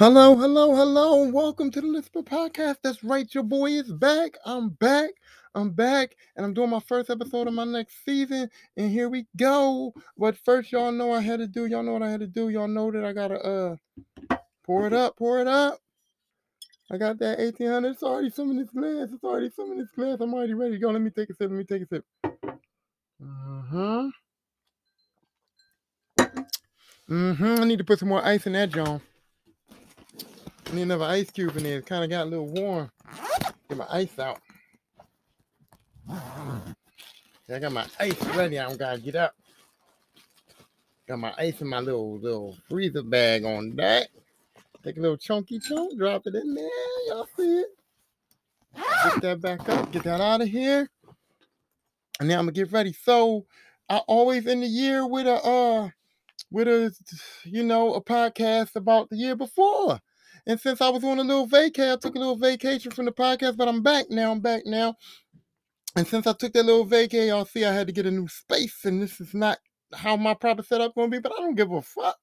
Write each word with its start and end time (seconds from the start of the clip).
Hello, 0.00 0.34
hello, 0.34 0.74
hello, 0.74 1.28
welcome 1.28 1.70
to 1.70 1.78
the 1.78 1.86
Lisper 1.86 2.22
Podcast. 2.22 2.76
That's 2.82 3.04
right, 3.04 3.28
your 3.34 3.44
boy 3.44 3.72
is 3.72 3.92
back. 3.92 4.38
I'm 4.46 4.70
back. 4.70 5.10
I'm 5.54 5.72
back, 5.72 6.16
and 6.34 6.46
I'm 6.46 6.54
doing 6.54 6.70
my 6.70 6.80
first 6.80 7.10
episode 7.10 7.48
of 7.48 7.52
my 7.52 7.64
next 7.64 8.02
season. 8.02 8.48
And 8.78 8.90
here 8.90 9.10
we 9.10 9.26
go. 9.36 9.92
But 10.16 10.38
first, 10.38 10.72
y'all 10.72 10.90
know 10.90 11.12
I 11.12 11.20
had 11.20 11.40
to 11.40 11.46
do. 11.46 11.66
Y'all 11.66 11.82
know 11.82 11.92
what 11.92 12.02
I 12.02 12.10
had 12.10 12.20
to 12.20 12.26
do. 12.26 12.48
Y'all 12.48 12.66
know 12.66 12.90
that 12.90 13.04
I 13.04 13.12
gotta 13.12 13.76
uh 14.30 14.36
pour 14.64 14.86
it 14.86 14.94
up, 14.94 15.18
pour 15.18 15.38
it 15.38 15.46
up. 15.46 15.78
I 16.90 16.96
got 16.96 17.18
that 17.18 17.38
1800. 17.38 17.90
It's 17.90 18.02
already 18.02 18.30
some 18.30 18.52
in 18.52 18.56
this 18.56 18.70
glass. 18.70 19.10
It's 19.12 19.22
already 19.22 19.50
some 19.50 19.70
in 19.72 19.78
this 19.80 19.90
glass. 19.90 20.16
I'm 20.18 20.32
already 20.32 20.54
ready 20.54 20.76
to 20.76 20.78
go. 20.78 20.88
Let 20.88 21.02
me 21.02 21.10
take 21.10 21.28
a 21.28 21.34
sip. 21.34 21.50
Let 21.50 21.58
me 21.58 21.64
take 21.64 21.82
a 21.82 21.86
sip. 21.86 22.04
Uh-huh. 23.22 24.08
Mm-hmm. 27.10 27.60
I 27.60 27.64
need 27.64 27.78
to 27.80 27.84
put 27.84 27.98
some 27.98 28.08
more 28.08 28.24
ice 28.24 28.46
in 28.46 28.54
that, 28.54 28.70
John. 28.70 29.02
Need 30.72 30.82
another 30.82 31.04
ice 31.04 31.30
cube 31.30 31.56
in 31.56 31.64
there. 31.64 31.78
It 31.78 31.86
kind 31.86 32.04
of 32.04 32.10
got 32.10 32.26
a 32.26 32.30
little 32.30 32.48
warm. 32.48 32.90
Get 33.68 33.78
my 33.78 33.86
ice 33.90 34.18
out. 34.18 34.40
I 37.52 37.58
got 37.58 37.72
my 37.72 37.86
ice 37.98 38.20
ready. 38.36 38.58
I 38.58 38.68
don't 38.68 38.78
gotta 38.78 39.00
get 39.00 39.16
up. 39.16 39.34
Got 41.08 41.18
my 41.18 41.34
ice 41.36 41.60
in 41.60 41.66
my 41.66 41.80
little 41.80 42.18
little 42.18 42.56
freezer 42.68 43.02
bag 43.02 43.44
on 43.44 43.74
that. 43.76 44.08
Take 44.84 44.96
a 44.96 45.00
little 45.00 45.16
chunky 45.16 45.58
chunk, 45.58 45.98
drop 45.98 46.22
it 46.26 46.34
in 46.36 46.54
there. 46.54 46.68
Y'all 47.08 47.28
see 47.36 47.58
it? 47.58 47.68
Get 49.04 49.22
that 49.22 49.40
back 49.40 49.68
up. 49.68 49.90
Get 49.90 50.04
that 50.04 50.20
out 50.20 50.42
of 50.42 50.48
here. 50.48 50.88
And 52.20 52.28
now 52.28 52.38
I'm 52.38 52.44
gonna 52.44 52.52
get 52.52 52.70
ready. 52.70 52.92
So 52.92 53.46
I 53.88 53.98
always 54.06 54.46
end 54.46 54.62
the 54.62 54.68
year 54.68 55.06
with 55.06 55.26
a 55.26 55.42
uh 55.42 55.88
with 56.52 56.68
a 56.68 56.94
you 57.44 57.64
know 57.64 57.94
a 57.94 58.02
podcast 58.02 58.76
about 58.76 59.10
the 59.10 59.16
year 59.16 59.34
before. 59.34 59.98
And 60.46 60.60
since 60.60 60.80
I 60.80 60.88
was 60.88 61.04
on 61.04 61.18
a 61.18 61.22
little 61.22 61.48
vacay, 61.48 61.92
I 61.92 61.96
took 61.96 62.14
a 62.14 62.18
little 62.18 62.36
vacation 62.36 62.90
from 62.90 63.04
the 63.04 63.12
podcast, 63.12 63.56
but 63.56 63.68
I'm 63.68 63.82
back 63.82 64.06
now. 64.10 64.30
I'm 64.32 64.40
back 64.40 64.62
now. 64.66 64.96
And 65.96 66.06
since 66.06 66.26
I 66.26 66.32
took 66.32 66.52
that 66.52 66.64
little 66.64 66.86
vacay, 66.86 67.28
y'all 67.28 67.44
see 67.44 67.64
I 67.64 67.72
had 67.72 67.88
to 67.88 67.92
get 67.92 68.06
a 68.06 68.10
new 68.10 68.28
space, 68.28 68.84
and 68.84 69.02
this 69.02 69.20
is 69.20 69.34
not 69.34 69.58
how 69.94 70.16
my 70.16 70.34
proper 70.34 70.62
setup 70.62 70.94
gonna 70.94 71.08
be, 71.08 71.18
but 71.18 71.32
I 71.36 71.40
don't 71.40 71.56
give 71.56 71.72
a 71.72 71.82
fuck. 71.82 72.16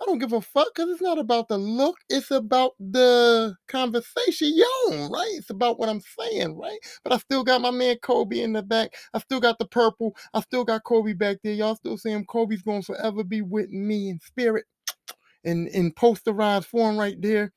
I 0.00 0.04
don't 0.06 0.18
give 0.18 0.32
a 0.32 0.40
fuck 0.40 0.68
because 0.74 0.90
it's 0.90 1.02
not 1.02 1.18
about 1.18 1.48
the 1.48 1.58
look, 1.58 1.96
it's 2.08 2.30
about 2.30 2.72
the 2.78 3.54
conversation 3.66 4.54
right? 4.90 5.32
It's 5.32 5.50
about 5.50 5.78
what 5.78 5.88
I'm 5.88 6.00
saying, 6.00 6.56
right? 6.56 6.78
But 7.02 7.12
I 7.12 7.18
still 7.18 7.42
got 7.42 7.60
my 7.60 7.70
man 7.70 7.96
Kobe 8.02 8.40
in 8.40 8.52
the 8.52 8.62
back. 8.62 8.94
I 9.12 9.18
still 9.18 9.40
got 9.40 9.58
the 9.58 9.66
purple. 9.66 10.16
I 10.32 10.40
still 10.40 10.64
got 10.64 10.84
Kobe 10.84 11.12
back 11.14 11.38
there. 11.42 11.54
Y'all 11.54 11.74
still 11.74 11.98
see 11.98 12.10
him. 12.10 12.24
Kobe's 12.24 12.62
gonna 12.62 12.82
forever 12.82 13.24
be 13.24 13.42
with 13.42 13.70
me 13.70 14.10
in 14.10 14.20
spirit 14.20 14.64
in 15.48 15.66
in 15.68 15.92
posterized 15.92 16.66
form 16.66 16.96
right 16.98 17.20
there. 17.20 17.52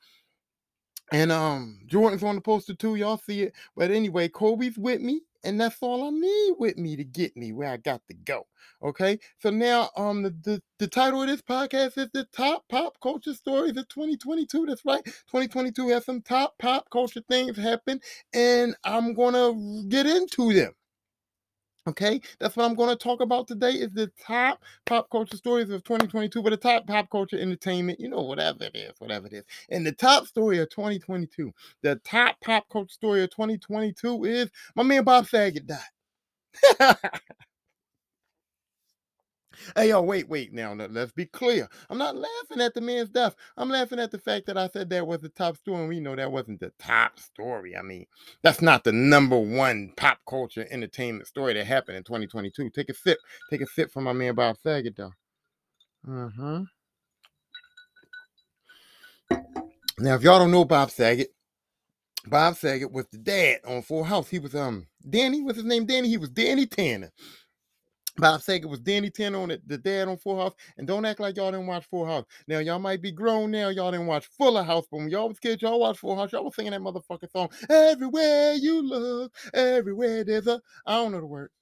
And 1.12 1.30
um 1.30 1.80
Jordan's 1.86 2.22
on 2.22 2.36
the 2.36 2.40
poster 2.40 2.74
too. 2.74 2.94
Y'all 2.96 3.18
see 3.18 3.42
it. 3.42 3.52
But 3.76 3.90
anyway, 3.90 4.28
Kobe's 4.28 4.78
with 4.78 5.00
me, 5.02 5.22
and 5.44 5.60
that's 5.60 5.76
all 5.82 6.04
I 6.04 6.10
need 6.10 6.54
with 6.58 6.78
me 6.78 6.96
to 6.96 7.04
get 7.04 7.36
me 7.36 7.52
where 7.52 7.68
I 7.70 7.76
got 7.76 8.00
to 8.08 8.14
go. 8.14 8.46
Okay. 8.82 9.18
So 9.40 9.50
now 9.50 9.90
um 9.96 10.22
the, 10.22 10.30
the, 10.42 10.62
the 10.78 10.88
title 10.88 11.22
of 11.22 11.28
this 11.28 11.42
podcast 11.42 11.98
is 11.98 12.08
the 12.14 12.26
top 12.34 12.64
pop 12.70 12.94
culture 13.02 13.34
stories 13.34 13.76
of 13.76 13.88
2022. 13.88 14.66
That's 14.66 14.84
right. 14.86 15.04
2022 15.04 15.88
has 15.90 16.04
some 16.06 16.22
top 16.22 16.54
pop 16.58 16.88
culture 16.90 17.22
things 17.28 17.58
happen, 17.58 18.00
and 18.32 18.74
I'm 18.84 19.12
gonna 19.12 19.84
get 19.88 20.06
into 20.06 20.54
them. 20.54 20.72
Okay, 21.88 22.20
that's 22.38 22.54
what 22.56 22.64
I'm 22.64 22.76
going 22.76 22.90
to 22.90 22.96
talk 22.96 23.20
about 23.20 23.48
today. 23.48 23.72
Is 23.72 23.90
the 23.92 24.10
top 24.24 24.62
pop 24.86 25.10
culture 25.10 25.36
stories 25.36 25.68
of 25.70 25.82
2022, 25.82 26.40
but 26.40 26.50
the 26.50 26.56
top 26.56 26.86
pop 26.86 27.10
culture 27.10 27.36
entertainment, 27.38 27.98
you 27.98 28.08
know, 28.08 28.20
whatever 28.22 28.64
it 28.64 28.76
is, 28.76 28.92
whatever 29.00 29.26
it 29.26 29.32
is. 29.32 29.44
And 29.68 29.84
the 29.84 29.90
top 29.90 30.26
story 30.28 30.60
of 30.60 30.70
2022, 30.70 31.52
the 31.82 31.96
top 32.04 32.36
pop 32.40 32.68
culture 32.70 32.92
story 32.92 33.24
of 33.24 33.30
2022 33.30 34.24
is 34.24 34.48
my 34.76 34.84
man 34.84 35.02
Bob 35.02 35.26
Saget 35.26 35.66
died. 35.66 35.80
Hey, 39.76 39.90
yo, 39.90 40.02
wait, 40.02 40.28
wait. 40.28 40.52
Now, 40.52 40.74
let- 40.74 40.92
let's 40.92 41.12
be 41.12 41.26
clear. 41.26 41.68
I'm 41.90 41.98
not 41.98 42.16
laughing 42.16 42.60
at 42.60 42.74
the 42.74 42.80
man's 42.80 43.10
death. 43.10 43.36
I'm 43.56 43.70
laughing 43.70 44.00
at 44.00 44.10
the 44.10 44.18
fact 44.18 44.46
that 44.46 44.58
I 44.58 44.68
said 44.68 44.90
that 44.90 45.06
was 45.06 45.20
the 45.20 45.28
top 45.30 45.56
story, 45.56 45.80
and 45.80 45.88
we 45.88 46.00
know 46.00 46.16
that 46.16 46.32
wasn't 46.32 46.60
the 46.60 46.72
top 46.78 47.18
story. 47.20 47.76
I 47.76 47.82
mean, 47.82 48.06
that's 48.42 48.62
not 48.62 48.84
the 48.84 48.92
number 48.92 49.38
one 49.38 49.92
pop 49.96 50.18
culture 50.28 50.66
entertainment 50.70 51.26
story 51.28 51.54
that 51.54 51.66
happened 51.66 51.98
in 51.98 52.04
2022. 52.04 52.70
Take 52.70 52.90
a 52.90 52.94
sip. 52.94 53.18
Take 53.50 53.62
a 53.62 53.66
sip 53.66 53.92
from 53.92 54.04
my 54.04 54.12
man 54.14 54.34
Bob 54.34 54.56
Saget, 54.58 54.96
though. 54.96 55.12
Uh 56.08 56.30
huh. 56.36 56.62
Now, 59.98 60.14
if 60.16 60.22
y'all 60.22 60.38
don't 60.40 60.52
know 60.52 60.64
Bob 60.64 60.90
Saget, 60.90 61.28
Bob 62.26 62.56
Saget 62.56 62.92
was 62.92 63.06
the 63.12 63.18
dad 63.18 63.60
on 63.66 63.82
Full 63.82 64.04
House. 64.04 64.28
He 64.28 64.38
was 64.38 64.54
um 64.54 64.86
Danny. 65.08 65.42
What's 65.42 65.58
his 65.58 65.66
name? 65.66 65.86
Danny. 65.86 66.08
He 66.08 66.18
was 66.18 66.30
Danny 66.30 66.66
Tanner. 66.66 67.10
Bob 68.16 68.42
Saget 68.42 68.68
was 68.68 68.80
Danny 68.80 69.08
Tanner 69.08 69.38
on 69.38 69.50
it, 69.50 69.66
the 69.66 69.78
dad 69.78 70.08
on 70.08 70.18
Full 70.18 70.38
House. 70.38 70.54
And 70.76 70.86
don't 70.86 71.04
act 71.04 71.20
like 71.20 71.36
y'all 71.36 71.50
didn't 71.50 71.66
watch 71.66 71.86
Full 71.86 72.04
House. 72.04 72.26
Now, 72.46 72.58
y'all 72.58 72.78
might 72.78 73.00
be 73.00 73.10
grown 73.10 73.50
now. 73.50 73.68
Y'all 73.70 73.90
didn't 73.90 74.06
watch 74.06 74.26
Fuller 74.38 74.62
House. 74.62 74.86
But 74.90 74.98
when 74.98 75.10
y'all 75.10 75.28
was 75.28 75.38
kids, 75.38 75.62
y'all 75.62 75.80
watched 75.80 76.00
Full 76.00 76.14
House. 76.14 76.32
Y'all 76.32 76.44
was 76.44 76.54
singing 76.54 76.72
that 76.72 76.82
motherfucking 76.82 77.32
song. 77.32 77.48
Everywhere 77.70 78.54
you 78.54 78.82
look, 78.82 79.32
everywhere 79.54 80.24
there's 80.24 80.46
a. 80.46 80.60
I 80.86 80.96
don't 80.96 81.12
know 81.12 81.20
the 81.20 81.26
words. 81.26 81.52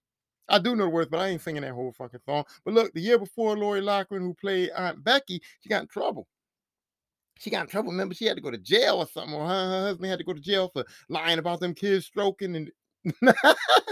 I 0.49 0.59
do 0.59 0.75
know 0.75 0.85
the 0.85 0.91
words, 0.91 1.09
but 1.09 1.21
I 1.21 1.29
ain't 1.29 1.41
singing 1.41 1.63
that 1.63 1.73
whole 1.73 1.93
fucking 1.93 2.21
song. 2.27 2.45
But 2.65 2.75
look, 2.75 2.93
the 2.93 3.01
year 3.01 3.19
before, 3.19 3.57
Lori 3.57 3.81
Loughlin, 3.81 4.23
who 4.23 4.35
played 4.35 4.71
Aunt 4.71 5.05
Becky, 5.05 5.41
she 5.61 5.69
got 5.69 5.83
in 5.83 5.89
trouble. 5.89 6.27
She 7.39 7.51
got 7.51 7.63
in 7.63 7.67
trouble. 7.69 7.93
Remember, 7.93 8.15
she 8.15 8.27
had 8.27 8.37
to 8.37 8.43
go 8.43 8.51
to 8.51 8.59
jail 8.59 8.97
or 8.97 9.07
something, 9.07 9.35
or 9.35 9.47
her 9.47 9.87
husband 9.87 10.11
had 10.11 10.19
to 10.19 10.25
go 10.25 10.33
to 10.33 10.41
jail 10.41 10.69
for 10.73 10.85
lying 11.09 11.39
about 11.39 11.61
them 11.61 11.75
kids 11.75 12.07
stroking 12.07 12.57
and 12.57 12.71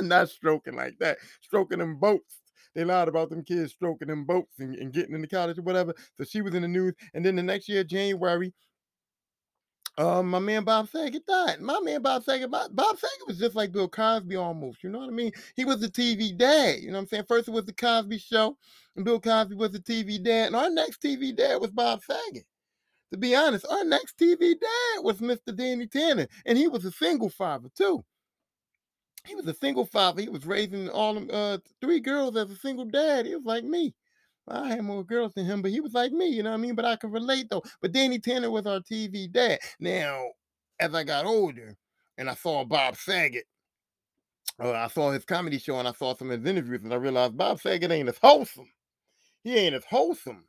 not 0.03 0.29
stroking 0.29 0.75
like 0.75 0.99
that, 0.99 1.19
stroking 1.41 1.79
them 1.79 1.97
boats. 1.97 2.41
They 2.75 2.85
lied 2.85 3.09
about 3.09 3.31
them 3.31 3.43
kids 3.43 3.73
stroking 3.73 4.09
them 4.09 4.25
boats 4.25 4.59
and, 4.59 4.75
and 4.77 4.93
getting 4.93 5.15
into 5.15 5.29
college 5.29 5.59
or 5.59 5.63
whatever. 5.63 5.95
So 6.15 6.25
she 6.25 6.43
was 6.43 6.55
in 6.55 6.63
the 6.63 6.69
news. 6.69 6.95
And 7.15 7.25
then 7.25 7.37
the 7.37 7.43
next 7.43 7.69
year, 7.69 7.85
January, 7.85 8.53
uh, 9.99 10.23
my 10.23 10.39
man 10.39 10.63
Bob 10.63 10.89
Saget 10.89 11.27
died. 11.27 11.61
My 11.61 11.81
man 11.81 12.01
Bob 12.03 12.23
Saget, 12.23 12.51
Bob, 12.51 12.75
Bob 12.75 12.97
Saget 12.99 13.27
was 13.27 13.39
just 13.39 13.57
like 13.57 13.73
Bill 13.73 13.89
Cosby 13.89 14.37
almost. 14.37 14.85
You 14.85 14.91
know 14.91 15.01
what 15.01 15.09
I 15.09 15.13
mean? 15.13 15.33
He 15.57 15.65
was 15.65 15.81
the 15.81 15.89
TV 15.89 16.37
dad. 16.37 16.81
You 16.81 16.89
know 16.89 16.95
what 16.95 17.01
I'm 17.01 17.07
saying? 17.09 17.25
First 17.27 17.49
it 17.49 17.51
was 17.51 17.65
the 17.65 17.73
Cosby 17.73 18.19
Show, 18.19 18.57
and 18.95 19.05
Bill 19.05 19.19
Cosby 19.19 19.57
was 19.57 19.73
the 19.73 19.81
TV 19.81 20.23
dad. 20.23 20.49
And 20.49 20.57
our 20.57 20.71
next 20.71 21.03
TV 21.03 21.35
dad 21.35 21.61
was 21.61 21.73
Bob 21.73 22.01
Saget. 22.05 22.47
To 23.11 23.19
be 23.19 23.35
honest, 23.35 23.67
our 23.69 23.85
next 23.85 24.19
TV 24.19 24.55
dad 24.61 25.03
was 25.03 25.19
Mr. 25.19 25.57
Danny 25.57 25.89
Tanner, 25.89 26.29
and 26.47 26.57
he 26.57 26.69
was 26.69 26.85
a 26.85 26.93
single 26.93 27.31
father 27.31 27.69
too. 27.77 28.05
He 29.28 29.34
was 29.34 29.47
a 29.47 29.55
single 29.55 29.84
father. 29.84 30.22
He 30.22 30.28
was 30.28 30.47
raising 30.47 30.89
all 30.89 31.15
them 31.15 31.28
uh, 31.31 31.59
three 31.81 32.00
girls 32.00 32.37
as 32.37 32.50
a 32.50 32.56
single 32.56 32.87
dad. 32.87 33.27
He 33.27 33.37
was 33.37 33.44
like 33.44 33.65
me. 33.65 33.94
I 34.50 34.69
had 34.69 34.83
more 34.83 35.05
girls 35.05 35.34
than 35.34 35.44
him, 35.44 35.61
but 35.61 35.71
he 35.71 35.81
was 35.81 35.93
like 35.93 36.12
me, 36.12 36.28
you 36.28 36.43
know 36.43 36.50
what 36.50 36.56
I 36.56 36.61
mean? 36.61 36.75
But 36.75 36.87
I 36.87 36.97
could 36.97 37.12
relate 37.12 37.49
though. 37.50 37.62
But 37.83 37.93
Danny 37.93 38.19
Tanner 38.19 38.50
was 38.50 38.67
our 38.67 38.81
TV 38.81 39.31
dad. 39.31 39.59
Now, 39.78 40.25
as 40.81 40.94
I 40.94 41.05
got 41.05 41.27
older 41.27 41.77
and 42.17 42.31
I 42.31 42.34
saw 42.34 42.65
Bob 42.65 42.97
Saget, 42.97 43.44
uh, 44.62 44.72
I 44.72 44.88
saw 44.88 45.11
his 45.11 45.25
comedy 45.25 45.59
show 45.59 45.78
and 45.78 45.87
I 45.87 45.93
saw 45.93 46.15
some 46.15 46.31
of 46.31 46.41
his 46.41 46.50
interviews, 46.50 46.83
and 46.83 46.93
I 46.93 46.97
realized 46.97 47.37
Bob 47.37 47.61
Saget 47.61 47.91
ain't 47.91 48.09
as 48.09 48.19
wholesome. 48.19 48.71
He 49.44 49.56
ain't 49.56 49.75
as 49.75 49.84
wholesome 49.84 50.44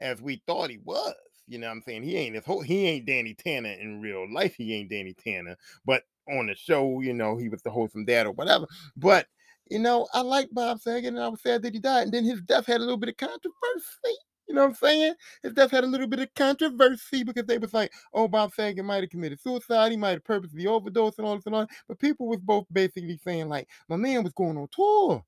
as 0.00 0.20
we 0.20 0.42
thought 0.46 0.70
he 0.70 0.78
was. 0.84 1.14
You 1.46 1.58
know 1.58 1.68
what 1.68 1.72
I'm 1.72 1.82
saying? 1.82 2.02
He 2.02 2.16
ain't 2.16 2.36
as 2.36 2.44
whole, 2.44 2.60
he 2.60 2.86
ain't 2.86 3.06
Danny 3.06 3.34
Tanner 3.34 3.72
in 3.72 4.00
real 4.00 4.30
life. 4.30 4.54
He 4.54 4.74
ain't 4.74 4.90
Danny 4.90 5.14
Tanner, 5.14 5.56
but 5.86 6.02
on 6.30 6.46
the 6.46 6.54
show, 6.54 7.00
you 7.00 7.12
know, 7.12 7.36
he 7.36 7.48
was 7.48 7.62
the 7.62 7.70
wholesome 7.70 8.04
dad 8.04 8.26
or 8.26 8.32
whatever. 8.32 8.66
But 8.96 9.26
you 9.70 9.78
know, 9.78 10.08
I 10.14 10.22
like 10.22 10.48
Bob 10.52 10.80
Saget, 10.80 11.08
and 11.08 11.20
I 11.20 11.28
was 11.28 11.42
sad 11.42 11.62
that 11.62 11.74
he 11.74 11.80
died. 11.80 12.04
And 12.04 12.12
then 12.12 12.24
his 12.24 12.40
death 12.40 12.66
had 12.66 12.78
a 12.78 12.84
little 12.84 12.96
bit 12.96 13.10
of 13.10 13.16
controversy. 13.18 14.16
You 14.48 14.54
know 14.54 14.62
what 14.62 14.68
I'm 14.68 14.74
saying? 14.76 15.14
His 15.42 15.52
death 15.52 15.70
had 15.70 15.84
a 15.84 15.86
little 15.86 16.06
bit 16.06 16.20
of 16.20 16.32
controversy 16.34 17.22
because 17.22 17.44
they 17.44 17.58
was 17.58 17.74
like, 17.74 17.92
"Oh, 18.14 18.28
Bob 18.28 18.54
Saget 18.54 18.82
might 18.82 19.02
have 19.02 19.10
committed 19.10 19.40
suicide. 19.40 19.90
He 19.90 19.98
might 19.98 20.12
have 20.12 20.24
purposely 20.24 20.66
overdosed 20.66 21.18
and 21.18 21.26
all 21.26 21.36
this 21.36 21.44
and 21.44 21.54
all." 21.54 21.62
that." 21.62 21.70
But 21.86 21.98
people 21.98 22.26
was 22.28 22.40
both 22.40 22.66
basically 22.72 23.18
saying 23.18 23.48
like, 23.48 23.68
"My 23.88 23.96
man 23.96 24.24
was 24.24 24.32
going 24.32 24.56
on 24.56 24.68
tour." 24.72 25.22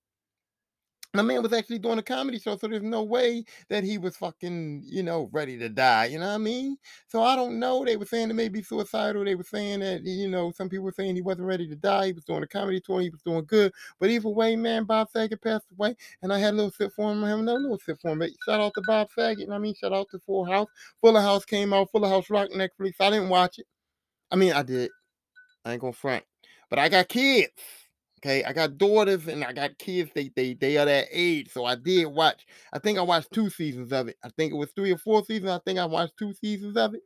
My 1.13 1.23
man 1.23 1.43
was 1.43 1.53
actually 1.53 1.81
doing 1.81 1.99
a 1.99 2.05
comedy 2.05 2.39
show, 2.39 2.57
so 2.57 2.69
there's 2.69 2.85
no 2.85 3.03
way 3.03 3.45
that 3.69 3.83
he 3.83 3.99
was 3.99 4.17
fucking, 4.17 4.85
you 4.87 5.03
know, 5.03 5.29
ready 5.33 5.59
to 5.59 5.69
die. 5.69 6.05
You 6.05 6.21
know 6.21 6.29
what 6.29 6.35
I 6.35 6.39
mean? 6.39 6.77
So 7.09 7.21
I 7.25 7.35
don't 7.35 7.59
know. 7.59 7.85
They 7.85 7.97
were 7.97 8.05
saying 8.07 8.31
it 8.31 8.35
may 8.35 8.49
be 8.49 8.63
suicidal. 8.63 9.25
They 9.25 9.35
were 9.35 9.43
saying 9.43 9.81
that, 9.81 10.05
you 10.05 10.29
know, 10.29 10.53
some 10.53 10.69
people 10.69 10.85
were 10.85 10.93
saying 10.93 11.17
he 11.17 11.23
wasn't 11.23 11.49
ready 11.49 11.67
to 11.67 11.75
die. 11.75 12.07
He 12.07 12.13
was 12.13 12.25
doing 12.25 12.45
a 12.45 12.47
comedy 12.47 12.81
tour. 12.81 13.01
He 13.01 13.11
was 13.11 13.23
doing 13.23 13.45
good. 13.45 13.73
But 13.99 14.11
either 14.11 14.29
way, 14.29 14.55
man, 14.55 14.85
Bob 14.85 15.11
Saget 15.11 15.43
passed 15.43 15.67
away, 15.73 15.97
and 16.23 16.33
I 16.33 16.39
had 16.39 16.55
a 16.55 16.57
little 16.57 16.71
sip 16.71 16.93
for 16.93 17.11
him. 17.11 17.25
I 17.25 17.31
have 17.31 17.41
another 17.41 17.59
little 17.59 17.81
sip 17.81 18.01
for 18.01 18.13
him. 18.13 18.21
But 18.21 18.31
shout 18.47 18.61
out 18.61 18.75
to 18.75 18.83
Bob 18.87 19.09
Saget. 19.11 19.41
You 19.41 19.47
know 19.49 19.57
I 19.57 19.59
mean? 19.59 19.75
Shout 19.75 19.93
out 19.93 20.07
to 20.13 20.21
Full 20.21 20.45
House. 20.45 20.69
Fuller 21.01 21.21
House 21.21 21.45
came 21.45 21.73
out. 21.73 21.91
Fuller 21.91 22.09
House 22.09 22.31
Rock 22.31 22.51
Netflix. 22.51 22.95
I 23.01 23.11
didn't 23.11 23.31
watch 23.31 23.59
it. 23.59 23.67
I 24.31 24.37
mean, 24.37 24.53
I 24.53 24.63
did. 24.63 24.93
I 25.65 25.73
ain't 25.73 25.81
gonna 25.81 25.93
front. 25.93 26.23
But 26.69 26.79
I 26.79 26.89
got 26.89 27.09
kids. 27.09 27.51
Okay, 28.23 28.45
I 28.45 28.53
got 28.53 28.77
daughters 28.77 29.29
and 29.29 29.43
I 29.45 29.53
got 29.53 29.79
kids. 29.79 30.11
They 30.15 30.31
they 30.37 30.55
they 30.55 30.77
are 30.77 30.85
that 30.85 31.07
age, 31.11 31.51
so 31.51 31.65
I 31.65 31.75
did 31.75 32.07
watch. 32.07 32.47
I 32.73 32.79
think 32.79 32.99
I 32.99 33.03
watched 33.03 33.33
two 33.33 33.49
seasons 33.49 33.93
of 33.93 34.09
it. 34.09 34.17
I 34.23 34.29
think 34.31 34.53
it 34.53 34.57
was 34.57 34.71
three 34.73 34.93
or 34.93 34.99
four 34.99 35.25
seasons. 35.25 35.51
I 35.51 35.59
think 35.65 35.79
I 35.79 35.87
watched 35.87 36.19
two 36.19 36.35
seasons 36.35 36.77
of 36.77 36.95
it. 36.95 37.03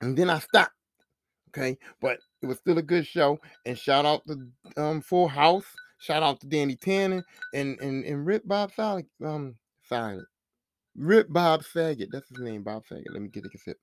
and 0.00 0.16
then 0.16 0.30
I 0.30 0.38
stopped. 0.40 0.72
Okay, 1.50 1.78
but 2.00 2.18
it 2.42 2.46
was 2.46 2.58
still 2.58 2.78
a 2.78 2.82
good 2.82 3.06
show. 3.06 3.38
And 3.64 3.78
shout 3.78 4.04
out 4.04 4.22
to 4.26 4.48
um 4.76 5.00
Full 5.00 5.28
House. 5.28 5.66
Shout 5.98 6.22
out 6.22 6.40
to 6.40 6.46
Danny 6.46 6.76
Tanner 6.76 7.24
and 7.54 7.78
and 7.80 8.04
and 8.04 8.26
Rip 8.26 8.46
Bob 8.46 8.72
Saget. 8.74 9.06
Um, 9.24 9.56
Silent. 9.88 10.26
Rip 10.96 11.28
Bob 11.32 11.64
Saget. 11.64 12.08
That's 12.12 12.28
his 12.28 12.40
name, 12.40 12.62
Bob 12.62 12.84
Saget. 12.86 13.12
Let 13.12 13.22
me 13.22 13.28
get 13.28 13.44
a 13.44 13.58
sip. 13.58 13.78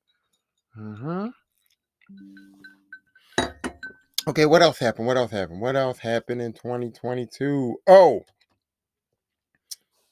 Uh-huh. 0.77 1.30
Okay, 4.25 4.45
what 4.45 4.61
else 4.61 4.79
happened? 4.79 5.07
What 5.07 5.17
else 5.17 5.31
happened? 5.31 5.59
What 5.59 5.75
else 5.75 5.99
happened 5.99 6.41
in 6.41 6.53
2022? 6.53 7.77
Oh, 7.87 8.23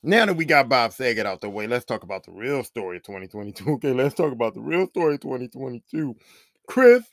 now 0.04 0.26
that 0.26 0.36
we 0.36 0.46
got 0.46 0.68
Bob 0.68 0.92
Saget 0.92 1.26
out 1.26 1.42
the 1.42 1.50
way, 1.50 1.68
let's 1.68 1.86
talk 1.86 2.04
about 2.04 2.26
the 2.26 2.32
real 2.32 2.64
story 2.64 2.98
of 2.98 3.04
2022. 3.04 3.70
Okay, 3.74 3.94
let's 3.94 4.16
talk 4.16 4.34
about 4.34 4.54
the 4.54 4.62
real 4.62 4.88
story 4.88 5.16
of 5.16 5.22
2022. 5.22 6.16
Chris, 6.68 7.04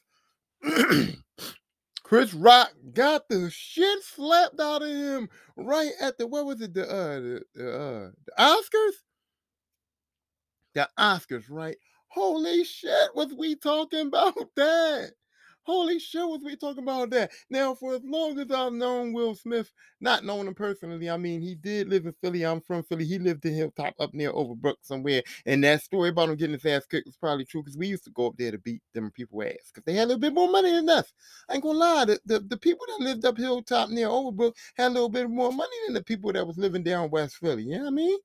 Chris 2.03 2.35
Rock 2.35 2.73
got 2.95 3.29
the 3.29 3.49
shit 3.51 4.03
slapped 4.03 4.59
out 4.59 4.83
of 4.83 4.89
him 4.89 5.29
right 5.57 5.93
at 6.01 6.19
the 6.19 6.27
what 6.27 6.47
was 6.47 6.61
it? 6.63 6.75
The 6.75 6.85
uh 6.85 7.21
the, 7.21 7.39
uh 7.61 8.11
the 8.27 8.33
Oscars? 8.39 8.95
The 10.75 10.89
Oscars, 10.99 11.45
right? 11.49 11.77
Holy 12.09 12.65
shit, 12.65 13.15
was 13.15 13.33
we 13.35 13.55
talking 13.55 14.07
about 14.09 14.35
that? 14.57 15.13
Holy 15.69 15.99
shit, 15.99 16.27
was 16.27 16.41
we 16.43 16.57
talking 16.57 16.83
about 16.83 17.11
that? 17.11 17.31
Now, 17.51 17.75
for 17.75 17.95
as 17.95 18.01
long 18.03 18.39
as 18.39 18.51
I've 18.51 18.73
known 18.73 19.13
Will 19.13 19.35
Smith, 19.35 19.71
not 20.01 20.25
knowing 20.25 20.47
him 20.47 20.55
personally, 20.55 21.11
I 21.11 21.19
mean, 21.19 21.43
he 21.43 21.55
did 21.57 21.91
live 21.91 22.07
in 22.07 22.15
Philly. 22.23 22.47
I'm 22.47 22.63
from 22.63 22.83
Philly. 22.85 23.05
He 23.05 23.19
lived 23.19 23.45
in 23.45 23.53
Hilltop 23.53 23.93
up 24.01 24.15
near 24.15 24.33
Overbrook 24.33 24.77
somewhere. 24.81 25.23
And 25.45 25.63
that 25.65 25.83
story 25.83 26.09
about 26.09 26.31
him 26.31 26.37
getting 26.37 26.55
his 26.55 26.65
ass 26.65 26.87
kicked 26.87 27.05
was 27.05 27.19
probably 27.19 27.45
true 27.45 27.63
because 27.63 27.77
we 27.77 27.89
used 27.89 28.05
to 28.05 28.11
go 28.13 28.29
up 28.29 28.39
there 28.39 28.51
to 28.51 28.57
beat 28.57 28.81
them 28.95 29.11
people 29.11 29.43
ass 29.43 29.71
because 29.71 29.85
they 29.85 29.93
had 29.93 30.05
a 30.05 30.07
little 30.07 30.21
bit 30.21 30.33
more 30.33 30.51
money 30.51 30.73
than 30.73 30.89
us. 30.89 31.13
I 31.51 31.57
ain't 31.57 31.63
gonna 31.63 31.79
lie, 31.79 32.07
the, 32.07 32.19
the, 32.25 32.41
the 32.41 32.57
people 32.57 32.87
that 32.89 33.05
lived 33.05 33.27
up 33.27 33.37
Hilltop 33.37 33.91
near 33.91 34.09
Overbrook 34.09 34.55
had 34.75 34.87
a 34.87 34.95
little 34.95 35.11
bit 35.11 35.29
more 35.29 35.53
money 35.53 35.77
than 35.87 35.93
the 35.93 36.03
people 36.03 36.33
that 36.33 36.47
was 36.47 36.57
living 36.57 36.83
down 36.83 37.11
West 37.11 37.37
Philly. 37.37 37.65
You 37.65 37.77
know 37.77 37.83
what 37.83 37.89
I 37.89 37.91
mean? 37.91 38.19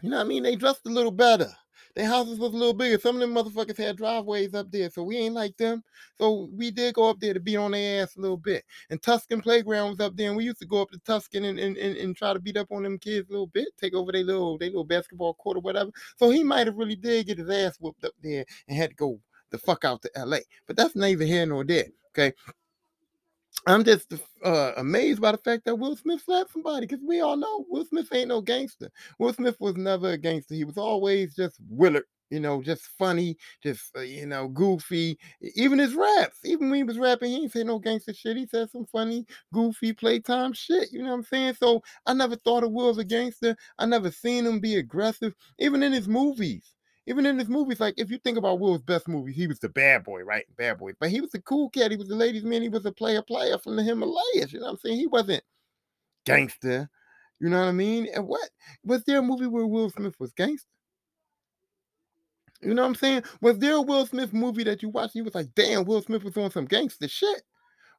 You 0.00 0.08
know 0.08 0.16
what 0.16 0.24
I 0.24 0.28
mean? 0.28 0.42
They 0.42 0.56
dressed 0.56 0.86
a 0.86 0.88
little 0.88 1.10
better. 1.10 1.54
Their 1.98 2.06
houses 2.06 2.38
was 2.38 2.54
a 2.54 2.56
little 2.56 2.74
bigger. 2.74 2.96
Some 2.96 3.16
of 3.16 3.20
them 3.20 3.34
motherfuckers 3.34 3.76
had 3.76 3.96
driveways 3.96 4.54
up 4.54 4.70
there, 4.70 4.88
so 4.88 5.02
we 5.02 5.16
ain't 5.16 5.34
like 5.34 5.56
them. 5.56 5.82
So 6.16 6.48
we 6.52 6.70
did 6.70 6.94
go 6.94 7.10
up 7.10 7.18
there 7.18 7.34
to 7.34 7.40
beat 7.40 7.56
on 7.56 7.72
their 7.72 8.04
ass 8.04 8.14
a 8.14 8.20
little 8.20 8.36
bit. 8.36 8.64
And 8.90 9.02
Tustin 9.02 9.42
Playground 9.42 9.90
was 9.90 10.00
up 10.00 10.16
there, 10.16 10.28
and 10.28 10.36
we 10.36 10.44
used 10.44 10.60
to 10.60 10.66
go 10.66 10.80
up 10.80 10.92
to 10.92 10.98
Tustin 11.00 11.44
and, 11.44 11.58
and, 11.58 11.76
and, 11.76 11.96
and 11.96 12.16
try 12.16 12.32
to 12.32 12.38
beat 12.38 12.56
up 12.56 12.70
on 12.70 12.84
them 12.84 12.98
kids 12.98 13.28
a 13.28 13.32
little 13.32 13.48
bit, 13.48 13.66
take 13.76 13.94
over 13.94 14.12
their 14.12 14.22
little 14.22 14.56
their 14.58 14.68
little 14.68 14.84
basketball 14.84 15.34
court 15.34 15.56
or 15.56 15.60
whatever. 15.60 15.90
So 16.14 16.30
he 16.30 16.44
might 16.44 16.68
have 16.68 16.76
really 16.76 16.94
did 16.94 17.26
get 17.26 17.38
his 17.38 17.50
ass 17.50 17.78
whooped 17.80 18.04
up 18.04 18.14
there 18.22 18.44
and 18.68 18.76
had 18.76 18.90
to 18.90 18.96
go 18.96 19.18
the 19.50 19.58
fuck 19.58 19.84
out 19.84 20.00
to 20.02 20.10
LA. 20.16 20.38
But 20.68 20.76
that's 20.76 20.94
neither 20.94 21.24
here 21.24 21.46
nor 21.46 21.64
there. 21.64 21.86
Okay. 22.10 22.32
I'm 23.68 23.84
just 23.84 24.14
uh, 24.44 24.72
amazed 24.78 25.20
by 25.20 25.32
the 25.32 25.38
fact 25.38 25.66
that 25.66 25.76
Will 25.76 25.94
Smith 25.94 26.22
slapped 26.24 26.52
somebody 26.52 26.86
because 26.86 27.04
we 27.06 27.20
all 27.20 27.36
know 27.36 27.66
Will 27.68 27.84
Smith 27.84 28.08
ain't 28.14 28.28
no 28.28 28.40
gangster. 28.40 28.90
Will 29.18 29.34
Smith 29.34 29.56
was 29.60 29.76
never 29.76 30.12
a 30.12 30.18
gangster. 30.18 30.54
He 30.54 30.64
was 30.64 30.78
always 30.78 31.36
just 31.36 31.58
Willard, 31.68 32.04
you 32.30 32.40
know, 32.40 32.62
just 32.62 32.86
funny, 32.98 33.36
just 33.62 33.94
uh, 33.96 34.00
you 34.00 34.26
know, 34.26 34.48
goofy. 34.48 35.18
Even 35.54 35.78
his 35.78 35.94
raps, 35.94 36.38
even 36.44 36.70
when 36.70 36.78
he 36.78 36.84
was 36.84 36.98
rapping, 36.98 37.30
he 37.30 37.42
ain't 37.42 37.52
say 37.52 37.62
no 37.62 37.78
gangster 37.78 38.14
shit. 38.14 38.38
He 38.38 38.46
said 38.46 38.70
some 38.70 38.86
funny, 38.86 39.26
goofy 39.52 39.92
playtime 39.92 40.54
shit. 40.54 40.90
You 40.90 41.02
know 41.02 41.10
what 41.10 41.16
I'm 41.16 41.24
saying? 41.24 41.54
So 41.60 41.82
I 42.06 42.14
never 42.14 42.36
thought 42.36 42.64
of 42.64 42.72
Will 42.72 42.88
as 42.88 42.98
a 42.98 43.04
gangster. 43.04 43.54
I 43.78 43.86
never 43.86 44.10
seen 44.10 44.46
him 44.46 44.60
be 44.60 44.76
aggressive, 44.76 45.34
even 45.58 45.82
in 45.82 45.92
his 45.92 46.08
movies 46.08 46.72
even 47.08 47.24
in 47.24 47.38
his 47.38 47.48
movies, 47.48 47.80
like 47.80 47.94
if 47.96 48.10
you 48.10 48.18
think 48.18 48.36
about 48.36 48.60
Will's 48.60 48.82
best 48.82 49.08
movies, 49.08 49.34
he 49.34 49.46
was 49.46 49.58
the 49.58 49.68
bad 49.70 50.04
boy, 50.04 50.22
right? 50.24 50.44
Bad 50.58 50.78
boy. 50.78 50.92
But 51.00 51.08
he 51.08 51.22
was 51.22 51.30
the 51.30 51.40
cool 51.40 51.70
cat. 51.70 51.90
He 51.90 51.96
was 51.96 52.08
the 52.08 52.14
ladies' 52.14 52.44
man. 52.44 52.60
He 52.60 52.68
was 52.68 52.84
a 52.84 52.92
player 52.92 53.22
player 53.22 53.56
from 53.56 53.76
the 53.76 53.82
Himalayas. 53.82 54.52
You 54.52 54.60
know 54.60 54.66
what 54.66 54.72
I'm 54.72 54.78
saying? 54.78 54.98
He 54.98 55.06
wasn't 55.06 55.42
gangster. 56.26 56.90
You 57.40 57.48
know 57.48 57.60
what 57.60 57.68
I 57.68 57.72
mean? 57.72 58.08
And 58.14 58.28
what 58.28 58.50
was 58.84 59.04
there 59.04 59.20
a 59.20 59.22
movie 59.22 59.46
where 59.46 59.66
Will 59.66 59.88
Smith 59.88 60.16
was 60.20 60.32
gangster? 60.32 60.68
You 62.60 62.74
know 62.74 62.82
what 62.82 62.88
I'm 62.88 62.94
saying? 62.94 63.22
Was 63.40 63.58
there 63.58 63.76
a 63.76 63.80
Will 63.80 64.04
Smith 64.04 64.34
movie 64.34 64.64
that 64.64 64.82
you 64.82 64.90
watched 64.90 65.14
and 65.14 65.20
you 65.20 65.24
was 65.24 65.34
like, 65.34 65.48
damn, 65.54 65.84
Will 65.84 66.02
Smith 66.02 66.24
was 66.24 66.36
on 66.36 66.50
some 66.50 66.66
gangster 66.66 67.08
shit? 67.08 67.42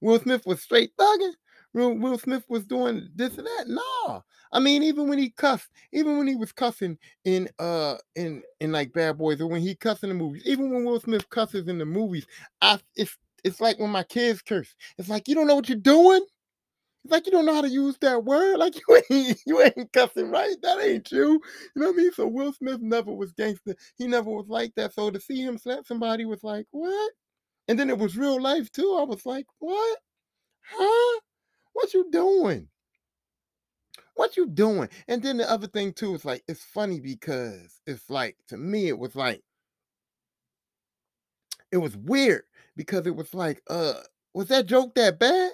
Will 0.02 0.20
Smith 0.20 0.46
was 0.46 0.62
straight 0.62 0.92
thugging? 0.98 1.34
Will, 1.74 2.18
Smith 2.18 2.46
was 2.50 2.66
doing 2.66 3.10
this 3.16 3.38
and 3.38 3.46
that. 3.48 3.66
No, 3.68 4.24
I 4.52 4.60
mean, 4.60 4.84
even 4.84 5.08
when 5.08 5.20
he 5.20 5.30
cussed, 5.30 5.70
even 5.94 6.18
when 6.18 6.28
he 6.28 6.36
was 6.36 6.52
cussing 6.52 6.98
in 7.26 7.50
uh 7.60 7.96
in 8.16 8.44
in 8.60 8.72
like 8.72 8.94
Bad 8.94 9.18
Boys, 9.18 9.40
or 9.42 9.48
when 9.48 9.62
he 9.62 9.76
cussed 9.76 10.04
in 10.04 10.10
the 10.10 10.16
movies, 10.16 10.44
even 10.46 10.72
when 10.72 10.84
Will 10.86 11.00
Smith 11.00 11.30
cusses 11.30 11.68
in 11.68 11.78
the 11.78 11.86
movies, 11.86 12.26
I 12.62 12.80
it's 12.96 13.18
it's 13.44 13.62
like 13.62 13.80
when 13.80 13.92
my 13.92 14.04
kids 14.04 14.42
curse. 14.42 14.76
It's 14.98 15.10
like 15.10 15.28
you 15.28 15.36
don't 15.36 15.48
know 15.48 15.56
what 15.56 15.70
you're 15.70 15.78
doing. 15.78 16.22
It's 17.06 17.12
like 17.12 17.26
you 17.26 17.32
don't 17.32 17.46
know 17.46 17.54
how 17.56 17.62
to 17.62 17.70
use 17.70 17.98
that 18.02 18.26
word. 18.26 18.58
Like 18.58 18.76
you 18.90 19.02
ain't 19.12 19.40
you 19.46 19.62
ain't 19.62 19.94
cussing 19.94 20.32
right. 20.32 20.56
That 20.64 20.82
ain't 20.82 21.12
you. 21.12 21.34
You 21.34 21.42
know 21.76 21.88
what 21.88 21.96
I 21.96 21.98
mean? 21.98 22.12
So 22.14 22.28
Will 22.28 22.54
Smith 22.54 22.82
never 22.82 23.12
was 23.14 23.32
gangster. 23.34 23.76
He 23.98 24.08
never 24.08 24.30
was 24.30 24.48
like 24.50 24.74
that. 24.76 24.94
So 24.94 25.10
to 25.12 25.20
see 25.20 25.42
him 25.44 25.58
slap 25.58 25.86
somebody 25.86 26.26
was 26.26 26.44
like, 26.44 26.66
what? 26.72 27.12
And 27.68 27.80
then 27.80 27.90
it 27.90 27.98
was 28.00 28.18
real 28.18 28.42
life 28.42 28.72
too. 28.72 28.98
I 29.00 29.04
was 29.04 29.26
like, 29.26 29.46
what? 29.60 30.00
Huh? 30.64 31.20
What 31.80 31.94
you 31.94 32.12
doing? 32.12 32.68
What 34.16 34.36
you 34.36 34.48
doing? 34.48 34.90
And 35.08 35.24
then 35.24 35.38
the 35.38 35.50
other 35.50 35.66
thing 35.66 35.94
too 35.94 36.14
is 36.14 36.26
like 36.26 36.44
it's 36.46 36.62
funny 36.62 37.00
because 37.00 37.80
it's 37.88 38.10
like 38.10 38.36
to 38.50 38.58
me 38.58 38.90
it 38.90 39.00
was 39.00 39.16
like 39.16 39.42
it 41.72 41.78
was 41.78 41.96
weird 41.96 42.42
because 42.76 43.08
it 43.08 43.16
was 43.16 43.34
like 43.34 43.62
uh 43.70 43.94
was 44.34 44.50
that 44.50 44.66
joke 44.66 44.94
that 44.96 45.20
bad? 45.20 45.52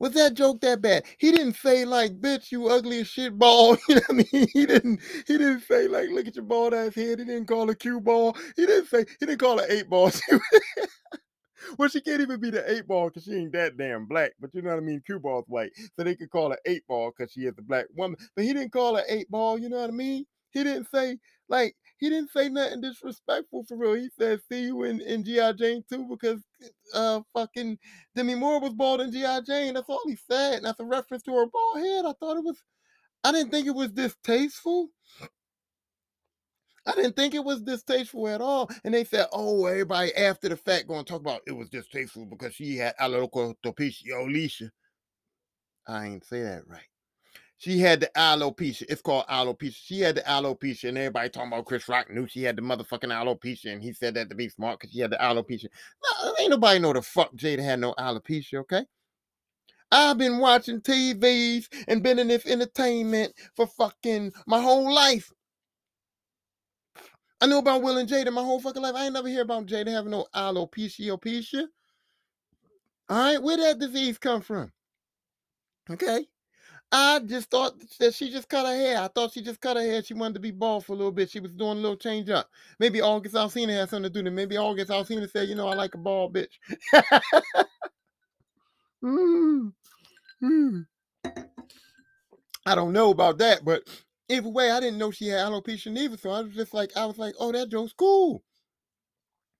Was 0.00 0.14
that 0.14 0.34
joke 0.34 0.60
that 0.62 0.82
bad? 0.82 1.04
He 1.18 1.30
didn't 1.30 1.54
say 1.54 1.84
like, 1.84 2.20
"Bitch, 2.20 2.50
you 2.50 2.66
ugly 2.66 3.02
as 3.02 3.06
shit 3.06 3.38
ball." 3.38 3.76
You 3.88 3.94
know 3.94 4.00
what 4.08 4.26
I 4.32 4.36
mean? 4.36 4.48
He 4.52 4.66
didn't. 4.66 5.00
He 5.28 5.38
didn't 5.38 5.60
say 5.60 5.86
like, 5.86 6.10
"Look 6.10 6.26
at 6.26 6.34
your 6.34 6.44
bald 6.44 6.74
ass 6.74 6.96
head." 6.96 7.20
He 7.20 7.24
didn't 7.24 7.46
call 7.46 7.70
a 7.70 7.74
cue 7.76 8.00
ball. 8.00 8.36
He 8.56 8.66
didn't 8.66 8.88
say. 8.88 9.04
He 9.20 9.26
didn't 9.26 9.38
call 9.38 9.60
it 9.60 9.70
eight 9.70 9.88
ball. 9.88 10.10
well, 11.78 11.88
she 11.88 12.00
can't 12.00 12.20
even 12.20 12.40
be 12.40 12.50
the 12.50 12.70
eight 12.70 12.86
ball 12.86 13.08
because 13.08 13.24
she 13.24 13.34
ain't 13.34 13.52
that 13.52 13.76
damn 13.76 14.06
black. 14.06 14.32
But 14.40 14.54
you 14.54 14.62
know 14.62 14.70
what 14.70 14.78
I 14.78 14.82
mean? 14.82 15.02
Cue 15.04 15.18
ball's 15.20 15.46
white, 15.48 15.72
so 15.96 16.04
they 16.04 16.16
could 16.16 16.30
call 16.30 16.50
her 16.50 16.58
eight 16.66 16.86
ball 16.88 17.12
because 17.16 17.32
she 17.32 17.42
is 17.42 17.54
a 17.58 17.62
black 17.62 17.86
woman. 17.96 18.18
But 18.36 18.44
he 18.44 18.52
didn't 18.52 18.72
call 18.72 18.96
her 18.96 19.04
eight 19.08 19.30
ball. 19.30 19.58
You 19.58 19.68
know 19.68 19.80
what 19.80 19.90
I 19.90 19.94
mean? 19.94 20.26
He 20.50 20.64
didn't 20.64 20.88
say 20.94 21.18
like 21.48 21.76
he 21.98 22.10
didn't 22.10 22.30
say 22.30 22.48
nothing 22.48 22.80
disrespectful 22.80 23.64
for 23.68 23.76
real. 23.76 23.94
He 23.94 24.08
said, 24.18 24.40
"See 24.50 24.64
you 24.64 24.84
in 24.84 25.00
in 25.02 25.24
GI 25.24 25.54
Jane 25.54 25.84
too," 25.90 26.06
because 26.08 26.42
uh 26.94 27.20
fucking 27.34 27.78
Demi 28.14 28.34
Moore 28.34 28.60
was 28.60 28.74
bald 28.74 29.00
in 29.02 29.12
GI 29.12 29.42
Jane. 29.46 29.74
That's 29.74 29.88
all 29.88 30.02
he 30.06 30.16
said. 30.30 30.54
And 30.58 30.66
that's 30.66 30.80
a 30.80 30.84
reference 30.84 31.22
to 31.24 31.32
her 31.34 31.46
bald 31.46 31.78
head. 31.78 32.04
I 32.06 32.14
thought 32.20 32.38
it 32.38 32.44
was. 32.44 32.62
I 33.24 33.32
didn't 33.32 33.50
think 33.50 33.66
it 33.66 33.74
was 33.74 33.90
distasteful. 33.90 34.88
I 36.86 36.92
didn't 36.94 37.16
think 37.16 37.34
it 37.34 37.44
was 37.44 37.62
distasteful 37.62 38.28
at 38.28 38.40
all. 38.40 38.70
And 38.84 38.94
they 38.94 39.04
said, 39.04 39.26
oh, 39.32 39.66
everybody 39.66 40.14
after 40.14 40.48
the 40.48 40.56
fact 40.56 40.88
going 40.88 41.04
to 41.04 41.10
talk 41.10 41.20
about 41.20 41.42
it 41.46 41.52
was 41.52 41.68
distasteful 41.68 42.26
because 42.26 42.54
she 42.54 42.76
had 42.76 42.96
alopecia. 42.98 44.16
Alicia. 44.16 44.70
I 45.88 46.06
ain't 46.06 46.24
say 46.24 46.42
that 46.42 46.66
right. 46.68 46.80
She 47.58 47.78
had 47.78 48.00
the 48.00 48.10
alopecia. 48.16 48.84
It's 48.88 49.00
called 49.00 49.26
alopecia. 49.28 49.76
She 49.76 50.00
had 50.00 50.16
the 50.16 50.20
alopecia, 50.22 50.90
and 50.90 50.98
everybody 50.98 51.30
talking 51.30 51.48
about 51.52 51.64
Chris 51.64 51.88
Rock 51.88 52.10
knew 52.10 52.26
she 52.26 52.42
had 52.42 52.56
the 52.56 52.62
motherfucking 52.62 53.04
alopecia, 53.04 53.72
and 53.72 53.82
he 53.82 53.92
said 53.94 54.14
that 54.14 54.28
to 54.28 54.36
be 54.36 54.48
smart 54.48 54.78
because 54.78 54.92
she 54.92 55.00
had 55.00 55.10
the 55.10 55.16
alopecia. 55.16 55.68
No, 56.22 56.34
ain't 56.38 56.50
nobody 56.50 56.78
know 56.78 56.92
the 56.92 57.00
fuck 57.00 57.34
Jada 57.34 57.62
had 57.62 57.80
no 57.80 57.94
alopecia, 57.94 58.58
okay? 58.60 58.84
I've 59.90 60.18
been 60.18 60.38
watching 60.38 60.80
TVs 60.80 61.68
and 61.88 62.02
been 62.02 62.18
in 62.18 62.28
this 62.28 62.44
entertainment 62.46 63.32
for 63.54 63.66
fucking 63.66 64.32
my 64.46 64.60
whole 64.60 64.92
life. 64.92 65.32
I 67.40 67.46
knew 67.46 67.58
about 67.58 67.82
Will 67.82 67.98
and 67.98 68.08
Jada 68.08 68.32
my 68.32 68.42
whole 68.42 68.60
fucking 68.60 68.82
life. 68.82 68.94
I 68.94 69.04
ain't 69.04 69.14
never 69.14 69.28
hear 69.28 69.42
about 69.42 69.66
Jada 69.66 69.92
having 69.92 70.10
no 70.10 70.26
alopecia. 70.34 71.66
All 73.08 73.18
right, 73.18 73.42
where 73.42 73.56
that 73.58 73.78
disease 73.78 74.18
come 74.18 74.40
from? 74.40 74.72
Okay. 75.90 76.26
I 76.92 77.18
just 77.20 77.50
thought 77.50 77.74
that 77.98 78.14
she 78.14 78.30
just 78.30 78.48
cut 78.48 78.64
her 78.64 78.74
hair. 78.74 78.98
I 79.00 79.08
thought 79.08 79.32
she 79.32 79.42
just 79.42 79.60
cut 79.60 79.76
her 79.76 79.82
hair. 79.82 80.02
She 80.02 80.14
wanted 80.14 80.34
to 80.34 80.40
be 80.40 80.52
bald 80.52 80.86
for 80.86 80.92
a 80.92 80.96
little 80.96 81.12
bit. 81.12 81.30
She 81.30 81.40
was 81.40 81.54
doing 81.54 81.78
a 81.78 81.80
little 81.80 81.96
change 81.96 82.30
up. 82.30 82.48
Maybe 82.78 83.00
August 83.00 83.34
Alsina 83.34 83.76
had 83.76 83.90
something 83.90 84.04
to 84.04 84.10
do 84.10 84.20
with 84.20 84.28
it. 84.32 84.36
Maybe 84.36 84.56
August 84.56 84.90
Alsina 84.90 85.28
said, 85.30 85.48
you 85.48 85.56
know, 85.56 85.68
I 85.68 85.74
like 85.74 85.94
a 85.94 85.98
bald 85.98 86.34
bitch. 86.34 86.54
mm, 89.04 89.72
mm. 90.42 90.86
I 92.66 92.74
don't 92.74 92.92
know 92.92 93.10
about 93.10 93.38
that, 93.38 93.64
but 93.64 93.82
either 94.28 94.48
way, 94.48 94.70
I 94.70 94.80
didn't 94.80 94.98
know 94.98 95.10
she 95.10 95.28
had 95.28 95.46
alopecia 95.46 95.92
neither. 95.92 96.16
So 96.16 96.30
I 96.30 96.40
was 96.42 96.54
just 96.54 96.74
like, 96.74 96.96
I 96.96 97.06
was 97.06 97.18
like, 97.18 97.34
oh, 97.38 97.52
that 97.52 97.70
joke's 97.70 97.92
cool. 97.92 98.42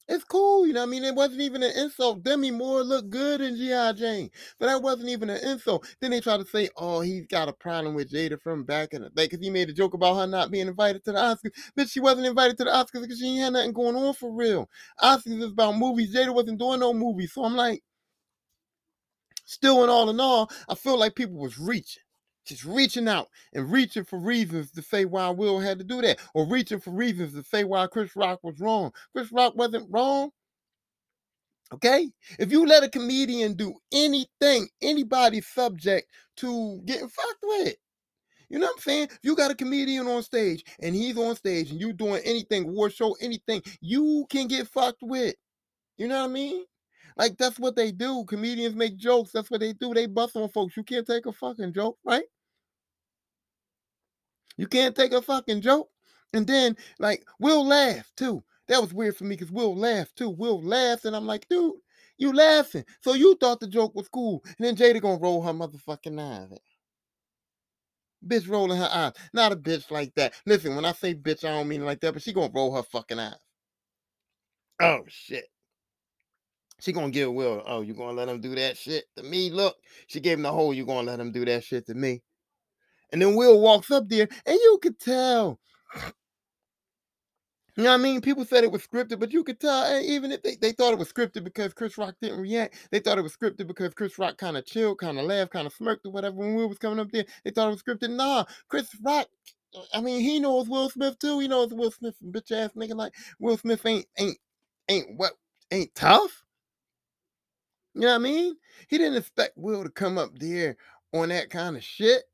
It's 0.08 0.22
cool, 0.22 0.68
you 0.68 0.72
know 0.72 0.82
what 0.82 0.86
I 0.86 0.90
mean? 0.90 1.02
It 1.04 1.16
wasn't 1.16 1.40
even 1.40 1.64
an 1.64 1.76
insult. 1.76 2.22
Demi 2.22 2.52
Moore 2.52 2.84
looked 2.84 3.10
good 3.10 3.40
in 3.40 3.56
G.I. 3.56 3.92
Jane, 3.94 4.30
but 4.60 4.66
that 4.66 4.80
wasn't 4.80 5.08
even 5.08 5.30
an 5.30 5.44
insult. 5.44 5.84
Then 6.00 6.12
they 6.12 6.20
try 6.20 6.36
to 6.36 6.44
say, 6.44 6.68
oh, 6.76 7.00
he's 7.00 7.26
got 7.26 7.48
a 7.48 7.52
problem 7.52 7.96
with 7.96 8.12
Jada 8.12 8.40
from 8.40 8.62
back 8.62 8.94
in 8.94 9.02
the 9.02 9.10
day 9.10 9.24
because 9.24 9.40
he 9.40 9.50
made 9.50 9.68
a 9.68 9.72
joke 9.72 9.94
about 9.94 10.14
her 10.14 10.26
not 10.28 10.52
being 10.52 10.68
invited 10.68 11.04
to 11.04 11.12
the 11.12 11.18
Oscars. 11.18 11.50
But 11.74 11.88
she 11.88 11.98
wasn't 11.98 12.28
invited 12.28 12.56
to 12.58 12.64
the 12.64 12.70
Oscars 12.70 13.02
because 13.02 13.18
she 13.18 13.36
had 13.38 13.54
nothing 13.54 13.72
going 13.72 13.96
on 13.96 14.14
for 14.14 14.32
real. 14.32 14.70
Oscars 15.02 15.42
is 15.42 15.50
about 15.50 15.76
movies. 15.76 16.14
Jada 16.14 16.32
wasn't 16.32 16.60
doing 16.60 16.78
no 16.78 16.94
movies. 16.94 17.32
So 17.32 17.44
I'm 17.44 17.56
like, 17.56 17.82
still 19.44 19.82
in 19.82 19.90
all 19.90 20.08
in 20.08 20.20
all, 20.20 20.48
I 20.68 20.76
feel 20.76 20.98
like 21.00 21.16
people 21.16 21.38
was 21.38 21.58
reaching 21.58 22.02
just 22.46 22.64
reaching 22.64 23.08
out 23.08 23.28
and 23.52 23.70
reaching 23.70 24.04
for 24.04 24.18
reasons 24.18 24.70
to 24.72 24.82
say 24.82 25.04
why 25.04 25.28
Will 25.30 25.60
had 25.60 25.78
to 25.78 25.84
do 25.84 26.00
that, 26.02 26.20
or 26.34 26.46
reaching 26.46 26.80
for 26.80 26.90
reasons 26.90 27.34
to 27.34 27.42
say 27.42 27.64
why 27.64 27.86
Chris 27.86 28.16
Rock 28.16 28.40
was 28.42 28.58
wrong. 28.60 28.92
Chris 29.12 29.30
Rock 29.32 29.54
wasn't 29.56 29.88
wrong. 29.90 30.30
Okay? 31.72 32.10
If 32.38 32.52
you 32.52 32.64
let 32.66 32.84
a 32.84 32.88
comedian 32.88 33.54
do 33.54 33.74
anything, 33.92 34.68
anybody 34.80 35.40
subject 35.40 36.10
to 36.38 36.80
getting 36.84 37.08
fucked 37.08 37.42
with. 37.42 37.74
You 38.48 38.60
know 38.60 38.66
what 38.66 38.76
I'm 38.76 38.82
saying? 38.82 39.08
If 39.10 39.18
you 39.24 39.34
got 39.34 39.50
a 39.50 39.56
comedian 39.56 40.06
on 40.06 40.22
stage 40.22 40.64
and 40.80 40.94
he's 40.94 41.18
on 41.18 41.34
stage 41.34 41.70
and 41.70 41.80
you 41.80 41.92
doing 41.92 42.22
anything, 42.24 42.72
war 42.72 42.88
show, 42.90 43.16
anything, 43.20 43.62
you 43.80 44.26
can 44.30 44.46
get 44.46 44.68
fucked 44.68 45.02
with. 45.02 45.34
You 45.98 46.06
know 46.06 46.20
what 46.20 46.30
I 46.30 46.32
mean? 46.32 46.64
Like 47.16 47.36
that's 47.38 47.58
what 47.58 47.74
they 47.74 47.90
do. 47.90 48.24
Comedians 48.26 48.76
make 48.76 48.96
jokes. 48.96 49.32
That's 49.32 49.50
what 49.50 49.60
they 49.60 49.72
do. 49.72 49.94
They 49.94 50.06
bust 50.06 50.36
on 50.36 50.48
folks. 50.50 50.76
You 50.76 50.84
can't 50.84 51.06
take 51.06 51.26
a 51.26 51.32
fucking 51.32 51.72
joke, 51.72 51.98
right? 52.04 52.24
You 54.56 54.66
can't 54.66 54.96
take 54.96 55.12
a 55.12 55.22
fucking 55.22 55.60
joke. 55.60 55.90
And 56.32 56.46
then, 56.46 56.76
like, 56.98 57.24
we'll 57.38 57.66
laugh 57.66 58.10
too. 58.16 58.42
That 58.68 58.80
was 58.80 58.92
weird 58.92 59.16
for 59.16 59.24
me 59.24 59.36
because 59.36 59.52
we'll 59.52 59.76
laugh 59.76 60.12
too. 60.14 60.30
We'll 60.30 60.62
laughs, 60.62 61.04
and 61.04 61.14
I'm 61.14 61.26
like, 61.26 61.48
dude, 61.48 61.74
you 62.18 62.32
laughing. 62.32 62.84
So 63.00 63.14
you 63.14 63.36
thought 63.36 63.60
the 63.60 63.68
joke 63.68 63.94
was 63.94 64.08
cool. 64.08 64.42
And 64.58 64.66
then 64.66 64.76
Jada 64.76 65.00
gonna 65.00 65.20
roll 65.20 65.42
her 65.42 65.52
motherfucking 65.52 66.20
eyes. 66.20 66.58
Bitch 68.26 68.48
rolling 68.48 68.78
her 68.78 68.88
eyes. 68.90 69.12
Not 69.32 69.52
a 69.52 69.56
bitch 69.56 69.90
like 69.90 70.14
that. 70.16 70.34
Listen, 70.46 70.74
when 70.74 70.84
I 70.84 70.92
say 70.92 71.14
bitch, 71.14 71.44
I 71.44 71.52
don't 71.52 71.68
mean 71.68 71.84
like 71.84 72.00
that, 72.00 72.12
but 72.12 72.22
she 72.22 72.32
gonna 72.32 72.52
roll 72.52 72.74
her 72.74 72.82
fucking 72.82 73.18
eyes. 73.18 73.34
Oh 74.80 75.02
shit. 75.08 75.46
She 76.80 76.92
gonna 76.92 77.10
give 77.10 77.32
Will, 77.32 77.62
oh, 77.66 77.80
you 77.80 77.94
gonna 77.94 78.12
let 78.12 78.28
him 78.28 78.40
do 78.40 78.54
that 78.54 78.76
shit 78.76 79.04
to 79.16 79.22
me? 79.22 79.50
Look, 79.50 79.76
she 80.08 80.20
gave 80.20 80.36
him 80.36 80.42
the 80.42 80.52
whole, 80.52 80.74
you 80.74 80.84
gonna 80.84 81.06
let 81.06 81.20
him 81.20 81.32
do 81.32 81.44
that 81.44 81.64
shit 81.64 81.86
to 81.86 81.94
me. 81.94 82.22
And 83.12 83.22
then 83.22 83.36
Will 83.36 83.60
walks 83.60 83.90
up 83.90 84.08
there, 84.08 84.28
and 84.46 84.56
you 84.56 84.78
could 84.82 84.98
tell. 84.98 85.58
You 87.76 87.84
know 87.84 87.90
what 87.90 88.00
I 88.00 88.02
mean? 88.02 88.22
People 88.22 88.46
said 88.46 88.64
it 88.64 88.72
was 88.72 88.86
scripted, 88.86 89.20
but 89.20 89.32
you 89.32 89.44
could 89.44 89.60
tell, 89.60 90.00
even 90.00 90.32
if 90.32 90.42
they, 90.42 90.56
they 90.56 90.72
thought 90.72 90.94
it 90.94 90.98
was 90.98 91.12
scripted 91.12 91.44
because 91.44 91.74
Chris 91.74 91.98
Rock 91.98 92.14
didn't 92.22 92.40
react, 92.40 92.88
they 92.90 93.00
thought 93.00 93.18
it 93.18 93.22
was 93.22 93.36
scripted 93.36 93.66
because 93.66 93.92
Chris 93.92 94.18
Rock 94.18 94.38
kind 94.38 94.56
of 94.56 94.64
chilled, 94.64 94.98
kind 94.98 95.18
of 95.18 95.26
laughed, 95.26 95.50
kind 95.52 95.66
of 95.66 95.74
smirked 95.74 96.06
or 96.06 96.12
whatever 96.12 96.36
when 96.36 96.54
Will 96.54 96.70
was 96.70 96.78
coming 96.78 96.98
up 96.98 97.10
there. 97.12 97.26
They 97.44 97.50
thought 97.50 97.68
it 97.68 97.72
was 97.72 97.82
scripted. 97.82 98.16
Nah, 98.16 98.44
Chris 98.68 98.88
Rock, 99.02 99.26
I 99.92 100.00
mean, 100.00 100.22
he 100.22 100.40
knows 100.40 100.70
Will 100.70 100.88
Smith 100.88 101.18
too. 101.18 101.38
He 101.38 101.48
knows 101.48 101.74
Will 101.74 101.90
Smith, 101.90 102.14
bitch 102.24 102.50
ass 102.50 102.70
nigga. 102.74 102.94
Like 102.94 103.12
Will 103.38 103.58
Smith 103.58 103.84
ain't 103.84 104.06
ain't 104.18 104.38
ain't 104.88 105.18
what 105.18 105.32
ain't 105.70 105.94
tough. 105.94 106.44
You 107.94 108.02
know 108.02 108.08
what 108.08 108.14
I 108.14 108.18
mean? 108.18 108.56
He 108.88 108.96
didn't 108.96 109.18
expect 109.18 109.52
Will 109.56 109.82
to 109.82 109.90
come 109.90 110.16
up 110.16 110.30
there 110.38 110.76
on 111.12 111.28
that 111.28 111.50
kind 111.50 111.76
of 111.76 111.84
shit 111.84 112.24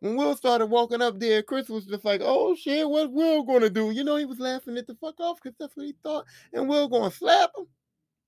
when 0.00 0.16
Will 0.16 0.36
started 0.36 0.66
walking 0.66 1.02
up 1.02 1.18
there, 1.18 1.42
Chris 1.42 1.68
was 1.68 1.86
just 1.86 2.04
like, 2.04 2.20
"Oh 2.22 2.54
shit, 2.54 2.88
what's 2.88 3.12
Will 3.12 3.42
gonna 3.44 3.70
do?" 3.70 3.90
You 3.90 4.04
know, 4.04 4.16
he 4.16 4.24
was 4.24 4.38
laughing 4.40 4.76
at 4.76 4.86
the 4.86 4.94
fuck 4.96 5.18
off 5.20 5.38
because 5.42 5.56
that's 5.58 5.76
what 5.76 5.86
he 5.86 5.94
thought. 6.02 6.26
And 6.52 6.68
Will 6.68 6.88
gonna 6.88 7.10
slap 7.10 7.50
him, 7.56 7.66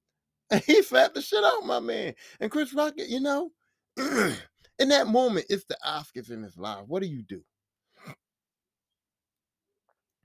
and 0.50 0.62
he 0.62 0.82
slapped 0.82 1.14
the 1.14 1.22
shit 1.22 1.44
out 1.44 1.66
my 1.66 1.80
man. 1.80 2.14
And 2.40 2.50
Chris 2.50 2.72
Rocket, 2.74 3.08
you 3.08 3.20
know, 3.20 3.52
in 3.96 4.88
that 4.88 5.08
moment, 5.08 5.46
it's 5.50 5.64
the 5.64 5.76
Oscars 5.86 6.30
in 6.30 6.42
his 6.42 6.56
life. 6.56 6.84
What 6.86 7.02
do 7.02 7.08
you 7.08 7.22
do? 7.22 7.42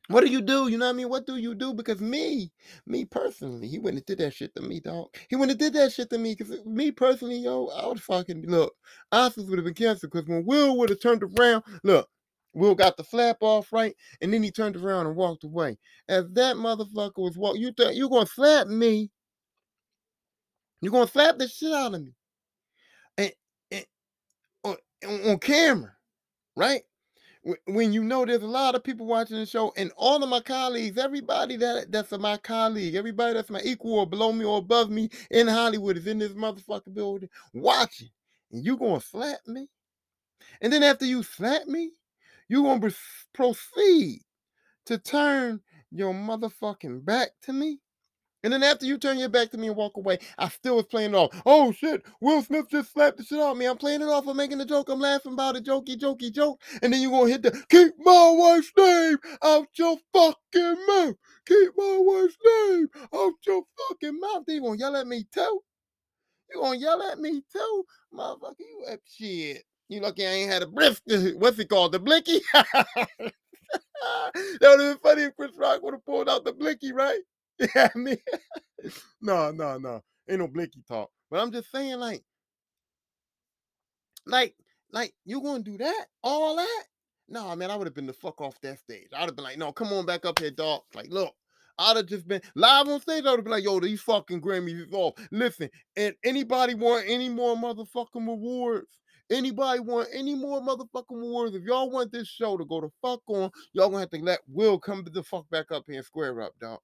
What 0.10 0.26
do 0.26 0.30
you 0.30 0.42
do? 0.42 0.68
You 0.68 0.78
know 0.78 0.86
what 0.86 0.94
I 0.94 0.98
mean? 0.98 1.10
What 1.10 1.26
do 1.26 1.38
you 1.38 1.56
do? 1.56 1.74
Because 1.74 2.02
me, 2.02 2.52
me 2.86 3.06
personally, 3.06 3.68
he 3.68 3.80
wouldn't 3.80 4.00
have 4.00 4.06
did 4.06 4.18
that 4.26 4.34
shit 4.34 4.54
to 4.56 4.62
me, 4.62 4.82
dog. 4.82 5.08
He 5.30 5.36
wouldn't 5.36 5.60
have 5.60 5.72
did 5.72 5.80
that 5.82 5.94
shit 5.94 6.10
to 6.10 6.18
me. 6.18 6.36
Because 6.36 6.64
me 6.66 6.92
personally, 6.92 7.38
yo, 7.38 7.68
I 7.68 7.88
would 7.88 8.02
fucking 8.02 8.46
look. 8.48 8.76
Oscars 9.14 9.50
would 9.50 9.58
have 9.58 9.66
been 9.66 9.74
canceled. 9.74 10.12
Because 10.12 10.28
when 10.28 10.46
Will 10.46 10.78
would 10.78 10.90
have 10.90 11.00
turned 11.00 11.24
around, 11.24 11.64
look, 11.84 12.10
Will 12.54 12.76
got 12.76 12.98
the 12.98 13.04
flap 13.04 13.38
off 13.42 13.74
right, 13.74 13.96
and 14.22 14.32
then 14.32 14.44
he 14.44 14.52
turned 14.52 14.76
around 14.76 15.08
and 15.08 15.16
walked 15.16 15.44
away. 15.44 15.78
As 16.08 16.26
that 16.34 16.56
motherfucker 16.56 17.18
was 17.18 17.36
walking, 17.36 17.62
you 17.62 17.72
thought 17.72 17.96
you 17.96 18.10
gonna 18.10 18.28
slap 18.28 18.68
me? 18.68 19.10
You 20.82 20.92
gonna 20.92 21.08
slap 21.08 21.38
the 21.38 21.48
shit 21.48 21.74
out 21.74 21.96
of 21.96 22.04
me? 22.04 22.14
And, 23.18 23.32
and 23.72 23.86
on, 24.64 24.76
on 25.32 25.40
camera, 25.40 25.94
right? 26.56 26.84
When 27.66 27.92
you 27.92 28.04
know 28.04 28.26
there's 28.26 28.44
a 28.44 28.48
lot 28.48 28.76
of 28.76 28.84
people 28.84 29.06
watching 29.06 29.38
the 29.38 29.46
show 29.46 29.74
and 29.76 29.92
all 29.98 30.24
of 30.24 30.30
my 30.30 30.40
colleagues 30.40 30.98
everybody 30.98 31.58
that 31.58 31.92
that's 31.92 32.12
my 32.14 32.38
colleague 32.38 32.96
everybody 32.96 33.34
that's 33.34 33.50
my 33.50 33.62
equal 33.64 34.00
or 34.00 34.08
below 34.08 34.32
me 34.32 34.46
or 34.46 34.60
above 34.60 34.90
me 34.90 35.10
in 35.32 35.48
hollywood 35.48 35.98
is 35.98 36.08
in 36.08 36.20
this 36.20 36.32
motherfucking 36.34 36.94
building 36.94 37.30
watching 37.54 38.10
and 38.52 38.64
you 38.64 38.78
gonna 38.78 39.02
slap 39.02 39.40
me? 39.48 39.68
And 40.62 40.72
then 40.72 40.84
after 40.84 41.06
you 41.06 41.24
slap 41.24 41.66
me 41.68 41.92
you 42.48 42.64
gonna 42.64 42.92
proceed 43.34 44.22
to 44.86 44.98
turn 44.98 45.62
your 45.92 46.14
motherfucking 46.14 47.04
back 47.04 47.32
to 47.44 47.54
me 47.54 47.80
and 48.44 48.52
then 48.52 48.64
after 48.64 48.86
you 48.86 48.98
turn 48.98 49.18
your 49.18 49.30
back 49.30 49.52
to 49.52 49.58
me 49.58 49.68
and 49.68 49.76
walk 49.76 49.98
away, 49.98 50.20
I 50.38 50.50
still 50.50 50.76
was 50.76 50.86
playing 50.86 51.12
it 51.12 51.16
off. 51.16 51.42
Oh 51.46 51.72
shit, 51.72 52.04
Will 52.22 52.42
Smith 52.44 52.70
just 52.70 52.92
slapped 52.94 53.18
the 53.18 53.24
shit 53.24 53.40
out 53.40 53.52
of 53.52 53.58
me. 53.58 53.66
I'm 53.66 53.78
playing 53.78 54.02
it 54.02 54.10
off. 54.10 54.28
I'm 54.28 54.38
making 54.38 54.60
a 54.62 54.66
joke. 54.66 54.90
I'm 54.90 55.00
laughing 55.00 55.34
about 55.34 55.58
a 55.58 55.62
jokey, 55.62 55.98
jokey 55.98 56.32
joke. 56.32 56.62
And 56.82 56.92
then 56.92 57.02
you 57.02 57.10
gonna 57.10 57.30
hit 57.30 57.44
the 57.44 57.52
keep 57.70 57.94
my 58.00 58.34
wife's 58.36 58.72
name 58.78 59.18
out 59.44 59.68
your 59.76 59.98
fucking 60.14 60.86
mouth. 60.88 61.16
Keep 61.48 61.72
my 61.78 61.98
wife's 62.00 62.38
name 62.46 62.88
out 63.14 63.34
your 63.46 63.64
fucking 63.90 64.20
mouth. 64.20 64.44
Then 64.46 64.58
you 64.58 64.62
gonna 64.64 64.78
yell 64.78 64.96
at 64.96 65.08
me 65.08 65.26
too? 65.34 65.62
You 66.54 66.62
gonna 66.62 66.78
yell 66.78 67.02
at 67.04 67.20
me 67.20 67.42
too? 67.52 67.86
Motherfucker, 68.14 68.60
you 68.60 68.86
up 68.92 69.00
shit. 69.10 69.64
You 69.90 70.02
lucky 70.02 70.26
I 70.26 70.32
ain't 70.32 70.52
had 70.52 70.64
a 70.64 70.68
brisk. 70.68 71.02
What's 71.36 71.60
it 71.60 71.70
called? 71.70 71.94
The 71.94 72.00
blicky? 72.00 72.42
that 72.54 73.34
would 74.62 74.80
have 74.80 74.80
been 74.80 74.98
funny 75.04 75.24
if 75.24 75.36
Chris 75.36 75.52
Rock 75.58 75.82
would 75.84 75.94
have 75.94 76.06
pulled 76.06 76.30
out 76.30 76.44
the 76.46 76.54
blicky, 76.54 76.92
right? 76.94 77.20
Yeah, 77.76 77.90
I 77.94 77.98
mean, 77.98 78.18
no, 79.22 79.52
no, 79.52 79.78
no, 79.78 80.02
ain't 80.30 80.40
no 80.40 80.48
blinky 80.48 80.84
talk. 80.88 81.10
But 81.30 81.40
I'm 81.42 81.52
just 81.52 81.72
saying, 81.72 82.00
like, 82.00 82.24
like, 84.26 84.56
like, 84.92 85.14
you 85.26 85.42
gonna 85.42 85.64
do 85.64 85.78
that? 85.78 86.06
All 86.24 86.56
that? 86.58 86.84
No, 87.30 87.56
man, 87.56 87.72
I 87.72 87.76
would 87.76 87.88
have 87.88 87.96
been 87.96 88.06
the 88.06 88.14
fuck 88.14 88.42
off 88.42 88.60
that 88.62 88.80
stage. 88.80 89.08
I'd 89.16 89.26
have 89.26 89.36
been 89.36 89.46
like, 89.46 89.58
no, 89.58 89.72
come 89.72 89.94
on 89.94 90.06
back 90.06 90.26
up 90.26 90.40
here, 90.40 90.52
dog. 90.52 90.82
Like, 90.94 91.10
look, 91.10 91.34
I'd 91.80 91.98
have 91.98 92.06
just 92.06 92.28
been 92.28 92.42
live 92.56 92.88
on 92.88 93.00
stage. 93.02 93.26
I 93.26 93.32
would 93.32 93.40
have 93.40 93.46
been 93.46 93.52
like, 93.54 93.64
yo, 93.64 93.80
these 93.80 94.02
fucking 94.02 94.42
Grammys 94.42 94.88
is 94.88 94.94
off. 94.94 95.14
Listen, 95.32 95.70
and 95.96 96.14
anybody 96.24 96.76
want 96.76 97.06
any 97.08 97.30
more 97.30 97.56
motherfucking 97.56 98.28
rewards? 98.28 99.00
Anybody 99.32 99.80
want 99.80 100.10
any 100.14 100.36
more 100.36 100.62
motherfucking 100.62 101.06
rewards? 101.12 101.56
If 101.56 101.64
y'all 101.64 101.90
want 101.90 102.12
this 102.12 102.28
show 102.28 102.58
to 102.58 102.66
go 102.66 102.82
to 102.82 102.92
fuck 103.02 103.22
on, 103.28 103.50
y'all 103.74 103.90
gonna 103.90 104.02
have 104.02 104.10
to 104.12 104.20
let 104.22 104.42
Will 104.48 104.78
come 104.78 105.06
the 105.12 105.24
fuck 105.24 105.50
back 105.50 105.72
up 105.72 105.86
here 105.88 105.98
and 105.98 106.06
square 106.06 106.42
up, 106.42 106.54
dog. 106.60 106.80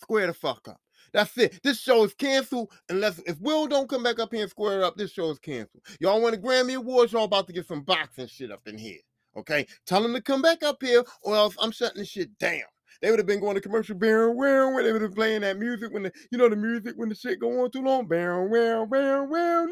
Square 0.00 0.28
the 0.28 0.34
fuck 0.34 0.68
up. 0.68 0.80
That's 1.12 1.36
it. 1.38 1.60
This 1.62 1.80
show 1.80 2.04
is 2.04 2.14
canceled 2.14 2.70
unless 2.88 3.18
if 3.20 3.40
Will 3.40 3.66
don't 3.66 3.88
come 3.88 4.02
back 4.02 4.18
up 4.18 4.32
here 4.32 4.42
and 4.42 4.50
square 4.50 4.84
up, 4.84 4.96
this 4.96 5.12
show 5.12 5.30
is 5.30 5.38
canceled. 5.38 5.82
Y'all 6.00 6.20
want 6.20 6.34
a 6.34 6.38
Grammy 6.38 6.76
Awards, 6.76 7.12
y'all 7.12 7.24
about 7.24 7.46
to 7.46 7.52
get 7.52 7.66
some 7.66 7.82
boxing 7.82 8.26
shit 8.26 8.50
up 8.50 8.66
in 8.66 8.76
here. 8.76 9.00
Okay? 9.36 9.66
Tell 9.86 10.02
them 10.02 10.14
to 10.14 10.20
come 10.20 10.42
back 10.42 10.62
up 10.62 10.82
here, 10.82 11.04
or 11.22 11.34
else 11.34 11.56
I'm 11.60 11.70
shutting 11.70 11.98
this 11.98 12.08
shit 12.08 12.36
down. 12.38 12.62
They 13.00 13.10
would 13.10 13.20
have 13.20 13.26
been 13.26 13.40
going 13.40 13.54
to 13.54 13.60
commercial 13.60 13.94
bear 13.94 14.32
where 14.32 14.82
they 14.82 14.92
would 14.92 15.02
have 15.02 15.10
been 15.12 15.16
playing 15.16 15.42
that 15.42 15.58
music 15.58 15.92
when 15.92 16.02
the 16.02 16.12
you 16.32 16.38
know 16.38 16.48
the 16.48 16.56
music 16.56 16.94
when 16.96 17.08
the 17.08 17.14
shit 17.14 17.38
go 17.38 17.62
on 17.62 17.70
too 17.70 17.82
long. 17.82 18.08
Bear 18.08 18.42
where 18.42 18.84
where 18.84 19.22
where 19.24 19.68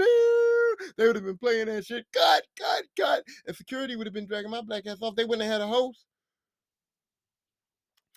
They 0.97 1.07
would 1.07 1.17
have 1.17 1.25
been 1.25 1.39
playing 1.39 1.67
that 1.67 1.85
shit. 1.85 2.07
Cut, 2.13 2.45
cut, 2.57 2.85
cut. 2.97 3.25
And 3.47 3.57
security 3.57 3.97
would 3.97 4.07
have 4.07 4.15
been 4.15 4.29
dragging 4.29 4.51
my 4.51 4.61
black 4.61 4.87
ass 4.87 4.99
off. 5.01 5.17
They 5.17 5.25
wouldn't 5.25 5.49
have 5.49 5.61
had 5.61 5.61
a 5.61 5.67
host. 5.67 6.05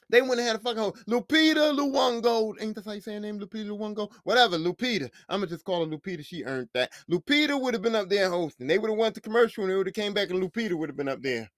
They 0.10 0.22
wouldn't 0.22 0.40
have 0.40 0.48
had 0.48 0.56
a 0.56 0.60
fucking 0.60 0.80
home. 0.80 0.94
Lupita 1.08 1.78
Luongo. 1.78 2.56
Ain't 2.62 2.76
that 2.76 2.86
how 2.86 2.94
you 2.94 3.02
say 3.02 3.14
her 3.14 3.20
name? 3.20 3.40
Lupita 3.40 3.68
Luongo? 3.70 4.12
Whatever, 4.24 4.58
Lupita. 4.58 5.10
I'm 5.28 5.40
gonna 5.40 5.48
just 5.48 5.64
call 5.66 5.86
her 5.86 5.92
Lupita. 5.92 6.26
She 6.26 6.44
earned 6.44 6.70
that. 6.74 6.92
Lupita 7.12 7.60
would 7.60 7.74
have 7.74 7.84
been 7.84 7.96
up 7.96 8.10
there 8.10 8.30
hosting. 8.30 8.68
They 8.68 8.80
would 8.80 8.90
have 8.90 8.98
went 8.98 9.16
to 9.16 9.22
commercial 9.22 9.64
and 9.64 9.72
they 9.72 9.76
would 9.76 9.88
have 9.88 9.94
came 9.94 10.14
back 10.14 10.30
and 10.30 10.42
Lupita 10.42 10.74
would 10.74 10.90
have 10.90 10.98
been 10.98 11.10
up 11.10 11.22
there. 11.22 11.50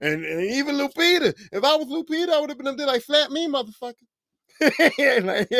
And, 0.00 0.24
and, 0.24 0.42
even 0.42 0.76
Lupita, 0.76 1.34
if 1.52 1.64
I 1.64 1.76
was 1.76 1.88
Lupita, 1.88 2.30
I 2.30 2.40
would 2.40 2.50
have 2.50 2.58
been 2.58 2.68
up 2.68 2.76
there 2.76 2.86
like, 2.86 3.02
slap 3.02 3.30
me, 3.30 3.48
motherfucker. 3.48 3.94
like, 5.24 5.50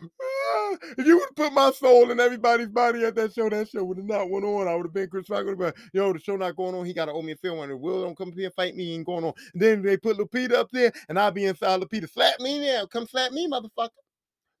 Ah, 0.00 0.76
if 0.98 1.06
you 1.06 1.16
would 1.16 1.28
have 1.28 1.36
put 1.36 1.52
my 1.52 1.70
soul 1.72 2.10
in 2.10 2.20
everybody's 2.20 2.68
body 2.68 3.04
at 3.04 3.14
that 3.14 3.32
show, 3.32 3.48
that 3.48 3.68
show 3.68 3.84
would 3.84 3.98
have 3.98 4.06
not 4.06 4.30
went 4.30 4.44
on. 4.44 4.68
I 4.68 4.74
would 4.74 4.86
have 4.86 4.94
been 4.94 5.08
Chris 5.08 5.28
Rock. 5.28 5.46
But 5.56 5.76
yo, 5.92 6.12
the 6.12 6.18
show 6.18 6.36
not 6.36 6.56
going 6.56 6.74
on. 6.74 6.86
He 6.86 6.94
got 6.94 7.06
to 7.06 7.12
owe 7.12 7.22
me 7.22 7.32
a 7.32 7.36
film. 7.36 7.58
When 7.58 7.80
Will 7.80 8.02
don't 8.02 8.16
come 8.16 8.28
up 8.28 8.34
here 8.34 8.46
and 8.46 8.54
fight 8.54 8.74
me, 8.74 8.94
ain't 8.94 9.06
going 9.06 9.24
on. 9.24 9.32
And 9.52 9.62
then 9.62 9.82
they 9.82 9.96
put 9.96 10.18
Lupita 10.18 10.52
up 10.54 10.70
there, 10.72 10.92
and 11.08 11.18
I'll 11.18 11.30
be 11.30 11.44
inside 11.44 11.80
Lupita. 11.80 12.10
Slap 12.10 12.40
me 12.40 12.60
now. 12.60 12.86
Come 12.86 13.06
slap 13.06 13.32
me, 13.32 13.48
motherfucker. 13.48 13.90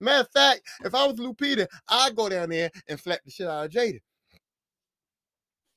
Matter 0.00 0.22
of 0.22 0.30
fact, 0.30 0.62
if 0.84 0.94
I 0.94 1.06
was 1.06 1.16
Lupita, 1.16 1.66
I'd 1.88 2.16
go 2.16 2.28
down 2.28 2.50
there 2.50 2.70
and 2.88 2.98
slap 2.98 3.20
the 3.24 3.30
shit 3.30 3.46
out 3.46 3.66
of 3.66 3.70
Jada. 3.70 4.00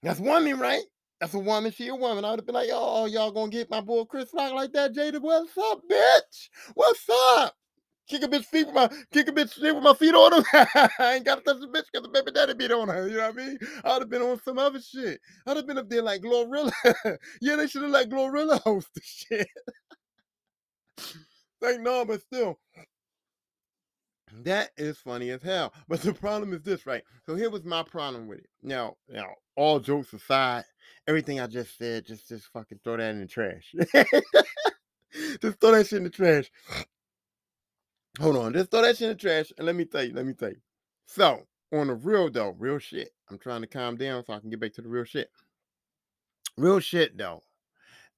That's 0.01 0.19
woman, 0.19 0.59
right? 0.59 0.83
That's 1.19 1.33
a 1.33 1.39
woman. 1.39 1.71
She 1.71 1.88
a 1.88 1.95
woman. 1.95 2.25
I 2.25 2.31
would 2.31 2.39
have 2.39 2.45
been 2.45 2.55
like, 2.55 2.69
oh, 2.71 3.05
y'all 3.05 3.31
gonna 3.31 3.51
get 3.51 3.69
my 3.69 3.81
boy 3.81 4.03
Chris 4.05 4.29
Rock 4.33 4.53
like 4.53 4.74
that, 4.74 4.93
Jada? 4.93 5.21
What's 5.21 5.57
up, 5.57 5.81
bitch? 5.89 6.50
What's 6.74 7.07
up? 7.38 7.55
Kick 8.07 8.21
a 8.24 8.27
bitch 8.27 8.45
feet 8.45 8.67
with 8.67 8.75
my 8.75 8.88
kick 9.12 9.27
a 9.27 9.31
bitch 9.31 9.53
feet 9.53 9.74
with 9.74 9.83
my 9.83 9.93
feet 9.93 10.13
on 10.13 10.31
them. 10.31 10.43
I 11.00 11.15
ain't 11.15 11.25
gotta 11.25 11.41
touch 11.41 11.59
the 11.59 11.67
bitch 11.67 11.85
because 11.91 12.03
the 12.03 12.09
baby 12.09 12.31
daddy 12.31 12.53
beat 12.53 12.71
on 12.71 12.88
her. 12.88 13.07
You 13.07 13.17
know 13.17 13.31
what 13.31 13.39
I 13.39 13.45
mean? 13.45 13.57
I'd 13.83 14.01
have 14.01 14.09
been 14.09 14.21
on 14.21 14.39
some 14.43 14.59
other 14.59 14.79
shit. 14.79 15.19
I'd 15.47 15.57
have 15.57 15.65
been 15.65 15.79
up 15.79 15.89
there 15.89 16.03
like 16.03 16.21
Glorilla. 16.21 16.71
yeah, 17.41 17.55
they 17.55 17.67
should 17.67 17.81
have 17.81 17.91
let 17.91 18.09
Glorilla 18.09 18.62
host 18.63 18.89
the 18.93 19.01
shit. 19.03 19.47
like, 21.62 21.79
no, 21.79 22.05
but 22.05 22.21
still. 22.21 22.59
That 24.43 24.69
is 24.77 24.97
funny 24.97 25.31
as 25.31 25.41
hell. 25.41 25.74
But 25.88 26.01
the 26.01 26.13
problem 26.13 26.53
is 26.53 26.62
this, 26.62 26.85
right? 26.85 27.03
So 27.25 27.35
here 27.35 27.50
was 27.50 27.63
my 27.63 27.83
problem 27.83 28.27
with 28.27 28.39
it. 28.39 28.50
Now, 28.62 28.95
now, 29.09 29.29
all 29.55 29.79
jokes 29.79 30.13
aside, 30.13 30.65
everything 31.07 31.39
I 31.39 31.47
just 31.47 31.77
said, 31.77 32.05
just 32.05 32.27
just 32.27 32.45
fucking 32.53 32.81
throw 32.83 32.97
that 32.97 33.09
in 33.09 33.21
the 33.21 33.27
trash. 33.27 33.74
just 35.41 35.59
throw 35.59 35.71
that 35.71 35.88
shit 35.88 35.97
in 35.97 36.03
the 36.03 36.09
trash. 36.09 36.51
Hold 38.19 38.38
on, 38.38 38.53
just 38.53 38.72
throw 38.72 38.81
that 38.81 38.98
shit 38.98 39.10
in 39.10 39.10
the 39.10 39.15
trash 39.15 39.51
and 39.57 39.65
let 39.65 39.75
me 39.75 39.86
tell 39.86 40.03
you, 40.03 40.13
let 40.13 40.25
me 40.25 40.34
tell 40.34 40.50
you. 40.50 40.62
So, 41.05 41.43
on 41.74 41.88
the 41.88 41.95
real 41.95 42.29
though, 42.29 42.55
real 42.57 42.79
shit. 42.79 43.10
I'm 43.29 43.38
trying 43.38 43.62
to 43.62 43.67
calm 43.67 43.98
down 43.98 44.24
so 44.25 44.34
I 44.34 44.39
can 44.39 44.50
get 44.50 44.60
back 44.60 44.74
to 44.74 44.81
the 44.81 44.88
real 44.88 45.03
shit. 45.03 45.29
Real 46.57 46.79
shit 46.79 47.17
though. 47.17 47.43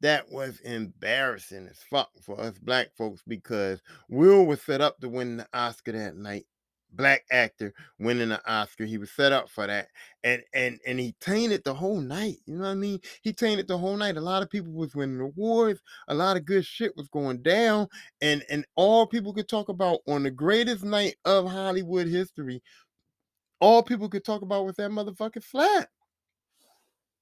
That 0.02 0.32
was 0.32 0.60
embarrassing 0.60 1.68
as 1.68 1.80
fuck 1.90 2.10
for 2.22 2.40
us 2.40 2.60
black 2.60 2.96
folks 2.96 3.24
because 3.28 3.82
Will 4.10 4.46
was 4.46 4.62
set 4.62 4.82
up 4.82 5.00
to 5.00 5.10
win 5.10 5.38
the 5.38 5.48
Oscar 5.54 5.94
that 5.94 6.16
night 6.16 6.46
black 6.98 7.24
actor 7.32 7.74
winning 8.00 8.32
an 8.32 8.40
Oscar. 8.46 8.86
He 8.86 8.98
was 8.98 9.12
set 9.12 9.32
up 9.32 9.50
for 9.50 9.68
that. 9.68 9.88
And 10.24 10.42
and 10.54 10.80
and 10.86 11.00
he 11.00 11.16
tainted 11.22 11.64
the 11.64 11.74
whole 11.74 12.02
night. 12.02 12.38
You 12.46 12.56
know 12.56 12.64
what 12.64 12.72
I 12.72 12.76
mean? 12.76 13.00
He 13.22 13.32
tainted 13.32 13.68
the 13.68 13.78
whole 13.78 13.96
night. 13.96 14.18
A 14.18 14.22
lot 14.22 14.44
of 14.44 14.50
people 14.50 14.74
was 14.74 14.96
winning 14.96 15.22
awards. 15.22 15.80
A 16.10 16.14
lot 16.14 16.36
of 16.36 16.46
good 16.46 16.66
shit 16.66 16.98
was 16.98 17.08
going 17.08 17.42
down. 17.44 17.88
And 18.22 18.44
and 18.50 18.66
all 18.76 19.08
people 19.08 19.34
could 19.34 19.48
talk 19.48 19.70
about 19.70 20.00
on 20.08 20.24
the 20.24 20.32
greatest 20.32 20.84
night 20.84 21.16
of 21.24 21.50
Hollywood 21.50 22.08
history, 22.08 22.62
all 23.62 23.84
people 23.84 24.10
could 24.10 24.26
talk 24.26 24.42
about 24.42 24.66
was 24.66 24.76
that 24.76 24.92
motherfucking 24.92 25.44
slap. 25.44 25.88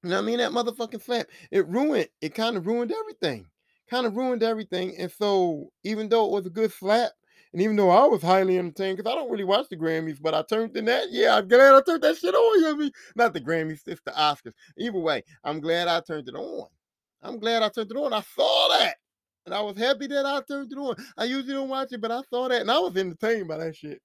You 0.02 0.10
know 0.10 0.16
what 0.16 0.22
I 0.22 0.26
mean? 0.26 0.38
That 0.38 0.52
motherfucking 0.52 1.02
slap. 1.02 1.26
It 1.50 1.66
ruined, 1.68 2.08
it 2.20 2.34
kind 2.34 2.56
of 2.56 2.66
ruined 2.66 2.92
everything. 2.92 3.46
Kind 3.90 4.06
of 4.06 4.16
ruined 4.16 4.42
everything. 4.42 4.96
And 4.98 5.10
so 5.10 5.70
even 5.84 6.08
though 6.08 6.26
it 6.26 6.32
was 6.32 6.46
a 6.46 6.50
good 6.50 6.72
slap, 6.72 7.12
and 7.56 7.62
even 7.62 7.76
though 7.76 7.88
I 7.88 8.04
was 8.04 8.20
highly 8.20 8.58
entertained, 8.58 8.98
because 8.98 9.10
I 9.10 9.14
don't 9.14 9.30
really 9.30 9.42
watch 9.42 9.70
the 9.70 9.78
Grammys, 9.78 10.20
but 10.20 10.34
I 10.34 10.42
turned 10.42 10.76
in 10.76 10.84
that. 10.84 11.06
Yeah, 11.10 11.38
I'm 11.38 11.48
glad 11.48 11.74
I 11.74 11.80
turned 11.80 12.02
that 12.02 12.18
shit 12.18 12.34
on. 12.34 12.60
You 12.60 12.76
know? 12.76 12.90
Not 13.14 13.32
the 13.32 13.40
Grammys, 13.40 13.80
it's 13.86 14.02
the 14.04 14.10
Oscars. 14.10 14.52
Either 14.76 14.98
way, 14.98 15.22
I'm 15.42 15.60
glad 15.60 15.88
I 15.88 16.00
turned 16.00 16.28
it 16.28 16.34
on. 16.34 16.68
I'm 17.22 17.38
glad 17.38 17.62
I 17.62 17.70
turned 17.70 17.90
it 17.90 17.96
on. 17.96 18.12
I 18.12 18.20
saw 18.20 18.76
that. 18.78 18.96
And 19.46 19.54
I 19.54 19.62
was 19.62 19.78
happy 19.78 20.06
that 20.06 20.26
I 20.26 20.42
turned 20.46 20.70
it 20.70 20.76
on. 20.76 20.96
I 21.16 21.24
usually 21.24 21.54
don't 21.54 21.70
watch 21.70 21.88
it, 21.92 22.02
but 22.02 22.10
I 22.10 22.20
saw 22.28 22.46
that 22.46 22.60
and 22.60 22.70
I 22.70 22.78
was 22.78 22.94
entertained 22.94 23.48
by 23.48 23.56
that 23.56 23.74
shit. 23.74 24.02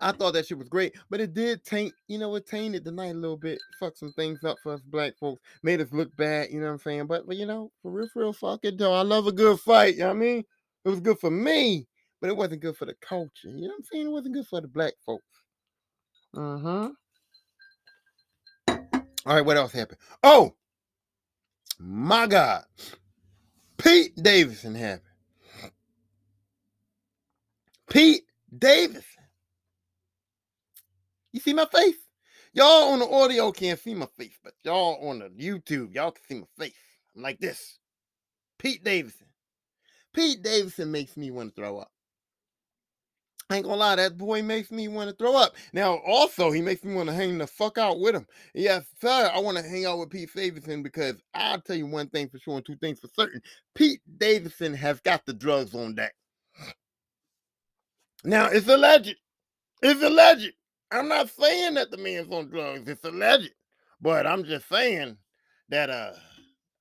I 0.00 0.12
thought 0.12 0.32
that 0.32 0.46
shit 0.46 0.56
was 0.56 0.70
great, 0.70 0.96
but 1.10 1.20
it 1.20 1.34
did 1.34 1.64
taint, 1.64 1.92
you 2.08 2.16
know, 2.18 2.34
it 2.36 2.46
tainted 2.46 2.82
the 2.82 2.92
night 2.92 3.14
a 3.14 3.18
little 3.18 3.36
bit. 3.36 3.60
Fuck 3.78 3.98
some 3.98 4.12
things 4.12 4.42
up 4.42 4.56
for 4.62 4.72
us 4.72 4.80
black 4.80 5.18
folks. 5.20 5.42
Made 5.62 5.82
us 5.82 5.92
look 5.92 6.16
bad, 6.16 6.48
you 6.50 6.60
know 6.60 6.68
what 6.68 6.72
I'm 6.72 6.78
saying? 6.78 7.08
But, 7.08 7.26
but 7.26 7.36
you 7.36 7.44
know, 7.44 7.70
for 7.82 7.92
real, 7.92 8.08
for 8.08 8.20
real, 8.20 8.32
fuck 8.32 8.60
it 8.62 8.78
though. 8.78 8.94
I 8.94 9.02
love 9.02 9.26
a 9.26 9.32
good 9.32 9.60
fight, 9.60 9.96
you 9.96 10.00
know 10.00 10.06
what 10.06 10.16
I 10.16 10.18
mean? 10.18 10.44
It 10.84 10.88
was 10.88 11.00
good 11.00 11.18
for 11.18 11.30
me, 11.30 11.86
but 12.20 12.28
it 12.28 12.36
wasn't 12.36 12.62
good 12.62 12.76
for 12.76 12.86
the 12.86 12.94
culture. 13.00 13.48
You 13.48 13.62
know 13.62 13.68
what 13.68 13.76
I'm 13.76 13.84
saying? 13.84 14.06
It 14.06 14.10
wasn't 14.10 14.34
good 14.34 14.46
for 14.46 14.60
the 14.60 14.68
black 14.68 14.94
folks. 15.04 15.24
Uh-huh. 16.36 16.90
All 19.24 19.36
right, 19.36 19.44
what 19.44 19.56
else 19.56 19.72
happened? 19.72 19.98
Oh, 20.22 20.54
my 21.78 22.26
God. 22.26 22.64
Pete 23.76 24.14
Davidson 24.20 24.74
happened. 24.74 25.02
Pete 27.88 28.24
Davidson. 28.56 29.24
You 31.32 31.40
see 31.40 31.52
my 31.52 31.66
face? 31.66 31.96
Y'all 32.52 32.92
on 32.92 32.98
the 32.98 33.08
audio 33.08 33.50
can't 33.52 33.78
see 33.78 33.94
my 33.94 34.08
face, 34.18 34.38
but 34.42 34.54
y'all 34.62 35.08
on 35.08 35.20
the 35.20 35.28
YouTube, 35.30 35.94
y'all 35.94 36.10
can 36.10 36.24
see 36.28 36.40
my 36.40 36.46
face. 36.58 36.74
I'm 37.16 37.22
like 37.22 37.38
this. 37.38 37.78
Pete 38.58 38.84
Davidson. 38.84 39.26
Pete 40.14 40.42
Davidson 40.42 40.90
makes 40.90 41.16
me 41.16 41.30
want 41.30 41.54
to 41.54 41.60
throw 41.60 41.78
up. 41.78 41.90
I 43.50 43.56
ain't 43.56 43.64
gonna 43.66 43.76
lie, 43.76 43.96
that 43.96 44.16
boy 44.16 44.42
makes 44.42 44.70
me 44.70 44.88
want 44.88 45.10
to 45.10 45.16
throw 45.16 45.36
up. 45.36 45.54
Now, 45.74 45.96
also, 46.06 46.50
he 46.50 46.62
makes 46.62 46.84
me 46.84 46.94
want 46.94 47.10
to 47.10 47.14
hang 47.14 47.36
the 47.36 47.46
fuck 47.46 47.76
out 47.76 48.00
with 48.00 48.14
him. 48.14 48.26
Yes, 48.54 48.84
sir, 49.00 49.30
I 49.32 49.38
want 49.40 49.58
to 49.58 49.62
hang 49.62 49.84
out 49.84 49.98
with 49.98 50.10
Pete 50.10 50.32
Davidson 50.34 50.82
because 50.82 51.16
I'll 51.34 51.60
tell 51.60 51.76
you 51.76 51.86
one 51.86 52.08
thing 52.08 52.28
for 52.28 52.38
sure 52.38 52.56
and 52.56 52.64
two 52.64 52.76
things 52.76 52.98
for 52.98 53.08
certain. 53.14 53.42
Pete 53.74 54.00
Davidson 54.16 54.72
has 54.74 55.00
got 55.00 55.26
the 55.26 55.34
drugs 55.34 55.74
on 55.74 55.94
deck. 55.94 56.14
Now, 58.24 58.46
it's 58.46 58.68
alleged. 58.68 59.16
It's 59.82 60.02
alleged. 60.02 60.52
I'm 60.90 61.08
not 61.08 61.28
saying 61.28 61.74
that 61.74 61.90
the 61.90 61.96
man's 61.96 62.32
on 62.32 62.48
drugs. 62.48 62.88
It's 62.88 63.04
alleged. 63.04 63.50
But 64.00 64.26
I'm 64.26 64.44
just 64.44 64.68
saying 64.68 65.16
that 65.68 65.90
uh 65.90 66.12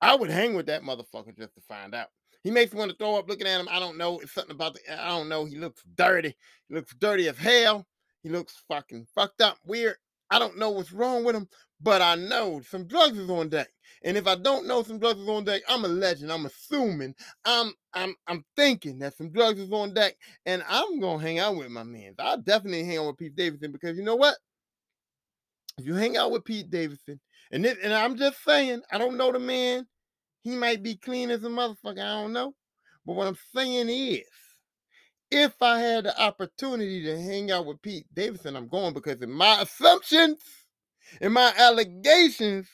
I 0.01 0.15
would 0.15 0.31
hang 0.31 0.55
with 0.55 0.65
that 0.65 0.81
motherfucker 0.81 1.37
just 1.37 1.53
to 1.55 1.61
find 1.61 1.93
out. 1.93 2.07
He 2.43 2.51
makes 2.51 2.73
me 2.73 2.79
want 2.79 2.91
to 2.91 2.97
throw 2.97 3.15
up 3.15 3.29
looking 3.29 3.47
at 3.47 3.59
him. 3.59 3.67
I 3.69 3.79
don't 3.79 3.97
know. 3.97 4.19
It's 4.19 4.33
something 4.33 4.55
about 4.55 4.73
the, 4.73 5.03
I 5.03 5.09
don't 5.09 5.29
know. 5.29 5.45
He 5.45 5.57
looks 5.57 5.83
dirty. 5.95 6.35
He 6.67 6.75
looks 6.75 6.93
dirty 6.95 7.27
as 7.27 7.37
hell. 7.37 7.85
He 8.23 8.29
looks 8.29 8.63
fucking 8.67 9.07
fucked 9.15 9.41
up, 9.41 9.57
weird. 9.65 9.95
I 10.29 10.39
don't 10.39 10.57
know 10.57 10.69
what's 10.69 10.93
wrong 10.93 11.23
with 11.23 11.35
him, 11.35 11.47
but 11.81 12.01
I 12.01 12.15
know 12.15 12.61
some 12.61 12.87
drugs 12.87 13.17
is 13.17 13.29
on 13.29 13.49
deck. 13.49 13.67
And 14.03 14.17
if 14.17 14.27
I 14.27 14.35
don't 14.35 14.65
know 14.65 14.81
some 14.81 14.97
drugs 14.97 15.19
is 15.19 15.27
on 15.27 15.43
deck, 15.43 15.61
I'm 15.67 15.83
a 15.83 15.89
legend. 15.89 16.31
I'm 16.31 16.45
assuming. 16.45 17.13
I'm 17.43 17.73
I'm 17.93 18.15
I'm 18.27 18.45
thinking 18.55 18.99
that 18.99 19.17
some 19.17 19.31
drugs 19.31 19.59
is 19.59 19.71
on 19.71 19.93
deck, 19.93 20.15
and 20.45 20.63
I'm 20.69 20.99
gonna 20.99 21.21
hang 21.21 21.39
out 21.39 21.57
with 21.57 21.69
my 21.69 21.83
man. 21.83 22.15
I 22.17 22.37
definitely 22.37 22.85
hang 22.85 22.99
out 22.99 23.07
with 23.07 23.17
Pete 23.17 23.35
Davidson 23.35 23.71
because 23.71 23.97
you 23.97 24.03
know 24.03 24.15
what? 24.15 24.35
If 25.77 25.85
you 25.85 25.95
hang 25.95 26.15
out 26.15 26.31
with 26.31 26.45
Pete 26.45 26.71
Davidson, 26.71 27.19
and 27.51 27.65
this, 27.65 27.77
and 27.83 27.93
I'm 27.93 28.15
just 28.15 28.43
saying, 28.43 28.81
I 28.91 28.97
don't 28.97 29.17
know 29.17 29.31
the 29.31 29.39
man. 29.39 29.85
He 30.43 30.55
might 30.55 30.81
be 30.83 30.95
clean 30.95 31.29
as 31.29 31.43
a 31.43 31.47
motherfucker. 31.47 31.99
I 31.99 32.21
don't 32.21 32.33
know. 32.33 32.55
But 33.05 33.15
what 33.15 33.27
I'm 33.27 33.37
saying 33.55 33.89
is, 33.89 34.27
if 35.29 35.53
I 35.61 35.79
had 35.79 36.05
the 36.05 36.21
opportunity 36.21 37.03
to 37.03 37.19
hang 37.19 37.51
out 37.51 37.65
with 37.65 37.81
Pete 37.81 38.05
Davidson, 38.13 38.55
I'm 38.55 38.67
going 38.67 38.93
because 38.93 39.21
in 39.21 39.31
my 39.31 39.61
assumptions, 39.61 40.43
in 41.21 41.31
my 41.31 41.53
allegations, 41.57 42.67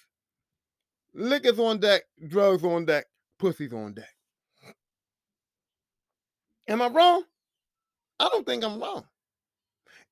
liquor's 1.13 1.59
on 1.59 1.79
deck, 1.79 2.03
drugs 2.27 2.63
on 2.63 2.85
deck, 2.85 3.05
pussy's 3.37 3.73
on 3.73 3.93
deck. 3.93 4.09
Am 6.67 6.81
I 6.81 6.87
wrong? 6.87 7.23
I 8.19 8.29
don't 8.29 8.45
think 8.45 8.63
I'm 8.63 8.81
wrong. 8.81 9.05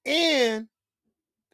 And 0.06 0.68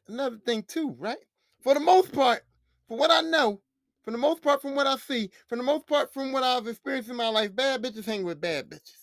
another 0.08 0.38
thing 0.46 0.64
too, 0.64 0.96
right? 1.00 1.18
For 1.64 1.74
the 1.74 1.80
most 1.80 2.12
part, 2.12 2.44
for 2.88 2.98
what 2.98 3.12
I 3.12 3.22
know, 3.22 3.62
for 4.04 4.12
the 4.12 4.18
most 4.18 4.42
part, 4.42 4.62
from 4.62 4.76
what 4.76 4.88
I 4.88 4.96
see, 4.96 5.30
for 5.48 5.56
the 5.56 5.64
most 5.64 5.88
part, 5.88 6.14
from 6.14 6.32
what 6.32 6.44
I've 6.44 6.68
experienced 6.68 7.10
in 7.10 7.16
my 7.16 7.30
life, 7.30 7.56
bad 7.56 7.84
bitches 7.84 8.06
hang 8.06 8.24
with 8.24 8.42
bad 8.42 8.70
bitches. 8.70 8.98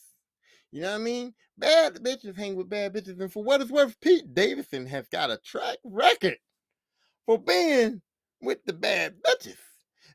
You 0.71 0.83
know 0.83 0.93
what 0.93 1.01
I 1.01 1.05
mean? 1.05 1.35
Bad 1.57 1.95
bitches 1.97 2.37
hang 2.37 2.57
with 2.57 2.69
bad 2.69 2.95
bitches. 2.95 3.21
And 3.21 3.33
for 3.33 3.43
what 3.43 3.61
it's 3.61 3.71
worth, 3.71 3.99
Pete 4.01 4.35
Davidson 4.35 4.87
has 4.87 5.09
got 5.09 5.31
a 5.31 5.39
track 5.39 5.79
record 5.85 6.39
for 7.27 7.39
being 7.39 8.03
with 8.43 8.65
the 8.65 8.73
bad 8.73 9.15
bitches. 9.23 9.57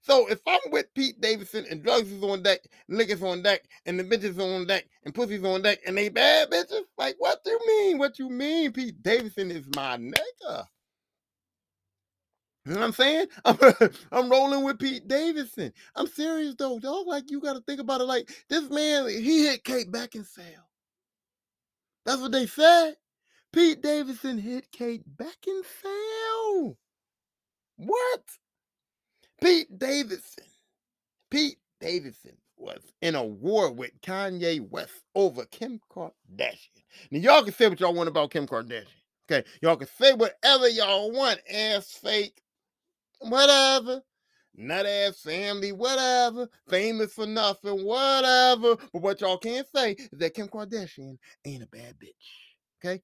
So 0.02 0.28
if 0.28 0.42
I'm 0.46 0.60
with 0.72 0.94
Pete 0.94 1.22
Davidson 1.22 1.66
and 1.72 1.82
drugs 1.82 2.12
is 2.12 2.24
on 2.24 2.44
deck, 2.44 2.60
liquor's 2.90 3.24
on 3.24 3.42
deck, 3.42 3.64
and 3.86 3.98
the 3.98 4.04
bitches 4.04 4.38
on 4.38 4.68
deck, 4.68 4.86
and 5.06 5.16
pussy's 5.16 5.46
on 5.46 5.62
deck, 5.62 5.80
and 5.88 5.98
they 5.98 6.10
bad 6.10 6.52
bitches, 6.52 6.84
like 6.98 7.16
what 7.20 7.42
do 7.46 7.52
you 7.52 7.60
mean? 7.66 7.98
What 7.98 8.20
you 8.20 8.30
mean? 8.30 8.74
Pete 8.74 9.02
Davidson 9.02 9.50
is 9.50 9.66
my 9.74 9.98
nigga. 9.98 10.66
You 12.66 12.74
know 12.74 12.80
what 12.80 12.86
I'm 12.86 12.94
saying? 12.94 13.28
I'm, 14.12 14.30
rolling 14.30 14.64
with 14.64 14.80
Pete 14.80 15.08
Davidson. 15.08 15.74
I'm 15.96 16.08
serious 16.08 16.56
though, 16.58 16.80
dog. 16.80 17.08
Like 17.08 17.30
you 17.30 17.42
got 17.42 17.54
to 17.54 17.62
think 17.62 17.82
about 17.82 18.00
it. 18.02 18.06
Like 18.06 18.30
this 18.50 18.70
man, 18.70 19.10
he 19.10 19.46
hit 19.46 19.66
Kate 19.66 19.92
Beckinsale. 19.92 20.64
That's 22.06 22.22
what 22.22 22.32
they 22.32 22.46
said. 22.46 22.96
Pete 23.52 23.82
Davidson 23.82 24.38
hit 24.38 24.72
Kate 24.72 25.04
Beckinsale. 25.18 26.76
What? 27.76 28.24
Pete 29.42 29.78
Davidson. 29.78 30.46
Pete 31.30 31.58
Davidson. 31.82 32.38
was 32.56 32.80
in 33.02 33.16
a 33.16 33.24
war 33.24 33.72
with 33.72 33.92
Kanye 34.02 34.70
West 34.70 35.04
over 35.16 35.46
Kim 35.46 35.82
Kardashian. 35.92 36.84
Now 37.12 37.20
y'all 37.20 37.44
can 37.44 37.54
say 37.54 37.68
what 37.68 37.80
y'all 37.82 37.94
want 37.94 38.08
about 38.08 38.32
Kim 38.32 38.48
Kardashian. 38.48 38.88
Okay, 39.30 39.48
y'all 39.62 39.78
can 39.78 39.88
say 40.00 40.14
whatever 40.14 40.68
y'all 40.70 41.12
want, 41.12 41.40
ass 41.52 41.92
fake, 41.92 42.43
whatever. 43.30 44.02
Nut 44.56 44.86
ass 44.86 45.20
family, 45.22 45.72
whatever. 45.72 46.48
Famous 46.70 47.14
for 47.14 47.26
nothing, 47.26 47.84
whatever. 47.84 48.76
But 48.94 49.02
what 49.02 49.22
y'all 49.22 49.38
can't 49.38 49.68
say 49.74 49.94
is 49.94 50.20
that 50.20 50.34
Kim 50.34 50.48
Kardashian 50.48 51.18
ain't 51.46 51.64
a 51.64 51.68
bad 51.68 51.96
bitch. 52.00 52.84
Okay? 52.84 53.02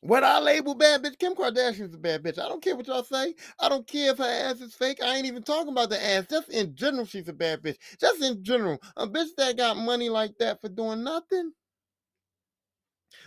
What 0.00 0.24
I 0.24 0.38
label 0.38 0.74
bad 0.74 1.02
bitch, 1.02 1.18
Kim 1.18 1.34
Kardashian's 1.34 1.94
a 1.94 1.98
bad 1.98 2.22
bitch. 2.22 2.38
I 2.38 2.48
don't 2.48 2.62
care 2.62 2.76
what 2.76 2.86
y'all 2.86 3.02
say. 3.02 3.34
I 3.58 3.68
don't 3.68 3.86
care 3.86 4.12
if 4.12 4.18
her 4.18 4.24
ass 4.24 4.60
is 4.60 4.74
fake. 4.74 5.02
I 5.02 5.16
ain't 5.16 5.26
even 5.26 5.42
talking 5.42 5.72
about 5.72 5.90
the 5.90 6.02
ass. 6.02 6.26
Just 6.30 6.48
in 6.50 6.74
general, 6.74 7.06
she's 7.06 7.28
a 7.28 7.32
bad 7.32 7.62
bitch. 7.62 7.76
Just 8.00 8.22
in 8.22 8.42
general, 8.44 8.80
a 8.96 9.06
bitch 9.06 9.30
that 9.36 9.56
got 9.56 9.76
money 9.76 10.08
like 10.08 10.32
that 10.38 10.60
for 10.60 10.68
doing 10.68 11.02
nothing. 11.02 11.52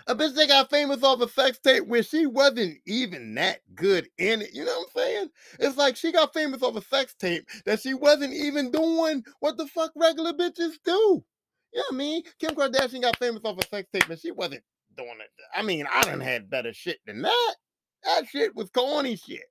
A 0.08 0.16
bitch 0.16 0.36
that 0.36 0.48
got 0.48 0.70
famous 0.70 1.04
off 1.04 1.22
a 1.22 1.30
sex 1.30 1.60
tape 1.60 1.86
when 1.86 2.04
she 2.04 2.26
wasn't 2.26 2.78
even 2.86 3.36
that 3.36 3.60
good 3.76 4.10
in 4.18 4.42
it. 4.42 4.54
You 4.54 4.66
know 4.66 4.78
what 4.80 4.90
I'm 4.96 5.02
saying? 5.02 5.30
It's 5.60 5.78
like 5.78 5.96
she 5.96 6.12
got 6.12 6.34
famous 6.34 6.64
off 6.64 6.76
a 6.76 6.82
sex 6.82 7.16
tape 7.16 7.48
that 7.66 7.82
she 7.82 7.94
wasn't 7.94 8.34
even 8.34 8.72
doing 8.72 9.24
what 9.40 9.58
the 9.58 9.68
fuck 9.68 9.92
regular 9.96 10.34
bitches 10.34 10.74
do. 10.84 11.24
You 11.72 11.80
know 11.80 11.84
what 11.90 11.94
I 11.94 11.98
mean? 11.98 12.24
Kim 12.40 12.56
Kardashian 12.56 13.02
got 13.02 13.20
famous 13.20 13.42
off 13.46 13.60
a 13.60 13.68
sex 13.68 13.88
tape 13.94 14.10
and 14.10 14.20
she 14.20 14.32
wasn't 14.32 14.64
doing 14.98 15.18
it. 15.22 15.30
I 15.56 15.62
mean, 15.62 15.86
I 15.92 16.02
done 16.02 16.20
had 16.20 16.50
better 16.50 16.74
shit 16.74 17.00
than 17.06 17.22
that. 17.22 17.56
That 18.04 18.28
shit 18.28 18.56
was 18.56 18.70
corny 18.72 19.16
shit. 19.16 19.46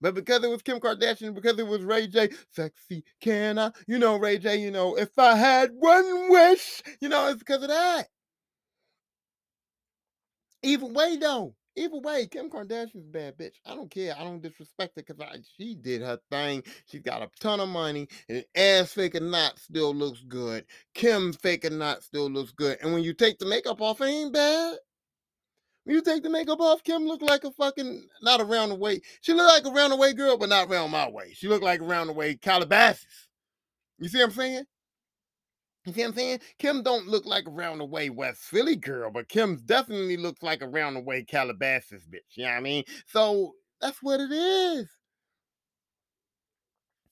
But 0.00 0.14
because 0.14 0.44
it 0.44 0.50
was 0.50 0.62
Kim 0.62 0.78
Kardashian, 0.78 1.34
because 1.34 1.58
it 1.58 1.66
was 1.66 1.82
Ray 1.82 2.06
J, 2.06 2.28
sexy 2.50 3.02
can 3.20 3.58
I? 3.58 3.70
You 3.86 3.98
know, 3.98 4.16
Ray 4.18 4.38
J, 4.38 4.56
you 4.56 4.70
know, 4.70 4.96
if 4.96 5.18
I 5.18 5.34
had 5.34 5.70
one 5.72 6.30
wish, 6.30 6.82
you 7.00 7.08
know, 7.08 7.28
it's 7.28 7.38
because 7.38 7.62
of 7.62 7.68
that. 7.68 8.08
Either 10.62 10.86
way, 10.86 11.16
though, 11.16 11.54
either 11.76 11.98
way, 11.98 12.26
Kim 12.26 12.50
Kardashian's 12.50 13.06
a 13.08 13.12
bad 13.12 13.38
bitch. 13.38 13.56
I 13.66 13.74
don't 13.74 13.90
care. 13.90 14.14
I 14.18 14.24
don't 14.24 14.42
disrespect 14.42 14.96
her 14.96 15.02
because 15.06 15.48
she 15.56 15.74
did 15.74 16.02
her 16.02 16.18
thing. 16.30 16.62
She 16.86 16.98
got 16.98 17.22
a 17.22 17.30
ton 17.40 17.60
of 17.60 17.68
money, 17.68 18.08
and 18.28 18.44
ass 18.56 18.92
fake 18.92 19.14
or 19.14 19.20
not 19.20 19.58
still 19.58 19.94
looks 19.94 20.22
good. 20.28 20.64
Kim 20.94 21.32
fake 21.32 21.64
or 21.64 21.70
not 21.70 22.02
still 22.02 22.30
looks 22.30 22.52
good. 22.52 22.78
And 22.82 22.92
when 22.92 23.04
you 23.04 23.14
take 23.14 23.38
the 23.38 23.46
makeup 23.46 23.80
off, 23.80 24.00
it 24.00 24.06
ain't 24.06 24.32
bad. 24.32 24.76
When 25.84 25.96
you 25.96 26.02
take 26.02 26.22
the 26.24 26.30
makeup 26.30 26.60
off, 26.60 26.82
Kim 26.84 27.06
look 27.06 27.22
like 27.22 27.44
a 27.44 27.52
fucking 27.52 28.08
not 28.22 28.40
around 28.40 28.70
the 28.70 28.74
way. 28.76 29.00
She 29.20 29.32
look 29.32 29.48
like 29.48 29.66
a 29.66 29.70
round 29.76 29.92
the 29.92 29.96
way 29.96 30.14
girl, 30.14 30.36
but 30.36 30.48
not 30.48 30.68
around 30.68 30.90
my 30.90 31.08
way. 31.08 31.32
She 31.34 31.48
look 31.48 31.62
like 31.62 31.80
around 31.80 32.08
the 32.08 32.12
way 32.12 32.36
Calabasas. 32.36 33.06
You 33.98 34.08
see 34.08 34.18
what 34.18 34.26
I'm 34.26 34.32
saying? 34.32 34.64
You 35.86 35.92
see 35.92 36.00
what 36.02 36.08
I'm 36.08 36.14
saying? 36.16 36.40
Kim 36.58 36.82
don't 36.82 37.06
look 37.06 37.24
like 37.26 37.44
around 37.46 37.78
the 37.78 37.84
way 37.84 38.10
West 38.10 38.40
Philly 38.40 38.74
girl, 38.74 39.10
but 39.10 39.28
Kim 39.28 39.56
definitely 39.64 40.16
looks 40.16 40.42
like 40.42 40.60
around 40.60 40.94
the 40.94 41.00
way 41.00 41.22
Calabasas 41.22 42.04
bitch. 42.06 42.34
You 42.34 42.44
know 42.44 42.50
what 42.50 42.56
I 42.56 42.60
mean? 42.60 42.84
So 43.06 43.54
that's 43.80 44.02
what 44.02 44.20
it 44.20 44.32
is. 44.32 44.88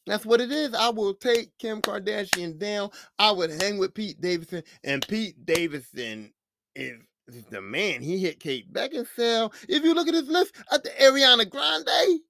That's 0.07 0.27
what 0.27 0.41
it 0.41 0.51
is. 0.51 0.75
I 0.75 0.89
will 0.91 1.15
take 1.15 1.57
Kim 1.59 1.81
Kardashian 1.81 2.59
down. 2.59 2.91
I 3.19 3.31
would 3.31 3.51
hang 3.63 3.79
with 3.79 3.95
Pete 3.95 4.21
Davidson, 4.21 4.65
and 4.83 5.07
Pete 5.07 5.47
Davidson 5.47 6.33
is, 6.75 6.99
is 7.29 7.45
the 7.45 7.63
man. 7.63 8.03
He 8.03 8.19
hit 8.19 8.41
Kate 8.41 8.71
Beckinsale. 8.73 9.55
If 9.69 9.85
you 9.85 9.95
look 9.95 10.09
at 10.09 10.15
his 10.15 10.29
list, 10.29 10.57
at 10.73 10.83
the 10.83 10.91
Ariana 10.91 11.49
Grande, 11.49 12.21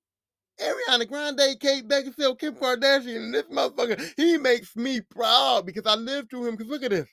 Ariana 0.61 1.09
Grande, 1.09 1.59
Kate 1.61 1.87
Beckinsale, 1.87 2.38
Kim 2.38 2.55
Kardashian, 2.55 3.17
and 3.17 3.35
this 3.35 3.45
motherfucker, 3.45 4.12
he 4.17 4.38
makes 4.38 4.77
me 4.77 5.01
proud 5.01 5.67
because 5.67 5.87
I 5.87 5.97
lived 5.97 6.31
through 6.31 6.47
him. 6.47 6.57
Because 6.57 6.71
look 6.71 6.83
at 6.85 6.90
this. 6.90 7.09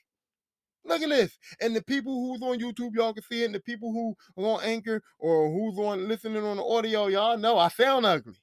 Look 0.84 1.02
at 1.02 1.08
this. 1.08 1.38
And 1.60 1.74
the 1.76 1.82
people 1.82 2.12
who's 2.14 2.42
on 2.42 2.58
YouTube, 2.58 2.94
y'all 2.94 3.14
can 3.14 3.22
see 3.24 3.42
it. 3.42 3.46
And 3.46 3.54
the 3.54 3.60
people 3.60 3.92
who 3.92 4.14
are 4.42 4.58
on 4.58 4.64
Anchor 4.64 5.02
or 5.18 5.50
who's 5.50 5.78
on 5.78 6.08
listening 6.08 6.44
on 6.44 6.56
the 6.56 6.64
audio, 6.64 7.06
y'all 7.08 7.38
know 7.38 7.58
I 7.58 7.68
sound 7.68 8.06
ugly. 8.06 8.34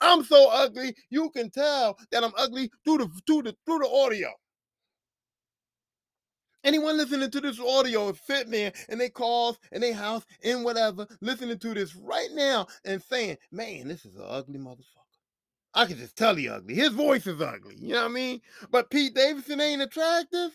I'm 0.00 0.24
so 0.24 0.48
ugly, 0.50 0.94
you 1.10 1.30
can 1.30 1.50
tell 1.50 1.98
that 2.12 2.22
I'm 2.22 2.32
ugly 2.36 2.70
through 2.84 2.98
the 2.98 3.08
through 3.26 3.42
the 3.42 3.56
through 3.66 3.80
the 3.80 3.88
audio. 3.88 4.28
Anyone 6.64 6.96
listening 6.96 7.30
to 7.30 7.40
this 7.40 7.58
audio 7.58 8.10
is 8.10 8.20
sitting 8.20 8.52
there 8.52 8.72
in 8.88 8.98
their 8.98 9.10
cars, 9.10 9.58
in 9.72 9.80
their 9.80 9.94
house, 9.94 10.24
in 10.42 10.62
whatever, 10.62 11.06
listening 11.20 11.58
to 11.58 11.74
this 11.74 11.96
right 11.96 12.30
now 12.32 12.66
and 12.84 13.02
saying, 13.02 13.36
man, 13.50 13.88
this 13.88 14.04
is 14.04 14.14
an 14.14 14.24
ugly 14.26 14.58
motherfucker. 14.58 15.02
I 15.74 15.86
can 15.86 15.96
just 15.96 16.16
tell 16.16 16.34
he 16.34 16.48
ugly. 16.48 16.74
His 16.74 16.90
voice 16.90 17.26
is 17.26 17.40
ugly. 17.40 17.76
You 17.78 17.94
know 17.94 18.02
what 18.02 18.10
I 18.10 18.14
mean? 18.14 18.40
But 18.70 18.90
Pete 18.90 19.14
Davidson 19.14 19.60
ain't 19.60 19.82
attractive. 19.82 20.50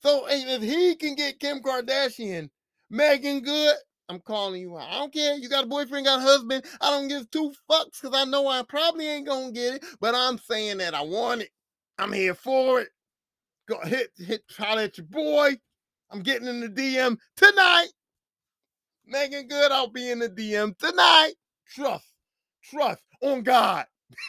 So 0.00 0.26
if 0.28 0.62
he 0.62 0.94
can 0.96 1.14
get 1.14 1.38
Kim 1.38 1.60
Kardashian, 1.60 2.48
Meagan 2.90 3.40
Good, 3.40 3.76
I'm 4.08 4.20
calling 4.20 4.60
you 4.60 4.78
out. 4.78 4.88
I 4.88 4.98
don't 4.98 5.12
care. 5.12 5.36
You 5.36 5.48
got 5.48 5.64
a 5.64 5.68
boyfriend, 5.68 6.06
got 6.06 6.20
a 6.20 6.22
husband. 6.22 6.64
I 6.80 6.90
don't 6.90 7.08
give 7.08 7.30
two 7.30 7.52
fucks 7.70 8.00
because 8.00 8.14
I 8.14 8.24
know 8.24 8.46
I 8.48 8.62
probably 8.62 9.08
ain't 9.08 9.26
gonna 9.26 9.52
get 9.52 9.74
it. 9.74 9.84
But 10.00 10.14
I'm 10.14 10.38
saying 10.38 10.78
that 10.78 10.94
I 10.94 11.02
want 11.02 11.42
it. 11.42 11.50
I'm 11.98 12.12
here 12.12 12.34
for 12.34 12.80
it. 12.80 12.88
Go 13.68 13.80
hit 13.80 14.10
hit 14.16 14.46
try 14.48 14.82
at 14.82 14.98
your 14.98 15.06
boy. 15.06 15.56
I'm 16.10 16.22
getting 16.22 16.48
in 16.48 16.60
the 16.60 16.68
DM 16.68 17.18
tonight. 17.36 17.88
Meagan 19.06 19.48
Good, 19.48 19.72
I'll 19.72 19.88
be 19.88 20.10
in 20.10 20.18
the 20.18 20.28
DM 20.28 20.76
tonight. 20.78 21.34
Trust, 21.68 22.12
trust 22.62 23.02
on 23.22 23.42
God. 23.42 23.86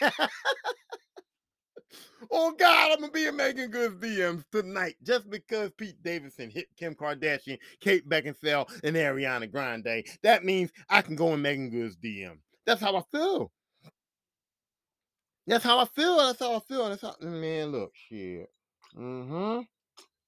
oh 2.30 2.52
God, 2.52 2.92
I'm 2.92 3.00
gonna 3.00 3.12
be 3.12 3.26
in 3.26 3.36
Meagan 3.36 3.70
Good's 3.70 3.96
DMs 3.96 4.44
tonight 4.50 4.96
just 5.02 5.30
because 5.30 5.70
Pete 5.76 6.02
Davidson 6.02 6.50
hit 6.50 6.66
Kim 6.76 6.94
Kardashian, 6.94 7.58
Kate 7.80 8.08
Beckinsale, 8.08 8.68
and 8.82 8.96
Ariana 8.96 9.50
Grande. 9.50 10.04
That 10.22 10.44
means 10.44 10.70
I 10.88 11.02
can 11.02 11.16
go 11.16 11.34
in 11.34 11.42
Meagan 11.42 11.70
Good's 11.70 11.96
DM. 11.96 12.38
That's 12.66 12.80
how 12.80 12.96
I 12.96 13.02
feel. 13.10 13.52
That's 15.46 15.64
how 15.64 15.78
I 15.78 15.86
feel. 15.86 16.18
That's 16.18 16.40
how 16.40 16.56
I 16.56 16.60
feel. 16.60 16.88
That's 16.88 17.02
how 17.02 17.14
man. 17.20 17.72
Look, 17.72 17.92
shit. 17.94 18.48
Mm-hmm. 18.96 19.60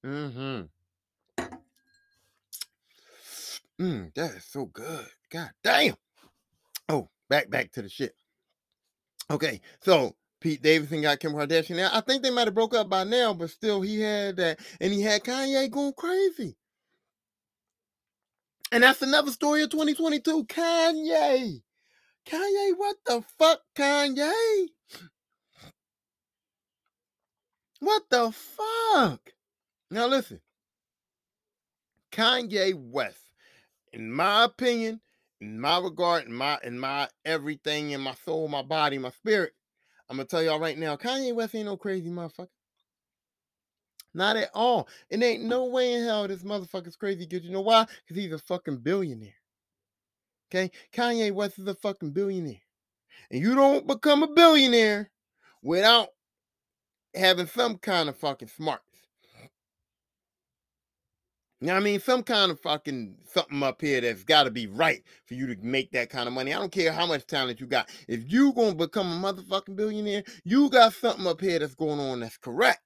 Mm-hmm. 0.07 0.61
Mm, 3.81 4.13
that 4.13 4.31
is 4.31 4.45
so 4.45 4.65
good. 4.65 5.07
God 5.31 5.49
damn. 5.63 5.95
Oh, 6.87 7.09
back 7.29 7.49
back 7.49 7.71
to 7.73 7.81
the 7.81 7.89
shit. 7.89 8.13
Okay, 9.29 9.61
so 9.81 10.15
Pete 10.39 10.61
Davidson 10.61 11.01
got 11.01 11.19
Kim 11.19 11.33
Kardashian. 11.33 11.77
Now 11.77 11.89
I 11.93 12.01
think 12.01 12.21
they 12.21 12.29
might 12.31 12.47
have 12.47 12.53
broke 12.53 12.75
up 12.75 12.89
by 12.89 13.03
now, 13.03 13.33
but 13.33 13.49
still 13.49 13.81
he 13.81 13.99
had 14.01 14.37
that, 14.37 14.59
and 14.79 14.93
he 14.93 15.01
had 15.01 15.23
Kanye 15.23 15.69
going 15.71 15.93
crazy. 15.93 16.55
And 18.71 18.83
that's 18.83 19.01
another 19.01 19.31
story 19.31 19.63
of 19.63 19.69
2022. 19.69 20.45
Kanye. 20.45 21.61
Kanye, 22.27 22.71
what 22.77 22.95
the 23.05 23.23
fuck, 23.37 23.61
Kanye? 23.75 24.67
What 27.81 28.03
the 28.09 28.31
fuck? 28.31 29.19
Now 29.89 30.07
listen. 30.07 30.39
Kanye 32.11 32.75
West, 32.75 33.31
in 33.91 34.11
my 34.11 34.43
opinion, 34.43 35.01
in 35.39 35.59
my 35.59 35.79
regard, 35.79 36.25
in 36.25 36.33
my 36.33 36.59
in 36.63 36.79
my 36.79 37.07
everything, 37.25 37.91
in 37.91 38.01
my 38.01 38.13
soul, 38.13 38.47
my 38.47 38.61
body, 38.61 38.97
my 38.97 39.09
spirit, 39.09 39.53
I'm 40.09 40.17
gonna 40.17 40.27
tell 40.27 40.43
y'all 40.43 40.59
right 40.59 40.77
now, 40.77 40.95
Kanye 40.95 41.33
West 41.33 41.55
ain't 41.55 41.65
no 41.65 41.75
crazy 41.75 42.09
motherfucker. 42.09 42.49
Not 44.13 44.35
at 44.37 44.49
all. 44.53 44.87
It 45.09 45.23
ain't 45.23 45.45
no 45.45 45.65
way 45.65 45.93
in 45.93 46.03
hell 46.03 46.27
this 46.27 46.43
motherfucker's 46.43 46.97
crazy. 46.97 47.25
Because 47.25 47.45
you 47.45 47.51
know 47.51 47.61
why? 47.61 47.85
Because 48.05 48.21
he's 48.21 48.33
a 48.33 48.39
fucking 48.39 48.77
billionaire. 48.77 49.33
Okay? 50.49 50.69
Kanye 50.93 51.31
West 51.31 51.57
is 51.59 51.67
a 51.67 51.75
fucking 51.75 52.11
billionaire. 52.11 52.61
And 53.31 53.41
you 53.41 53.55
don't 53.55 53.87
become 53.87 54.21
a 54.21 54.27
billionaire 54.27 55.09
without 55.63 56.09
having 57.15 57.47
some 57.47 57.77
kind 57.77 58.09
of 58.09 58.17
fucking 58.17 58.49
smarts. 58.49 58.83
What 61.59 61.75
I 61.75 61.79
mean? 61.79 61.99
Some 61.99 62.23
kind 62.23 62.51
of 62.51 62.59
fucking 62.59 63.17
something 63.23 63.61
up 63.61 63.81
here 63.81 64.01
that's 64.01 64.23
got 64.23 64.45
to 64.45 64.51
be 64.51 64.65
right 64.65 65.03
for 65.27 65.35
you 65.35 65.45
to 65.45 65.55
make 65.61 65.91
that 65.91 66.09
kind 66.09 66.27
of 66.27 66.33
money. 66.33 66.51
I 66.51 66.57
don't 66.57 66.71
care 66.71 66.91
how 66.91 67.05
much 67.05 67.27
talent 67.27 67.59
you 67.59 67.67
got. 67.67 67.87
If 68.07 68.31
you 68.31 68.51
going 68.53 68.71
to 68.71 68.77
become 68.77 69.23
a 69.23 69.33
motherfucking 69.33 69.75
billionaire, 69.75 70.23
you 70.43 70.71
got 70.71 70.93
something 70.93 71.27
up 71.27 71.39
here 71.39 71.59
that's 71.59 71.75
going 71.75 71.99
on 71.99 72.21
that's 72.21 72.37
correct. 72.37 72.81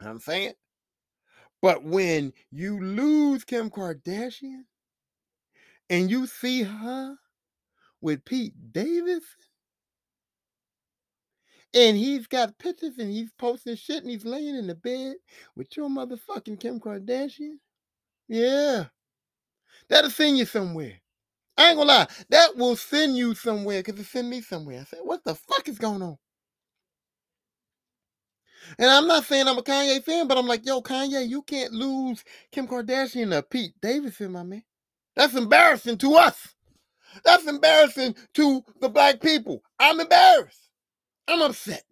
You 0.00 0.06
know 0.06 0.12
I'm 0.12 0.20
saying? 0.20 0.52
But 1.62 1.84
when 1.84 2.34
you 2.50 2.78
lose 2.80 3.44
Kim 3.44 3.70
Kardashian 3.70 4.64
and 5.88 6.10
you 6.10 6.26
see 6.26 6.64
her 6.64 7.16
with 8.02 8.26
Pete 8.26 8.52
Davis, 8.72 9.24
and 11.76 11.96
he's 11.96 12.26
got 12.26 12.58
pictures 12.58 12.94
and 12.98 13.10
he's 13.10 13.30
posting 13.38 13.76
shit 13.76 14.02
and 14.02 14.10
he's 14.10 14.24
laying 14.24 14.56
in 14.56 14.66
the 14.66 14.74
bed 14.74 15.16
with 15.54 15.76
your 15.76 15.90
motherfucking 15.90 16.58
Kim 16.58 16.80
Kardashian. 16.80 17.58
Yeah. 18.28 18.86
That'll 19.88 20.10
send 20.10 20.38
you 20.38 20.46
somewhere. 20.46 20.94
I 21.58 21.68
ain't 21.68 21.76
gonna 21.76 21.88
lie. 21.88 22.06
That 22.30 22.56
will 22.56 22.76
send 22.76 23.16
you 23.16 23.34
somewhere 23.34 23.82
because 23.82 24.00
it 24.00 24.06
send 24.06 24.30
me 24.30 24.40
somewhere. 24.40 24.80
I 24.80 24.84
said, 24.84 25.00
what 25.02 25.22
the 25.22 25.34
fuck 25.34 25.68
is 25.68 25.78
going 25.78 26.02
on? 26.02 26.16
And 28.78 28.90
I'm 28.90 29.06
not 29.06 29.24
saying 29.24 29.46
I'm 29.46 29.58
a 29.58 29.62
Kanye 29.62 30.02
fan, 30.02 30.26
but 30.28 30.38
I'm 30.38 30.46
like, 30.46 30.64
yo, 30.66 30.80
Kanye, 30.80 31.28
you 31.28 31.42
can't 31.42 31.72
lose 31.72 32.24
Kim 32.52 32.66
Kardashian 32.66 33.30
to 33.30 33.42
Pete 33.42 33.74
Davidson, 33.82 34.32
my 34.32 34.42
man. 34.42 34.64
That's 35.14 35.34
embarrassing 35.34 35.98
to 35.98 36.14
us. 36.14 36.54
That's 37.24 37.46
embarrassing 37.46 38.16
to 38.34 38.62
the 38.80 38.88
black 38.88 39.20
people. 39.20 39.62
I'm 39.78 40.00
embarrassed. 40.00 40.65
I'm 41.28 41.42
upset. 41.42 41.82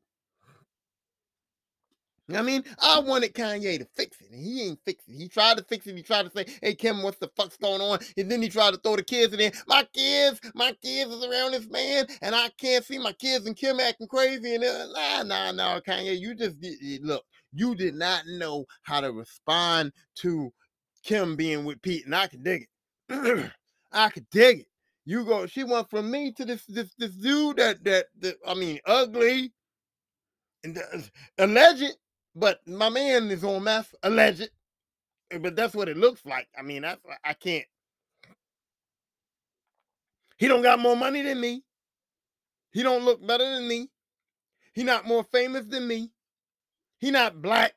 I 2.33 2.41
mean, 2.41 2.65
I 2.83 3.01
wanted 3.01 3.35
Kanye 3.35 3.79
to 3.79 3.85
fix 3.95 4.19
it, 4.23 4.31
and 4.31 4.43
he 4.43 4.63
ain't 4.63 4.79
fixing 4.83 5.15
it. 5.15 5.19
He 5.19 5.29
tried 5.29 5.59
to 5.59 5.65
fix 5.65 5.87
it. 5.87 5.95
He 5.95 6.03
tried 6.03 6.25
to 6.25 6.31
say, 6.31 6.47
"Hey 6.63 6.75
Kim, 6.75 7.03
what's 7.03 7.19
the 7.19 7.29
fuck's 7.37 7.59
going 7.59 7.83
on?" 7.83 7.99
And 8.17 8.31
then 8.33 8.41
he 8.41 8.49
tried 8.49 8.71
to 8.73 8.79
throw 8.79 8.97
the 8.97 9.03
kids 9.03 9.35
in 9.35 9.41
there. 9.41 9.53
My 9.67 9.87
kids, 9.93 10.41
my 10.55 10.73
kids 10.83 11.13
is 11.13 11.23
around 11.25 11.53
this 11.53 11.69
man, 11.69 12.07
and 12.23 12.35
I 12.35 12.49
can't 12.57 12.85
see 12.85 12.99
my 12.99 13.13
kids 13.13 13.47
and 13.47 13.55
Kim 13.55 13.79
acting 13.79 14.09
crazy. 14.09 14.55
And 14.55 14.65
uh, 14.65 14.87
nah, 14.93 15.23
nah, 15.23 15.53
nah, 15.53 15.81
Kanye, 15.81 16.19
you 16.19 16.35
just 16.35 16.57
look. 17.03 17.25
You 17.53 17.75
did 17.75 17.95
not 17.95 18.23
know 18.27 18.65
how 18.83 19.03
to 19.03 19.13
respond 19.13 19.93
to 20.17 20.51
Kim 21.03 21.37
being 21.37 21.65
with 21.67 21.83
Pete, 21.83 22.07
and 22.07 22.15
I 22.15 22.27
could 22.27 22.43
dig 22.43 22.67
it. 23.11 23.51
I 23.93 24.09
could 24.09 24.29
dig 24.31 24.61
it. 24.61 24.67
You 25.05 25.25
go. 25.25 25.47
She 25.47 25.65
went 25.65 25.91
from 25.91 26.11
me 26.11 26.33
to 26.33 26.45
this 26.45 26.65
this 26.67 26.95
this 26.99 27.13
dude 27.13 27.59
that 27.59 27.85
that, 27.85 28.07
that 28.21 28.37
I 28.47 28.55
mean, 28.55 28.81
ugly 28.87 29.53
and 30.65 30.79
uh, 30.79 30.99
alleged 31.39 31.95
but 32.35 32.61
my 32.67 32.89
man 32.89 33.31
is 33.31 33.45
on 33.45 33.63
meth, 33.65 33.95
alleged. 34.03 34.49
But 35.41 35.57
that's 35.57 35.75
what 35.75 35.89
it 35.89 35.97
looks 35.97 36.25
like. 36.27 36.49
I 36.59 36.63
mean, 36.63 36.83
that's 36.83 37.01
I 37.25 37.35
can't. 37.35 37.65
He 40.37 40.49
don't 40.49 40.63
got 40.63 40.79
more 40.81 40.97
money 40.97 41.23
than 41.23 41.41
me. 41.41 41.63
He 42.73 42.83
don't 42.83 43.05
look 43.05 43.25
better 43.25 43.45
than 43.55 43.69
me. 43.69 43.89
He 44.75 44.83
not 44.83 45.07
more 45.07 45.25
famous 45.25 45.67
than 45.67 45.87
me. 45.87 46.11
He 46.99 47.11
not 47.11 47.41
black. 47.41 47.75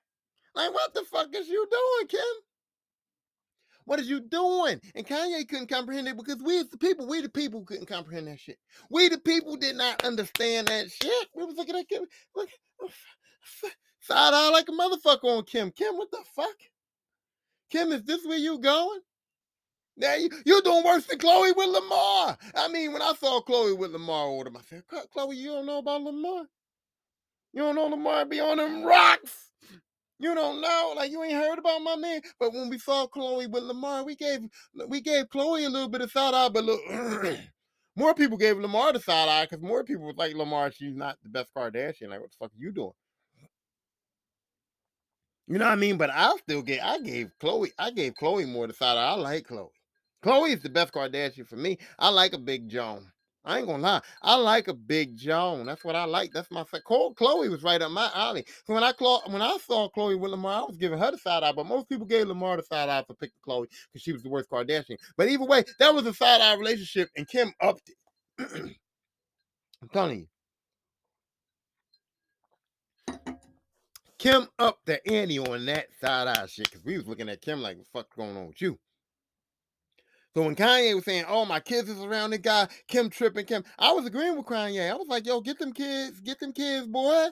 Like, 0.56 0.74
what 0.74 0.94
the 0.94 1.04
fuck 1.04 1.30
is 1.36 1.48
you 1.48 1.68
doing, 1.70 2.08
Kim? 2.08 2.46
What 3.88 4.02
is 4.02 4.10
you 4.10 4.19
doing? 4.19 4.82
And 4.95 5.08
Kanye 5.08 5.47
couldn't 5.47 5.69
comprehend 5.69 6.10
it 6.10 6.17
because 6.17 6.43
we 6.43 6.60
as 6.60 6.67
the 6.67 6.78
people, 6.78 7.08
we 7.08 7.21
the 7.21 7.30
people 7.30 7.63
couldn't 7.63 7.86
comprehend 7.88 8.28
that 8.28 8.38
shit. 8.38 8.60
We 8.89 9.08
the 9.08 9.17
people 9.17 9.56
did 9.56 9.78
not 9.78 10.04
understand 10.04 10.67
that 10.67 10.91
shit. 10.91 11.28
We 11.34 11.45
was 11.45 11.56
looking 11.56 11.78
at 11.78 11.88
Kim. 11.88 12.04
Look, 12.36 12.50
oh, 12.82 12.89
Side 14.02 14.34
eye 14.34 14.50
like 14.50 14.67
a 14.67 14.73
motherfucker 14.73 15.38
on 15.38 15.45
Kim. 15.45 15.71
Kim, 15.71 15.95
what 15.95 16.12
the 16.12 16.19
fuck? 16.36 16.56
Kim, 17.71 17.93
is 17.93 18.04
this 18.04 18.26
where 18.26 18.38
you 18.38 18.60
going? 18.60 19.00
Now 19.95 20.15
you, 20.15 20.30
you're 20.45 20.62
doing 20.62 20.84
worse 20.84 21.06
than 21.06 21.17
Khloe 21.17 21.56
with 21.56 21.69
Lamar. 21.69 22.38
I 22.56 22.67
mean, 22.67 22.91
when 22.91 23.02
I 23.02 23.13
saw 23.17 23.41
Khloe 23.41 23.78
with 23.78 23.91
Lamar 23.91 24.28
Odom, 24.28 24.58
I 24.58 24.62
said, 24.69 24.84
Khloe, 25.15 25.36
you 25.36 25.47
don't 25.47 25.65
know 25.65 25.78
about 25.78 26.04
Lamar? 26.04 26.43
You 27.54 27.62
don't 27.62 27.76
know 27.76 27.86
Lamar 27.86 28.26
be 28.26 28.41
on 28.41 28.58
them 28.58 28.84
rocks. 28.84 29.46
You 30.19 30.34
don't 30.34 30.62
know, 30.62 30.93
like 30.95 31.12
you 31.12 31.23
ain't 31.23 31.34
heard 31.34 31.60
about 31.60 31.82
my 31.82 31.95
man. 31.95 32.21
But 32.39 32.53
when 32.53 32.69
we 32.69 32.80
saw 32.80 33.06
Khloe 33.08 33.49
with 33.49 33.63
Lamar, 33.63 34.03
we 34.03 34.15
gave 34.15 34.39
we 34.88 35.01
gave 35.01 35.25
Khloe 35.30 35.65
a 35.65 35.69
little 35.69 35.89
bit 35.89 36.01
of 36.01 36.12
side 36.12 36.34
eye, 36.34 36.49
but 36.49 36.63
look, 36.63 36.82
more 37.95 38.15
people 38.15 38.38
gave 38.38 38.58
Lamar 38.58 38.93
the 38.93 38.99
side 38.99 39.30
eye 39.30 39.45
because 39.45 39.62
more 39.63 39.84
people 39.84 40.06
was 40.08 40.17
like 40.17 40.36
Lamar, 40.36 40.71
she's 40.71 40.95
not 40.95 41.17
the 41.21 41.30
best 41.30 41.49
Kardashian. 41.56 42.10
Like, 42.10 42.21
what 42.21 42.32
the 42.32 42.38
fuck 42.39 42.51
are 42.51 42.58
you 42.58 42.71
doing? 42.71 42.93
You 45.47 45.60
know 45.60 45.65
what 45.65 45.71
I 45.73 45.75
mean? 45.75 45.97
But 45.97 46.10
I 46.12 46.36
still 46.38 46.62
get 46.63 46.84
I 46.84 46.99
gave 46.99 47.32
Khloe 47.41 47.69
I 47.77 47.91
gave 47.91 48.13
Khloe 48.15 48.47
more 48.47 48.67
the 48.67 48.73
side. 48.73 48.97
eye. 48.97 49.12
I 49.12 49.13
like 49.13 49.45
Chloe. 49.47 49.69
Khloe 50.25 50.53
is 50.53 50.62
the 50.63 50.69
best 50.69 50.93
Kardashian 50.93 51.47
for 51.47 51.58
me. 51.58 51.77
I 51.99 52.10
like 52.10 52.34
a 52.34 52.39
big 52.39 52.69
Joan. 52.69 53.12
I 53.47 53.60
ain't 53.60 53.67
gonna 53.67 53.81
lie. 53.81 54.01
I 54.21 54.36
like 54.36 54.67
a 54.67 54.73
big 54.73 55.15
Joan. 55.17 55.65
That's 55.65 55.83
what 55.86 55.95
I 55.95 56.03
like. 56.03 56.33
That's 56.33 56.51
my 56.51 56.63
Khloe 56.63 57.49
was 57.49 57.63
right 57.63 57.81
up 57.81 57.91
my 57.91 58.12
alley. 58.13 58.45
So 58.65 58.73
when 58.73 58.83
I 58.83 58.91
when 59.27 59.41
I 59.41 59.57
saw 59.65 59.89
Khloe 59.89 60.19
with 60.19 60.31
Lamar, 60.31 60.63
I 60.63 60.65
was 60.65 60.77
giving 60.77 60.99
her 60.99 61.12
the 61.12 61.17
side 61.17 61.43
eye, 61.43 61.53
but 61.53 61.65
most 61.65 61.89
people 61.89 62.05
gave 62.05 62.27
Lamar 62.27 62.57
the 62.57 62.63
side 62.63 62.89
eye 62.89 63.05
for 63.07 63.13
picking 63.15 63.39
Khloe 63.47 63.67
because 63.91 64.03
she 64.03 64.12
was 64.12 64.23
the 64.23 64.29
worst 64.29 64.49
Kardashian. 64.49 64.97
But 65.15 65.29
either 65.29 65.45
way, 65.45 65.63
that 65.79 65.95
was 65.95 66.05
a 66.05 66.13
side 66.13 66.41
eye 66.41 66.55
relationship, 66.55 67.10
and 67.15 67.27
Kim 67.27 67.53
upped 67.62 67.89
it. 67.89 67.95
I'm 69.81 69.89
telling 69.93 70.19
you. 70.19 70.27
Kim 74.19 74.47
up 74.60 74.79
the 74.86 75.05
ante 75.12 75.39
on 75.39 75.65
that 75.67 75.88
side 76.01 76.27
eye 76.27 76.47
shit 76.47 76.69
because 76.69 76.86
we 76.86 76.97
was 76.97 77.07
looking 77.07 77.29
at 77.29 77.41
Kim 77.41 77.62
like, 77.62 77.77
what 77.77 77.88
fuck 78.07 78.15
going 78.17 78.36
on 78.36 78.47
with 78.47 78.62
you? 78.62 78.77
So 80.38 80.43
when 80.43 80.56
Kanye 80.56 80.93
was 80.93 81.04
saying, 81.04 81.26
"Oh, 81.28 81.45
my 81.45 81.60
kids 81.60 81.89
is 81.89 82.00
around 82.00 82.30
the 82.30 82.38
guy," 82.38 82.67
Kim 82.88 83.10
tripping, 83.10 83.47
Kim, 83.47 83.63
I 83.80 83.91
was 83.93 84.06
agreeing 84.06 84.38
with 84.38 84.45
Kanye. 84.45 84.88
I 84.88 84.93
was 84.93 85.08
like, 85.08 85.26
"Yo, 85.26 85.41
get 85.41 85.58
them 85.58 85.73
kids, 85.73 86.21
get 86.21 86.39
them 86.39 86.54
kids, 86.54 86.86
boy. 86.86 87.30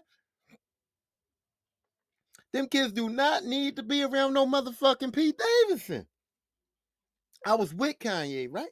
Them 2.52 2.68
kids 2.68 2.94
do 2.94 3.08
not 3.08 3.44
need 3.44 3.76
to 3.76 3.84
be 3.84 4.02
around 4.02 4.34
no 4.34 4.48
motherfucking 4.48 5.14
Pete 5.14 5.40
Davidson." 5.68 6.08
I 7.46 7.54
was 7.54 7.76
with 7.76 8.00
Kanye, 8.00 8.48
right? 8.50 8.72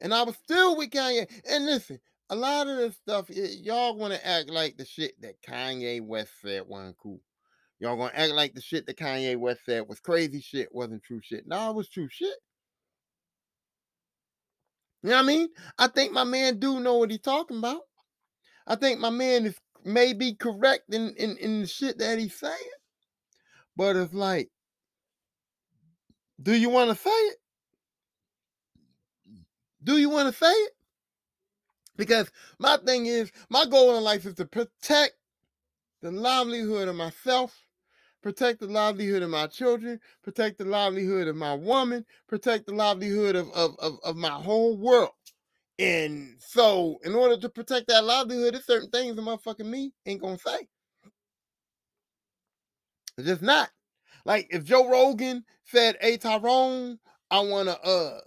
And 0.00 0.12
I 0.12 0.24
was 0.24 0.34
still 0.34 0.76
with 0.76 0.90
Kanye. 0.90 1.30
And 1.48 1.64
listen, 1.64 2.00
a 2.30 2.34
lot 2.34 2.66
of 2.66 2.76
this 2.78 2.96
stuff, 2.96 3.30
y'all 3.30 3.96
want 3.96 4.14
to 4.14 4.26
act 4.26 4.50
like 4.50 4.78
the 4.78 4.84
shit 4.84 5.20
that 5.20 5.40
Kanye 5.42 6.00
West 6.00 6.32
said 6.42 6.66
wasn't 6.66 6.98
cool. 6.98 7.20
Y'all 7.78 7.96
gonna 7.96 8.10
act 8.14 8.32
like 8.32 8.54
the 8.54 8.60
shit 8.60 8.84
that 8.86 8.98
Kanye 8.98 9.36
West 9.36 9.60
said 9.64 9.86
was 9.88 10.00
crazy 10.00 10.40
shit, 10.40 10.74
wasn't 10.74 11.04
true 11.04 11.20
shit. 11.22 11.46
No, 11.46 11.70
it 11.70 11.76
was 11.76 11.88
true 11.88 12.08
shit. 12.10 12.34
You 15.04 15.10
know 15.10 15.16
what 15.16 15.24
I 15.24 15.26
mean? 15.26 15.48
I 15.78 15.88
think 15.88 16.12
my 16.12 16.24
man 16.24 16.58
do 16.58 16.80
know 16.80 16.96
what 16.96 17.10
he's 17.10 17.20
talking 17.20 17.58
about. 17.58 17.82
I 18.66 18.74
think 18.74 19.00
my 19.00 19.10
man 19.10 19.44
is 19.44 19.54
maybe 19.84 20.32
correct 20.32 20.94
in, 20.94 21.10
in, 21.18 21.36
in 21.36 21.60
the 21.60 21.66
shit 21.66 21.98
that 21.98 22.18
he's 22.18 22.34
saying. 22.34 22.54
But 23.76 23.96
it's 23.96 24.14
like, 24.14 24.48
do 26.42 26.54
you 26.54 26.70
want 26.70 26.88
to 26.88 26.96
say 26.96 27.10
it? 27.10 27.36
Do 29.82 29.98
you 29.98 30.08
want 30.08 30.32
to 30.32 30.38
say 30.42 30.50
it? 30.50 30.72
Because 31.98 32.30
my 32.58 32.78
thing 32.78 33.04
is, 33.04 33.30
my 33.50 33.66
goal 33.66 33.98
in 33.98 34.02
life 34.02 34.24
is 34.24 34.36
to 34.36 34.46
protect 34.46 35.12
the 36.00 36.12
livelihood 36.12 36.88
of 36.88 36.96
myself, 36.96 37.63
protect 38.24 38.58
the 38.60 38.66
livelihood 38.66 39.22
of 39.22 39.28
my 39.28 39.46
children, 39.46 40.00
protect 40.22 40.56
the 40.56 40.64
livelihood 40.64 41.28
of 41.28 41.36
my 41.36 41.52
woman, 41.52 42.06
protect 42.26 42.64
the 42.64 42.72
livelihood 42.74 43.36
of, 43.36 43.50
of, 43.52 43.76
of, 43.80 43.98
of 44.02 44.16
my 44.16 44.30
whole 44.30 44.78
world. 44.78 45.10
And 45.78 46.34
so, 46.38 46.96
in 47.04 47.14
order 47.14 47.36
to 47.36 47.50
protect 47.50 47.88
that 47.88 48.02
livelihood, 48.02 48.54
there's 48.54 48.64
certain 48.64 48.88
things 48.88 49.14
that 49.14 49.22
motherfucking 49.22 49.66
me 49.66 49.92
ain't 50.06 50.22
gonna 50.22 50.38
say. 50.38 50.66
It's 53.18 53.26
just 53.26 53.42
not. 53.42 53.68
Like 54.24 54.46
if 54.48 54.64
Joe 54.64 54.88
Rogan 54.88 55.44
said, 55.64 55.98
Hey 56.00 56.16
Tyrone, 56.16 56.98
I 57.30 57.40
wanna 57.40 57.72
uh 57.72 58.20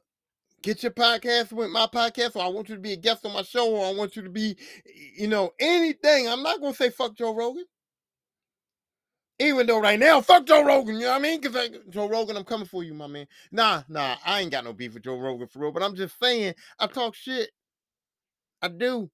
get 0.61 0.83
your 0.83 0.91
podcast 0.91 1.51
with 1.51 1.71
my 1.71 1.87
podcast, 1.87 2.35
or 2.35 2.43
I 2.43 2.49
want 2.49 2.69
you 2.69 2.75
to 2.75 2.81
be 2.81 2.93
a 2.93 2.97
guest 2.97 3.25
on 3.25 3.33
my 3.33 3.41
show, 3.41 3.75
or 3.75 3.87
I 3.87 3.93
want 3.95 4.15
you 4.15 4.21
to 4.21 4.29
be, 4.29 4.57
you 5.17 5.27
know, 5.27 5.49
anything. 5.59 6.29
I'm 6.29 6.43
not 6.43 6.61
gonna 6.61 6.75
say 6.75 6.91
fuck 6.91 7.17
Joe 7.17 7.33
Rogan. 7.33 7.65
Even 9.39 9.67
though 9.67 9.79
right 9.79 9.99
now, 9.99 10.19
fuck 10.19 10.47
Joe 10.47 10.63
Rogan, 10.63 10.95
you 10.95 11.01
know 11.01 11.11
what 11.11 11.17
I 11.17 11.21
mean? 11.21 11.39
Because 11.39 11.69
Joe 11.89 12.09
Rogan, 12.09 12.37
I'm 12.37 12.43
coming 12.43 12.65
for 12.67 12.83
you, 12.83 12.95
my 12.95 13.05
man. 13.05 13.27
Nah, 13.51 13.83
nah, 13.87 14.15
I 14.25 14.41
ain't 14.41 14.51
got 14.51 14.63
no 14.63 14.73
beef 14.73 14.95
with 14.95 15.03
Joe 15.03 15.17
Rogan 15.19 15.47
for 15.47 15.59
real, 15.59 15.71
but 15.71 15.83
I'm 15.83 15.95
just 15.95 16.19
saying, 16.19 16.55
I 16.79 16.87
talk 16.87 17.13
shit. 17.13 17.49
I 18.61 18.69
do. 18.69 19.11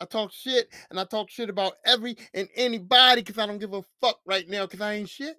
I 0.00 0.06
talk 0.06 0.32
shit, 0.32 0.68
and 0.90 0.98
I 0.98 1.04
talk 1.04 1.30
shit 1.30 1.50
about 1.50 1.74
every 1.84 2.16
and 2.32 2.48
anybody 2.54 3.22
because 3.22 3.38
I 3.38 3.46
don't 3.46 3.58
give 3.58 3.74
a 3.74 3.82
fuck 4.00 4.18
right 4.26 4.48
now 4.48 4.66
because 4.66 4.80
I 4.80 4.94
ain't 4.94 5.08
shit. 5.10 5.36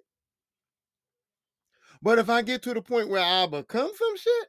But 2.00 2.18
if 2.18 2.28
I 2.28 2.42
get 2.42 2.62
to 2.62 2.74
the 2.74 2.82
point 2.82 3.08
where 3.08 3.22
I 3.22 3.46
become 3.46 3.90
some 3.96 4.16
shit, 4.16 4.48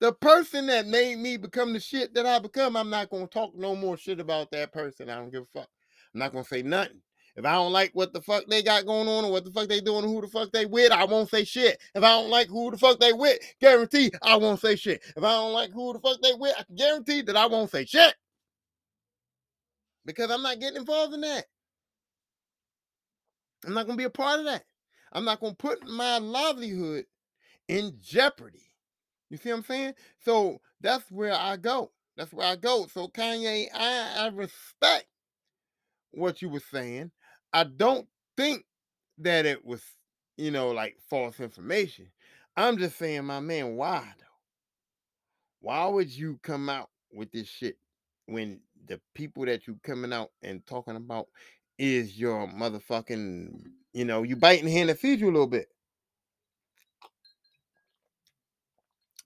the 0.00 0.12
person 0.12 0.66
that 0.66 0.86
made 0.86 1.18
me 1.18 1.36
become 1.36 1.72
the 1.72 1.80
shit 1.80 2.14
that 2.14 2.26
I 2.26 2.38
become, 2.38 2.76
I'm 2.76 2.90
not 2.90 3.10
gonna 3.10 3.26
talk 3.26 3.54
no 3.54 3.74
more 3.74 3.96
shit 3.96 4.20
about 4.20 4.50
that 4.52 4.72
person. 4.72 5.10
I 5.10 5.16
don't 5.16 5.30
give 5.30 5.42
a 5.42 5.58
fuck. 5.58 5.68
I'm 6.14 6.20
not 6.20 6.32
gonna 6.32 6.44
say 6.44 6.62
nothing. 6.62 7.00
If 7.38 7.46
I 7.46 7.52
don't 7.52 7.72
like 7.72 7.92
what 7.94 8.12
the 8.12 8.20
fuck 8.20 8.46
they 8.46 8.62
got 8.62 8.84
going 8.84 9.08
on 9.08 9.24
or 9.24 9.32
what 9.32 9.44
the 9.44 9.50
fuck 9.50 9.68
they 9.68 9.80
doing, 9.80 10.04
who 10.04 10.20
the 10.20 10.26
fuck 10.26 10.52
they 10.52 10.66
with, 10.66 10.92
I 10.92 11.04
won't 11.04 11.30
say 11.30 11.44
shit. 11.44 11.80
If 11.94 12.02
I 12.02 12.10
don't 12.10 12.30
like 12.30 12.48
who 12.48 12.70
the 12.70 12.76
fuck 12.76 12.98
they 12.98 13.12
with, 13.12 13.38
guarantee 13.60 14.10
I 14.22 14.36
won't 14.36 14.60
say 14.60 14.76
shit. 14.76 15.02
If 15.16 15.22
I 15.22 15.30
don't 15.30 15.52
like 15.52 15.70
who 15.70 15.92
the 15.92 16.00
fuck 16.00 16.20
they 16.20 16.34
with, 16.34 16.54
I 16.58 16.64
can 16.64 16.76
guarantee 16.76 17.22
that 17.22 17.36
I 17.36 17.46
won't 17.46 17.70
say 17.70 17.84
shit. 17.84 18.14
Because 20.04 20.30
I'm 20.30 20.42
not 20.42 20.60
getting 20.60 20.78
involved 20.78 21.14
in 21.14 21.20
that. 21.22 21.44
I'm 23.66 23.74
not 23.74 23.86
gonna 23.86 23.96
be 23.96 24.04
a 24.04 24.10
part 24.10 24.40
of 24.40 24.46
that. 24.46 24.64
I'm 25.12 25.24
not 25.24 25.40
gonna 25.40 25.54
put 25.54 25.86
my 25.86 26.18
livelihood 26.18 27.06
in 27.68 27.94
jeopardy 28.02 28.68
you 29.30 29.36
see 29.36 29.50
what 29.50 29.58
I'm 29.58 29.64
saying? 29.64 29.94
So 30.24 30.60
that's 30.80 31.10
where 31.10 31.34
I 31.34 31.56
go. 31.56 31.92
That's 32.16 32.32
where 32.32 32.46
I 32.46 32.56
go. 32.56 32.86
So 32.92 33.08
Kanye, 33.08 33.66
I, 33.74 34.24
I 34.24 34.28
respect 34.28 35.06
what 36.12 36.40
you 36.40 36.48
were 36.48 36.62
saying. 36.72 37.10
I 37.52 37.64
don't 37.64 38.06
think 38.36 38.64
that 39.18 39.46
it 39.46 39.64
was, 39.64 39.82
you 40.36 40.50
know, 40.50 40.70
like 40.70 40.96
false 41.08 41.40
information. 41.40 42.10
I'm 42.56 42.78
just 42.78 42.98
saying, 42.98 43.24
my 43.24 43.40
man, 43.40 43.76
why 43.76 44.02
though? 44.18 44.24
Why 45.60 45.86
would 45.86 46.10
you 46.10 46.38
come 46.42 46.68
out 46.68 46.90
with 47.12 47.32
this 47.32 47.48
shit 47.48 47.76
when 48.26 48.60
the 48.86 49.00
people 49.14 49.44
that 49.46 49.66
you 49.66 49.78
coming 49.82 50.12
out 50.12 50.30
and 50.42 50.64
talking 50.66 50.96
about 50.96 51.26
is 51.78 52.18
your 52.18 52.46
motherfucking, 52.48 53.64
you 53.92 54.04
know, 54.04 54.22
you 54.22 54.36
biting 54.36 54.66
the 54.66 54.72
hand 54.72 54.88
that 54.88 54.98
feeds 54.98 55.20
you 55.20 55.28
a 55.28 55.32
little 55.32 55.46
bit. 55.46 55.68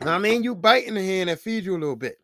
I 0.01 0.19
mean, 0.19 0.43
you 0.43 0.55
biting 0.55 0.95
the 0.95 1.03
hand 1.03 1.29
that 1.29 1.41
feeds 1.41 1.65
you 1.67 1.77
a 1.77 1.79
little 1.79 1.97
bit. 1.97 2.19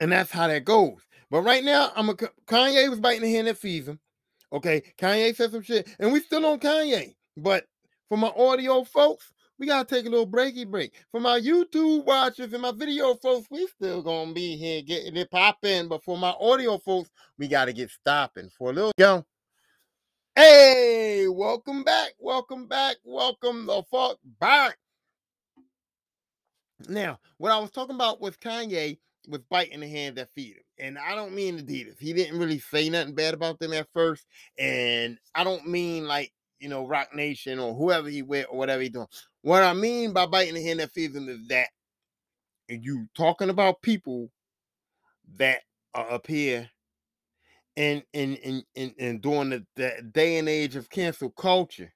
And 0.00 0.12
that's 0.12 0.30
how 0.30 0.48
that 0.48 0.64
goes. 0.64 1.00
But 1.32 1.44
right 1.44 1.64
now, 1.64 1.90
I'm 1.96 2.10
a 2.10 2.14
Kanye 2.14 2.90
was 2.90 3.00
biting 3.00 3.22
the 3.22 3.32
hand 3.32 3.46
that 3.46 3.56
feeds 3.56 3.88
him. 3.88 3.98
Okay, 4.52 4.82
Kanye 4.98 5.34
said 5.34 5.50
some 5.50 5.62
shit, 5.62 5.88
and 5.98 6.12
we 6.12 6.20
still 6.20 6.44
on 6.44 6.60
Kanye. 6.60 7.14
But 7.38 7.64
for 8.10 8.18
my 8.18 8.28
audio 8.36 8.84
folks, 8.84 9.32
we 9.58 9.66
gotta 9.66 9.88
take 9.88 10.04
a 10.04 10.10
little 10.10 10.26
breaky 10.26 10.70
break. 10.70 10.92
For 11.10 11.20
my 11.20 11.40
YouTube 11.40 12.04
watchers 12.04 12.52
and 12.52 12.60
my 12.60 12.72
video 12.72 13.14
folks, 13.14 13.46
we 13.50 13.66
still 13.66 14.02
gonna 14.02 14.34
be 14.34 14.58
here 14.58 14.82
getting 14.82 15.16
it 15.16 15.30
popping. 15.30 15.88
But 15.88 16.04
for 16.04 16.18
my 16.18 16.34
audio 16.38 16.76
folks, 16.76 17.08
we 17.38 17.48
gotta 17.48 17.72
get 17.72 17.88
stopping 17.90 18.50
for 18.50 18.68
a 18.68 18.74
little 18.74 18.92
go. 18.98 19.24
Hey, 20.36 21.28
welcome 21.28 21.82
back, 21.82 22.12
welcome 22.18 22.66
back, 22.66 22.96
welcome 23.04 23.64
the 23.64 23.82
fuck 23.90 24.18
back. 24.38 24.76
Now, 26.90 27.20
what 27.38 27.52
I 27.52 27.58
was 27.58 27.70
talking 27.70 27.94
about 27.94 28.20
with 28.20 28.38
Kanye 28.38 28.98
was 29.28 29.40
biting 29.50 29.80
the 29.80 29.88
hand 29.88 30.16
that 30.16 30.30
feed 30.32 30.56
him. 30.56 30.62
And 30.78 30.98
I 30.98 31.14
don't 31.14 31.34
mean 31.34 31.58
Adidas. 31.58 31.98
He 31.98 32.12
didn't 32.12 32.38
really 32.38 32.58
say 32.58 32.88
nothing 32.88 33.14
bad 33.14 33.34
about 33.34 33.58
them 33.58 33.72
at 33.72 33.88
first. 33.92 34.26
And 34.58 35.18
I 35.34 35.44
don't 35.44 35.68
mean 35.68 36.06
like, 36.06 36.32
you 36.58 36.68
know, 36.68 36.86
Roc 36.86 37.14
Nation 37.14 37.58
or 37.58 37.74
whoever 37.74 38.08
he 38.08 38.22
with 38.22 38.46
or 38.50 38.58
whatever 38.58 38.82
he 38.82 38.88
doing. 38.88 39.06
What 39.42 39.62
I 39.62 39.72
mean 39.74 40.12
by 40.12 40.26
biting 40.26 40.54
the 40.54 40.62
hand 40.62 40.80
that 40.80 40.92
feeds 40.92 41.14
him 41.14 41.28
is 41.28 41.46
that 41.48 41.68
you 42.68 43.06
talking 43.14 43.50
about 43.50 43.82
people 43.82 44.30
that 45.36 45.60
are 45.94 46.10
up 46.10 46.26
here 46.26 46.70
and 47.76 48.02
and 48.14 48.38
and 48.44 48.64
and, 48.76 48.94
and 48.98 49.22
during 49.22 49.50
the, 49.50 49.66
the 49.76 50.10
day 50.12 50.38
and 50.38 50.48
age 50.48 50.76
of 50.76 50.90
cancel 50.90 51.30
culture 51.30 51.92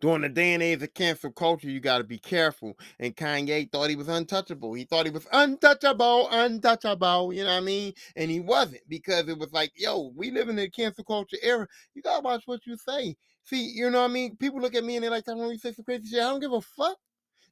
during 0.00 0.22
the 0.22 0.28
day 0.28 0.54
and 0.54 0.62
age 0.62 0.82
of 0.82 0.92
cancel 0.94 1.32
culture, 1.32 1.70
you 1.70 1.80
got 1.80 1.98
to 1.98 2.04
be 2.04 2.18
careful. 2.18 2.78
And 2.98 3.16
Kanye 3.16 3.70
thought 3.70 3.90
he 3.90 3.96
was 3.96 4.08
untouchable. 4.08 4.74
He 4.74 4.84
thought 4.84 5.06
he 5.06 5.10
was 5.10 5.26
untouchable, 5.32 6.28
untouchable. 6.30 7.32
You 7.32 7.44
know 7.44 7.54
what 7.54 7.62
I 7.62 7.64
mean? 7.64 7.92
And 8.16 8.30
he 8.30 8.40
wasn't 8.40 8.82
because 8.88 9.28
it 9.28 9.38
was 9.38 9.52
like, 9.52 9.72
yo, 9.74 10.12
we 10.14 10.30
live 10.30 10.48
in 10.48 10.56
the 10.56 10.68
cancel 10.68 11.04
culture 11.04 11.38
era. 11.42 11.66
You 11.94 12.02
got 12.02 12.18
to 12.18 12.22
watch 12.22 12.42
what 12.46 12.66
you 12.66 12.76
say. 12.76 13.16
See, 13.44 13.70
you 13.70 13.90
know 13.90 14.02
what 14.02 14.10
I 14.10 14.14
mean? 14.14 14.36
People 14.36 14.60
look 14.60 14.74
at 14.74 14.84
me 14.84 14.96
and 14.96 15.04
they're 15.04 15.10
like, 15.10 15.24
you 15.26 15.58
say 15.58 15.72
some 15.72 15.84
crazy 15.84 16.08
shit. 16.08 16.20
I 16.20 16.24
don't 16.24 16.40
give 16.40 16.52
a 16.52 16.60
fuck 16.60 16.98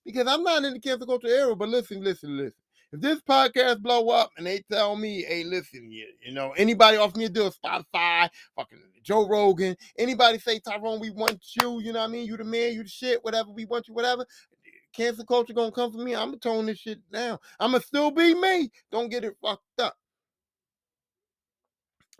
because 0.04 0.26
I'm 0.26 0.42
not 0.42 0.64
in 0.64 0.74
the 0.74 0.80
cancel 0.80 1.06
culture 1.06 1.28
era. 1.28 1.56
But 1.56 1.68
listen, 1.68 2.02
listen, 2.02 2.36
listen. 2.36 2.63
If 2.94 3.00
this 3.00 3.20
podcast 3.22 3.82
blow 3.82 4.08
up 4.10 4.30
and 4.36 4.46
they 4.46 4.62
tell 4.70 4.94
me, 4.94 5.24
hey, 5.24 5.42
listen, 5.42 5.90
you, 5.90 6.06
you 6.24 6.32
know, 6.32 6.52
anybody 6.56 6.96
offer 6.96 7.18
me 7.18 7.24
a 7.24 7.28
deal, 7.28 7.50
Spotify, 7.50 8.28
fucking 8.54 8.78
Joe 9.02 9.26
Rogan, 9.26 9.74
anybody 9.98 10.38
say, 10.38 10.60
Tyrone, 10.60 11.00
we 11.00 11.10
want 11.10 11.42
you, 11.60 11.80
you 11.80 11.92
know 11.92 11.98
what 11.98 12.10
I 12.10 12.12
mean? 12.12 12.24
You 12.24 12.36
the 12.36 12.44
man, 12.44 12.72
you 12.72 12.84
the 12.84 12.88
shit, 12.88 13.18
whatever, 13.24 13.50
we 13.50 13.64
want 13.64 13.88
you, 13.88 13.94
whatever. 13.94 14.24
Cancel 14.94 15.24
culture 15.24 15.52
gonna 15.52 15.72
come 15.72 15.90
for 15.90 15.98
me. 15.98 16.14
I'm 16.14 16.28
gonna 16.28 16.36
tone 16.36 16.66
this 16.66 16.78
shit 16.78 17.00
down. 17.10 17.38
I'ma 17.58 17.80
still 17.80 18.12
be 18.12 18.32
me. 18.32 18.70
Don't 18.92 19.08
get 19.08 19.24
it 19.24 19.34
fucked 19.42 19.80
up. 19.80 19.96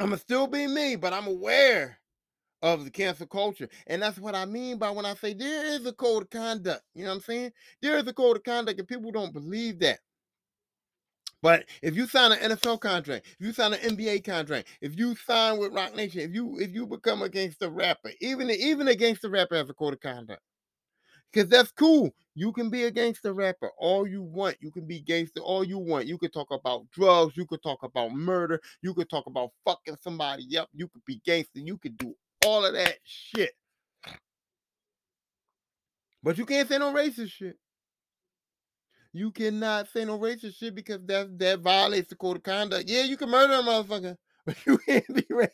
I'ma 0.01 0.17
still 0.17 0.49
be 0.49 0.67
me, 0.67 0.97
but 0.97 1.13
I'm 1.13 1.29
aware 1.29 2.01
of 2.63 2.85
the 2.85 2.91
cancel 2.91 3.29
culture. 3.29 3.69
And 3.87 4.03
that's 4.03 4.19
what 4.19 4.35
I 4.35 4.45
mean 4.45 4.79
by 4.79 4.91
when 4.91 5.07
I 5.07 5.15
say 5.15 5.35
there 5.35 5.67
is 5.67 5.87
a 5.87 5.93
code 5.93 6.25
of 6.25 6.31
conduct. 6.31 6.83
You 6.97 7.05
know 7.05 7.11
what 7.11 7.17
I'm 7.19 7.23
saying? 7.23 7.53
There 7.81 7.97
is 7.97 8.09
a 8.09 8.13
code 8.13 8.39
of 8.39 8.43
conduct, 8.43 8.81
and 8.81 8.89
people 8.89 9.13
don't 9.13 9.33
believe 9.33 9.79
that. 9.79 10.01
But 11.45 11.67
if 11.83 11.95
you 11.95 12.07
sign 12.07 12.33
an 12.33 12.39
NFL 12.39 12.81
contract, 12.81 13.27
if 13.39 13.47
you 13.47 13.53
sign 13.53 13.75
an 13.75 13.81
NBA 13.81 14.25
contract, 14.25 14.67
if 14.81 14.99
you 14.99 15.15
sign 15.15 15.59
with 15.59 15.75
Roc 15.75 15.95
Nation, 15.95 16.23
if 16.23 16.33
you 16.35 16.59
if 16.59 16.73
you 16.73 16.87
become 16.87 17.21
a 17.21 17.29
gangster 17.29 17.69
rapper, 17.69 18.13
even 18.23 18.51
even 18.51 18.89
a 18.89 18.95
gangster 18.95 19.29
rapper 19.29 19.55
has 19.57 19.69
a 19.69 19.75
code 19.75 19.93
of 19.93 20.01
conduct. 20.01 20.41
Because 21.31 21.51
that's 21.51 21.71
cool. 21.71 22.15
You 22.35 22.51
can 22.51 22.71
be 22.71 22.85
a 22.85 22.91
gangster 22.91 23.35
rapper 23.35 23.71
all 23.79 24.07
you 24.09 24.23
want. 24.23 24.57
You 24.61 24.71
can 24.71 24.87
be 24.87 25.01
gangster 25.01 25.43
all 25.43 25.65
you 25.65 25.77
want. 25.79 26.07
You 26.07 26.17
can 26.17 26.31
talk 26.31 26.51
about 26.51 26.91
drugs. 26.93 27.37
You 27.37 27.45
could 27.45 27.63
talk 27.63 27.83
about 27.83 28.15
murder. 28.15 28.59
You 28.81 28.95
could 28.95 29.11
talk 29.11 29.27
about 29.27 29.51
fucking 29.67 29.99
somebody 30.01 30.57
up. 30.57 30.71
You 30.73 30.89
could 30.89 31.05
be 31.05 31.21
gangster. 31.27 31.61
You 31.61 31.77
could 31.77 31.99
do 31.99 32.15
all 32.47 32.65
of 32.65 32.73
that 32.73 32.97
shit. 33.05 33.53
But 36.23 36.39
you 36.39 36.47
can't 36.47 36.67
say 36.67 36.79
no 36.79 36.95
racist 36.95 37.33
shit. 37.33 37.59
You 39.17 39.31
cannot 39.31 39.87
say 39.89 40.05
no 40.05 40.19
racist 40.19 40.57
shit 40.57 40.75
because 40.75 40.99
that 41.07 41.39
that 41.39 41.61
violates 41.61 42.09
the 42.09 42.17
code 42.17 42.39
of 42.39 42.43
conduct. 42.43 42.89
Yeah, 42.89 43.05
you 43.05 43.17
can 43.17 43.31
murder 43.31 43.55
a 43.55 43.63
motherfucker, 43.63 44.17
but 44.47 44.57
you 44.67 44.77
can't 44.79 45.07
be 45.15 45.23
racist. 45.23 45.51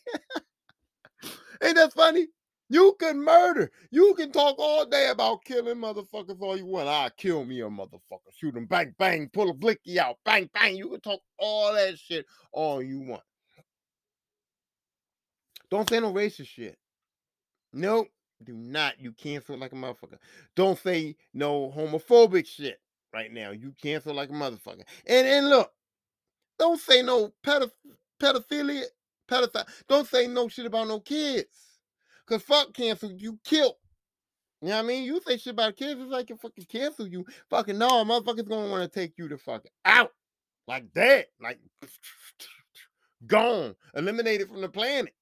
Ain't 1.63 1.77
that 1.77 1.93
funny? 1.93 2.29
You 2.71 2.97
can 2.99 3.23
murder. 3.23 3.71
You 3.91 4.15
can 4.15 4.33
talk 4.33 4.57
all 4.59 4.87
day 4.87 5.11
about 5.11 5.45
killing 5.45 5.77
motherfuckers 5.77 6.41
all 6.41 6.57
you 6.57 6.65
want. 6.65 6.89
I 6.89 7.11
kill 7.19 7.45
me 7.45 7.61
a 7.61 7.65
motherfucker. 7.65 8.33
Shoot 8.35 8.57
him, 8.57 8.65
bang, 8.65 8.95
bang, 8.99 9.29
pull 9.31 9.51
a 9.51 9.55
blicky 9.55 10.01
out, 10.01 10.17
bang, 10.25 10.49
bang. 10.55 10.77
You 10.77 10.89
can 10.89 11.01
talk 11.01 11.21
all 11.39 11.75
that 11.75 11.99
shit 11.99 12.25
all 12.53 12.83
you 12.83 13.01
want. 13.01 13.23
Don't 15.71 15.89
say 15.89 16.01
no 16.01 16.15
racist 16.15 16.47
shit. 16.47 16.79
Nope. 17.75 18.09
Do 18.43 18.55
not. 18.55 18.99
You 18.99 19.13
cancel 19.13 19.59
like 19.59 19.73
a 19.73 19.77
motherfucker. 19.77 20.19
Don't 20.57 20.79
say 20.79 21.17
no 21.35 21.71
homophobic 21.77 22.47
shit 22.47 22.79
right 23.13 23.33
now. 23.33 23.51
You 23.51 23.75
cancel 23.81 24.15
like 24.15 24.31
a 24.31 24.33
motherfucker. 24.33 24.85
And 25.07 25.27
and 25.27 25.49
look, 25.49 25.71
don't 26.59 26.81
say 26.81 27.03
no 27.03 27.33
pedoph- 27.45 27.71
pedophilia, 28.21 28.85
pedophile. 29.31 29.67
Don't 29.89 30.07
say 30.07 30.27
no 30.27 30.49
shit 30.49 30.67
about 30.67 30.89
no 30.89 31.01
kids. 31.01 31.49
Cause 32.27 32.43
fuck 32.43 32.73
cancel, 32.75 33.13
you 33.13 33.39
kill. 33.45 33.77
You 34.63 34.69
know 34.69 34.77
what 34.77 34.85
I 34.85 34.89
mean? 34.89 35.05
You 35.05 35.21
say 35.27 35.39
shit 35.39 35.53
about 35.53 35.77
kids, 35.77 36.01
it's 36.01 36.11
like 36.11 36.31
you 36.31 36.37
fucking 36.37 36.67
cancel 36.67 37.09
you. 37.09 37.25
Fucking 37.49 37.79
no, 37.79 38.05
motherfuckers 38.05 38.49
gonna 38.49 38.71
want 38.71 38.91
to 38.93 39.01
take 39.01 39.15
you 39.17 39.29
to 39.29 39.39
fucking 39.39 39.71
out. 39.85 40.13
Like 40.69 40.93
that. 40.95 41.27
Like 41.41 41.59
gone. 43.27 43.75
Eliminated 43.95 44.49
from 44.49 44.61
the 44.61 44.69
planet. 44.69 45.15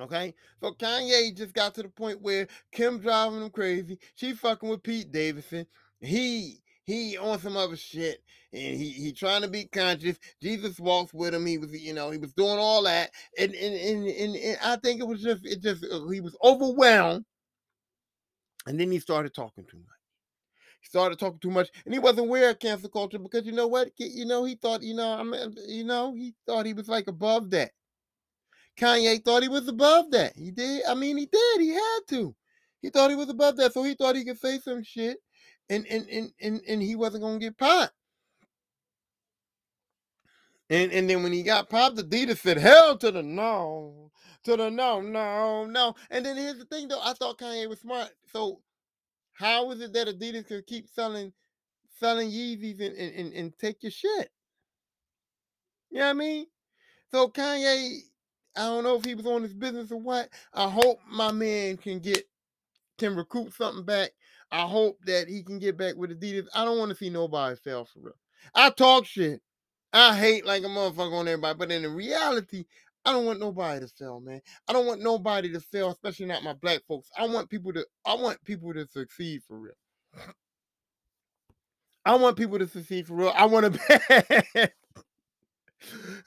Okay, 0.00 0.34
so 0.60 0.72
Kanye 0.72 1.36
just 1.36 1.54
got 1.54 1.72
to 1.74 1.82
the 1.82 1.88
point 1.88 2.20
where 2.20 2.48
Kim 2.72 2.98
driving 2.98 3.42
him 3.42 3.50
crazy. 3.50 3.96
She 4.16 4.32
fucking 4.32 4.68
with 4.68 4.82
Pete 4.82 5.12
Davidson. 5.12 5.66
He 6.00 6.58
he 6.84 7.16
on 7.16 7.38
some 7.38 7.56
other 7.56 7.76
shit, 7.76 8.22
and 8.52 8.76
he 8.76 8.90
he 8.90 9.12
trying 9.12 9.42
to 9.42 9.48
be 9.48 9.66
conscious. 9.66 10.18
Jesus 10.42 10.80
walks 10.80 11.14
with 11.14 11.32
him. 11.32 11.46
He 11.46 11.58
was 11.58 11.72
you 11.80 11.94
know 11.94 12.10
he 12.10 12.18
was 12.18 12.32
doing 12.32 12.58
all 12.58 12.82
that, 12.82 13.10
and 13.38 13.54
and 13.54 13.74
and, 13.74 14.08
and, 14.08 14.36
and 14.36 14.58
I 14.64 14.76
think 14.76 15.00
it 15.00 15.06
was 15.06 15.22
just 15.22 15.46
it 15.46 15.62
just 15.62 15.84
uh, 15.84 16.08
he 16.08 16.20
was 16.20 16.36
overwhelmed, 16.42 17.24
and 18.66 18.78
then 18.78 18.90
he 18.90 18.98
started 18.98 19.32
talking 19.32 19.64
too 19.64 19.78
much. 19.78 19.86
He 20.80 20.88
started 20.88 21.20
talking 21.20 21.38
too 21.38 21.52
much, 21.52 21.70
and 21.84 21.94
he 21.94 22.00
wasn't 22.00 22.26
aware 22.26 22.50
of 22.50 22.58
cancel 22.58 22.90
culture 22.90 23.20
because 23.20 23.46
you 23.46 23.52
know 23.52 23.68
what? 23.68 23.90
You 23.96 24.26
know 24.26 24.44
he 24.44 24.56
thought 24.56 24.82
you 24.82 24.94
know 24.94 25.12
I 25.12 25.22
mean 25.22 25.54
you 25.68 25.84
know 25.84 26.14
he 26.14 26.34
thought 26.46 26.66
he 26.66 26.74
was 26.74 26.88
like 26.88 27.06
above 27.06 27.50
that. 27.50 27.70
Kanye 28.78 29.24
thought 29.24 29.42
he 29.42 29.48
was 29.48 29.68
above 29.68 30.10
that. 30.12 30.36
He 30.36 30.50
did. 30.50 30.84
I 30.88 30.94
mean, 30.94 31.16
he 31.16 31.26
did. 31.26 31.60
He 31.60 31.70
had 31.70 32.00
to. 32.10 32.34
He 32.82 32.90
thought 32.90 33.10
he 33.10 33.16
was 33.16 33.28
above 33.28 33.56
that, 33.58 33.72
so 33.72 33.82
he 33.82 33.94
thought 33.94 34.16
he 34.16 34.24
could 34.24 34.38
say 34.38 34.58
some 34.58 34.82
shit, 34.82 35.18
and 35.70 35.86
and 35.86 36.08
and 36.08 36.30
and, 36.40 36.60
and 36.68 36.82
he 36.82 36.96
wasn't 36.96 37.22
gonna 37.22 37.38
get 37.38 37.56
popped. 37.56 37.94
And 40.70 40.92
and 40.92 41.08
then 41.08 41.22
when 41.22 41.32
he 41.32 41.42
got 41.42 41.70
popped, 41.70 41.98
Adidas 41.98 42.38
said, 42.38 42.58
"Hell 42.58 42.98
to 42.98 43.10
the 43.12 43.22
no, 43.22 44.10
to 44.44 44.56
the 44.56 44.70
no, 44.70 45.00
no, 45.00 45.66
no." 45.66 45.94
And 46.10 46.26
then 46.26 46.36
here's 46.36 46.58
the 46.58 46.64
thing, 46.64 46.88
though. 46.88 47.00
I 47.02 47.12
thought 47.14 47.38
Kanye 47.38 47.68
was 47.68 47.80
smart. 47.80 48.10
So 48.32 48.60
how 49.34 49.70
is 49.70 49.80
it 49.80 49.92
that 49.92 50.08
Adidas 50.08 50.46
could 50.48 50.66
keep 50.66 50.88
selling 50.88 51.32
selling 52.00 52.30
Yeezys 52.30 52.80
and, 52.80 52.96
and, 52.96 53.14
and, 53.14 53.32
and 53.34 53.58
take 53.58 53.82
your 53.82 53.92
shit? 53.92 54.30
You 55.90 56.00
know 56.00 56.06
what 56.06 56.10
I 56.10 56.14
mean? 56.14 56.46
So 57.10 57.28
Kanye 57.28 58.00
I 58.56 58.62
don't 58.62 58.84
know 58.84 58.96
if 58.96 59.04
he 59.04 59.14
was 59.14 59.26
on 59.26 59.42
his 59.42 59.54
business 59.54 59.90
or 59.90 60.00
what. 60.00 60.28
I 60.52 60.68
hope 60.68 61.00
my 61.10 61.32
man 61.32 61.76
can 61.76 61.98
get 61.98 62.24
can 62.98 63.16
recoup 63.16 63.52
something 63.52 63.84
back. 63.84 64.10
I 64.50 64.62
hope 64.62 64.98
that 65.06 65.28
he 65.28 65.42
can 65.42 65.58
get 65.58 65.76
back 65.76 65.96
with 65.96 66.18
Adidas. 66.18 66.46
I 66.54 66.64
don't 66.64 66.78
want 66.78 66.90
to 66.90 66.96
see 66.96 67.10
nobody 67.10 67.56
fail 67.56 67.84
for 67.84 68.00
real. 68.00 68.14
I 68.54 68.70
talk 68.70 69.04
shit. 69.04 69.40
I 69.92 70.16
hate 70.16 70.46
like 70.46 70.62
a 70.62 70.66
motherfucker 70.66 71.12
on 71.12 71.28
everybody, 71.28 71.58
but 71.58 71.70
in 71.72 71.92
reality, 71.94 72.64
I 73.04 73.12
don't 73.12 73.26
want 73.26 73.40
nobody 73.40 73.80
to 73.80 73.88
fail, 73.88 74.20
man. 74.20 74.40
I 74.68 74.72
don't 74.72 74.86
want 74.86 75.02
nobody 75.02 75.52
to 75.52 75.60
fail, 75.60 75.90
especially 75.90 76.26
not 76.26 76.42
my 76.42 76.54
black 76.54 76.80
folks. 76.86 77.10
I 77.16 77.26
want 77.26 77.50
people 77.50 77.72
to 77.74 77.86
I 78.04 78.14
want 78.14 78.42
people 78.44 78.72
to 78.74 78.86
succeed 78.86 79.42
for 79.46 79.58
real. 79.58 79.74
I 82.04 82.16
want 82.16 82.36
people 82.36 82.58
to 82.58 82.66
succeed 82.66 83.06
for 83.06 83.14
real. 83.14 83.32
I 83.34 83.46
want 83.46 83.74
to 83.74 84.72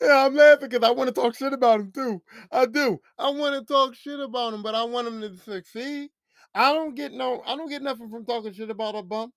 yeah, 0.02 0.26
I'm 0.26 0.36
laughing 0.36 0.70
because 0.70 0.88
I 0.88 0.92
want 0.92 1.08
to 1.08 1.14
talk 1.14 1.36
shit 1.36 1.54
about 1.54 1.80
him 1.80 1.92
too. 1.92 2.22
I 2.52 2.66
do. 2.66 3.00
I 3.18 3.30
want 3.30 3.56
to 3.56 3.74
talk 3.74 3.96
shit 3.96 4.20
about 4.20 4.54
him, 4.54 4.64
but 4.64 4.76
I 4.76 4.84
want 4.84 5.08
him 5.08 5.22
to 5.22 5.36
succeed. 5.38 6.10
I 6.54 6.74
don't 6.74 6.96
get 6.96 7.14
no. 7.14 7.42
I 7.46 7.56
don't 7.56 7.70
get 7.70 7.82
nothing 7.82 8.10
from 8.10 8.26
talking 8.26 8.54
shit 8.54 8.70
about 8.70 8.96
a 8.96 9.04
bum. 9.04 9.32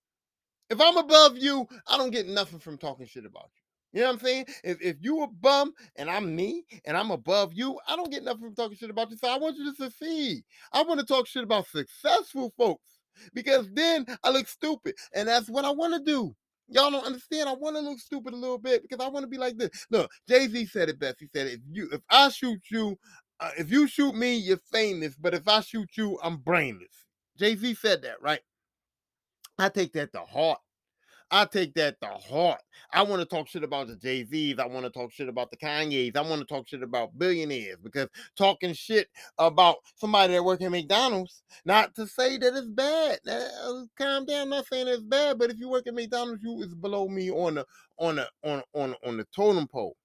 If 0.71 0.81
I'm 0.81 0.97
above 0.97 1.37
you, 1.37 1.66
I 1.89 1.99
don't 1.99 2.11
get 2.11 2.29
nothing 2.29 2.61
from 2.61 2.79
talking 2.79 3.07
shit 3.07 3.27
about 3.27 3.51
you. 3.55 3.61
You 3.93 4.03
know 4.03 4.09
what 4.09 4.12
I'm 4.14 4.25
saying? 4.25 4.45
If, 4.62 4.81
if 4.81 4.97
you 5.01 5.23
a 5.23 5.27
bum 5.27 5.73
and 5.97 6.09
I'm 6.09 6.35
me 6.35 6.64
and 6.85 6.97
I'm 6.97 7.11
above 7.11 7.53
you, 7.55 7.79
I 7.89 7.97
don't 7.97 8.11
get 8.11 8.23
nothing 8.23 8.43
from 8.43 8.55
talking 8.55 8.77
shit 8.77 8.91
about 8.91 9.11
you. 9.11 9.16
So 9.16 9.29
I 9.29 9.37
want 9.37 9.57
you 9.57 9.68
to 9.68 9.77
succeed. 9.77 10.45
I 10.73 10.83
want 10.85 11.01
to 11.01 11.07
talk 11.07 11.27
shit 11.27 11.43
about 11.43 11.66
successful 11.66 12.53
folks 12.57 13.01
because 13.35 13.68
then 13.73 14.07
I 14.23 14.31
look 14.31 14.47
stupid. 14.47 14.95
And 15.12 15.29
that's 15.29 15.49
what 15.49 15.64
I 15.64 15.71
want 15.71 15.95
to 15.95 16.01
do. 16.01 16.35
Y'all 16.71 16.91
don't 16.91 17.07
understand. 17.07 17.49
I 17.49 17.55
want 17.55 17.77
to 17.77 17.83
look 17.83 18.01
stupid 18.01 18.35
a 18.35 18.37
little 18.37 18.59
bit 18.59 18.83
because 18.83 19.05
I 19.05 19.09
want 19.11 19.25
to 19.25 19.29
be 19.29 19.39
like 19.39 19.59
this. 19.59 19.87
Look, 19.91 20.11
Jay 20.29 20.49
Z 20.49 20.66
said 20.66 20.89
it 20.91 21.01
best. 21.01 21.18
He 21.21 21.29
said, 21.35 21.49
"If 21.49 21.61
you, 21.71 21.89
if 21.93 22.03
I 22.11 22.31
shoot 22.31 22.61
you, 22.71 22.99
uh, 23.41 23.51
if 23.59 23.71
you 23.73 23.89
shoot 23.89 24.14
me, 24.14 24.37
you're 24.37 24.59
famous. 24.73 25.16
But 25.16 25.35
if 25.35 25.49
I 25.49 25.61
shoot 25.61 25.91
you, 25.97 26.18
I'm 26.23 26.39
brainless." 26.39 27.07
Jay 27.39 27.57
Z 27.57 27.75
said 27.75 28.03
that, 28.03 28.23
right? 28.23 28.41
I 29.59 29.68
take 29.71 29.93
that 29.95 30.12
to 30.14 30.21
heart. 30.21 30.61
I 31.31 31.45
take 31.45 31.74
that 31.74 32.01
to 32.01 32.09
heart. 32.09 32.61
I 32.93 33.03
want 33.03 33.20
to 33.20 33.26
talk 33.26 33.49
shit 33.49 33.62
about 33.62 33.87
the 33.87 33.97
Jay 33.97 34.24
Z's. 34.24 34.59
I 34.59 34.66
want 34.66 34.85
to 34.85 34.91
talk 34.91 35.12
shit 35.12 35.28
about 35.28 35.51
the 35.51 35.57
Kanye's. 35.57 36.16
I 36.16 36.22
want 36.22 36.41
to 36.41 36.47
talk 36.47 36.66
shit 36.68 36.83
about 36.83 37.16
billionaires 37.18 37.78
because 37.83 38.09
talking 38.37 38.72
shit 38.72 39.09
about 39.39 39.76
somebody 39.95 40.33
that 40.33 40.45
works 40.45 40.64
at 40.64 40.70
McDonald's, 40.70 41.43
not 41.64 41.95
to 41.95 42.07
say 42.07 42.37
that 42.39 42.57
it's 42.57 42.66
bad. 42.68 43.18
Uh, 43.28 43.85
calm 43.97 44.26
down. 44.26 44.43
I'm 44.43 44.49
not 44.51 44.66
saying 44.66 44.89
it's 44.89 45.03
bad, 45.03 45.39
but 45.39 45.51
if 45.51 45.59
you 45.59 45.68
work 45.68 45.87
at 45.87 45.95
McDonald's, 45.95 46.43
you 46.43 46.62
is 46.62 46.74
below 46.74 47.09
me 47.09 47.31
on 47.31 47.55
the 47.57 47.66
on 47.99 48.16
the 48.16 48.28
on 48.43 48.62
on 48.74 48.95
on 49.05 49.16
the 49.16 49.26
totem 49.35 49.68
pole. 49.68 49.97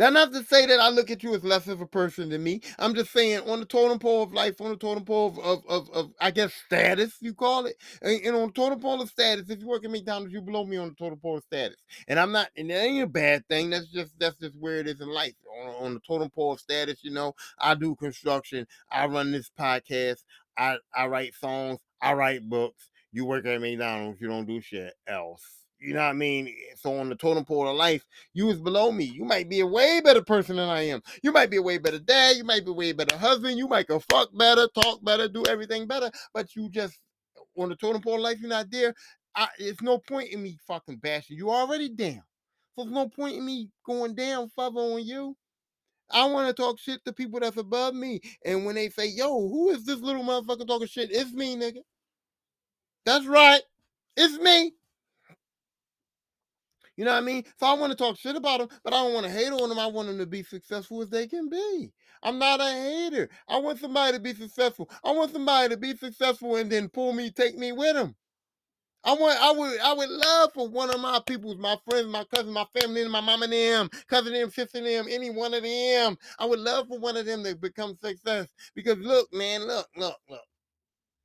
That's 0.00 0.14
not 0.14 0.32
to 0.32 0.42
say 0.44 0.64
that 0.64 0.80
I 0.80 0.88
look 0.88 1.10
at 1.10 1.22
you 1.22 1.34
as 1.34 1.44
less 1.44 1.68
of 1.68 1.82
a 1.82 1.86
person 1.86 2.30
than 2.30 2.42
me. 2.42 2.62
I'm 2.78 2.94
just 2.94 3.12
saying 3.12 3.46
on 3.46 3.60
the 3.60 3.66
totem 3.66 3.98
pole 3.98 4.22
of 4.22 4.32
life, 4.32 4.58
on 4.62 4.70
the 4.70 4.76
totem 4.78 5.04
pole 5.04 5.26
of, 5.26 5.38
of, 5.38 5.62
of, 5.68 5.90
of 5.90 6.12
I 6.18 6.30
guess, 6.30 6.54
status, 6.54 7.18
you 7.20 7.34
call 7.34 7.66
it. 7.66 7.76
And, 8.00 8.18
and, 8.24 8.34
on 8.34 8.46
the 8.46 8.52
totem 8.54 8.80
pole 8.80 9.02
of 9.02 9.10
status, 9.10 9.50
if 9.50 9.60
you 9.60 9.66
work 9.66 9.84
at 9.84 9.90
McDonald's, 9.90 10.32
you 10.32 10.40
below 10.40 10.64
me 10.64 10.78
on 10.78 10.88
the 10.88 10.94
totem 10.94 11.18
pole 11.18 11.36
of 11.36 11.44
status. 11.44 11.76
And 12.08 12.18
I'm 12.18 12.32
not, 12.32 12.48
and 12.56 12.70
that 12.70 12.82
ain't 12.82 13.02
a 13.02 13.06
bad 13.06 13.46
thing. 13.46 13.68
That's 13.68 13.88
just 13.88 14.18
that's 14.18 14.38
just 14.38 14.56
where 14.58 14.78
it 14.78 14.88
is 14.88 15.02
in 15.02 15.12
life. 15.12 15.34
On, 15.62 15.84
on 15.84 15.94
the 15.94 16.00
totem 16.00 16.30
pole 16.30 16.52
of 16.52 16.60
status, 16.60 17.04
you 17.04 17.10
know, 17.10 17.34
I 17.58 17.74
do 17.74 17.94
construction, 17.94 18.66
I 18.90 19.04
run 19.04 19.32
this 19.32 19.50
podcast, 19.60 20.24
I, 20.56 20.78
I 20.96 21.08
write 21.08 21.34
songs, 21.34 21.78
I 22.00 22.14
write 22.14 22.48
books. 22.48 22.88
You 23.12 23.26
work 23.26 23.44
at 23.44 23.60
McDonald's, 23.60 24.18
you 24.18 24.28
don't 24.28 24.46
do 24.46 24.62
shit 24.62 24.94
else. 25.06 25.59
You 25.80 25.94
know 25.94 26.00
what 26.00 26.10
I 26.10 26.12
mean? 26.12 26.48
Eh, 26.48 26.74
so 26.76 26.94
on 26.98 27.08
the 27.08 27.14
totem 27.14 27.44
pole 27.44 27.68
of 27.68 27.76
life, 27.76 28.04
you 28.34 28.50
is 28.50 28.60
below 28.60 28.92
me. 28.92 29.04
You 29.04 29.24
might 29.24 29.48
be 29.48 29.60
a 29.60 29.66
way 29.66 30.00
better 30.02 30.22
person 30.22 30.56
than 30.56 30.68
I 30.68 30.82
am. 30.82 31.02
You 31.22 31.32
might 31.32 31.50
be 31.50 31.56
a 31.56 31.62
way 31.62 31.78
better 31.78 31.98
dad. 31.98 32.36
You 32.36 32.44
might 32.44 32.64
be 32.64 32.70
a 32.70 32.74
way 32.74 32.92
better 32.92 33.16
husband. 33.16 33.56
You 33.56 33.66
might 33.66 33.86
go 33.86 33.98
fuck 34.10 34.28
better, 34.36 34.68
talk 34.74 35.02
better, 35.02 35.28
do 35.28 35.42
everything 35.48 35.86
better. 35.86 36.10
But 36.34 36.54
you 36.54 36.68
just 36.68 36.98
on 37.56 37.70
the 37.70 37.76
totem 37.76 38.02
pole 38.02 38.16
of 38.16 38.20
life, 38.20 38.38
you're 38.40 38.50
not 38.50 38.70
there. 38.70 38.94
I, 39.34 39.48
it's 39.58 39.82
no 39.82 39.98
point 39.98 40.30
in 40.30 40.42
me 40.42 40.58
fucking 40.66 40.96
bashing. 40.96 41.36
You 41.36 41.50
already 41.50 41.88
down. 41.88 42.22
So 42.74 42.84
there's 42.84 42.94
no 42.94 43.08
point 43.08 43.36
in 43.36 43.46
me 43.46 43.70
going 43.86 44.14
down 44.14 44.50
further 44.54 44.80
on 44.80 45.04
you. 45.04 45.36
I 46.10 46.26
want 46.26 46.48
to 46.48 46.52
talk 46.52 46.78
shit 46.78 47.04
to 47.04 47.12
people 47.12 47.40
that's 47.40 47.56
above 47.56 47.94
me. 47.94 48.20
And 48.44 48.64
when 48.64 48.74
they 48.74 48.88
say, 48.88 49.06
yo, 49.06 49.28
who 49.28 49.70
is 49.70 49.84
this 49.84 50.00
little 50.00 50.24
motherfucker 50.24 50.66
talking 50.66 50.88
shit? 50.88 51.10
It's 51.12 51.32
me, 51.32 51.56
nigga. 51.56 51.82
That's 53.04 53.26
right. 53.26 53.62
It's 54.16 54.38
me. 54.38 54.72
You 56.96 57.04
know 57.04 57.12
what 57.12 57.22
I 57.22 57.26
mean? 57.26 57.44
So 57.58 57.66
I 57.66 57.74
want 57.74 57.92
to 57.92 57.96
talk 57.96 58.18
shit 58.18 58.36
about 58.36 58.60
them, 58.60 58.68
but 58.84 58.92
I 58.92 58.98
don't 58.98 59.14
want 59.14 59.26
to 59.26 59.32
hate 59.32 59.52
on 59.52 59.68
them. 59.68 59.78
I 59.78 59.86
want 59.86 60.08
them 60.08 60.18
to 60.18 60.26
be 60.26 60.42
successful 60.42 61.02
as 61.02 61.10
they 61.10 61.26
can 61.26 61.48
be. 61.48 61.92
I'm 62.22 62.38
not 62.38 62.60
a 62.60 62.64
hater. 62.64 63.30
I 63.48 63.58
want 63.58 63.78
somebody 63.80 64.16
to 64.16 64.22
be 64.22 64.34
successful. 64.34 64.90
I 65.04 65.12
want 65.12 65.32
somebody 65.32 65.70
to 65.70 65.76
be 65.78 65.96
successful 65.96 66.56
and 66.56 66.70
then 66.70 66.88
pull 66.88 67.12
me, 67.12 67.30
take 67.30 67.56
me 67.56 67.72
with 67.72 67.94
them. 67.94 68.14
I 69.02 69.14
want, 69.14 69.40
I 69.40 69.52
would, 69.52 69.80
I 69.80 69.92
would 69.94 70.10
love 70.10 70.52
for 70.52 70.68
one 70.68 70.90
of 70.94 71.00
my 71.00 71.20
peoples, 71.26 71.56
my 71.56 71.76
friends, 71.88 72.08
my 72.08 72.24
cousins, 72.24 72.52
my 72.52 72.66
family, 72.78 73.08
my 73.08 73.20
mom 73.22 73.42
and 73.42 73.52
them, 73.52 73.88
cousin 74.08 74.34
them, 74.34 74.50
sister 74.50 74.78
and 74.78 74.86
them, 74.86 75.06
any 75.08 75.30
one 75.30 75.54
of 75.54 75.62
them. 75.62 76.18
I 76.38 76.44
would 76.44 76.60
love 76.60 76.88
for 76.88 76.98
one 76.98 77.16
of 77.16 77.24
them 77.24 77.42
to 77.44 77.56
become 77.56 77.96
success. 78.02 78.46
Because 78.74 78.98
look, 78.98 79.32
man, 79.32 79.66
look, 79.66 79.88
look, 79.96 80.16
look 80.28 80.40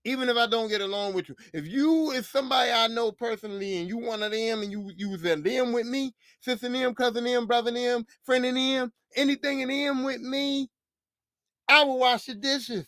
even 0.06 0.30
if 0.30 0.38
I 0.38 0.46
don't 0.46 0.70
get 0.70 0.82
along 0.82 1.14
with 1.14 1.28
you. 1.28 1.36
If 1.52 1.68
you 1.68 2.12
is 2.12 2.30
somebody 2.30 2.72
I 2.72 2.88
know 2.88 3.12
personally 3.12 3.78
and 3.78 3.90
you 3.90 3.98
one 3.98 4.22
of 4.24 4.32
them 4.32 4.62
and 4.62 4.72
you 4.72 4.92
use 4.96 5.22
them 5.22 5.74
with 5.74 5.88
me, 5.88 6.14
sister 6.40 6.70
them, 6.70 6.94
cousin 6.94 7.24
them, 7.24 7.48
brother 7.48 7.72
them, 7.72 8.06
friend 8.24 8.46
of 8.46 8.54
them, 8.54 8.94
anything 9.16 9.62
in 9.62 9.70
them 9.70 10.04
with 10.04 10.22
me, 10.22 10.70
I 11.68 11.84
will 11.84 12.00
wash 12.00 12.26
the 12.26 12.36
dishes. 12.36 12.88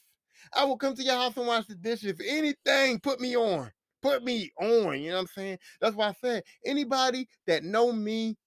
I 0.54 0.64
will 0.64 0.78
come 0.78 0.96
to 0.96 1.04
your 1.04 1.16
house 1.16 1.36
and 1.36 1.48
wash 1.48 1.66
the 1.66 1.76
dishes. 1.76 2.12
If 2.12 2.20
anything, 2.26 3.00
put 3.00 3.20
me 3.20 3.36
on. 3.36 3.72
Put 4.04 4.24
me 4.24 4.52
on. 4.62 5.02
You 5.02 5.10
know 5.10 5.16
what 5.16 5.22
I'm 5.22 5.28
saying? 5.28 5.58
That's 5.82 5.96
why 5.96 6.10
I 6.10 6.14
said 6.22 6.44
anybody 6.64 7.28
that 7.48 7.64
know 7.64 7.92
me, 7.92 8.38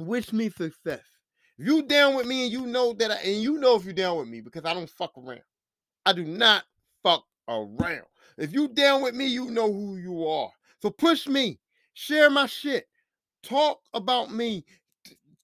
wish 0.00 0.32
me 0.32 0.50
success. 0.50 1.00
If 1.58 1.66
you 1.66 1.84
down 1.84 2.16
with 2.16 2.26
me 2.26 2.44
and 2.44 2.52
you 2.52 2.66
know 2.66 2.92
that 2.94 3.12
I, 3.12 3.16
and 3.18 3.40
you 3.40 3.58
know 3.58 3.76
if 3.76 3.84
you 3.84 3.92
down 3.92 4.18
with 4.18 4.28
me 4.28 4.40
because 4.40 4.64
I 4.64 4.74
don't 4.74 4.90
fuck 4.90 5.12
around. 5.16 5.42
I 6.04 6.12
do 6.12 6.24
not 6.24 6.64
fuck 7.04 7.24
around. 7.58 8.06
If 8.38 8.52
you 8.52 8.68
down 8.68 9.02
with 9.02 9.14
me, 9.14 9.26
you 9.26 9.50
know 9.50 9.72
who 9.72 9.96
you 9.96 10.26
are. 10.26 10.50
So 10.80 10.90
push 10.90 11.26
me, 11.26 11.58
share 11.94 12.30
my 12.30 12.46
shit, 12.46 12.86
talk 13.42 13.80
about 13.94 14.32
me, 14.32 14.64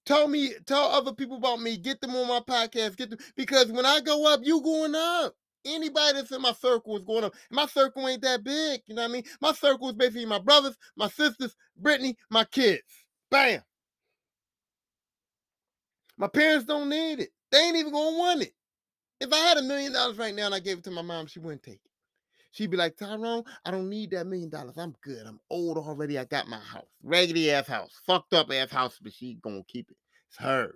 tell 0.07 0.27
me, 0.29 0.53
tell 0.67 0.87
other 0.87 1.13
people 1.13 1.37
about 1.37 1.61
me, 1.61 1.77
get 1.77 2.01
them 2.01 2.17
on 2.17 2.29
my 2.29 2.41
podcast, 2.41 2.97
get 2.97 3.11
them 3.11 3.19
because 3.37 3.71
when 3.71 3.87
I 3.87 4.01
go 4.01 4.33
up, 4.33 4.41
you 4.43 4.61
going 4.63 4.95
up. 4.95 5.35
Anybody 5.65 6.15
that's 6.15 6.33
in 6.33 6.41
my 6.41 6.53
circle 6.53 6.97
is 6.97 7.03
going 7.03 7.25
up. 7.25 7.35
My 7.51 7.67
circle 7.67 8.09
ain't 8.09 8.23
that 8.23 8.43
big, 8.43 8.81
you 8.87 8.95
know 8.95 9.03
what 9.03 9.11
I 9.11 9.13
mean? 9.13 9.25
My 9.41 9.53
circle 9.53 9.89
is 9.89 9.95
basically 9.95 10.25
my 10.25 10.39
brothers, 10.39 10.79
my 10.97 11.09
sisters, 11.09 11.55
Brittany, 11.77 12.17
my 12.31 12.45
kids. 12.45 12.83
Bam. 13.31 13.61
My 16.17 16.29
parents 16.29 16.65
don't 16.65 16.89
need 16.89 17.21
it. 17.21 17.31
They 17.51 17.59
ain't 17.59 17.77
even 17.77 17.93
gonna 17.93 18.17
want 18.17 18.43
it. 18.43 18.53
If 19.21 19.33
I 19.33 19.39
had 19.39 19.59
a 19.59 19.63
million 19.63 19.93
dollars 19.93 20.19
right 20.19 20.35
now 20.35 20.47
and 20.47 20.55
I 20.55 20.61
gave 20.61 20.79
it 20.79 20.85
to 20.85 20.91
my 20.91 21.03
mom, 21.03 21.27
she 21.27 21.39
wouldn't 21.39 21.63
take 21.63 21.75
it. 21.85 21.88
She'd 22.51 22.71
be 22.71 22.77
like, 22.77 22.97
Tyrone, 22.97 23.45
I 23.65 23.71
don't 23.71 23.89
need 23.89 24.11
that 24.13 24.27
million 24.27 24.49
dollars. 24.49 24.77
I'm 24.79 24.95
good. 25.03 25.27
I'm 25.27 25.41
old 25.51 25.77
already. 25.79 26.19
I 26.19 26.25
got 26.25 26.49
my 26.49 26.59
house. 26.59 26.87
Raggedy 27.03 27.51
ass 27.51 27.67
house. 27.67 28.01
Fucked 28.07 28.33
up 28.33 28.51
ass 28.51 28.71
house, 28.71 28.99
but 29.03 29.13
she 29.13 29.35
gonna 29.43 29.63
keep 29.69 29.91
it. 29.91 29.97
It's 30.29 30.39
hers. 30.39 30.75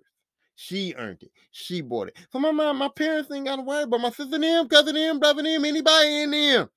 She 0.54 0.94
earned 0.96 1.22
it. 1.22 1.32
She 1.50 1.80
bought 1.80 2.08
it. 2.08 2.16
So 2.30 2.38
my 2.38 2.52
mom, 2.52 2.76
my 2.78 2.88
parents 2.88 3.30
ain't 3.32 3.46
gotta 3.46 3.62
worry 3.62 3.84
about 3.84 4.00
my 4.00 4.10
sister 4.10 4.38
them, 4.38 4.68
cousin 4.68 4.94
them, 4.94 5.18
brother 5.18 5.42
them, 5.42 5.64
anybody 5.64 6.22
in 6.22 6.30
them. 6.30 6.70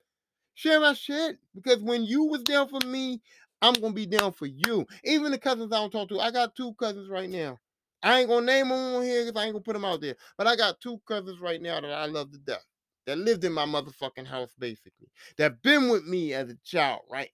Share 0.55 0.79
my 0.79 0.93
shit. 0.93 1.37
Because 1.53 1.83
when 1.83 2.03
you 2.05 2.23
was 2.23 2.41
down 2.43 2.69
for 2.69 2.79
me, 2.85 3.21
I'm 3.61 3.73
gonna 3.73 3.93
be 3.93 4.05
down 4.05 4.31
for 4.31 4.45
you. 4.45 4.85
Even 5.03 5.31
the 5.31 5.37
cousins 5.37 5.71
I 5.73 5.77
don't 5.77 5.91
talk 5.91 6.09
to. 6.09 6.19
I 6.19 6.31
got 6.31 6.55
two 6.55 6.73
cousins 6.75 7.09
right 7.09 7.29
now. 7.29 7.59
I 8.01 8.19
ain't 8.19 8.29
gonna 8.29 8.45
name 8.45 8.69
them 8.69 8.95
on 8.95 9.03
here 9.03 9.25
because 9.25 9.41
I 9.41 9.45
ain't 9.45 9.53
gonna 9.53 9.63
put 9.63 9.73
them 9.73 9.85
out 9.85 10.01
there. 10.01 10.15
But 10.37 10.47
I 10.47 10.55
got 10.55 10.79
two 10.79 11.01
cousins 11.07 11.39
right 11.39 11.61
now 11.61 11.81
that 11.81 11.91
I 11.91 12.05
love 12.05 12.31
to 12.31 12.37
death 12.37 12.65
that 13.05 13.17
lived 13.17 13.43
in 13.43 13.53
my 13.53 13.65
motherfucking 13.65 14.27
house, 14.27 14.51
basically, 14.57 15.09
that 15.37 15.61
been 15.61 15.89
with 15.89 16.05
me 16.05 16.33
as 16.33 16.49
a 16.49 16.57
child, 16.63 17.01
right? 17.09 17.29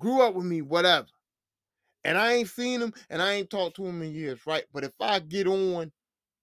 Grew 0.00 0.22
up 0.22 0.34
with 0.34 0.44
me, 0.46 0.62
whatever. 0.62 1.06
And 2.04 2.16
I 2.16 2.34
ain't 2.34 2.48
seen 2.48 2.80
them 2.80 2.94
and 3.10 3.20
I 3.20 3.32
ain't 3.32 3.50
talked 3.50 3.76
to 3.76 3.82
them 3.82 4.00
in 4.02 4.14
years, 4.14 4.46
right? 4.46 4.64
But 4.72 4.84
if 4.84 4.92
I 5.00 5.18
get 5.18 5.48
on, 5.48 5.90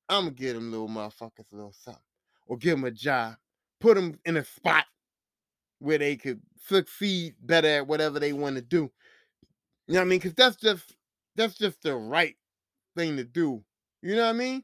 I'm 0.10 0.26
gonna 0.26 0.32
get 0.32 0.54
them 0.54 0.72
little 0.72 0.89
motherfuckers 0.89 1.52
a 1.54 1.56
little 1.56 1.74
something 1.74 2.02
or 2.48 2.58
give 2.58 2.78
them 2.78 2.84
a 2.86 2.91
job, 2.91 3.36
put 3.80 3.96
them 3.96 4.20
in 4.26 4.38
a 4.38 4.44
spot 4.44 4.86
where 5.80 5.98
they 5.98 6.16
could 6.18 6.41
succeed 6.68 7.36
better 7.41 7.68
at 7.68 7.88
whatever 7.88 8.20
they 8.20 8.34
want 8.34 8.56
to 8.56 8.62
do. 8.62 8.91
You 9.88 9.96
know 9.96 10.00
what 10.00 10.06
I 10.06 10.10
mean? 10.10 10.20
Because 10.20 10.34
that's 10.34 10.58
just 10.58 10.96
that's 11.36 11.56
just 11.58 11.82
the 11.82 11.96
right 11.96 12.36
thing 12.96 13.18
to 13.18 13.24
do. 13.24 13.64
You 14.02 14.16
know 14.16 14.24
what 14.24 14.36
I 14.36 14.38
mean? 14.38 14.64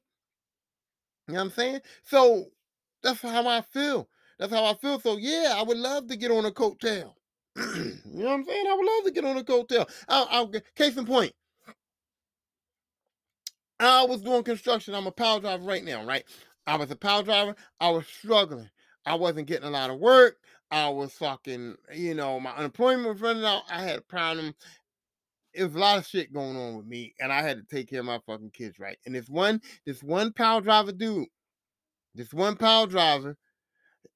You 1.28 1.34
know 1.34 1.40
what 1.40 1.46
I'm 1.46 1.52
saying? 1.52 1.82
So 2.04 2.46
that's 3.04 3.22
how 3.22 3.48
I 3.48 3.62
feel. 3.62 4.08
That's 4.38 4.54
how 4.54 4.66
I 4.66 4.74
feel. 4.76 5.00
So 5.00 5.18
yeah, 5.18 5.54
I 5.56 5.64
would 5.64 5.78
love 5.78 6.08
to 6.08 6.16
get 6.16 6.32
on 6.32 6.46
a 6.46 6.52
coattail. 6.52 7.14
you 7.56 7.98
know 8.06 8.26
what 8.26 8.34
I'm 8.34 8.46
saying? 8.46 8.66
I 8.68 8.76
would 8.76 8.86
love 8.86 9.06
to 9.06 9.12
get 9.12 9.26
on 9.26 9.38
a 9.38 9.44
coattail. 9.44 9.90
I'll, 10.08 10.28
I'll, 10.32 10.52
case 10.76 10.96
in 10.98 11.06
point, 11.06 11.34
I 13.80 14.06
was 14.06 14.22
doing 14.22 14.44
construction. 14.44 14.94
I'm 14.94 15.08
a 15.08 15.12
power 15.12 15.40
driver 15.40 15.64
right 15.64 15.84
now, 15.84 16.06
right? 16.06 16.24
I 16.68 16.78
was 16.78 16.92
a 16.92 16.96
power 16.96 17.24
driver. 17.24 17.56
I 17.80 17.90
was 17.90 18.06
struggling. 18.08 18.70
I 19.06 19.16
wasn't 19.16 19.48
getting 19.48 19.68
a 19.68 19.72
lot 19.72 19.90
of 19.90 20.00
work. 20.00 20.38
I 20.72 20.90
was 20.90 21.14
fucking, 21.14 21.76
you 21.96 22.14
know, 22.14 22.40
my 22.40 22.52
unemployment 22.52 23.08
was 23.08 23.22
running 23.22 23.46
out. 23.46 23.64
I 23.72 23.82
had 23.82 23.98
a 23.98 24.04
problem. 24.04 24.54
It 25.54 25.64
was 25.64 25.74
a 25.74 25.80
lot 25.80 25.98
of 25.98 26.06
shit 26.06 26.32
going 26.32 26.56
on 26.56 26.78
with 26.78 26.86
me, 26.86 27.16
and 27.20 27.34
I 27.34 27.42
had 27.42 27.58
to 27.58 27.76
take 27.76 27.90
care 27.90 28.02
of 28.02 28.06
my 28.06 28.20
fucking 28.28 28.52
kids, 28.52 28.78
right? 28.78 28.98
And 29.06 29.16
this 29.16 29.28
one, 29.28 29.62
this 29.86 30.04
one 30.04 30.32
power 30.32 30.62
driver 30.62 30.92
dude, 30.92 31.28
this 32.16 32.34
one 32.34 32.56
power 32.56 32.88
driver 32.88 33.38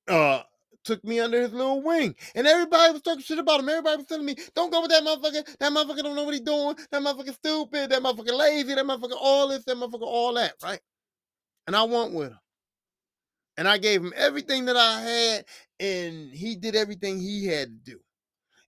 uh 0.08 0.42
took 0.84 1.04
me 1.04 1.20
under 1.20 1.42
his 1.42 1.54
little 1.54 1.82
wing. 1.82 2.16
And 2.36 2.46
everybody 2.46 2.92
was 2.92 3.02
talking 3.02 3.22
shit 3.22 3.40
about 3.40 3.62
him. 3.62 3.70
Everybody 3.70 3.98
was 3.98 4.06
telling 4.06 4.26
me, 4.26 4.36
don't 4.56 4.72
go 4.72 4.82
with 4.82 4.92
that 4.92 5.04
motherfucker. 5.04 5.58
That 5.60 5.72
motherfucker 5.72 6.04
don't 6.04 6.16
know 6.16 6.24
what 6.24 6.34
he's 6.34 6.42
doing. 6.42 6.76
That 6.92 7.02
motherfucker 7.02 7.34
stupid. 7.34 7.90
That 7.90 8.02
motherfucker 8.02 8.38
lazy. 8.38 8.76
That 8.76 8.86
motherfucker 8.86 9.18
all 9.18 9.48
this. 9.48 9.64
That 9.66 9.78
motherfucker 9.78 10.02
all 10.02 10.34
that, 10.34 10.56
right? 10.62 10.82
And 11.68 11.76
I 11.76 11.84
went 11.84 12.14
with 12.14 12.32
him. 12.32 12.40
And 13.58 13.68
I 13.68 13.78
gave 13.78 14.02
him 14.02 14.14
everything 14.16 14.66
that 14.66 14.76
I 14.76 15.00
had, 15.02 15.46
and 15.80 16.34
he 16.34 16.56
did 16.56 16.76
everything 16.76 17.20
he 17.20 17.46
had 17.46 17.68
to 17.68 17.92
do. 17.92 18.00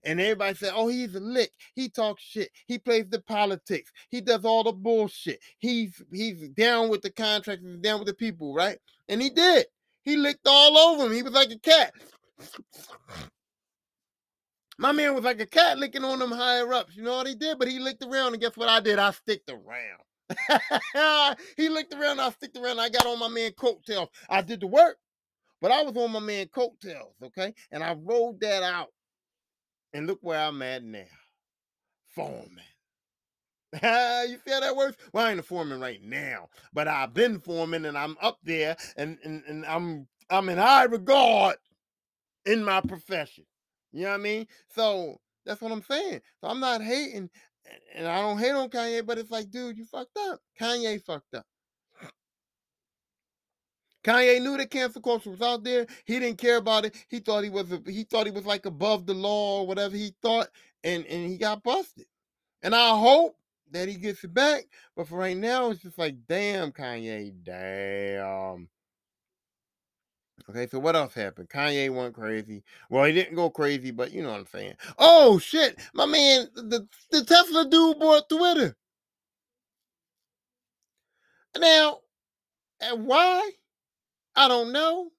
And 0.04 0.20
everybody 0.20 0.54
said, 0.54 0.72
"Oh, 0.76 0.86
he's 0.86 1.16
a 1.16 1.20
lick. 1.20 1.50
He 1.74 1.88
talks 1.88 2.22
shit. 2.22 2.52
He 2.68 2.78
plays 2.78 3.08
the 3.10 3.20
politics. 3.20 3.90
He 4.10 4.20
does 4.20 4.44
all 4.44 4.62
the 4.62 4.72
bullshit. 4.72 5.40
He's 5.58 6.00
he's 6.12 6.48
down 6.50 6.88
with 6.88 7.02
the 7.02 7.10
contractors, 7.10 7.78
down 7.78 7.98
with 7.98 8.06
the 8.06 8.14
people, 8.14 8.54
right?" 8.54 8.78
And 9.08 9.22
he 9.22 9.30
did. 9.30 9.66
He 10.02 10.16
licked 10.16 10.46
all 10.46 10.76
over 10.76 11.06
him. 11.06 11.12
He 11.12 11.22
was 11.22 11.32
like 11.32 11.50
a 11.50 11.58
cat. 11.58 11.92
My 14.78 14.92
man 14.92 15.14
was 15.14 15.24
like 15.24 15.40
a 15.40 15.46
cat 15.46 15.78
licking 15.78 16.04
on 16.04 16.18
them 16.18 16.30
higher 16.30 16.72
ups. 16.72 16.96
You 16.96 17.02
know 17.02 17.16
what 17.16 17.26
he 17.26 17.34
did? 17.34 17.58
But 17.58 17.68
he 17.68 17.78
licked 17.78 18.04
around, 18.04 18.34
and 18.34 18.42
guess 18.42 18.56
what 18.56 18.68
I 18.68 18.80
did? 18.80 18.98
I 18.98 19.10
sticked 19.10 19.50
around. 19.50 20.02
he 21.56 21.68
licked 21.68 21.94
around, 21.94 22.20
I 22.20 22.30
sticked 22.30 22.56
around, 22.56 22.80
I 22.80 22.88
got 22.88 23.06
on 23.06 23.18
my 23.18 23.28
man 23.28 23.52
coattails. 23.52 24.08
I 24.28 24.42
did 24.42 24.60
the 24.60 24.66
work, 24.66 24.98
but 25.60 25.70
I 25.70 25.82
was 25.82 25.96
on 25.96 26.12
my 26.12 26.20
man 26.20 26.48
coattails, 26.48 27.14
okay? 27.22 27.54
And 27.70 27.82
I 27.82 27.94
rolled 27.94 28.40
that 28.40 28.62
out. 28.62 28.88
And 29.94 30.06
look 30.06 30.18
where 30.22 30.40
I'm 30.40 30.60
at 30.62 30.84
now. 30.84 31.04
Foreman. 32.14 32.60
you 33.82 34.38
feel 34.38 34.60
that 34.60 34.76
works? 34.76 34.96
Well, 35.12 35.26
I 35.26 35.30
ain't 35.30 35.40
a 35.40 35.42
foreman 35.42 35.80
right 35.80 36.02
now, 36.02 36.48
but 36.72 36.88
I've 36.88 37.14
been 37.14 37.40
foreman 37.40 37.84
and 37.84 37.98
I'm 37.98 38.16
up 38.20 38.38
there 38.42 38.76
and, 38.96 39.18
and, 39.24 39.42
and 39.46 39.66
I'm 39.66 40.06
I'm 40.30 40.48
in 40.48 40.58
high 40.58 40.84
regard 40.84 41.56
in 42.44 42.64
my 42.64 42.80
profession. 42.80 43.44
You 43.92 44.04
know 44.04 44.10
what 44.10 44.20
I 44.20 44.22
mean? 44.22 44.46
So 44.68 45.20
that's 45.44 45.60
what 45.60 45.72
I'm 45.72 45.82
saying. 45.82 46.20
So 46.40 46.48
I'm 46.48 46.60
not 46.60 46.82
hating 46.82 47.30
and 47.94 48.06
I 48.06 48.20
don't 48.20 48.38
hate 48.38 48.52
on 48.52 48.68
Kanye, 48.68 49.04
but 49.04 49.18
it's 49.18 49.30
like, 49.30 49.50
dude, 49.50 49.78
you 49.78 49.84
fucked 49.84 50.16
up. 50.16 50.40
Kanye 50.60 51.02
fucked 51.02 51.34
up. 51.34 51.46
Kanye 54.04 54.40
knew 54.40 54.56
that 54.56 54.70
cancel 54.70 55.02
culture 55.02 55.30
was 55.30 55.42
out 55.42 55.64
there. 55.64 55.86
He 56.04 56.20
didn't 56.20 56.38
care 56.38 56.58
about 56.58 56.84
it. 56.84 56.94
He 57.08 57.18
thought 57.18 57.42
he 57.42 57.50
was 57.50 57.72
a, 57.72 57.82
he 57.86 58.04
thought 58.04 58.26
he 58.26 58.32
was 58.32 58.46
like 58.46 58.64
above 58.64 59.04
the 59.04 59.14
law 59.14 59.62
or 59.62 59.66
whatever 59.66 59.96
he 59.96 60.14
thought, 60.22 60.48
and 60.84 61.04
and 61.06 61.28
he 61.28 61.36
got 61.36 61.64
busted. 61.64 62.06
And 62.62 62.72
I 62.72 62.90
hope 62.90 63.36
that 63.72 63.88
he 63.88 63.94
gets 63.96 64.24
it 64.24 64.34
back. 64.34 64.64
But 64.96 65.08
for 65.08 65.18
right 65.18 65.36
now, 65.36 65.70
it's 65.70 65.82
just 65.82 65.98
like, 65.98 66.16
damn, 66.28 66.72
Kanye, 66.72 67.32
damn. 67.42 68.68
Okay, 70.48 70.68
so 70.68 70.78
what 70.78 70.94
else 70.94 71.14
happened? 71.14 71.48
Kanye 71.48 71.92
went 71.92 72.14
crazy. 72.14 72.62
Well, 72.88 73.04
he 73.04 73.12
didn't 73.12 73.34
go 73.34 73.50
crazy, 73.50 73.90
but 73.90 74.12
you 74.12 74.22
know 74.22 74.30
what 74.30 74.40
I'm 74.40 74.46
saying. 74.46 74.74
Oh 74.98 75.38
shit, 75.38 75.78
my 75.92 76.06
man, 76.06 76.48
the, 76.54 76.86
the 77.10 77.24
Tesla 77.24 77.68
dude 77.68 77.98
bought 77.98 78.28
Twitter. 78.28 78.76
Now, 81.58 82.00
and 82.80 83.06
why? 83.06 83.50
I 84.36 84.46
don't 84.46 84.72
know. 84.72 85.10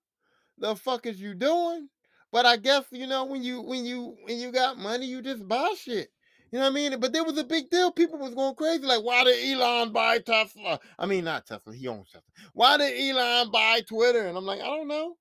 The 0.59 0.75
fuck 0.75 1.05
is 1.05 1.19
you 1.19 1.33
doing? 1.33 1.89
But 2.31 2.45
I 2.45 2.57
guess 2.57 2.85
you 2.91 3.07
know 3.07 3.25
when 3.25 3.43
you 3.43 3.61
when 3.61 3.85
you 3.85 4.15
when 4.23 4.37
you 4.37 4.51
got 4.51 4.77
money, 4.77 5.07
you 5.07 5.21
just 5.21 5.47
buy 5.47 5.73
shit. 5.77 6.09
You 6.51 6.59
know 6.59 6.65
what 6.65 6.71
I 6.71 6.75
mean? 6.75 6.99
But 6.99 7.11
there 7.11 7.25
was 7.25 7.37
a 7.37 7.43
big 7.43 7.69
deal. 7.69 7.91
People 7.91 8.19
was 8.19 8.33
going 8.33 8.55
crazy. 8.55 8.85
Like, 8.85 9.03
why 9.03 9.23
did 9.25 9.53
Elon 9.53 9.91
buy 9.91 10.19
Tesla? 10.19 10.79
I 10.97 11.05
mean, 11.05 11.25
not 11.25 11.45
Tesla. 11.45 11.73
He 11.73 11.87
owns 11.87 12.07
Tesla. 12.07 12.21
Why 12.53 12.77
did 12.77 12.93
Elon 12.97 13.51
buy 13.51 13.81
Twitter? 13.87 14.27
And 14.27 14.37
I'm 14.37 14.45
like, 14.45 14.61
I 14.61 14.65
don't 14.65 14.87
know. 14.87 15.15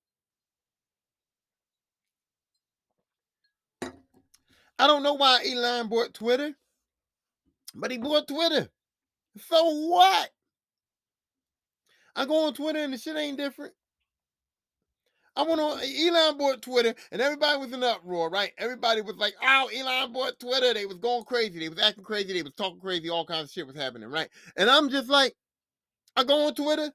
I 4.78 4.86
don't 4.86 5.02
know 5.02 5.14
why 5.14 5.40
Elon 5.46 5.88
bought 5.88 6.14
Twitter, 6.14 6.52
but 7.74 7.90
he 7.90 7.98
bought 7.98 8.28
Twitter. 8.28 8.68
So 9.48 9.88
what? 9.88 10.30
I 12.14 12.24
go 12.24 12.46
on 12.46 12.54
Twitter 12.54 12.80
and 12.80 12.92
the 12.92 12.98
shit 12.98 13.16
ain't 13.16 13.38
different. 13.38 13.72
I 15.36 15.42
went 15.42 15.60
on 15.60 15.80
Elon 15.80 16.38
bought 16.38 16.62
Twitter 16.62 16.94
and 17.12 17.20
everybody 17.20 17.58
was 17.58 17.72
in 17.72 17.82
uproar, 17.84 18.30
right? 18.30 18.52
Everybody 18.58 19.02
was 19.02 19.16
like, 19.16 19.34
oh, 19.42 19.70
Elon 19.74 20.12
bought 20.12 20.40
Twitter. 20.40 20.72
They 20.74 20.86
was 20.86 20.98
going 20.98 21.24
crazy. 21.24 21.58
They 21.60 21.68
was 21.68 21.78
acting 21.78 22.04
crazy. 22.04 22.32
They 22.32 22.42
was 22.42 22.54
talking 22.54 22.80
crazy. 22.80 23.10
All 23.10 23.26
kinds 23.26 23.50
of 23.50 23.52
shit 23.52 23.66
was 23.66 23.76
happening, 23.76 24.08
right? 24.10 24.28
And 24.56 24.70
I'm 24.70 24.88
just 24.88 25.08
like, 25.10 25.34
I 26.16 26.24
go 26.24 26.46
on 26.46 26.54
Twitter. 26.54 26.90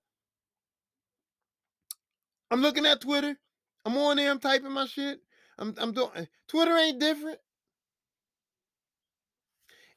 I'm 2.50 2.62
looking 2.62 2.86
at 2.86 3.02
Twitter. 3.02 3.38
I'm 3.86 3.98
on 3.98 4.18
there. 4.18 4.32
I'm 4.32 4.40
typing 4.40 4.72
my 4.72 4.86
shit. 4.88 5.20
I'm, 5.60 5.76
I'm 5.78 5.94
doing 5.94 6.28
Twitter 6.48 6.76
ain't 6.78 7.00
different. 7.00 7.40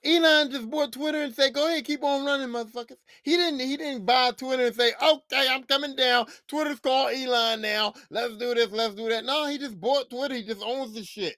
Elon 0.04 0.50
just 0.50 0.70
bought 0.70 0.92
Twitter 0.92 1.22
and 1.22 1.34
said, 1.34 1.54
"Go 1.54 1.66
ahead, 1.66 1.84
keep 1.84 2.04
on 2.04 2.24
running, 2.24 2.48
motherfuckers." 2.48 2.96
He 3.22 3.36
didn't. 3.36 3.60
He 3.60 3.76
didn't 3.76 4.04
buy 4.04 4.32
Twitter 4.32 4.66
and 4.66 4.74
say, 4.74 4.92
"Okay, 5.02 5.46
I'm 5.48 5.64
coming 5.64 5.96
down. 5.96 6.26
Twitter's 6.48 6.80
called 6.80 7.14
Elon 7.14 7.60
now. 7.62 7.94
Let's 8.10 8.36
do 8.36 8.54
this. 8.54 8.70
Let's 8.70 8.94
do 8.94 9.08
that." 9.08 9.24
No, 9.24 9.46
he 9.46 9.58
just 9.58 9.80
bought 9.80 10.10
Twitter. 10.10 10.34
He 10.34 10.42
just 10.42 10.62
owns 10.62 10.94
the 10.94 11.04
shit. 11.04 11.36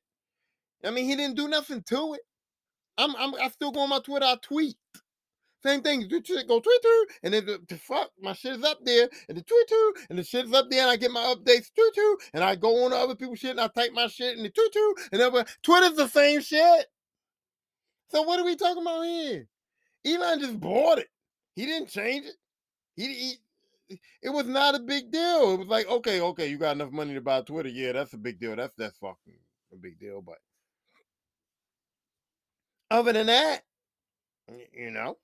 I 0.84 0.90
mean, 0.90 1.06
he 1.06 1.16
didn't 1.16 1.36
do 1.36 1.48
nothing 1.48 1.82
to 1.84 2.14
it. 2.14 2.20
I'm. 2.98 3.14
I'm. 3.16 3.34
I 3.36 3.48
still 3.48 3.72
go 3.72 3.80
on 3.80 3.90
my 3.90 4.00
Twitter. 4.00 4.26
I 4.26 4.36
tweet. 4.42 4.76
Same 5.64 5.82
thing. 5.82 6.08
Go 6.08 6.20
Twitter, 6.20 7.06
and 7.24 7.34
then 7.34 7.46
the, 7.46 7.60
the, 7.68 7.76
fuck, 7.76 8.10
my 8.20 8.34
shit 8.34 8.56
is 8.56 8.62
up 8.62 8.78
there, 8.84 9.08
and 9.28 9.36
the 9.36 9.42
Twitter, 9.42 10.06
and 10.08 10.18
the 10.18 10.22
shit 10.22 10.44
is 10.44 10.52
up 10.52 10.70
there, 10.70 10.82
and 10.82 10.90
I 10.90 10.96
get 10.96 11.10
my 11.10 11.34
updates 11.34 11.72
Twitter, 11.74 12.16
and 12.34 12.44
I 12.44 12.54
go 12.54 12.84
on 12.84 12.92
to 12.92 12.96
other 12.96 13.16
people's 13.16 13.40
shit, 13.40 13.50
and 13.50 13.60
I 13.60 13.66
type 13.68 13.92
my 13.92 14.06
shit 14.06 14.36
in 14.36 14.44
the 14.44 14.50
Twitter, 14.50 15.10
and 15.10 15.20
then 15.20 15.44
Twitter's 15.64 15.96
the 15.96 16.06
same 16.08 16.40
shit. 16.40 16.86
So 18.08 18.22
what 18.22 18.38
are 18.40 18.44
we 18.44 18.56
talking 18.56 18.82
about 18.82 19.02
here? 19.02 19.48
Elon 20.04 20.40
just 20.40 20.60
bought 20.60 20.98
it. 20.98 21.08
He 21.54 21.66
didn't 21.66 21.88
change 21.88 22.26
it. 22.26 22.34
He, 22.94 23.36
he, 23.88 24.00
it 24.22 24.30
was 24.30 24.46
not 24.46 24.74
a 24.74 24.80
big 24.80 25.10
deal. 25.10 25.52
It 25.52 25.58
was 25.58 25.68
like, 25.68 25.88
okay, 25.88 26.20
okay, 26.20 26.48
you 26.48 26.58
got 26.58 26.76
enough 26.76 26.92
money 26.92 27.14
to 27.14 27.20
buy 27.20 27.40
Twitter. 27.42 27.68
Yeah, 27.68 27.92
that's 27.92 28.12
a 28.12 28.18
big 28.18 28.40
deal. 28.40 28.56
That's 28.56 28.74
that's 28.76 28.98
fucking 28.98 29.38
a 29.72 29.76
big 29.76 29.98
deal. 29.98 30.22
But 30.22 30.38
other 32.90 33.12
than 33.12 33.26
that, 33.26 33.62
you 34.72 34.90
know, 34.90 35.16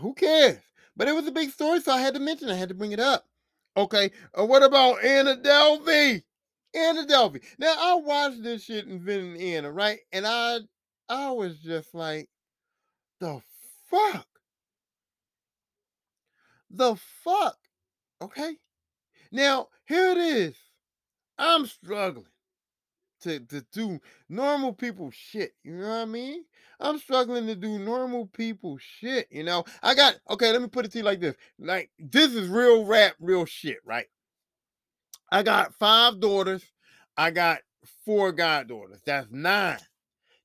who 0.00 0.14
cares? 0.14 0.58
But 0.96 1.08
it 1.08 1.14
was 1.14 1.26
a 1.26 1.32
big 1.32 1.50
story, 1.50 1.80
so 1.80 1.92
I 1.92 2.00
had 2.00 2.14
to 2.14 2.20
mention. 2.20 2.48
I 2.48 2.54
had 2.54 2.68
to 2.68 2.74
bring 2.74 2.92
it 2.92 3.00
up. 3.00 3.26
Okay, 3.76 4.10
uh, 4.38 4.46
what 4.46 4.62
about 4.62 5.04
Anna 5.04 5.36
Delvey? 5.36 6.22
Anna 6.74 7.06
Delvey. 7.06 7.42
Now 7.58 7.74
I 7.78 7.94
watched 7.94 8.42
this 8.42 8.64
shit 8.64 8.86
Inventing 8.86 9.40
Anna, 9.40 9.70
right? 9.70 9.98
And 10.12 10.26
I 10.26 10.60
I 11.08 11.30
was 11.30 11.58
just 11.58 11.94
like, 11.94 12.28
the 13.20 13.40
fuck? 13.90 14.26
The 16.70 16.96
fuck? 17.24 17.56
Okay. 18.20 18.56
Now, 19.30 19.68
here 19.86 20.10
it 20.10 20.18
is. 20.18 20.56
I'm 21.38 21.66
struggling 21.66 22.26
to, 23.22 23.40
to 23.40 23.64
do 23.72 24.00
normal 24.28 24.72
people 24.72 25.10
shit. 25.10 25.52
You 25.62 25.76
know 25.76 25.88
what 25.88 25.94
I 25.94 26.04
mean? 26.06 26.44
I'm 26.80 26.98
struggling 26.98 27.46
to 27.46 27.54
do 27.54 27.78
normal 27.78 28.26
people 28.26 28.78
shit. 28.78 29.28
You 29.30 29.44
know, 29.44 29.64
I 29.82 29.94
got, 29.94 30.16
okay, 30.30 30.52
let 30.52 30.60
me 30.60 30.68
put 30.68 30.84
it 30.84 30.92
to 30.92 30.98
you 30.98 31.04
like 31.04 31.20
this. 31.20 31.36
Like, 31.58 31.90
this 31.98 32.34
is 32.34 32.48
real 32.48 32.84
rap, 32.84 33.14
real 33.20 33.44
shit, 33.44 33.78
right? 33.84 34.06
I 35.30 35.42
got 35.42 35.74
five 35.74 36.20
daughters. 36.20 36.64
I 37.16 37.30
got 37.30 37.60
four 38.04 38.32
goddaughters. 38.32 39.00
That's 39.04 39.28
nine. 39.30 39.78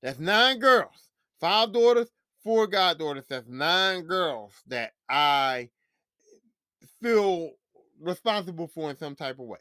That's 0.02 0.20
nine 0.20 0.60
girls, 0.60 1.10
five 1.40 1.72
daughters, 1.74 2.10
four 2.44 2.68
goddaughters. 2.68 3.26
That's 3.30 3.48
nine 3.48 4.04
girls 4.04 4.54
that 4.68 4.94
I 5.10 5.70
feel 7.02 7.52
responsible 8.00 8.68
for 8.68 8.90
in 8.90 8.98
some 8.98 9.16
type 9.16 9.40
of 9.40 9.46
way. 9.46 9.60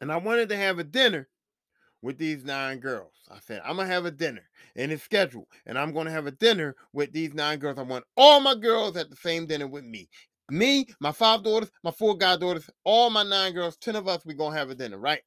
And 0.00 0.10
I 0.10 0.16
wanted 0.16 0.48
to 0.48 0.56
have 0.56 0.78
a 0.78 0.84
dinner 0.84 1.28
with 2.02 2.16
these 2.16 2.44
nine 2.44 2.78
girls. 2.78 3.12
I 3.30 3.38
said, 3.40 3.60
I'm 3.64 3.76
going 3.76 3.88
to 3.88 3.94
have 3.94 4.06
a 4.06 4.10
dinner 4.10 4.42
and 4.76 4.90
it's 4.90 5.02
scheduled. 5.02 5.46
And 5.66 5.78
I'm 5.78 5.92
going 5.92 6.06
to 6.06 6.12
have 6.12 6.26
a 6.26 6.32
dinner 6.32 6.74
with 6.92 7.12
these 7.12 7.34
nine 7.34 7.58
girls. 7.58 7.78
I 7.78 7.82
want 7.82 8.04
all 8.16 8.40
my 8.40 8.54
girls 8.54 8.96
at 8.96 9.10
the 9.10 9.16
same 9.16 9.46
dinner 9.46 9.66
with 9.66 9.84
me. 9.84 10.08
Me, 10.50 10.86
my 11.00 11.12
five 11.12 11.44
daughters, 11.44 11.70
my 11.84 11.90
four 11.90 12.16
goddaughters, 12.16 12.68
all 12.84 13.10
my 13.10 13.22
nine 13.22 13.52
girls, 13.52 13.76
10 13.76 13.94
of 13.96 14.08
us, 14.08 14.24
we're 14.24 14.34
going 14.34 14.52
to 14.52 14.58
have 14.58 14.70
a 14.70 14.74
dinner, 14.74 14.98
right? 14.98 15.20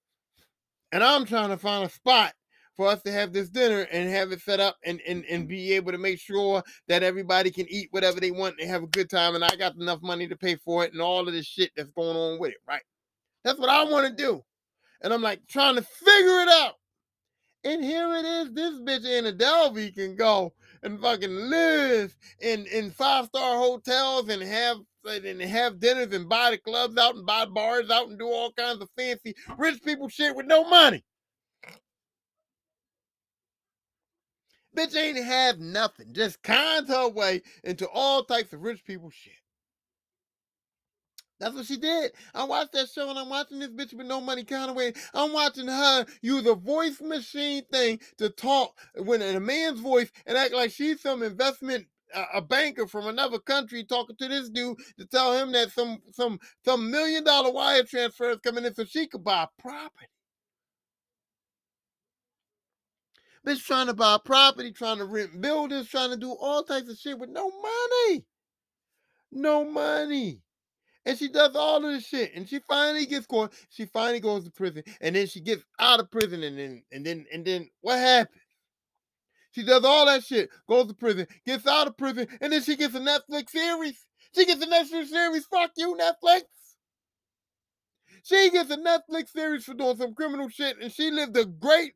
And 0.91 1.03
I'm 1.03 1.25
trying 1.25 1.49
to 1.49 1.57
find 1.57 1.85
a 1.85 1.89
spot 1.89 2.33
for 2.75 2.87
us 2.87 3.01
to 3.03 3.11
have 3.11 3.33
this 3.33 3.49
dinner 3.49 3.81
and 3.91 4.09
have 4.09 4.31
it 4.31 4.41
set 4.41 4.59
up 4.59 4.77
and, 4.85 4.99
and, 5.07 5.25
and 5.25 5.47
be 5.47 5.73
able 5.73 5.91
to 5.91 5.97
make 5.97 6.19
sure 6.19 6.63
that 6.87 7.03
everybody 7.03 7.51
can 7.51 7.67
eat 7.69 7.89
whatever 7.91 8.19
they 8.19 8.31
want 8.31 8.55
and 8.59 8.69
have 8.69 8.83
a 8.83 8.87
good 8.87 9.09
time. 9.09 9.35
And 9.35 9.43
I 9.43 9.55
got 9.55 9.75
enough 9.75 10.01
money 10.01 10.27
to 10.27 10.35
pay 10.35 10.55
for 10.55 10.83
it 10.83 10.93
and 10.93 11.01
all 11.01 11.27
of 11.27 11.33
this 11.33 11.45
shit 11.45 11.71
that's 11.75 11.91
going 11.91 12.17
on 12.17 12.39
with 12.39 12.51
it, 12.51 12.61
right? 12.67 12.83
That's 13.43 13.59
what 13.59 13.69
I 13.69 13.83
want 13.83 14.07
to 14.07 14.13
do. 14.23 14.43
And 15.01 15.13
I'm 15.13 15.21
like 15.21 15.45
trying 15.47 15.75
to 15.75 15.81
figure 15.81 16.39
it 16.39 16.49
out. 16.49 16.75
And 17.65 17.83
here 17.83 18.13
it 18.15 18.25
is. 18.25 18.53
This 18.53 18.79
bitch 18.81 19.05
Anna 19.05 19.31
Delvey 19.31 19.93
can 19.93 20.15
go 20.15 20.53
and 20.81 20.99
fucking 20.99 21.33
live 21.49 22.15
in, 22.41 22.65
in 22.67 22.91
five 22.91 23.25
star 23.25 23.57
hotels 23.57 24.29
and 24.29 24.41
have 24.41 24.77
and 25.05 25.41
have 25.41 25.79
dinners 25.79 26.13
and 26.13 26.29
buy 26.29 26.51
the 26.51 26.57
clubs 26.57 26.97
out 26.97 27.15
and 27.15 27.25
buy 27.25 27.45
bars 27.45 27.89
out 27.89 28.07
and 28.07 28.17
do 28.17 28.25
all 28.25 28.51
kinds 28.53 28.81
of 28.81 28.89
fancy 28.97 29.35
rich 29.57 29.81
people 29.83 30.07
shit 30.07 30.35
with 30.35 30.45
no 30.45 30.63
money. 30.69 31.03
Bitch 34.75 34.95
ain't 34.95 35.23
have 35.23 35.59
nothing. 35.59 36.07
Just 36.13 36.41
conned 36.43 36.87
her 36.89 37.09
way 37.09 37.41
into 37.63 37.87
all 37.89 38.23
types 38.23 38.53
of 38.53 38.61
rich 38.61 38.83
people 38.85 39.09
shit. 39.09 39.33
That's 41.39 41.55
what 41.55 41.65
she 41.65 41.77
did. 41.77 42.13
I 42.33 42.45
watched 42.45 42.73
that 42.73 42.89
show 42.89 43.09
and 43.09 43.19
I'm 43.19 43.29
watching 43.29 43.59
this 43.59 43.69
bitch 43.69 43.93
with 43.93 44.07
no 44.07 44.21
money 44.21 44.43
kind 44.43 44.69
of 44.71 44.77
way. 44.77 44.93
I'm 45.13 45.33
watching 45.33 45.67
her 45.67 46.05
use 46.21 46.45
a 46.47 46.55
voice 46.55 47.01
machine 47.01 47.63
thing 47.71 47.99
to 48.17 48.29
talk 48.29 48.79
when 48.97 49.21
in 49.21 49.35
a 49.35 49.39
man's 49.41 49.81
voice 49.81 50.11
and 50.25 50.37
act 50.37 50.53
like 50.53 50.71
she's 50.71 51.01
some 51.01 51.23
investment 51.23 51.87
a 52.33 52.41
banker 52.41 52.87
from 52.87 53.07
another 53.07 53.39
country 53.39 53.83
talking 53.83 54.15
to 54.17 54.27
this 54.29 54.49
dude 54.49 54.77
to 54.99 55.05
tell 55.05 55.33
him 55.33 55.51
that 55.51 55.71
some 55.71 55.99
some 56.13 56.39
some 56.65 56.91
million 56.91 57.23
dollar 57.23 57.51
wire 57.51 57.83
transfer 57.83 58.31
is 58.31 58.39
coming 58.43 58.65
in 58.65 58.73
so 58.73 58.85
she 58.85 59.07
could 59.07 59.23
buy 59.23 59.47
property. 59.59 60.07
Bitch 63.45 63.63
trying 63.63 63.87
to 63.87 63.93
buy 63.93 64.17
property, 64.23 64.71
trying 64.71 64.97
to 64.97 65.05
rent 65.05 65.41
buildings, 65.41 65.89
trying 65.89 66.11
to 66.11 66.17
do 66.17 66.31
all 66.31 66.63
types 66.63 66.89
of 66.89 66.97
shit 66.97 67.19
with 67.19 67.29
no 67.29 67.49
money. 67.49 68.25
No 69.31 69.65
money. 69.65 70.39
And 71.05 71.17
she 71.17 71.27
does 71.27 71.55
all 71.55 71.85
of 71.85 71.91
this 71.91 72.07
shit. 72.07 72.31
And 72.33 72.47
she 72.47 72.59
finally 72.59 73.05
gets 73.05 73.25
caught. 73.25 73.53
She 73.69 73.85
finally 73.85 74.21
goes 74.21 74.45
to 74.45 74.51
prison. 74.51 74.83
And 75.01 75.15
then 75.15 75.27
she 75.27 75.41
gets 75.41 75.63
out 75.79 75.99
of 75.99 76.09
prison. 76.09 76.43
And 76.43 76.57
then 76.57 76.83
and 76.91 77.05
then 77.05 77.25
and 77.33 77.43
then 77.43 77.69
what 77.81 77.99
happens? 77.99 78.39
She 79.53 79.63
does 79.63 79.85
all 79.85 80.07
that 80.07 80.23
shit, 80.23 80.49
goes 80.67 80.87
to 80.87 80.95
prison, 80.95 81.27
gets 81.45 81.67
out 81.67 81.87
of 81.87 81.95
prison, 81.95 82.27
and 82.41 82.51
then 82.51 82.63
she 82.63 82.75
gets 82.75 82.95
a 82.95 82.99
Netflix 82.99 83.51
series. 83.51 84.03
She 84.35 84.45
gets 84.45 84.63
a 84.63 84.67
Netflix 84.67 85.09
series. 85.09 85.45
Fuck 85.45 85.71
you, 85.77 85.95
Netflix. 85.95 86.41
She 88.23 88.49
gets 88.49 88.71
a 88.71 88.77
Netflix 88.77 89.29
series 89.29 89.63
for 89.63 89.75
doing 89.75 89.97
some 89.97 90.15
criminal 90.15 90.49
shit, 90.49 90.77
and 90.81 90.91
she 90.91 91.11
lived 91.11 91.37
a 91.37 91.45
great, 91.45 91.93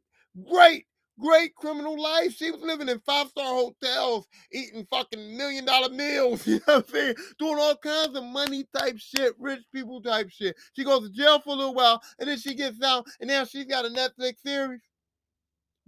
great, 0.47 0.85
great 1.19 1.55
criminal 1.55 2.01
life. 2.01 2.35
She 2.35 2.51
was 2.51 2.61
living 2.61 2.89
in 2.89 2.99
five 2.99 3.27
star 3.29 3.45
hotels, 3.45 4.27
eating 4.51 4.85
fucking 4.89 5.37
million 5.37 5.65
dollar 5.65 5.89
meals. 5.89 6.45
You 6.47 6.55
know 6.67 6.75
what 6.75 6.85
I'm 6.87 6.93
saying? 6.93 7.15
Doing 7.39 7.59
all 7.59 7.75
kinds 7.75 8.15
of 8.15 8.23
money 8.23 8.65
type 8.77 8.97
shit, 8.97 9.33
rich 9.39 9.61
people 9.73 10.01
type 10.01 10.29
shit. 10.29 10.55
She 10.75 10.83
goes 10.83 11.07
to 11.07 11.13
jail 11.15 11.39
for 11.39 11.51
a 11.51 11.57
little 11.57 11.73
while, 11.73 12.01
and 12.19 12.29
then 12.29 12.37
she 12.37 12.55
gets 12.55 12.81
out, 12.81 13.05
and 13.19 13.27
now 13.27 13.45
she's 13.45 13.65
got 13.65 13.85
a 13.85 13.89
Netflix 13.89 14.39
series 14.45 14.81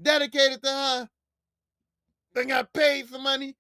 dedicated 0.02 0.62
to 0.64 0.70
her. 0.70 1.10
They 2.36 2.46
got 2.46 2.74
paid 2.74 3.08
some 3.08 3.24
money. 3.24 3.56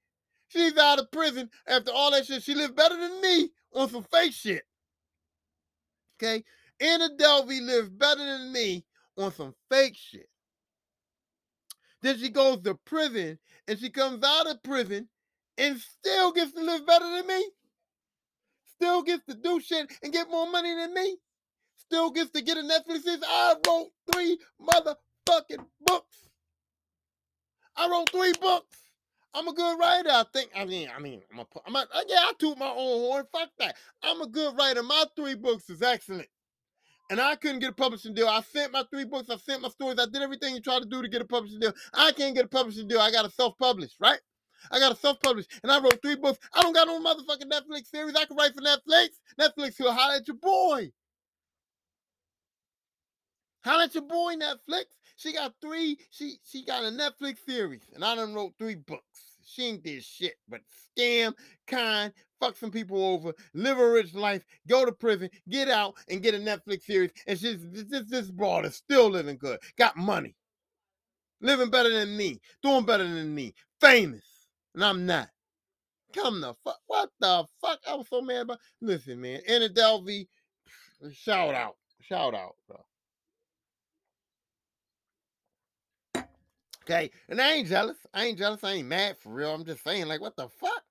She's 0.49 0.77
out 0.77 0.99
of 0.99 1.11
prison 1.11 1.49
after 1.67 1.91
all 1.91 2.11
that 2.11 2.25
shit. 2.25 2.43
She 2.43 2.55
lived 2.55 2.75
better 2.75 2.97
than 2.97 3.21
me 3.21 3.49
on 3.73 3.89
some 3.89 4.05
fake 4.11 4.33
shit. 4.33 4.63
Okay? 6.21 6.43
Anna 6.79 7.09
Delvey 7.17 7.61
lived 7.61 7.97
better 7.97 8.23
than 8.23 8.51
me 8.51 8.85
on 9.17 9.33
some 9.33 9.53
fake 9.69 9.95
shit. 9.97 10.29
Then 12.01 12.17
she 12.17 12.29
goes 12.29 12.61
to 12.61 12.75
prison 12.85 13.39
and 13.67 13.79
she 13.79 13.89
comes 13.89 14.23
out 14.23 14.47
of 14.47 14.63
prison 14.63 15.09
and 15.57 15.79
still 15.79 16.31
gets 16.31 16.53
to 16.53 16.61
live 16.61 16.85
better 16.85 17.09
than 17.09 17.27
me. 17.27 17.49
Still 18.75 19.03
gets 19.03 19.25
to 19.25 19.35
do 19.35 19.59
shit 19.59 19.91
and 20.01 20.13
get 20.13 20.29
more 20.29 20.49
money 20.49 20.73
than 20.73 20.93
me. 20.93 21.17
Still 21.77 22.11
gets 22.11 22.31
to 22.31 22.41
get 22.41 22.57
a 22.57 22.61
Netflix. 22.61 23.01
I 23.05 23.55
wrote 23.67 23.89
three 24.13 24.37
motherfucking 24.61 25.65
books. 25.85 26.29
I 27.75 27.89
wrote 27.89 28.09
three 28.09 28.33
books. 28.39 28.77
I'm 29.33 29.47
a 29.47 29.53
good 29.53 29.79
writer. 29.79 30.09
I 30.09 30.23
think. 30.33 30.51
I 30.55 30.65
mean, 30.65 30.89
I 30.95 30.99
mean, 30.99 31.21
I'm 31.31 31.39
a, 31.39 31.45
I'm 31.65 31.75
a 31.75 31.85
yeah. 32.07 32.17
I 32.17 32.33
toot 32.39 32.57
my 32.57 32.67
own 32.69 33.01
horn. 33.01 33.25
Fuck 33.31 33.49
that. 33.59 33.75
I'm 34.03 34.21
a 34.21 34.27
good 34.27 34.57
writer. 34.57 34.83
My 34.83 35.05
three 35.15 35.35
books 35.35 35.69
is 35.69 35.81
excellent, 35.81 36.27
and 37.09 37.19
I 37.19 37.35
couldn't 37.35 37.59
get 37.59 37.71
a 37.71 37.73
publishing 37.75 38.13
deal. 38.13 38.27
I 38.27 38.41
sent 38.41 38.71
my 38.71 38.83
three 38.91 39.05
books. 39.05 39.29
I 39.29 39.37
sent 39.37 39.61
my 39.61 39.69
stories. 39.69 39.99
I 39.99 40.05
did 40.05 40.21
everything 40.21 40.53
you 40.53 40.61
tried 40.61 40.81
to 40.81 40.85
do 40.85 41.01
to 41.01 41.07
get 41.07 41.21
a 41.21 41.25
publishing 41.25 41.59
deal. 41.59 41.73
I 41.93 42.11
can't 42.11 42.35
get 42.35 42.45
a 42.45 42.49
publishing 42.49 42.87
deal. 42.87 42.99
I 42.99 43.11
got 43.11 43.23
to 43.23 43.31
self-publish, 43.31 43.93
right? 43.99 44.19
I 44.71 44.79
got 44.79 44.89
to 44.89 44.95
self-publish, 44.95 45.45
and 45.63 45.71
I 45.71 45.79
wrote 45.79 46.01
three 46.01 46.15
books. 46.15 46.39
I 46.53 46.61
don't 46.61 46.73
got 46.73 46.87
no 46.87 46.99
motherfucking 46.99 47.49
Netflix 47.49 47.87
series. 47.87 48.15
I 48.15 48.25
can 48.25 48.35
write 48.35 48.53
for 48.53 48.61
Netflix. 48.61 49.09
Netflix 49.39 49.79
will 49.79 49.93
holler 49.93 50.15
at 50.15 50.27
your 50.27 50.37
boy. 50.37 50.91
Holler 53.63 53.83
at 53.83 53.93
your 53.93 54.03
boy, 54.03 54.35
Netflix. 54.35 54.85
She 55.15 55.33
got 55.33 55.53
three. 55.61 55.97
She 56.11 56.35
she 56.45 56.65
got 56.65 56.83
a 56.83 56.87
Netflix 56.87 57.39
series, 57.45 57.81
and 57.93 58.03
I 58.03 58.15
done 58.15 58.33
wrote 58.33 58.53
three 58.57 58.75
books. 58.75 59.03
She 59.45 59.65
ain't 59.65 59.83
did 59.83 60.03
shit 60.03 60.35
but 60.47 60.61
scam, 60.97 61.33
kind, 61.65 62.13
fuck 62.39 62.57
some 62.57 62.71
people 62.71 63.03
over, 63.03 63.33
live 63.53 63.77
a 63.79 63.89
rich 63.89 64.13
life, 64.13 64.43
go 64.67 64.85
to 64.85 64.91
prison, 64.91 65.29
get 65.49 65.69
out, 65.69 65.95
and 66.09 66.21
get 66.21 66.35
a 66.35 66.37
Netflix 66.37 66.83
series. 66.83 67.11
And 67.27 67.39
she's 67.39 67.59
this 67.71 68.05
this 68.09 68.31
broad 68.31 68.65
is 68.65 68.75
still 68.75 69.09
living 69.09 69.37
good, 69.37 69.59
got 69.77 69.97
money, 69.97 70.35
living 71.41 71.69
better 71.69 71.89
than 71.89 72.15
me, 72.15 72.39
doing 72.63 72.85
better 72.85 73.03
than 73.03 73.33
me, 73.33 73.53
famous, 73.81 74.25
and 74.75 74.83
I'm 74.83 75.05
not. 75.05 75.29
Come 76.13 76.41
the 76.41 76.55
fuck, 76.63 76.79
what 76.87 77.09
the 77.19 77.45
fuck? 77.61 77.79
I 77.87 77.93
was 77.95 78.07
so 78.09 78.21
mad 78.21 78.41
about. 78.41 78.59
Listen, 78.81 79.21
man, 79.21 79.41
Anna 79.47 79.69
Delvey, 79.69 80.27
shout 81.13 81.53
out, 81.53 81.75
shout 82.01 82.33
out, 82.33 82.55
bro. 82.67 82.83
Okay. 86.89 87.11
And 87.27 87.39
I 87.39 87.53
ain't 87.53 87.67
jealous. 87.67 87.97
I 88.15 88.25
ain't 88.25 88.39
jealous. 88.39 88.63
I 88.63 88.71
ain't 88.71 88.87
mad 88.87 89.15
for 89.19 89.29
real. 89.29 89.53
I'm 89.53 89.63
just 89.63 89.83
saying, 89.83 90.07
like, 90.07 90.21
what 90.21 90.35
the 90.35 90.49
fuck? 90.49 90.81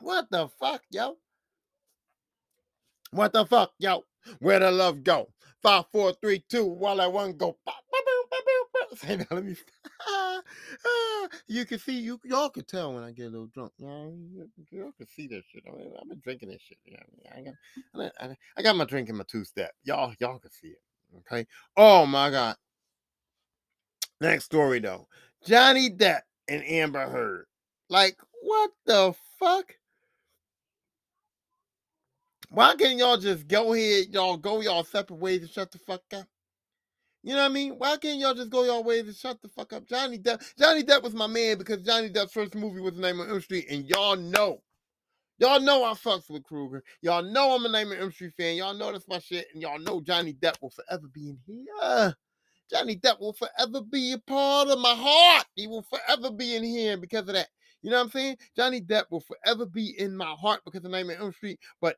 What 0.00 0.30
the 0.30 0.48
fuck, 0.60 0.82
yo? 0.90 1.16
What 3.12 3.32
the 3.32 3.44
fuck, 3.44 3.72
yo? 3.78 4.04
Where 4.38 4.58
the 4.58 4.70
love 4.70 5.02
go? 5.02 5.28
Five, 5.62 5.84
four, 5.92 6.14
three, 6.20 6.44
two, 6.48 6.64
while 6.64 7.00
I 7.00 7.06
one 7.06 7.36
go. 7.36 7.56
Say 8.96 9.16
that, 9.16 9.30
let 9.30 9.44
me. 9.44 9.56
Ah, 10.08 10.40
you 11.46 11.66
can 11.66 11.78
see 11.78 12.00
you 12.00 12.18
y'all 12.24 12.48
can 12.48 12.64
tell 12.64 12.94
when 12.94 13.04
I 13.04 13.12
get 13.12 13.26
a 13.26 13.28
little 13.28 13.48
drunk. 13.48 13.72
Y'all 13.78 14.14
can 14.96 15.06
see 15.14 15.26
that 15.26 15.42
shit. 15.52 15.62
I 15.68 15.76
mean, 15.76 15.92
I've 16.00 16.08
been 16.08 16.20
drinking 16.24 16.48
this 16.48 16.62
shit. 16.62 16.78
I, 17.36 17.42
got, 17.98 18.36
I 18.56 18.62
got 18.62 18.76
my 18.76 18.86
drink 18.86 19.10
in 19.10 19.16
my 19.16 19.24
two 19.28 19.44
step. 19.44 19.72
Y'all, 19.84 20.14
y'all 20.18 20.38
can 20.38 20.50
see 20.50 20.68
it. 20.68 20.80
Okay. 21.18 21.46
Oh 21.76 22.06
my 22.06 22.30
god. 22.30 22.56
Next 24.22 24.44
story 24.46 24.80
though. 24.80 25.06
Johnny 25.46 25.90
Depp 25.90 26.22
and 26.48 26.64
Amber 26.64 27.06
Heard. 27.06 27.44
Like, 27.90 28.16
what 28.42 28.70
the 28.86 29.14
fuck? 29.38 29.74
Why 32.52 32.74
can't 32.74 32.98
y'all 32.98 33.16
just 33.16 33.46
go 33.46 33.72
ahead, 33.74 34.06
y'all 34.10 34.36
go 34.36 34.60
y'all 34.60 34.82
separate 34.82 35.20
ways 35.20 35.42
and 35.42 35.50
shut 35.50 35.70
the 35.70 35.78
fuck 35.78 36.02
up? 36.12 36.26
You 37.22 37.34
know 37.34 37.42
what 37.42 37.50
I 37.50 37.54
mean? 37.54 37.74
Why 37.74 37.96
can't 37.96 38.18
y'all 38.18 38.34
just 38.34 38.50
go 38.50 38.64
y'all 38.64 38.82
ways 38.82 39.06
and 39.06 39.14
shut 39.14 39.40
the 39.40 39.48
fuck 39.48 39.72
up? 39.72 39.86
Johnny 39.86 40.18
Depp, 40.18 40.42
Johnny 40.58 40.82
Depp 40.82 41.04
was 41.04 41.14
my 41.14 41.28
man 41.28 41.58
because 41.58 41.82
Johnny 41.82 42.08
Depp's 42.10 42.32
first 42.32 42.56
movie 42.56 42.80
was 42.80 42.94
the 42.94 43.00
Nightmare 43.00 43.26
on 43.26 43.32
Elm 43.32 43.40
Street, 43.40 43.66
and 43.70 43.88
y'all 43.88 44.16
know. 44.16 44.62
Y'all 45.38 45.60
know 45.60 45.84
I 45.84 45.92
fucks 45.92 46.28
with 46.28 46.42
Krueger. 46.42 46.82
Y'all 47.02 47.22
know 47.22 47.54
I'm 47.54 47.64
a 47.66 47.68
Nightmare 47.68 47.98
on 47.98 48.02
Elm 48.04 48.12
Street 48.12 48.32
fan. 48.36 48.56
Y'all 48.56 48.74
know 48.74 48.90
that's 48.90 49.06
my 49.06 49.20
shit, 49.20 49.46
and 49.54 49.62
y'all 49.62 49.78
know 49.78 50.00
Johnny 50.00 50.34
Depp 50.34 50.60
will 50.60 50.70
forever 50.70 51.06
be 51.12 51.28
in 51.28 51.38
here. 51.46 52.16
Johnny 52.68 52.96
Depp 52.96 53.20
will 53.20 53.32
forever 53.32 53.80
be 53.80 54.12
a 54.12 54.18
part 54.18 54.68
of 54.68 54.78
my 54.80 54.94
heart. 54.96 55.46
He 55.54 55.68
will 55.68 55.82
forever 55.82 56.32
be 56.32 56.56
in 56.56 56.64
here 56.64 56.96
because 56.96 57.28
of 57.28 57.34
that. 57.34 57.48
You 57.82 57.90
know 57.90 57.98
what 57.98 58.04
I'm 58.06 58.10
saying? 58.10 58.36
Johnny 58.56 58.80
Depp 58.80 59.04
will 59.10 59.20
forever 59.20 59.66
be 59.66 59.94
in 59.98 60.16
my 60.16 60.34
heart 60.34 60.62
because 60.64 60.84
of 60.84 60.90
Nightmare 60.90 61.16
on 61.18 61.26
Elm 61.26 61.32
Street. 61.32 61.60
But 61.80 61.96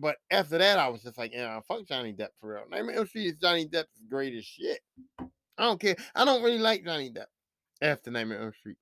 but 0.00 0.16
after 0.30 0.58
that, 0.58 0.78
I 0.78 0.88
was 0.88 1.02
just 1.02 1.18
like, 1.18 1.32
yeah, 1.32 1.60
fuck 1.66 1.86
Johnny 1.86 2.12
Depp 2.12 2.28
for 2.40 2.54
real. 2.54 2.80
Of 2.80 2.96
Elm 2.96 3.06
Street 3.06 3.26
is 3.26 3.38
Johnny 3.38 3.66
Depp's 3.66 4.00
greatest 4.08 4.48
shit. 4.48 4.80
I 5.18 5.64
don't 5.64 5.80
care. 5.80 5.96
I 6.14 6.24
don't 6.24 6.42
really 6.42 6.58
like 6.58 6.84
Johnny 6.84 7.10
Depp 7.10 7.26
after 7.80 8.10
Nightmare 8.10 8.38
on 8.38 8.44
Elm 8.44 8.52
Street. 8.58 8.76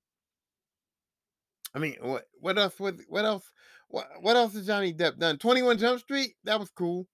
I 1.73 1.79
mean, 1.79 1.95
what 2.01 2.25
what 2.39 2.57
else? 2.57 2.79
What 2.79 2.95
what 3.09 3.25
else? 3.25 3.51
What 3.89 4.07
what 4.21 4.35
else 4.35 4.53
has 4.53 4.65
Johnny 4.65 4.93
Depp 4.93 5.17
done? 5.17 5.37
Twenty 5.37 5.61
One 5.61 5.77
Jump 5.77 5.99
Street. 5.99 6.35
That 6.43 6.59
was 6.59 6.69
cool. 6.69 7.07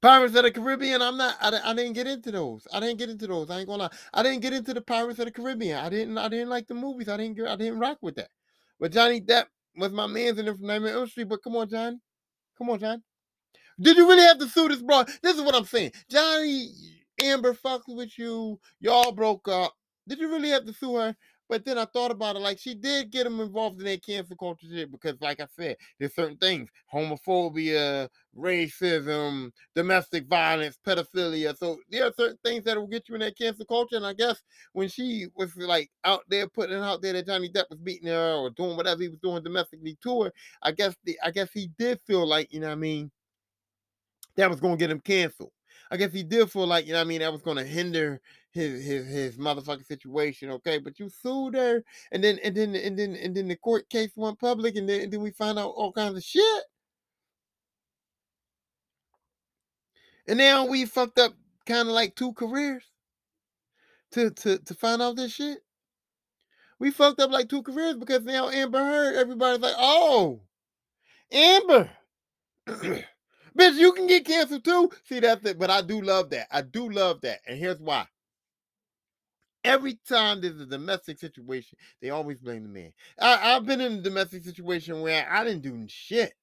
Pirates 0.00 0.34
of 0.36 0.42
the 0.42 0.50
Caribbean, 0.50 1.00
I'm 1.00 1.16
not. 1.16 1.36
I, 1.40 1.58
I 1.64 1.74
didn't 1.74 1.94
get 1.94 2.06
into 2.06 2.30
those. 2.30 2.66
I 2.70 2.80
didn't 2.80 2.98
get 2.98 3.08
into 3.08 3.26
those. 3.26 3.48
I 3.48 3.60
ain't 3.60 3.68
gonna 3.68 3.84
lie. 3.84 3.90
I 4.12 4.22
didn't 4.22 4.42
get 4.42 4.52
into 4.52 4.74
the 4.74 4.82
Pirates 4.82 5.18
of 5.18 5.24
the 5.24 5.30
Caribbean. 5.30 5.78
I 5.78 5.88
didn't. 5.88 6.18
I 6.18 6.28
didn't 6.28 6.50
like 6.50 6.66
the 6.66 6.74
movies. 6.74 7.08
I 7.08 7.16
didn't. 7.16 7.40
I 7.46 7.56
didn't 7.56 7.78
rock 7.78 7.98
with 8.02 8.16
that. 8.16 8.28
But 8.78 8.92
Johnny 8.92 9.20
Depp 9.20 9.46
was 9.76 9.92
my 9.92 10.06
man's 10.06 10.38
in 10.38 10.46
the 10.46 10.56
Nightmare 10.60 10.92
on 10.92 11.00
Elm 11.00 11.06
Street. 11.08 11.28
But 11.28 11.42
come 11.42 11.56
on, 11.56 11.68
Johnny. 11.68 11.98
Come 12.58 12.70
on, 12.70 12.78
John. 12.78 13.02
Did 13.80 13.96
you 13.96 14.08
really 14.08 14.22
have 14.22 14.38
to 14.38 14.48
sue 14.48 14.68
this 14.68 14.82
bro? 14.82 15.04
This 15.22 15.36
is 15.36 15.42
what 15.42 15.54
I'm 15.54 15.64
saying. 15.64 15.92
Johnny 16.08 16.68
Amber 17.20 17.54
fucked 17.54 17.88
with 17.88 18.16
you. 18.18 18.58
Y'all 18.80 19.12
broke 19.12 19.48
up. 19.48 19.74
Did 20.06 20.18
you 20.20 20.30
really 20.30 20.50
have 20.50 20.66
to 20.66 20.72
sue 20.72 20.96
her? 20.96 21.16
But 21.48 21.64
then 21.64 21.76
I 21.76 21.84
thought 21.84 22.10
about 22.10 22.36
it, 22.36 22.40
like 22.40 22.58
she 22.58 22.74
did 22.74 23.10
get 23.10 23.26
him 23.26 23.38
involved 23.40 23.78
in 23.78 23.86
that 23.86 24.04
cancel 24.04 24.36
culture 24.36 24.66
shit 24.66 24.90
because, 24.90 25.20
like 25.20 25.40
I 25.40 25.46
said, 25.54 25.76
there's 25.98 26.14
certain 26.14 26.38
things: 26.38 26.70
homophobia, 26.92 28.08
racism, 28.36 29.50
domestic 29.74 30.26
violence, 30.26 30.78
pedophilia. 30.86 31.56
So 31.56 31.78
there 31.90 32.06
are 32.06 32.12
certain 32.16 32.38
things 32.44 32.64
that 32.64 32.76
will 32.78 32.86
get 32.86 33.08
you 33.08 33.14
in 33.16 33.20
that 33.20 33.36
cancel 33.36 33.66
culture. 33.66 33.96
And 33.96 34.06
I 34.06 34.14
guess 34.14 34.42
when 34.72 34.88
she 34.88 35.26
was 35.34 35.54
like 35.56 35.90
out 36.04 36.22
there 36.28 36.48
putting 36.48 36.78
out 36.78 37.02
there 37.02 37.12
that 37.12 37.26
Johnny 37.26 37.50
Depp 37.50 37.68
was 37.70 37.78
beating 37.78 38.08
her 38.08 38.34
or 38.34 38.50
doing 38.50 38.76
whatever 38.76 39.02
he 39.02 39.08
was 39.08 39.18
doing 39.20 39.42
domestically 39.42 39.98
to 40.02 40.22
her, 40.24 40.32
I 40.62 40.72
guess 40.72 40.96
the 41.04 41.18
I 41.22 41.30
guess 41.30 41.50
he 41.52 41.68
did 41.78 42.00
feel 42.06 42.26
like, 42.26 42.52
you 42.52 42.60
know 42.60 42.68
what 42.68 42.72
I 42.72 42.76
mean, 42.76 43.10
that 44.36 44.50
was 44.50 44.60
gonna 44.60 44.76
get 44.76 44.90
him 44.90 45.00
canceled. 45.00 45.52
I 45.90 45.96
guess 45.96 46.12
he 46.12 46.22
did 46.22 46.50
feel 46.50 46.66
like, 46.66 46.86
you 46.86 46.94
know 46.94 47.00
I 47.00 47.04
mean, 47.04 47.20
that 47.20 47.32
was 47.32 47.42
gonna 47.42 47.64
hinder 47.64 48.20
his 48.54 48.84
his 48.84 49.06
his 49.06 49.36
motherfucking 49.36 49.84
situation, 49.84 50.50
okay? 50.50 50.78
But 50.78 50.98
you 51.00 51.08
sued 51.08 51.54
her, 51.54 51.82
and 52.12 52.22
then 52.22 52.38
and 52.44 52.56
then 52.56 52.74
and 52.76 52.96
then 52.96 53.16
and 53.16 53.34
then 53.34 53.48
the 53.48 53.56
court 53.56 53.88
case 53.90 54.12
went 54.14 54.38
public, 54.38 54.76
and 54.76 54.88
then 54.88 55.02
and 55.02 55.12
then 55.12 55.20
we 55.20 55.32
find 55.32 55.58
out 55.58 55.72
all 55.76 55.92
kinds 55.92 56.16
of 56.16 56.22
shit. 56.22 56.64
And 60.28 60.38
now 60.38 60.66
we 60.66 60.86
fucked 60.86 61.18
up 61.18 61.32
kind 61.66 61.88
of 61.88 61.94
like 61.94 62.14
two 62.14 62.32
careers 62.34 62.84
to 64.12 64.30
to 64.30 64.58
to 64.58 64.74
find 64.74 65.02
out 65.02 65.16
this 65.16 65.32
shit. 65.32 65.58
We 66.78 66.92
fucked 66.92 67.20
up 67.20 67.32
like 67.32 67.48
two 67.48 67.62
careers 67.62 67.96
because 67.96 68.22
now 68.22 68.50
Amber 68.50 68.78
Heard, 68.78 69.16
everybody's 69.16 69.60
like, 69.60 69.74
oh, 69.78 70.42
Amber. 71.32 71.90
Bitch, 72.68 73.76
you 73.76 73.92
can 73.92 74.06
get 74.06 74.24
canceled 74.26 74.64
too. 74.64 74.90
See, 75.04 75.20
that's 75.20 75.44
it. 75.46 75.58
But 75.58 75.70
I 75.70 75.82
do 75.82 76.00
love 76.00 76.30
that. 76.30 76.48
I 76.50 76.62
do 76.62 76.90
love 76.90 77.20
that. 77.22 77.40
And 77.46 77.58
here's 77.58 77.78
why. 77.80 78.06
Every 79.64 79.94
time 80.06 80.40
there's 80.40 80.60
a 80.60 80.66
domestic 80.66 81.18
situation, 81.18 81.78
they 82.02 82.10
always 82.10 82.38
blame 82.38 82.64
the 82.64 82.68
man. 82.68 82.92
I, 83.18 83.36
have 83.54 83.64
been 83.64 83.80
in 83.80 83.94
a 83.94 84.02
domestic 84.02 84.44
situation 84.44 85.00
where 85.00 85.26
I 85.30 85.42
didn't 85.44 85.62
do 85.62 85.84
shit. 85.88 86.34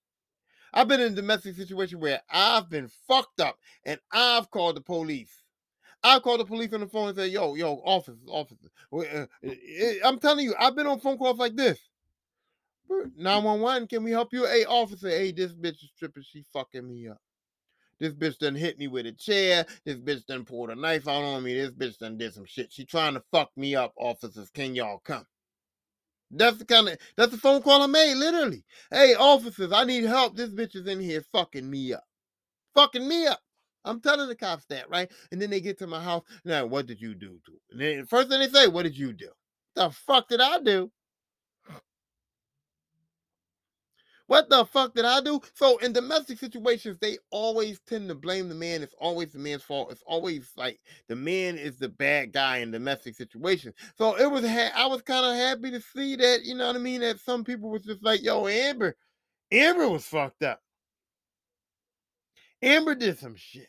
I've 0.73 0.87
been 0.87 1.01
in 1.01 1.13
a 1.13 1.15
domestic 1.15 1.55
situation 1.55 1.99
where 1.99 2.21
I've 2.29 2.69
been 2.69 2.89
fucked 3.07 3.41
up 3.41 3.57
and 3.85 3.99
I've 4.11 4.49
called 4.49 4.77
the 4.77 4.81
police. 4.81 5.43
I 6.03 6.19
called 6.19 6.39
the 6.39 6.45
police 6.45 6.73
on 6.73 6.79
the 6.79 6.87
phone 6.87 7.09
and 7.09 7.17
said, 7.17 7.31
yo, 7.31 7.53
yo, 7.55 7.75
officer, 7.85 8.17
officer. 8.27 8.69
Uh, 8.91 8.99
eh, 8.99 9.25
eh, 9.43 9.93
I'm 10.03 10.19
telling 10.19 10.45
you, 10.45 10.55
I've 10.59 10.75
been 10.75 10.87
on 10.87 10.99
phone 10.99 11.17
calls 11.17 11.37
like 11.37 11.55
this. 11.55 11.79
Mm. 12.89 13.11
911, 13.17 13.87
can 13.87 14.03
we 14.03 14.11
help 14.11 14.33
you? 14.33 14.45
Hey, 14.45 14.65
officer, 14.65 15.09
hey, 15.09 15.31
this 15.31 15.53
bitch 15.53 15.83
is 15.83 15.91
tripping. 15.97 16.23
She 16.23 16.43
fucking 16.51 16.87
me 16.87 17.07
up. 17.07 17.21
This 18.01 18.13
bitch 18.13 18.39
done 18.39 18.55
hit 18.55 18.79
me 18.79 18.87
with 18.87 19.05
a 19.05 19.11
chair. 19.11 19.63
This 19.85 19.97
bitch 19.97 20.25
done 20.25 20.43
pulled 20.43 20.71
a 20.71 20.75
knife 20.75 21.07
out 21.07 21.23
on 21.23 21.43
me. 21.43 21.53
This 21.53 21.69
bitch 21.69 21.99
done 21.99 22.17
did 22.17 22.33
some 22.33 22.45
shit. 22.45 22.73
She 22.73 22.83
trying 22.83 23.13
to 23.13 23.21
fuck 23.31 23.51
me 23.55 23.75
up, 23.75 23.93
officers. 23.95 24.49
Can 24.49 24.73
y'all 24.73 24.97
come? 25.05 25.27
That's 26.31 26.57
the 26.57 26.65
kind 26.65 26.89
of 26.89 26.97
that's 27.15 27.31
the 27.31 27.37
phone 27.37 27.61
call 27.61 27.83
I 27.83 27.85
made, 27.85 28.15
literally. 28.15 28.63
Hey, 28.89 29.13
officers, 29.13 29.71
I 29.71 29.83
need 29.83 30.05
help. 30.05 30.35
This 30.35 30.49
bitch 30.49 30.75
is 30.75 30.87
in 30.87 30.99
here 30.99 31.23
fucking 31.31 31.69
me 31.69 31.93
up. 31.93 32.03
Fucking 32.73 33.07
me 33.07 33.27
up. 33.27 33.39
I'm 33.85 34.01
telling 34.01 34.27
the 34.27 34.35
cops 34.35 34.65
that, 34.69 34.89
right? 34.89 35.11
And 35.31 35.39
then 35.39 35.51
they 35.51 35.61
get 35.61 35.77
to 35.79 35.87
my 35.87 36.01
house. 36.01 36.23
Now, 36.43 36.65
what 36.65 36.87
did 36.87 36.99
you 36.99 37.13
do 37.13 37.39
to? 37.45 37.51
And 37.69 37.79
then 37.81 38.05
first 38.07 38.29
thing 38.29 38.39
they 38.39 38.47
say, 38.47 38.67
what 38.67 38.83
did 38.83 38.97
you 38.97 39.13
do? 39.13 39.29
The 39.75 39.91
fuck 39.91 40.27
did 40.27 40.41
I 40.41 40.59
do? 40.59 40.91
What 44.31 44.47
the 44.47 44.63
fuck 44.63 44.95
did 44.95 45.03
I 45.03 45.19
do? 45.19 45.41
So 45.55 45.77
in 45.79 45.91
domestic 45.91 46.39
situations, 46.39 46.97
they 47.01 47.17
always 47.31 47.81
tend 47.81 48.07
to 48.07 48.15
blame 48.15 48.47
the 48.47 48.55
man. 48.55 48.81
It's 48.81 48.95
always 48.97 49.33
the 49.33 49.39
man's 49.39 49.61
fault. 49.61 49.91
It's 49.91 50.05
always 50.07 50.53
like 50.55 50.79
the 51.09 51.17
man 51.17 51.57
is 51.57 51.77
the 51.77 51.89
bad 51.89 52.31
guy 52.31 52.59
in 52.59 52.71
domestic 52.71 53.15
situations. 53.15 53.75
So 53.97 54.15
it 54.15 54.31
was 54.31 54.47
ha- 54.47 54.71
I 54.73 54.85
was 54.85 55.01
kind 55.01 55.25
of 55.25 55.35
happy 55.35 55.69
to 55.71 55.81
see 55.81 56.15
that, 56.15 56.45
you 56.45 56.55
know 56.55 56.67
what 56.67 56.77
I 56.77 56.79
mean, 56.79 57.01
that 57.01 57.19
some 57.19 57.43
people 57.43 57.71
was 57.71 57.83
just 57.83 58.05
like, 58.05 58.23
yo, 58.23 58.47
Amber, 58.47 58.95
Amber 59.51 59.89
was 59.89 60.05
fucked 60.05 60.43
up. 60.43 60.61
Amber 62.61 62.95
did 62.95 63.19
some 63.19 63.35
shit. 63.35 63.67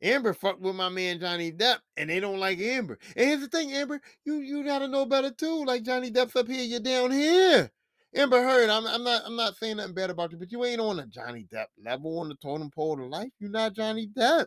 Amber 0.00 0.34
fucked 0.34 0.60
with 0.60 0.76
my 0.76 0.88
man 0.88 1.18
Johnny 1.18 1.50
Depp, 1.50 1.78
and 1.96 2.08
they 2.08 2.20
don't 2.20 2.38
like 2.38 2.60
Amber. 2.60 2.96
And 3.16 3.26
here's 3.26 3.40
the 3.40 3.48
thing, 3.48 3.72
Amber, 3.72 4.00
you 4.24 4.34
you 4.34 4.64
gotta 4.64 4.86
know 4.86 5.04
better 5.04 5.32
too. 5.32 5.64
Like 5.64 5.82
Johnny 5.82 6.12
Depp's 6.12 6.36
up 6.36 6.46
here, 6.46 6.62
you're 6.62 6.78
down 6.78 7.10
here. 7.10 7.72
Amber 8.14 8.42
Heard, 8.42 8.70
I'm, 8.70 8.86
I'm 8.86 9.04
not 9.04 9.22
I'm 9.26 9.36
not 9.36 9.56
saying 9.56 9.78
nothing 9.78 9.94
bad 9.94 10.10
about 10.10 10.32
you, 10.32 10.38
but 10.38 10.52
you 10.52 10.64
ain't 10.64 10.80
on 10.80 11.00
a 11.00 11.06
Johnny 11.06 11.46
Depp 11.52 11.66
level 11.84 12.20
on 12.20 12.28
the 12.28 12.36
totem 12.36 12.70
pole 12.70 13.02
of 13.02 13.08
life. 13.10 13.30
You're 13.40 13.50
not 13.50 13.74
Johnny 13.74 14.08
Depp. 14.16 14.46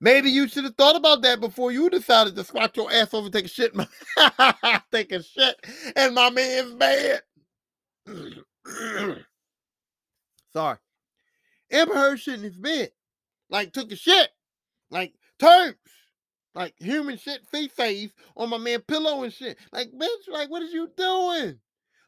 Maybe 0.00 0.30
you 0.30 0.48
should 0.48 0.64
have 0.64 0.76
thought 0.76 0.96
about 0.96 1.22
that 1.22 1.40
before 1.40 1.72
you 1.72 1.90
decided 1.90 2.36
to 2.36 2.44
squat 2.44 2.76
your 2.76 2.92
ass 2.92 3.14
over 3.14 3.30
take 3.30 3.46
a 3.46 3.48
shit. 3.48 3.72
take 4.92 5.12
a 5.12 5.22
shit, 5.22 5.56
and 5.96 6.14
my 6.14 6.30
man's 6.30 6.74
bad. 6.74 7.22
Sorry. 10.52 10.78
Amber 11.70 11.94
Heard 11.94 12.20
shit 12.20 12.34
in 12.34 12.42
his 12.42 12.56
bed. 12.56 12.90
Like 13.50 13.72
took 13.72 13.92
a 13.92 13.96
shit. 13.96 14.28
Like 14.90 15.14
terms 15.38 15.76
like 16.58 16.74
human 16.78 17.16
shit 17.16 17.46
face 17.52 17.70
face 17.70 18.10
on 18.36 18.50
my 18.50 18.58
man 18.58 18.80
pillow 18.80 19.22
and 19.22 19.32
shit. 19.32 19.56
Like, 19.72 19.92
bitch, 19.92 20.28
like 20.28 20.50
what 20.50 20.60
is 20.62 20.72
you 20.72 20.90
doing? 20.96 21.56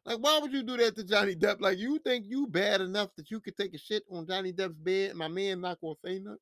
Like, 0.04 0.18
why 0.18 0.40
would 0.40 0.52
you 0.52 0.64
do 0.64 0.76
that 0.78 0.96
to 0.96 1.04
Johnny 1.04 1.36
Depp? 1.36 1.60
Like, 1.60 1.78
you 1.78 2.00
think 2.00 2.24
you 2.26 2.48
bad 2.48 2.80
enough 2.80 3.10
that 3.16 3.30
you 3.30 3.38
could 3.38 3.56
take 3.56 3.74
a 3.74 3.78
shit 3.78 4.02
on 4.10 4.26
Johnny 4.26 4.52
Depp's 4.52 4.74
bed 4.74 5.10
and 5.10 5.18
my 5.20 5.28
man 5.28 5.60
not 5.60 5.80
gonna 5.80 5.94
say 6.04 6.18
nothing? 6.18 6.38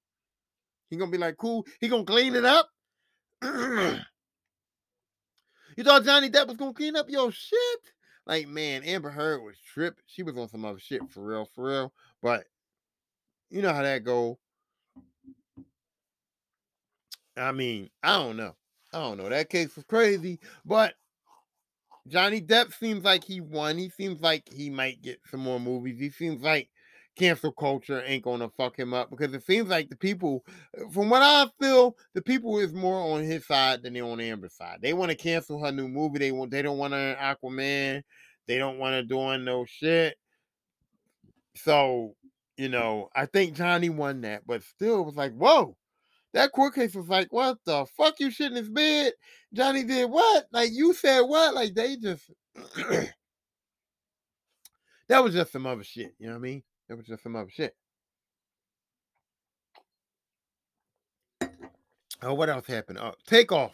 He 0.89 0.97
gonna 0.97 1.11
be 1.11 1.19
like, 1.19 1.37
cool, 1.37 1.67
he 1.83 1.89
gonna 1.89 2.05
clean 2.05 2.35
it 2.35 2.47
up? 2.47 2.71
you 3.43 4.01
thought 5.85 6.05
Johnny 6.05 6.31
Depp 6.31 6.49
was 6.49 6.57
gonna 6.57 6.73
clean 6.73 6.97
up 6.97 7.11
your 7.11 7.31
shit? 7.31 7.81
Like, 8.27 8.49
man, 8.49 8.85
Amber 8.85 9.11
Heard 9.11 9.43
was 9.43 9.57
tripping. 9.75 10.03
She 10.07 10.23
was 10.23 10.35
on 10.39 10.49
some 10.49 10.65
other 10.65 10.79
shit 10.79 11.03
for 11.11 11.23
real, 11.23 11.47
for 11.55 11.67
real. 11.67 11.93
But 12.23 12.45
you 13.51 13.61
know 13.61 13.75
how 13.75 13.83
that 13.83 14.03
go. 14.03 14.39
I 17.39 17.53
mean, 17.53 17.91
I 18.03 18.18
don't 18.18 18.36
know. 18.36 18.55
I 18.93 18.99
don't 18.99 19.18
know. 19.18 19.28
That 19.28 19.51
case 19.51 19.74
was 19.76 19.84
crazy, 19.84 20.41
but 20.64 20.95
Johnny 22.07 22.41
Depp 22.41 22.72
seems 22.72 23.05
like 23.05 23.22
he 23.22 23.41
won. 23.41 23.76
He 23.76 23.91
seems 23.91 24.20
like 24.20 24.49
he 24.51 24.70
might 24.70 25.03
get 25.03 25.20
some 25.30 25.41
more 25.41 25.61
movies. 25.61 25.99
He 25.99 26.11
seems 26.11 26.43
like 26.43 26.70
cancel 27.16 27.53
culture 27.53 28.03
ain't 28.07 28.24
gonna 28.24 28.49
fuck 28.57 28.78
him 28.78 28.95
up 28.95 29.11
because 29.11 29.34
it 29.34 29.45
seems 29.45 29.68
like 29.68 29.91
the 29.91 29.97
people, 29.97 30.45
from 30.93 31.11
what 31.11 31.22
I 31.22 31.47
feel, 31.61 31.97
the 32.14 32.22
people 32.22 32.59
is 32.59 32.72
more 32.72 33.14
on 33.14 33.24
his 33.24 33.47
side 33.47 33.82
than 33.82 33.93
they 33.93 34.01
on 34.01 34.20
Amber's 34.20 34.55
side. 34.55 34.78
They 34.80 34.95
want 34.95 35.11
to 35.11 35.16
cancel 35.16 35.62
her 35.62 35.72
new 35.72 35.89
movie. 35.89 36.18
They 36.18 36.32
want. 36.32 36.51
They 36.51 36.62
don't 36.62 36.78
want 36.78 36.95
to 36.95 37.16
Aquaman. 37.20 38.03
They 38.47 38.57
don't 38.57 38.78
want 38.78 38.95
to 38.95 39.03
doing 39.03 39.45
no 39.45 39.66
shit. 39.66 40.16
So 41.57 42.14
you 42.57 42.68
know, 42.68 43.09
I 43.14 43.26
think 43.26 43.55
Johnny 43.55 43.91
won 43.91 44.22
that, 44.22 44.43
but 44.47 44.62
still, 44.62 45.01
it 45.01 45.07
was 45.07 45.14
like, 45.14 45.32
whoa 45.34 45.76
that 46.35 46.53
court 46.53 46.74
case 46.74 46.95
was 46.95 47.09
like, 47.09 47.33
what 47.33 47.59
the 47.64 47.87
fuck 47.97 48.20
you 48.20 48.31
shit 48.31 48.51
in 48.51 48.57
his 48.57 48.68
bed? 48.68 49.12
Johnny 49.53 49.85
did 49.85 50.11
what? 50.11 50.47
Like 50.53 50.70
you 50.72 50.93
said 50.93 51.22
what? 51.22 51.55
Like 51.55 51.74
they 51.74 51.97
just 51.97 52.31
that 55.09 55.24
was 55.24 55.35
just 55.35 55.53
some 55.53 55.66
other 55.66 55.85
shit. 55.85 56.14
You 56.18 56.26
know 56.26 56.35
what 56.35 56.39
I 56.39 56.43
mean? 56.43 56.62
That 56.89 56.97
was 56.97 57.07
just 57.07 57.22
some 57.22 57.37
other 57.37 57.51
shit. 57.51 57.74
Oh, 62.20 62.35
what 62.35 62.49
else 62.49 62.66
happened? 62.66 62.99
Oh, 63.01 63.14
Takeoff. 63.26 63.72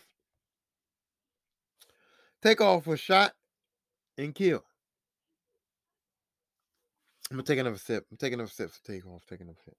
Take 2.42 2.60
off 2.60 2.86
was 2.86 3.00
shot 3.00 3.32
and 4.18 4.34
killed. 4.34 4.62
I'm 7.30 7.38
gonna 7.38 7.46
take 7.46 7.58
another 7.58 7.78
sip. 7.78 8.04
I'm 8.10 8.18
taking 8.18 8.34
another 8.34 8.50
sip 8.50 8.70
for 8.70 8.84
Takeoff. 8.84 9.24
Taking 9.26 9.46
another 9.46 9.60
sip. 9.64 9.74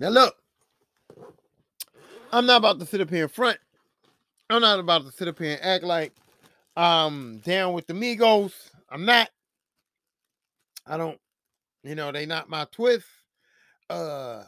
Now 0.00 0.08
look, 0.08 0.34
I'm 2.32 2.46
not 2.46 2.56
about 2.56 2.80
to 2.80 2.86
sit 2.86 3.02
up 3.02 3.10
here 3.10 3.24
in 3.24 3.28
front. 3.28 3.58
I'm 4.48 4.62
not 4.62 4.80
about 4.80 5.04
to 5.04 5.12
sit 5.12 5.28
up 5.28 5.38
here 5.38 5.52
and 5.52 5.62
act 5.62 5.84
like 5.84 6.14
I'm 6.74 7.40
down 7.40 7.74
with 7.74 7.86
the 7.86 7.92
Migos. 7.92 8.54
I'm 8.88 9.04
not. 9.04 9.28
I 10.86 10.96
don't, 10.96 11.18
you 11.84 11.94
know, 11.94 12.12
they 12.12 12.24
not 12.24 12.48
my 12.48 12.66
twist. 12.72 13.04
Uh 13.90 14.42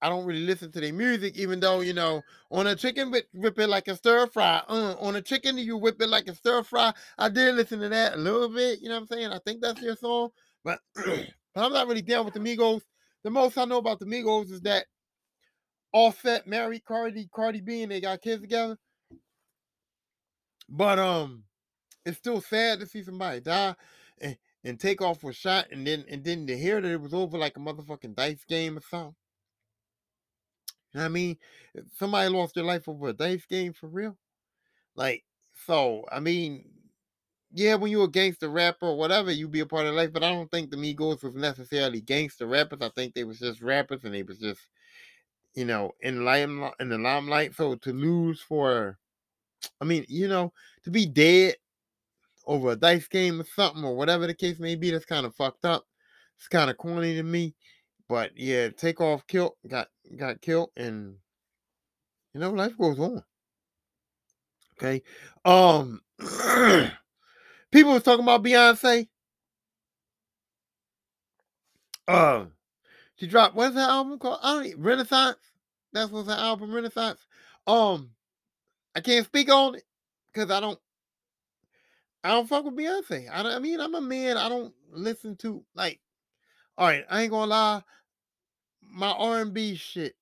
I 0.00 0.08
don't 0.08 0.24
really 0.24 0.46
listen 0.46 0.70
to 0.70 0.80
their 0.80 0.92
music, 0.92 1.36
even 1.36 1.58
though, 1.58 1.80
you 1.80 1.94
know, 1.94 2.22
on 2.52 2.68
a 2.68 2.76
chicken 2.76 3.10
whip, 3.10 3.26
whip 3.34 3.58
it 3.58 3.68
like 3.68 3.88
a 3.88 3.96
stir 3.96 4.28
fry. 4.28 4.62
Uh, 4.68 4.94
on 5.00 5.16
a 5.16 5.22
chicken, 5.22 5.58
you 5.58 5.76
whip 5.76 6.00
it 6.00 6.08
like 6.08 6.28
a 6.28 6.34
stir 6.34 6.62
fry. 6.62 6.92
I 7.18 7.28
did 7.28 7.56
listen 7.56 7.80
to 7.80 7.88
that 7.88 8.14
a 8.14 8.18
little 8.18 8.48
bit, 8.48 8.80
you 8.80 8.88
know 8.88 8.94
what 8.96 9.02
I'm 9.02 9.06
saying? 9.08 9.32
I 9.32 9.40
think 9.44 9.62
that's 9.62 9.80
their 9.80 9.96
song. 9.96 10.30
But, 10.64 10.78
but 10.94 11.26
I'm 11.56 11.72
not 11.72 11.88
really 11.88 12.02
down 12.02 12.24
with 12.24 12.34
the 12.34 12.40
Migos. 12.40 12.82
The 13.24 13.30
most 13.30 13.56
I 13.56 13.64
know 13.64 13.78
about 13.78 14.00
the 14.00 14.06
Migos 14.06 14.50
is 14.50 14.60
that 14.62 14.86
Offset 15.92 16.46
married 16.46 16.84
Cardi, 16.84 17.28
Cardi 17.32 17.60
B, 17.60 17.82
and 17.82 17.92
they 17.92 18.00
got 18.00 18.22
kids 18.22 18.40
together. 18.40 18.78
But 20.68 20.98
um, 20.98 21.44
it's 22.06 22.18
still 22.18 22.40
sad 22.40 22.80
to 22.80 22.86
see 22.86 23.02
somebody 23.02 23.40
die 23.40 23.74
and, 24.20 24.36
and 24.64 24.80
Takeoff 24.80 25.22
a 25.22 25.32
shot, 25.32 25.66
and 25.70 25.86
then 25.86 26.04
and 26.08 26.24
then 26.24 26.46
to 26.46 26.56
hear 26.56 26.80
that 26.80 26.90
it 26.90 27.00
was 27.00 27.12
over 27.12 27.36
like 27.36 27.56
a 27.56 27.60
motherfucking 27.60 28.16
dice 28.16 28.44
game 28.44 28.78
or 28.78 28.80
something. 28.80 29.14
You 30.94 30.98
know 30.98 31.04
what 31.04 31.06
I 31.06 31.08
mean? 31.08 31.36
Somebody 31.98 32.28
lost 32.30 32.54
their 32.54 32.64
life 32.64 32.88
over 32.88 33.08
a 33.08 33.12
dice 33.12 33.44
game 33.46 33.72
for 33.72 33.88
real. 33.88 34.16
Like, 34.94 35.24
so 35.66 36.04
I 36.10 36.20
mean, 36.20 36.64
yeah, 37.52 37.74
when 37.74 37.90
you're 37.90 38.04
a 38.04 38.10
gangster 38.10 38.48
rapper 38.48 38.86
or 38.86 38.96
whatever, 38.96 39.30
you 39.30 39.48
be 39.48 39.60
a 39.60 39.66
part 39.66 39.86
of 39.86 39.94
life. 39.94 40.12
But 40.12 40.24
I 40.24 40.30
don't 40.30 40.50
think 40.50 40.70
the 40.70 40.76
Migos 40.76 41.22
was 41.22 41.34
necessarily 41.34 42.00
gangster 42.00 42.46
rappers. 42.46 42.80
I 42.82 42.90
think 42.90 43.14
they 43.14 43.24
was 43.24 43.38
just 43.38 43.62
rappers, 43.62 44.04
and 44.04 44.14
they 44.14 44.22
was 44.22 44.38
just 44.38 44.60
you 45.54 45.64
know, 45.64 45.92
in 46.00 46.24
lime 46.24 46.70
in 46.80 46.88
the 46.88 46.98
limelight. 46.98 47.54
So 47.54 47.74
to 47.76 47.92
lose 47.92 48.40
for, 48.40 48.98
I 49.80 49.84
mean, 49.84 50.04
you 50.08 50.28
know, 50.28 50.52
to 50.84 50.90
be 50.90 51.06
dead 51.06 51.56
over 52.46 52.72
a 52.72 52.76
dice 52.76 53.06
game 53.08 53.40
or 53.40 53.44
something 53.44 53.84
or 53.84 53.96
whatever 53.96 54.26
the 54.26 54.34
case 54.34 54.58
may 54.58 54.74
be, 54.74 54.90
that's 54.90 55.04
kind 55.04 55.26
of 55.26 55.34
fucked 55.34 55.64
up. 55.64 55.84
It's 56.38 56.48
kind 56.48 56.70
of 56.70 56.76
corny 56.76 57.14
to 57.14 57.22
me. 57.22 57.54
But 58.08 58.32
yeah, 58.36 58.68
Takeoff 58.70 59.26
killed 59.26 59.52
got 59.66 59.88
got 60.16 60.40
killed 60.40 60.70
and 60.76 61.16
you 62.34 62.40
know 62.40 62.50
life 62.50 62.76
goes 62.76 62.98
on. 62.98 63.22
Okay. 64.76 65.02
Um 65.44 66.00
people 67.72 67.92
was 67.92 68.02
talking 68.02 68.24
about 68.24 68.44
Beyonce. 68.44 69.08
Uh 72.06 72.46
she 73.16 73.26
dropped 73.26 73.54
what's 73.54 73.74
that 73.74 73.88
album 73.88 74.18
called? 74.18 74.40
I 74.42 74.54
don't 74.54 74.66
even, 74.66 74.82
Renaissance. 74.82 75.38
That's 75.92 76.10
what's 76.10 76.28
her 76.28 76.34
album, 76.34 76.74
Renaissance. 76.74 77.20
Um, 77.66 78.10
I 78.96 79.00
can't 79.00 79.26
speak 79.26 79.50
on 79.50 79.76
it 79.76 79.84
because 80.32 80.50
I 80.50 80.60
don't 80.60 80.78
I 82.24 82.30
don't 82.30 82.48
fuck 82.48 82.64
with 82.64 82.76
Beyonce. 82.76 83.28
I, 83.30 83.56
I 83.56 83.58
mean, 83.58 83.80
I'm 83.80 83.94
a 83.94 84.00
man. 84.00 84.36
I 84.36 84.48
don't 84.48 84.72
listen 84.90 85.36
to 85.38 85.64
like. 85.74 86.00
All 86.78 86.86
right, 86.86 87.04
I 87.10 87.22
ain't 87.22 87.30
gonna 87.30 87.46
lie. 87.46 87.82
My 88.82 89.10
R&B 89.10 89.74
shit 89.76 90.14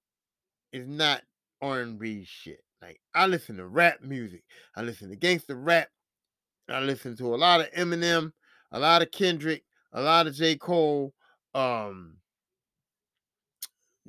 is 0.73 0.87
not 0.87 1.23
R&B 1.63 2.25
shit. 2.25 2.63
Like 2.83 3.01
I 3.15 3.27
listen 3.27 3.57
to 3.59 3.67
rap 3.67 4.03
music. 4.03 4.43
I 4.75 4.83
listen 4.83 5.11
to 5.11 5.17
gangster 5.17 5.55
rap. 5.55 5.89
I 6.71 6.81
listen 6.81 7.17
to 7.17 7.35
a 7.35 7.37
lot 7.37 7.61
of 7.61 7.71
Eminem, 7.73 8.33
a 8.73 8.79
lot 8.79 9.03
of 9.03 9.11
Kendrick, 9.11 9.65
a 9.93 10.01
lot 10.01 10.27
of 10.27 10.35
J. 10.35 10.57
Cole. 10.57 11.13
Um, 11.55 12.17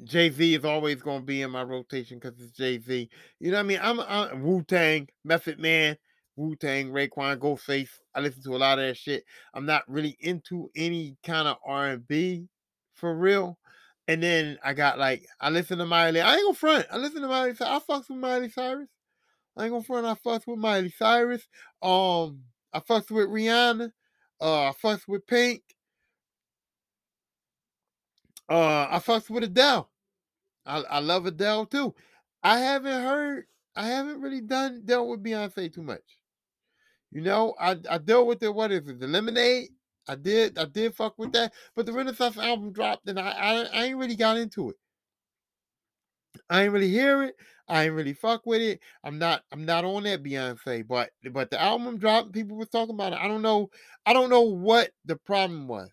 Jay 0.03 0.29
Z 0.29 0.55
is 0.55 0.65
always 0.65 1.01
gonna 1.01 1.23
be 1.23 1.41
in 1.41 1.51
my 1.51 1.63
rotation 1.63 2.19
because 2.19 2.39
it's 2.39 2.51
Jay 2.51 2.79
Z. 2.79 3.09
You 3.39 3.51
know 3.51 3.57
what 3.57 3.63
I 3.63 3.67
mean? 3.67 3.79
I'm, 3.81 3.99
I'm 3.99 4.41
Wu 4.41 4.63
Tang, 4.63 5.07
Method 5.23 5.59
Man. 5.59 5.97
Wu 6.37 6.55
Tang, 6.55 6.89
Raekwon, 6.91 7.37
Ghostface. 7.37 7.89
I 8.15 8.21
listen 8.21 8.41
to 8.43 8.55
a 8.55 8.57
lot 8.57 8.79
of 8.79 8.85
that 8.85 8.97
shit. 8.97 9.23
I'm 9.53 9.65
not 9.65 9.83
really 9.87 10.17
into 10.21 10.71
any 10.75 11.17
kind 11.25 11.47
of 11.47 11.57
R 11.65 11.87
and 11.89 12.07
B 12.07 12.47
for 12.93 13.15
real. 13.15 13.57
And 14.07 14.23
then 14.23 14.57
I 14.63 14.73
got 14.73 14.97
like 14.97 15.25
I 15.39 15.49
listen 15.49 15.77
to 15.77 15.85
Miley. 15.85 16.21
I 16.21 16.35
ain't 16.35 16.43
gonna 16.43 16.55
front. 16.55 16.87
I 16.91 16.97
listen 16.97 17.21
to 17.21 17.27
Miley. 17.27 17.53
I 17.59 17.79
fucks 17.79 18.09
with 18.09 18.17
Miley 18.17 18.49
Cyrus. 18.49 18.89
I 19.55 19.63
ain't 19.63 19.71
gonna 19.71 19.83
front. 19.83 20.05
I 20.07 20.15
fucks 20.15 20.47
with 20.47 20.57
Miley 20.57 20.93
Cyrus. 20.97 21.47
Um, 21.81 22.41
I 22.73 22.79
fucks 22.79 23.11
with 23.11 23.27
Rihanna. 23.27 23.91
Uh, 24.39 24.69
I 24.69 24.73
fucks 24.83 25.07
with 25.07 25.25
Pink. 25.27 25.61
Uh, 28.49 28.87
I 28.89 28.99
fucks 28.99 29.29
with 29.29 29.43
Adele. 29.43 29.89
I, 30.65 30.81
I 30.81 30.99
love 30.99 31.25
Adele 31.25 31.65
too. 31.65 31.93
I 32.43 32.59
haven't 32.59 33.03
heard. 33.03 33.45
I 33.75 33.87
haven't 33.87 34.21
really 34.21 34.41
done 34.41 34.81
dealt 34.85 35.07
with 35.07 35.23
Beyonce 35.23 35.73
too 35.73 35.83
much. 35.83 36.01
You 37.11 37.21
know, 37.21 37.55
I 37.59 37.77
I 37.89 37.97
dealt 37.97 38.27
with 38.27 38.39
the 38.39 38.51
what 38.51 38.71
is 38.71 38.87
it, 38.87 38.99
the 38.99 39.07
lemonade? 39.07 39.69
I 40.07 40.15
did 40.15 40.57
I 40.57 40.65
did 40.65 40.95
fuck 40.95 41.17
with 41.17 41.31
that, 41.33 41.53
but 41.75 41.85
the 41.85 41.93
Renaissance 41.93 42.37
album 42.37 42.71
dropped 42.71 43.07
and 43.07 43.19
I 43.19 43.31
I, 43.31 43.63
I 43.63 43.83
ain't 43.85 43.97
really 43.97 44.15
got 44.15 44.37
into 44.37 44.69
it. 44.69 44.75
I 46.49 46.63
ain't 46.63 46.73
really 46.73 46.89
hear 46.89 47.23
it. 47.23 47.35
I 47.71 47.85
ain't 47.85 47.93
really 47.93 48.13
fuck 48.13 48.45
with 48.45 48.61
it. 48.61 48.81
I'm 49.03 49.17
not 49.17 49.43
I'm 49.51 49.65
not 49.65 49.85
on 49.85 50.03
that 50.03 50.23
Beyonce, 50.23 50.85
but 50.87 51.11
but 51.31 51.49
the 51.49 51.61
album 51.61 51.97
dropped. 51.97 52.33
People 52.33 52.57
were 52.57 52.65
talking 52.65 52.95
about 52.95 53.13
it. 53.13 53.19
I 53.19 53.27
don't 53.27 53.41
know. 53.41 53.69
I 54.05 54.13
don't 54.13 54.29
know 54.29 54.41
what 54.41 54.91
the 55.05 55.15
problem 55.15 55.67
was. 55.69 55.89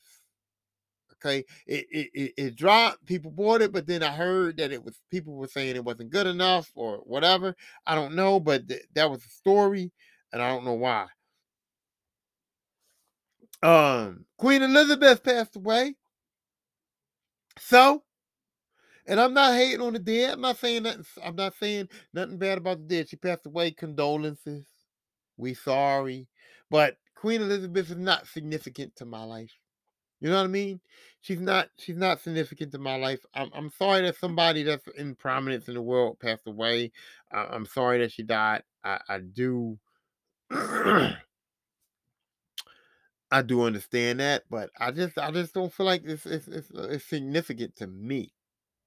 Okay, 1.14 1.44
it 1.66 1.86
it 1.90 2.10
it, 2.14 2.32
it 2.36 2.56
dropped. 2.56 3.06
People 3.06 3.30
bought 3.30 3.62
it, 3.62 3.72
but 3.72 3.86
then 3.86 4.02
I 4.02 4.10
heard 4.10 4.56
that 4.56 4.72
it 4.72 4.84
was 4.84 5.00
people 5.10 5.34
were 5.34 5.46
saying 5.46 5.76
it 5.76 5.84
wasn't 5.84 6.10
good 6.10 6.26
enough 6.26 6.70
or 6.74 6.98
whatever. 6.98 7.54
I 7.86 7.94
don't 7.94 8.14
know, 8.14 8.40
but 8.40 8.68
th- 8.68 8.82
that 8.94 9.10
was 9.10 9.24
a 9.24 9.28
story 9.28 9.92
and 10.32 10.42
I 10.42 10.48
don't 10.48 10.64
know 10.64 10.74
why. 10.74 11.06
Um, 13.62 14.24
Queen 14.36 14.62
Elizabeth 14.62 15.22
passed 15.22 15.56
away. 15.56 15.94
So, 17.58 18.02
and 19.08 19.18
I'm 19.18 19.34
not 19.34 19.54
hating 19.54 19.80
on 19.80 19.94
the 19.94 19.98
dead. 19.98 20.34
I'm 20.34 20.40
not 20.40 20.58
saying 20.58 20.84
nothing. 20.84 21.04
I'm 21.24 21.34
not 21.34 21.54
saying 21.58 21.88
nothing 22.12 22.38
bad 22.38 22.58
about 22.58 22.78
the 22.78 22.84
dead. 22.84 23.08
She 23.08 23.16
passed 23.16 23.46
away. 23.46 23.70
Condolences. 23.72 24.66
We 25.36 25.54
sorry, 25.54 26.26
but 26.70 26.96
Queen 27.14 27.42
Elizabeth 27.42 27.90
is 27.90 27.96
not 27.96 28.26
significant 28.26 28.94
to 28.96 29.04
my 29.04 29.24
life. 29.24 29.52
You 30.20 30.30
know 30.30 30.36
what 30.36 30.44
I 30.44 30.48
mean? 30.48 30.80
She's 31.20 31.40
not. 31.40 31.68
She's 31.78 31.96
not 31.96 32.20
significant 32.20 32.72
to 32.72 32.78
my 32.78 32.96
life. 32.96 33.20
I'm. 33.34 33.50
I'm 33.54 33.70
sorry 33.70 34.02
that 34.02 34.16
somebody 34.16 34.62
that's 34.62 34.86
in 34.96 35.14
prominence 35.14 35.68
in 35.68 35.74
the 35.74 35.82
world 35.82 36.18
passed 36.20 36.46
away. 36.46 36.92
I, 37.32 37.54
am 37.54 37.66
sorry 37.66 38.00
that 38.00 38.12
she 38.12 38.24
died. 38.24 38.62
I, 38.84 39.00
I 39.08 39.18
do 39.18 39.78
I 43.30 43.42
do 43.44 43.62
understand 43.62 44.20
that, 44.20 44.44
but 44.50 44.70
I 44.78 44.90
just 44.90 45.18
I 45.18 45.30
just 45.30 45.54
don't 45.54 45.72
feel 45.72 45.86
like 45.86 46.02
it's 46.04 46.26
it's 46.26 46.48
it's, 46.48 46.70
it's 46.74 47.04
significant 47.04 47.76
to 47.76 47.86
me. 47.86 48.32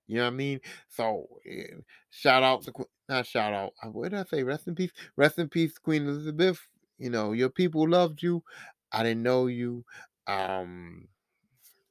You 0.08 0.18
know 0.18 0.24
what 0.26 0.34
I 0.34 0.36
mean? 0.36 0.60
So 0.89 1.28
eh, 1.45 1.76
shout 2.10 2.43
out 2.43 2.64
to 2.64 2.74
not 3.10 3.26
shout 3.26 3.54
out. 3.54 3.74
uh, 3.84 3.89
What 3.89 4.12
did 4.12 4.20
I 4.20 4.24
say? 4.24 4.43
Rest 4.43 4.68
in 4.68 4.76
peace. 4.76 4.91
Rest 5.16 5.39
in 5.39 5.49
peace, 5.49 5.78
Queen 5.78 6.08
Elizabeth. 6.08 6.60
You 6.97 7.10
know 7.10 7.32
your 7.34 7.49
people 7.49 7.88
loved 7.89 8.22
you. 8.22 8.43
I 8.91 9.04
didn't 9.04 9.24
know 9.24 9.47
you. 9.47 9.86
Um, 10.28 11.08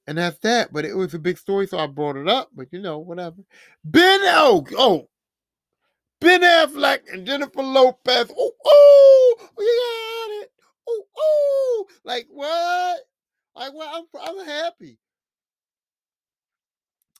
and 0.06 0.18
that's 0.18 0.38
that. 0.38 0.72
But 0.72 0.84
it 0.84 0.94
was 0.96 1.14
a 1.14 1.18
big 1.18 1.38
story, 1.38 1.66
so 1.66 1.78
I 1.78 1.86
brought 1.86 2.16
it 2.16 2.28
up. 2.28 2.50
But 2.54 2.68
you 2.72 2.80
know, 2.80 2.98
whatever. 2.98 3.36
Ben 3.84 4.20
oh 4.24 4.64
oh 4.76 5.08
Ben 6.20 6.42
Affleck 6.42 7.00
and 7.12 7.26
Jennifer 7.26 7.62
Lopez. 7.62 8.30
Oh, 8.36 8.52
oh, 8.64 9.36
we 9.56 9.64
got 9.64 10.42
it. 10.44 10.52
Oh, 10.88 11.04
oh, 11.16 11.86
like 12.04 12.26
what? 12.30 13.00
Like 13.56 13.72
what? 13.74 13.88
I'm, 14.14 14.38
I'm 14.38 14.46
happy. 14.46 14.98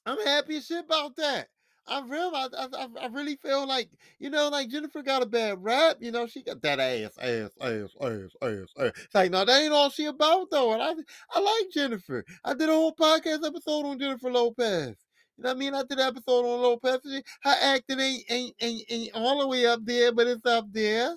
I'm 0.07 0.21
happy 0.25 0.57
as 0.57 0.67
shit 0.67 0.85
about 0.85 1.17
that. 1.17 1.49
I 1.87 2.03
real, 2.07 2.31
I, 2.35 2.49
I, 2.57 2.87
I 3.03 3.07
really 3.07 3.37
feel 3.37 3.67
like 3.67 3.89
you 4.21 4.31
know, 4.31 4.49
like 4.49 4.69
Jennifer 4.69 5.03
got 5.03 5.23
a 5.23 5.27
bad 5.27 5.63
rap. 5.63 5.97
You 6.01 6.13
know, 6.13 6.27
she 6.27 6.43
got 6.43 6.63
that 6.63 6.79
ass, 6.79 7.19
ass, 7.19 7.51
ass, 7.61 7.91
ass, 8.01 8.31
ass, 8.43 8.67
ass. 8.79 8.93
It's 8.97 9.15
like, 9.15 9.31
no, 9.33 9.45
that 9.45 9.63
ain't 9.63 9.73
all 9.73 9.91
she 9.91 10.07
about 10.07 10.49
though. 10.51 10.73
And 10.73 10.83
I, 10.83 10.93
I 11.33 11.41
like 11.41 11.73
Jennifer. 11.73 12.25
I 12.45 12.55
did 12.55 12.69
a 12.69 12.73
whole 12.73 12.95
podcast 12.95 13.45
episode 13.45 13.87
on 13.87 13.99
Jennifer 13.99 14.31
Lopez. 14.31 14.97
You 15.37 15.45
know 15.45 15.51
what 15.51 15.57
I 15.57 15.59
mean? 15.59 15.75
I 15.75 15.83
did 15.83 15.99
an 15.99 16.09
episode 16.09 16.45
on 16.45 16.61
Lopez. 16.61 17.01
Her 17.43 17.57
acting 17.61 17.99
ain't, 17.99 18.25
ain't 18.31 18.55
ain't 18.61 18.83
ain't 18.89 19.11
all 19.15 19.41
the 19.41 19.49
way 19.49 19.67
up 19.67 19.81
there, 19.83 20.13
but 20.13 20.27
it's 20.29 20.47
up 20.47 20.67
there. 20.71 21.17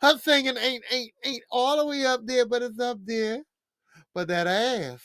Her 0.00 0.16
singing 0.16 0.56
ain't 0.56 0.84
ain't 0.90 1.12
ain't 1.24 1.42
all 1.50 1.76
the 1.76 1.86
way 1.86 2.06
up 2.06 2.20
there, 2.24 2.46
but 2.46 2.62
it's 2.62 2.80
up 2.80 2.98
there. 3.04 3.42
But 4.14 4.28
that 4.28 4.46
ass, 4.46 5.02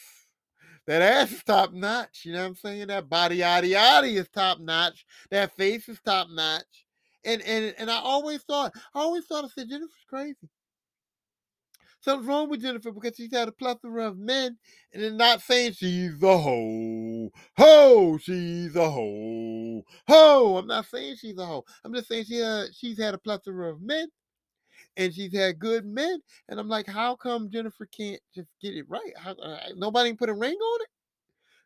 that 0.87 1.01
ass 1.01 1.31
is 1.31 1.43
top 1.43 1.73
notch. 1.73 2.25
You 2.25 2.33
know 2.33 2.41
what 2.41 2.47
I'm 2.47 2.55
saying? 2.55 2.87
That 2.87 3.09
body 3.09 3.39
yaddy 3.39 3.73
yaddy 3.73 4.13
is 4.13 4.29
top 4.29 4.59
notch. 4.59 5.05
That 5.29 5.55
face 5.55 5.87
is 5.89 5.99
top 6.03 6.29
notch. 6.29 6.85
And 7.25 7.41
and 7.41 7.75
and 7.77 7.91
I 7.91 7.99
always 7.99 8.41
thought, 8.43 8.73
I 8.95 8.99
always 8.99 9.25
thought 9.25 9.45
I 9.45 9.49
said 9.49 9.69
Jennifer's 9.69 10.05
crazy. 10.09 10.49
Something's 11.99 12.27
wrong 12.27 12.49
with 12.49 12.61
Jennifer 12.61 12.91
because 12.91 13.17
she's 13.17 13.33
had 13.33 13.49
a 13.49 13.51
plethora 13.51 14.07
of 14.07 14.17
men, 14.17 14.57
and 14.93 15.03
they're 15.03 15.11
not 15.11 15.41
saying 15.41 15.73
she's 15.73 16.21
a 16.23 16.37
hoe. 16.37 17.31
Ho, 17.57 18.17
she's 18.19 18.75
a 18.75 18.89
hoe. 18.89 19.83
Ho, 20.07 20.57
I'm 20.57 20.67
not 20.67 20.85
saying 20.85 21.17
she's 21.19 21.37
a 21.37 21.45
hoe. 21.45 21.65
I'm 21.83 21.93
just 21.93 22.07
saying 22.07 22.25
she 22.25 22.41
uh, 22.41 22.65
she's 22.71 22.97
had 22.97 23.13
a 23.13 23.17
plethora 23.17 23.73
of 23.73 23.81
men, 23.81 24.07
and 24.97 25.13
she's 25.13 25.33
had 25.33 25.59
good 25.59 25.85
men. 25.85 26.19
And 26.49 26.59
I'm 26.59 26.67
like, 26.67 26.87
how 26.87 27.15
come 27.15 27.49
Jennifer 27.49 27.85
can't 27.85 28.19
just 28.35 28.49
get 28.61 28.75
it 28.75 28.85
right? 28.89 29.13
How, 29.17 29.31
uh, 29.31 29.59
nobody 29.75 30.13
put 30.13 30.29
a 30.29 30.33
ring 30.33 30.57
on 30.57 30.81
it. 30.81 30.87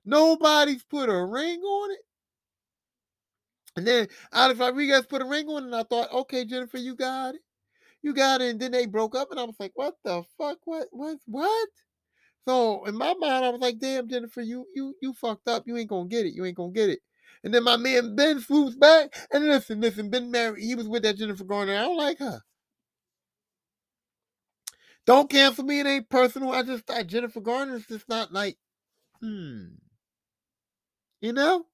Nobody's 0.05 0.83
put 0.83 1.09
a 1.09 1.25
ring 1.25 1.61
on 1.61 1.91
it. 1.91 1.99
And 3.77 3.87
then 3.87 4.07
Alex 4.33 4.59
Rodriguez 4.59 5.05
put 5.05 5.21
a 5.21 5.25
ring 5.25 5.47
on 5.47 5.63
it, 5.63 5.67
and 5.67 5.75
I 5.75 5.83
thought, 5.83 6.11
okay, 6.11 6.45
Jennifer, 6.45 6.77
you 6.77 6.95
got 6.95 7.35
it 7.35 7.41
you 8.01 8.13
got 8.13 8.41
it. 8.41 8.49
And 8.51 8.59
then 8.59 8.71
they 8.71 8.85
broke 8.85 9.15
up, 9.15 9.31
and 9.31 9.39
I 9.39 9.43
was 9.43 9.55
like, 9.59 9.71
what 9.75 9.95
the 10.03 10.23
fuck? 10.37 10.57
What? 10.65 10.87
What? 10.91 11.17
What? 11.25 11.69
So 12.47 12.85
in 12.85 12.95
my 12.95 13.13
mind, 13.19 13.45
I 13.45 13.49
was 13.49 13.61
like, 13.61 13.79
damn, 13.79 14.07
Jennifer, 14.09 14.41
you 14.41 14.65
you 14.73 14.95
you 15.01 15.13
fucked 15.13 15.47
up. 15.47 15.63
You 15.67 15.77
ain't 15.77 15.89
gonna 15.89 16.09
get 16.09 16.25
it. 16.25 16.33
You 16.33 16.45
ain't 16.45 16.57
gonna 16.57 16.71
get 16.71 16.89
it. 16.89 16.99
And 17.43 17.53
then 17.53 17.63
my 17.63 17.77
man 17.77 18.15
Ben 18.15 18.39
swoops 18.39 18.75
back. 18.75 19.13
And 19.31 19.47
listen, 19.47 19.79
listen, 19.81 20.09
Ben 20.09 20.31
married. 20.31 20.63
He 20.63 20.75
was 20.75 20.87
with 20.87 21.03
that 21.03 21.17
Jennifer 21.17 21.43
Garner. 21.43 21.75
I 21.75 21.83
don't 21.83 21.97
like 21.97 22.19
her. 22.19 22.41
Don't 25.05 25.29
cancel 25.29 25.63
me. 25.63 25.79
It 25.79 25.87
ain't 25.87 26.09
personal. 26.09 26.51
I 26.51 26.63
just 26.63 26.85
thought 26.85 27.07
Jennifer 27.07 27.41
Garner's 27.41 27.85
just 27.85 28.07
not 28.07 28.31
like, 28.31 28.57
hmm. 29.19 29.65
You 31.21 31.33
know? 31.33 31.65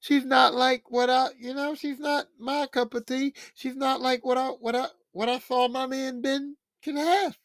She's 0.00 0.24
not 0.24 0.54
like 0.54 0.90
what 0.90 1.10
I, 1.10 1.28
you 1.38 1.54
know, 1.54 1.74
she's 1.74 1.98
not 1.98 2.26
my 2.38 2.66
cup 2.72 2.94
of 2.94 3.06
tea. 3.06 3.34
She's 3.54 3.74
not 3.74 4.00
like 4.00 4.24
what 4.24 4.38
I 4.38 4.48
what 4.48 4.76
I 4.76 4.86
what 5.12 5.28
I 5.28 5.38
saw 5.40 5.68
my 5.68 5.86
man 5.86 6.20
Ben 6.20 6.56
can 6.82 6.96
have. 6.96 7.36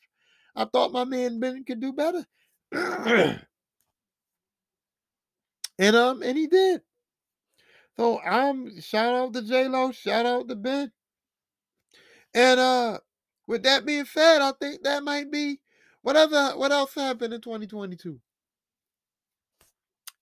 I 0.56 0.66
thought 0.66 0.92
my 0.92 1.04
man 1.04 1.40
Ben 1.40 1.64
could 1.64 1.80
do 1.80 1.94
better. 1.94 2.26
and 2.72 3.40
um 5.96 6.22
and 6.22 6.38
he 6.38 6.48
did. 6.48 6.82
So 7.98 8.20
I'm 8.20 8.80
shout 8.82 9.16
out 9.16 9.34
to 9.34 9.42
J 9.42 9.68
Lo, 9.68 9.92
shout 9.92 10.28
out 10.28 10.48
to 10.48 10.56
Ben. 10.56 10.92
And 12.36 12.60
uh 12.60 13.00
with 13.48 13.64
that 13.64 13.86
being 13.86 14.06
said, 14.06 14.42
I 14.42 14.52
think 14.60 14.84
that 14.84 15.04
might 15.04 15.32
be 15.32 15.60
whatever 16.02 16.52
what 16.58 16.72
else 16.72 16.94
happened 16.96 17.34
in 17.34 17.42
2022. 17.42 18.20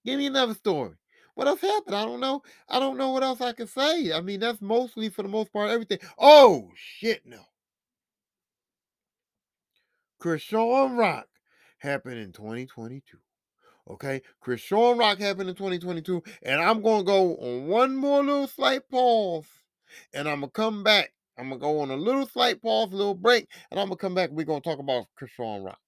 Give 0.04 0.18
me 0.18 0.26
another 0.26 0.54
story. 0.54 0.96
What 1.34 1.46
else 1.46 1.60
happened? 1.60 1.96
I 1.96 2.04
don't 2.04 2.20
know. 2.20 2.42
I 2.68 2.78
don't 2.78 2.98
know 2.98 3.10
what 3.10 3.22
else 3.22 3.40
I 3.40 3.52
can 3.52 3.66
say. 3.66 4.12
I 4.12 4.20
mean, 4.20 4.40
that's 4.40 4.60
mostly 4.60 5.08
for 5.08 5.22
the 5.22 5.28
most 5.28 5.52
part 5.52 5.70
everything. 5.70 5.98
Oh 6.18 6.70
shit, 6.74 7.22
no. 7.24 7.40
Chrisean 10.20 10.96
Rock 10.96 11.26
happened 11.78 12.18
in 12.18 12.32
2022. 12.32 13.18
Okay, 13.90 14.22
Chrisean 14.44 14.98
Rock 14.98 15.18
happened 15.18 15.50
in 15.50 15.56
2022, 15.56 16.22
and 16.42 16.60
I'm 16.60 16.82
gonna 16.82 17.02
go 17.02 17.36
on 17.36 17.66
one 17.66 17.96
more 17.96 18.22
little 18.22 18.46
slight 18.46 18.88
pause, 18.88 19.46
and 20.14 20.28
I'm 20.28 20.40
gonna 20.40 20.50
come 20.50 20.84
back. 20.84 21.12
I'm 21.38 21.48
gonna 21.48 21.60
go 21.60 21.80
on 21.80 21.90
a 21.90 21.96
little 21.96 22.26
slight 22.26 22.60
pause, 22.62 22.92
a 22.92 22.96
little 22.96 23.14
break, 23.14 23.48
and 23.70 23.80
I'm 23.80 23.86
gonna 23.86 23.96
come 23.96 24.14
back. 24.14 24.30
We're 24.30 24.46
gonna 24.46 24.60
talk 24.60 24.78
about 24.78 25.06
Chrisean 25.20 25.64
Rock. 25.64 25.78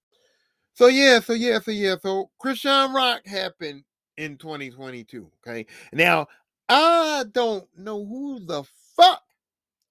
So 0.74 0.88
yeah, 0.88 1.20
so 1.20 1.34
yeah, 1.34 1.60
so 1.60 1.70
yeah, 1.70 1.96
so 2.02 2.30
Chrisean 2.42 2.94
Rock 2.94 3.26
happened 3.26 3.84
in 4.16 4.36
2022. 4.38 5.30
Okay, 5.46 5.66
now 5.92 6.26
I 6.68 7.24
don't 7.32 7.66
know 7.76 8.04
who 8.04 8.40
the 8.44 8.64
fuck 8.96 9.22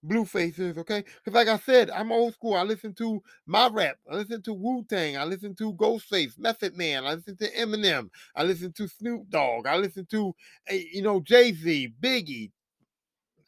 Blueface 0.05 0.59
is, 0.59 0.77
okay? 0.77 1.03
Because 1.23 1.33
like 1.33 1.47
I 1.47 1.57
said, 1.57 1.89
I'm 1.89 2.11
old 2.11 2.33
school. 2.33 2.55
I 2.55 2.63
listen 2.63 2.93
to 2.95 3.21
my 3.45 3.69
rap. 3.71 3.97
I 4.11 4.15
listen 4.15 4.41
to 4.43 4.53
Wu 4.53 4.83
Tang. 4.89 5.17
I 5.17 5.23
listen 5.23 5.55
to 5.55 5.73
Ghostface, 5.73 6.37
Method 6.37 6.75
Man. 6.77 7.05
I 7.05 7.13
listen 7.13 7.37
to 7.37 7.49
Eminem. 7.51 8.09
I 8.35 8.43
listen 8.43 8.73
to 8.73 8.87
Snoop 8.87 9.29
Dogg. 9.29 9.65
I 9.65 9.77
listen 9.77 10.05
to, 10.11 10.35
eh, 10.67 10.83
you 10.91 11.01
know, 11.01 11.21
Jay 11.21 11.53
Z, 11.53 11.93
Biggie. 12.01 12.51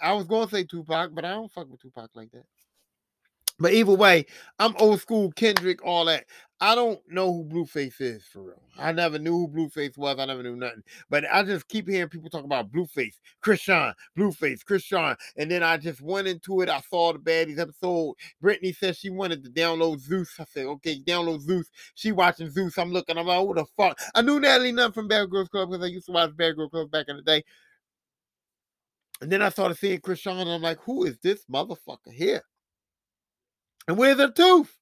I 0.01 0.13
was 0.13 0.27
to 0.27 0.47
say 0.49 0.63
Tupac, 0.63 1.13
but 1.13 1.25
I 1.25 1.31
don't 1.31 1.51
fuck 1.51 1.69
with 1.69 1.81
Tupac 1.81 2.09
like 2.15 2.31
that. 2.31 2.45
But 3.57 3.73
either 3.73 3.93
way, 3.93 4.25
I'm 4.59 4.75
old 4.79 4.99
school 4.99 5.31
Kendrick, 5.31 5.83
all 5.85 6.05
that. 6.05 6.25
I 6.61 6.73
don't 6.73 6.99
know 7.09 7.33
who 7.33 7.43
Blueface 7.43 7.99
is 7.99 8.23
for 8.23 8.43
real. 8.43 8.61
I 8.77 8.93
never 8.93 9.19
knew 9.19 9.31
who 9.31 9.47
Blueface 9.47 9.97
was. 9.97 10.17
I 10.19 10.25
never 10.25 10.41
knew 10.41 10.55
nothing. 10.55 10.83
But 11.09 11.25
I 11.31 11.43
just 11.43 11.67
keep 11.67 11.87
hearing 11.87 12.07
people 12.07 12.29
talk 12.29 12.45
about 12.45 12.71
Blueface, 12.71 13.15
Chrisean, 13.43 13.93
Blueface, 14.17 14.63
Chrisean. 14.63 15.17
And 15.37 15.51
then 15.51 15.63
I 15.63 15.77
just 15.77 16.01
went 16.01 16.27
into 16.27 16.61
it. 16.61 16.69
I 16.69 16.79
saw 16.81 17.11
the 17.11 17.19
baddies 17.19 17.59
episode. 17.59 18.15
Brittany 18.41 18.71
said 18.71 18.95
she 18.95 19.09
wanted 19.09 19.43
to 19.43 19.49
download 19.49 19.99
Zeus. 19.99 20.33
I 20.39 20.45
said, 20.45 20.65
okay, 20.65 20.99
download 20.99 21.41
Zeus. 21.41 21.69
She 21.93 22.13
watching 22.13 22.49
Zeus. 22.49 22.77
I'm 22.77 22.91
looking. 22.91 23.17
I'm 23.17 23.27
like, 23.27 23.45
what 23.45 23.57
the 23.57 23.65
fuck? 23.77 23.99
I 24.15 24.21
knew 24.21 24.39
Natalie 24.39 24.71
Nunn 24.71 24.93
from 24.93 25.09
Bad 25.09 25.29
Girls 25.29 25.49
Club 25.49 25.69
because 25.69 25.83
I 25.83 25.89
used 25.89 26.05
to 26.07 26.13
watch 26.13 26.35
Bad 26.37 26.55
Girls 26.55 26.71
Club 26.71 26.89
back 26.89 27.07
in 27.09 27.17
the 27.17 27.21
day. 27.21 27.43
And 29.21 29.31
then 29.31 29.41
I 29.41 29.49
started 29.49 29.77
seeing 29.77 29.99
Chrisean, 29.99 30.41
and 30.41 30.49
I'm 30.49 30.61
like, 30.61 30.79
who 30.81 31.05
is 31.05 31.17
this 31.19 31.45
motherfucker 31.45 32.11
here? 32.13 32.41
And 33.87 33.97
where's 33.97 34.17
her 34.17 34.31
tooth? 34.31 34.75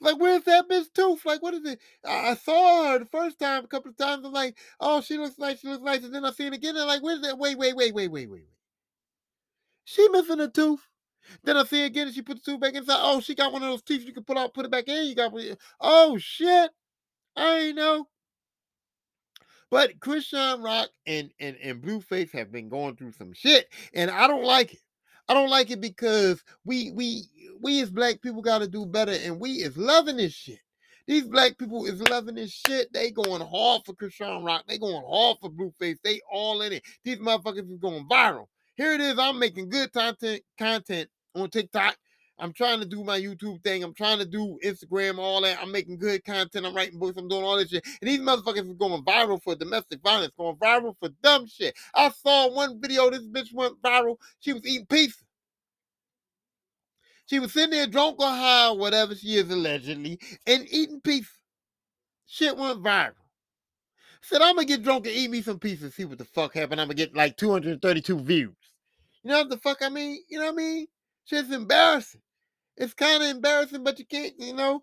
Like, 0.00 0.18
where's 0.18 0.42
that 0.44 0.68
bitch 0.68 0.92
tooth? 0.94 1.24
Like, 1.24 1.42
what 1.42 1.54
is 1.54 1.64
it? 1.64 1.80
I, 2.04 2.34
saw 2.34 2.92
her 2.92 2.98
the 2.98 3.06
first 3.06 3.38
time, 3.38 3.64
a 3.64 3.68
couple 3.68 3.90
of 3.90 3.96
times. 3.96 4.24
I'm 4.24 4.32
like, 4.32 4.56
oh, 4.80 5.00
she 5.00 5.16
looks 5.16 5.38
nice, 5.38 5.60
she 5.60 5.68
looks 5.68 5.82
nice. 5.82 6.04
And 6.04 6.14
then 6.14 6.24
I 6.24 6.30
see 6.30 6.46
it 6.46 6.52
again, 6.52 6.74
and 6.74 6.82
I'm 6.82 6.88
like, 6.88 7.02
where's 7.02 7.22
that? 7.22 7.38
Wait, 7.38 7.56
wait, 7.56 7.74
wait, 7.74 7.94
wait, 7.94 8.08
wait, 8.10 8.30
wait, 8.30 8.42
wait. 8.42 8.48
She 9.84 10.08
missing 10.08 10.40
a 10.40 10.48
tooth. 10.48 10.80
Then 11.42 11.56
I 11.56 11.64
see 11.64 11.84
again, 11.84 12.06
and 12.06 12.14
she 12.14 12.22
put 12.22 12.36
the 12.36 12.52
tooth 12.52 12.60
back 12.60 12.74
inside. 12.74 12.98
Oh, 13.00 13.20
she 13.20 13.34
got 13.34 13.52
one 13.52 13.62
of 13.62 13.70
those 13.70 13.82
teeth 13.82 14.04
you 14.04 14.12
can 14.12 14.24
pull 14.24 14.38
out, 14.38 14.52
put 14.52 14.66
it 14.66 14.70
back 14.70 14.88
in. 14.88 15.06
You 15.06 15.14
got, 15.14 15.32
eh, 15.40 15.54
oh 15.80 16.18
shit, 16.18 16.70
I 17.34 17.58
ain't 17.58 17.76
know. 17.76 18.06
But 19.74 19.98
Chrisean 19.98 20.62
Rock 20.62 20.90
and, 21.04 21.32
and, 21.40 21.56
and 21.60 21.82
Blueface 21.82 22.30
have 22.30 22.52
been 22.52 22.68
going 22.68 22.94
through 22.94 23.10
some 23.10 23.32
shit, 23.32 23.66
and 23.92 24.08
I 24.08 24.28
don't 24.28 24.44
like 24.44 24.72
it. 24.72 24.78
I 25.28 25.34
don't 25.34 25.50
like 25.50 25.68
it 25.72 25.80
because 25.80 26.44
we 26.64 26.92
we 26.92 27.24
we 27.60 27.82
as 27.82 27.90
black 27.90 28.22
people 28.22 28.40
got 28.40 28.60
to 28.60 28.68
do 28.68 28.86
better, 28.86 29.10
and 29.10 29.40
we 29.40 29.54
is 29.54 29.76
loving 29.76 30.18
this 30.18 30.32
shit. 30.32 30.60
These 31.08 31.24
black 31.24 31.58
people 31.58 31.86
is 31.86 32.00
loving 32.08 32.36
this 32.36 32.52
shit. 32.52 32.92
They 32.92 33.10
going 33.10 33.42
hard 33.42 33.82
for 33.84 33.94
Chrisean 33.94 34.46
Rock. 34.46 34.62
They 34.68 34.78
going 34.78 35.02
hard 35.10 35.38
for 35.40 35.50
Blueface. 35.50 35.98
They 36.04 36.20
all 36.30 36.62
in 36.62 36.74
it. 36.74 36.84
These 37.02 37.18
motherfuckers 37.18 37.68
is 37.68 37.78
going 37.78 38.06
viral. 38.08 38.46
Here 38.76 38.94
it 38.94 39.00
is. 39.00 39.18
I'm 39.18 39.40
making 39.40 39.70
good 39.70 39.92
content 39.92 40.42
content 40.56 41.10
on 41.34 41.50
TikTok. 41.50 41.96
I'm 42.38 42.52
trying 42.52 42.80
to 42.80 42.86
do 42.86 43.04
my 43.04 43.20
YouTube 43.20 43.62
thing. 43.62 43.84
I'm 43.84 43.94
trying 43.94 44.18
to 44.18 44.24
do 44.24 44.58
Instagram, 44.64 45.18
all 45.18 45.40
that. 45.42 45.58
I'm 45.62 45.70
making 45.70 45.98
good 45.98 46.24
content. 46.24 46.66
I'm 46.66 46.74
writing 46.74 46.98
books. 46.98 47.16
I'm 47.16 47.28
doing 47.28 47.44
all 47.44 47.56
this 47.56 47.70
shit. 47.70 47.86
And 48.00 48.10
these 48.10 48.20
motherfuckers 48.20 48.68
is 48.68 48.74
going 48.74 49.02
viral 49.04 49.40
for 49.42 49.54
domestic 49.54 50.00
violence, 50.02 50.32
going 50.36 50.56
viral 50.56 50.96
for 50.98 51.10
dumb 51.22 51.46
shit. 51.46 51.76
I 51.94 52.10
saw 52.10 52.52
one 52.52 52.80
video. 52.80 53.08
This 53.10 53.26
bitch 53.26 53.52
went 53.54 53.80
viral. 53.80 54.16
She 54.40 54.52
was 54.52 54.66
eating 54.66 54.86
pizza. 54.86 55.22
She 57.26 57.38
was 57.38 57.52
sitting 57.52 57.70
there 57.70 57.86
drunk 57.86 58.20
or 58.20 58.26
high, 58.26 58.68
or 58.68 58.78
whatever 58.78 59.14
she 59.14 59.36
is 59.36 59.50
allegedly, 59.50 60.18
and 60.46 60.66
eating 60.70 61.00
pizza. 61.00 61.30
Shit 62.26 62.56
went 62.56 62.82
viral. 62.82 63.12
Said, 64.20 64.40
I'm 64.40 64.56
gonna 64.56 64.66
get 64.66 64.82
drunk 64.82 65.06
and 65.06 65.14
eat 65.14 65.30
me 65.30 65.42
some 65.42 65.58
pizza, 65.58 65.90
see 65.90 66.06
what 66.06 66.18
the 66.18 66.24
fuck 66.24 66.54
happened. 66.54 66.80
I'm 66.80 66.86
gonna 66.86 66.94
get 66.94 67.14
like 67.14 67.36
232 67.36 68.20
views. 68.20 68.54
You 69.22 69.30
know 69.30 69.40
what 69.40 69.50
the 69.50 69.58
fuck 69.58 69.78
I 69.82 69.88
mean? 69.88 70.22
You 70.28 70.38
know 70.38 70.46
what 70.46 70.52
I 70.52 70.56
mean? 70.56 70.86
Shit's 71.24 71.50
embarrassing. 71.52 72.20
It's 72.76 72.94
kind 72.94 73.22
of 73.22 73.28
embarrassing, 73.28 73.84
but 73.84 73.98
you 73.98 74.06
can't, 74.06 74.34
you 74.38 74.54
know, 74.54 74.82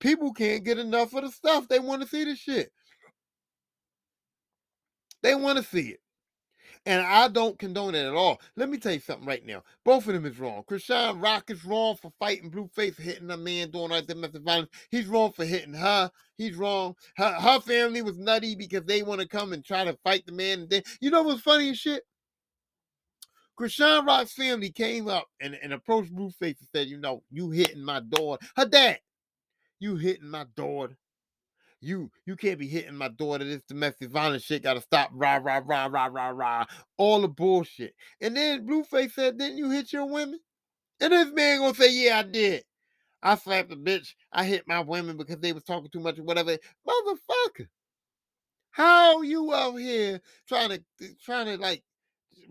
people 0.00 0.32
can't 0.32 0.64
get 0.64 0.78
enough 0.78 1.14
of 1.14 1.24
the 1.24 1.30
stuff. 1.30 1.66
They 1.68 1.78
want 1.78 2.02
to 2.02 2.08
see 2.08 2.24
the 2.24 2.36
shit. 2.36 2.70
They 5.22 5.34
want 5.34 5.58
to 5.58 5.64
see 5.64 5.88
it. 5.88 6.00
And 6.86 7.04
I 7.04 7.28
don't 7.28 7.58
condone 7.58 7.94
it 7.94 8.06
at 8.06 8.14
all. 8.14 8.40
Let 8.56 8.70
me 8.70 8.78
tell 8.78 8.92
you 8.92 9.00
something 9.00 9.26
right 9.26 9.44
now. 9.44 9.62
Both 9.84 10.06
of 10.06 10.14
them 10.14 10.24
is 10.26 10.38
wrong. 10.38 10.62
Chrisean 10.62 11.22
Rock 11.22 11.50
is 11.50 11.64
wrong 11.64 11.96
for 11.96 12.12
fighting 12.18 12.50
Blueface, 12.50 12.98
hitting 12.98 13.30
a 13.30 13.36
man, 13.36 13.70
doing 13.70 13.92
all 13.92 14.00
domestic 14.00 14.42
violence. 14.42 14.70
He's 14.90 15.06
wrong 15.06 15.32
for 15.32 15.44
hitting 15.44 15.74
her. 15.74 16.10
He's 16.36 16.54
wrong. 16.54 16.94
Her, 17.16 17.32
her 17.32 17.60
family 17.60 18.00
was 18.00 18.16
nutty 18.16 18.54
because 18.54 18.84
they 18.84 19.02
want 19.02 19.20
to 19.20 19.28
come 19.28 19.52
and 19.52 19.64
try 19.64 19.84
to 19.84 19.98
fight 20.04 20.24
the 20.24 20.32
man. 20.32 20.60
And 20.60 20.70
then, 20.70 20.82
you 21.00 21.10
know 21.10 21.22
what's 21.22 21.42
funny 21.42 21.70
as 21.70 21.78
shit? 21.78 22.04
Chrisean 23.58 24.06
Rock's 24.06 24.32
family 24.32 24.70
came 24.70 25.08
up 25.08 25.26
and, 25.40 25.58
and 25.62 25.72
approached 25.72 26.14
Blueface 26.14 26.60
and 26.60 26.68
said, 26.74 26.88
you 26.88 26.98
know, 26.98 27.22
you 27.30 27.50
hitting 27.50 27.84
my 27.84 28.00
daughter. 28.00 28.46
Her 28.56 28.66
dad, 28.66 29.00
you 29.80 29.96
hitting 29.96 30.30
my 30.30 30.46
daughter 30.56 30.96
you 31.80 32.10
you 32.26 32.36
can't 32.36 32.58
be 32.58 32.66
hitting 32.68 32.96
my 32.96 33.08
daughter. 33.08 33.44
This 33.44 33.62
domestic 33.68 34.10
violence 34.10 34.42
shit 34.44 34.62
gotta 34.62 34.80
stop. 34.80 35.10
Rah 35.12 35.40
rah 35.42 35.62
rah 35.64 35.86
rah 35.86 36.06
rah 36.06 36.30
rah. 36.30 36.66
All 36.96 37.20
the 37.20 37.28
bullshit. 37.28 37.94
And 38.20 38.36
then 38.36 38.66
Blueface 38.66 39.12
said, 39.12 39.38
"Didn't 39.38 39.58
you 39.58 39.70
hit 39.70 39.92
your 39.92 40.06
women?" 40.06 40.40
And 41.00 41.12
this 41.12 41.32
man 41.32 41.60
gonna 41.60 41.74
say, 41.74 41.92
"Yeah, 41.92 42.18
I 42.20 42.22
did. 42.24 42.64
I 43.22 43.36
slapped 43.36 43.72
a 43.72 43.76
bitch. 43.76 44.14
I 44.32 44.44
hit 44.44 44.66
my 44.66 44.80
women 44.80 45.16
because 45.16 45.38
they 45.38 45.52
was 45.52 45.64
talking 45.64 45.90
too 45.90 46.00
much 46.00 46.18
or 46.18 46.24
whatever." 46.24 46.56
Motherfucker, 46.86 47.68
how 48.70 49.22
you 49.22 49.52
out 49.54 49.76
here 49.76 50.20
trying 50.48 50.70
to 50.70 50.82
trying 51.24 51.46
to 51.46 51.58
like 51.58 51.84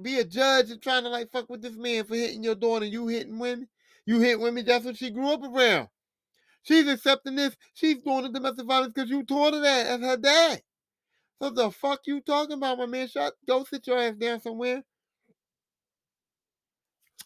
be 0.01 0.19
a 0.19 0.23
judge 0.23 0.71
and 0.71 0.81
trying 0.81 1.03
to 1.03 1.09
like 1.09 1.31
fuck 1.31 1.49
with 1.49 1.61
this 1.61 1.75
man 1.75 2.05
for 2.05 2.15
hitting 2.15 2.43
your 2.43 2.55
daughter? 2.55 2.85
You 2.85 3.07
hitting 3.07 3.39
women? 3.39 3.67
You 4.05 4.19
hit 4.19 4.39
women. 4.39 4.65
That's 4.65 4.85
what 4.85 4.97
she 4.97 5.11
grew 5.11 5.29
up 5.29 5.43
around. 5.43 5.89
She's 6.63 6.87
accepting 6.87 7.35
this. 7.35 7.55
She's 7.73 7.99
going 7.99 8.23
to 8.25 8.31
domestic 8.31 8.65
violence 8.65 8.93
because 8.93 9.09
you 9.09 9.23
taught 9.23 9.53
her 9.53 9.61
that 9.61 9.87
as 9.87 10.01
her 10.01 10.17
dad. 10.17 10.61
So 11.41 11.49
the 11.49 11.71
fuck 11.71 12.01
you 12.05 12.21
talking 12.21 12.57
about, 12.57 12.77
my 12.77 12.85
man? 12.85 13.07
Shut 13.07 13.33
go 13.47 13.63
sit 13.63 13.87
your 13.87 13.99
ass 13.99 14.15
down 14.15 14.41
somewhere. 14.41 14.83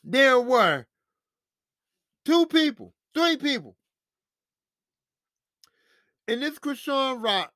There 0.04 0.40
were 0.40 0.86
two 2.26 2.46
people, 2.48 2.94
three 3.14 3.38
people. 3.38 3.78
In 6.28 6.40
this 6.40 6.60
Chrisean 6.60 7.24
Rock 7.24 7.52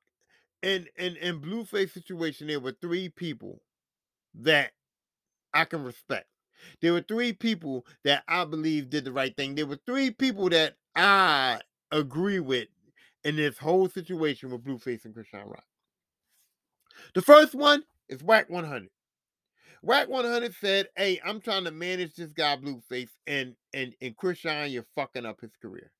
and, 0.62 0.88
and, 0.98 1.16
and 1.16 1.42
Blueface 1.42 1.92
situation, 1.92 2.46
there 2.46 2.60
were 2.60 2.76
three 2.80 3.08
people 3.08 3.60
that 4.34 4.72
I 5.56 5.64
can 5.64 5.82
respect. 5.82 6.26
There 6.80 6.92
were 6.92 7.02
three 7.02 7.32
people 7.32 7.86
that 8.04 8.24
I 8.28 8.44
believe 8.44 8.90
did 8.90 9.04
the 9.04 9.12
right 9.12 9.36
thing. 9.36 9.54
There 9.54 9.66
were 9.66 9.78
three 9.86 10.10
people 10.10 10.48
that 10.50 10.74
I 10.94 11.60
agree 11.92 12.40
with 12.40 12.68
in 13.24 13.36
this 13.36 13.58
whole 13.58 13.88
situation 13.88 14.50
with 14.50 14.64
Blueface 14.64 15.04
and 15.04 15.14
Chrisean 15.14 15.46
Rock. 15.46 15.64
The 17.14 17.22
first 17.22 17.54
one 17.54 17.84
is 18.08 18.22
Wack 18.22 18.50
100. 18.50 18.88
Wack 19.82 20.08
100 20.08 20.54
said, 20.54 20.88
"Hey, 20.96 21.20
I'm 21.24 21.40
trying 21.40 21.64
to 21.64 21.70
manage 21.70 22.14
this 22.14 22.32
guy 22.32 22.56
Blueface, 22.56 23.10
and 23.26 23.54
and 23.72 23.94
and 24.00 24.16
Chrisean, 24.16 24.70
you're 24.70 24.86
fucking 24.94 25.26
up 25.26 25.40
his 25.40 25.56
career." 25.60 25.92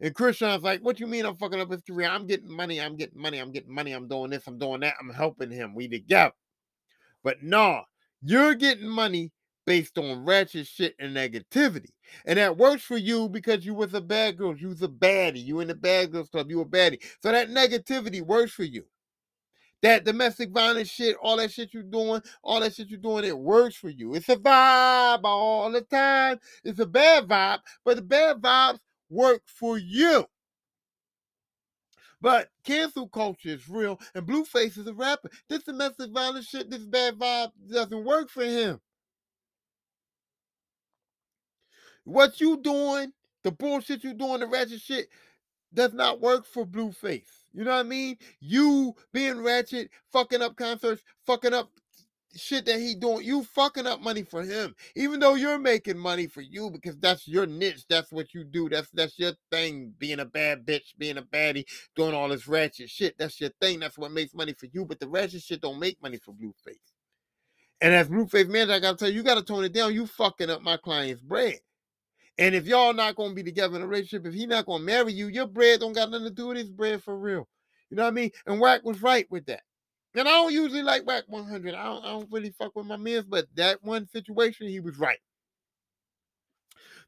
And 0.00 0.14
Chrisean's 0.14 0.62
like, 0.62 0.80
"What 0.82 1.00
you 1.00 1.06
mean 1.06 1.24
I'm 1.24 1.36
fucking 1.36 1.60
up 1.60 1.70
his 1.70 1.82
career? 1.82 2.08
I'm 2.08 2.26
getting 2.26 2.50
money. 2.50 2.80
I'm 2.80 2.96
getting 2.96 3.20
money. 3.20 3.38
I'm 3.38 3.52
getting 3.52 3.74
money. 3.74 3.92
I'm 3.92 4.08
doing 4.08 4.30
this. 4.30 4.46
I'm 4.46 4.58
doing 4.58 4.80
that. 4.80 4.94
I'm 5.00 5.10
helping 5.10 5.50
him. 5.50 5.74
We 5.74 5.88
together." 5.88 6.34
But 7.22 7.42
nah, 7.42 7.84
you're 8.22 8.54
getting 8.54 8.88
money 8.88 9.32
based 9.66 9.98
on 9.98 10.24
ratchet 10.24 10.66
shit 10.66 10.94
and 10.98 11.16
negativity. 11.16 11.90
And 12.24 12.38
that 12.38 12.56
works 12.56 12.82
for 12.82 12.96
you 12.96 13.28
because 13.28 13.64
you 13.64 13.74
was 13.74 13.94
a 13.94 14.00
bad 14.00 14.36
girl. 14.36 14.56
You 14.56 14.68
was 14.68 14.82
a 14.82 14.88
baddie. 14.88 15.44
You 15.44 15.60
in 15.60 15.68
the 15.68 15.74
bad 15.74 16.12
girls 16.12 16.28
club. 16.28 16.50
You 16.50 16.60
a 16.60 16.66
baddie. 16.66 17.02
So 17.22 17.30
that 17.30 17.50
negativity 17.50 18.20
works 18.20 18.52
for 18.52 18.64
you. 18.64 18.84
That 19.82 20.04
domestic 20.04 20.50
violence 20.50 20.90
shit, 20.90 21.16
all 21.22 21.38
that 21.38 21.52
shit 21.52 21.72
you're 21.72 21.82
doing, 21.82 22.20
all 22.42 22.60
that 22.60 22.74
shit 22.74 22.88
you're 22.88 22.98
doing, 22.98 23.24
it 23.24 23.38
works 23.38 23.76
for 23.76 23.88
you. 23.88 24.14
It's 24.14 24.28
a 24.28 24.36
vibe 24.36 25.20
all 25.24 25.70
the 25.70 25.80
time. 25.80 26.38
It's 26.64 26.80
a 26.80 26.86
bad 26.86 27.26
vibe, 27.26 27.60
but 27.84 27.96
the 27.96 28.02
bad 28.02 28.42
vibes 28.42 28.80
work 29.08 29.42
for 29.46 29.78
you. 29.78 30.26
But 32.20 32.48
cancel 32.64 33.08
culture 33.08 33.48
is 33.48 33.68
real, 33.68 33.98
and 34.14 34.26
Blueface 34.26 34.76
is 34.78 34.86
a 34.86 34.94
rapper. 34.94 35.30
This 35.48 35.62
domestic 35.62 36.10
violence 36.10 36.48
shit, 36.48 36.70
this 36.70 36.84
bad 36.84 37.18
vibe 37.18 37.52
doesn't 37.70 38.04
work 38.04 38.28
for 38.30 38.44
him. 38.44 38.80
What 42.04 42.40
you 42.40 42.60
doing, 42.60 43.12
the 43.44 43.52
bullshit 43.52 44.04
you 44.04 44.14
doing, 44.14 44.40
the 44.40 44.46
ratchet 44.46 44.80
shit, 44.80 45.08
does 45.72 45.92
not 45.94 46.20
work 46.20 46.44
for 46.44 46.66
Blueface. 46.66 47.44
You 47.52 47.64
know 47.64 47.70
what 47.70 47.80
I 47.80 47.84
mean? 47.84 48.16
You 48.40 48.94
being 49.12 49.42
ratchet, 49.42 49.90
fucking 50.12 50.42
up 50.42 50.56
concerts, 50.56 51.02
fucking 51.26 51.54
up 51.54 51.70
shit 52.36 52.66
that 52.66 52.78
he 52.78 52.94
doing, 52.94 53.24
you 53.24 53.42
fucking 53.42 53.86
up 53.86 54.00
money 54.00 54.22
for 54.22 54.42
him. 54.42 54.74
Even 54.94 55.20
though 55.20 55.34
you're 55.34 55.58
making 55.58 55.98
money 55.98 56.26
for 56.26 56.40
you 56.40 56.70
because 56.70 56.96
that's 56.98 57.26
your 57.26 57.46
niche, 57.46 57.84
that's 57.88 58.12
what 58.12 58.32
you 58.34 58.44
do. 58.44 58.68
That's 58.68 58.90
that's 58.90 59.18
your 59.18 59.32
thing. 59.50 59.94
Being 59.98 60.20
a 60.20 60.24
bad 60.24 60.64
bitch, 60.64 60.96
being 60.98 61.18
a 61.18 61.22
baddie, 61.22 61.64
doing 61.96 62.14
all 62.14 62.28
this 62.28 62.48
ratchet 62.48 62.90
shit. 62.90 63.16
That's 63.18 63.40
your 63.40 63.50
thing. 63.60 63.80
That's 63.80 63.98
what 63.98 64.12
makes 64.12 64.34
money 64.34 64.52
for 64.52 64.66
you. 64.72 64.84
But 64.84 65.00
the 65.00 65.08
ratchet 65.08 65.42
shit 65.42 65.60
don't 65.60 65.80
make 65.80 66.00
money 66.02 66.18
for 66.18 66.32
Blueface. 66.32 66.76
And 67.80 67.94
as 67.94 68.08
Blueface 68.08 68.48
man, 68.48 68.70
I 68.70 68.78
gotta 68.78 68.96
tell 68.96 69.08
you, 69.08 69.16
you 69.16 69.22
gotta 69.22 69.42
tone 69.42 69.64
it 69.64 69.72
down. 69.72 69.94
You 69.94 70.06
fucking 70.06 70.50
up 70.50 70.62
my 70.62 70.76
client's 70.76 71.22
bread. 71.22 71.58
And 72.38 72.54
if 72.54 72.66
y'all 72.66 72.94
not 72.94 73.16
gonna 73.16 73.34
be 73.34 73.42
together 73.42 73.76
in 73.76 73.82
a 73.82 73.86
relationship, 73.86 74.26
if 74.26 74.34
he 74.34 74.46
not 74.46 74.66
gonna 74.66 74.84
marry 74.84 75.12
you, 75.12 75.28
your 75.28 75.46
bread 75.46 75.80
don't 75.80 75.92
got 75.92 76.10
nothing 76.10 76.28
to 76.28 76.34
do 76.34 76.48
with 76.48 76.56
his 76.56 76.70
bread 76.70 77.02
for 77.02 77.18
real. 77.18 77.48
You 77.90 77.96
know 77.96 78.04
what 78.04 78.10
I 78.10 78.12
mean? 78.12 78.30
And 78.46 78.60
Wack 78.60 78.84
was 78.84 79.02
right 79.02 79.26
with 79.30 79.46
that. 79.46 79.62
And 80.14 80.28
I 80.28 80.32
don't 80.32 80.52
usually 80.52 80.82
like 80.82 81.06
Wack 81.06 81.24
100. 81.28 81.74
I 81.74 81.84
don't, 81.84 82.04
I 82.04 82.08
don't 82.08 82.32
really 82.32 82.50
fuck 82.50 82.74
with 82.74 82.86
my 82.86 82.96
men, 82.96 83.24
but 83.28 83.46
that 83.54 83.82
one 83.82 84.08
situation, 84.08 84.68
he 84.68 84.80
was 84.80 84.98
right. 84.98 85.18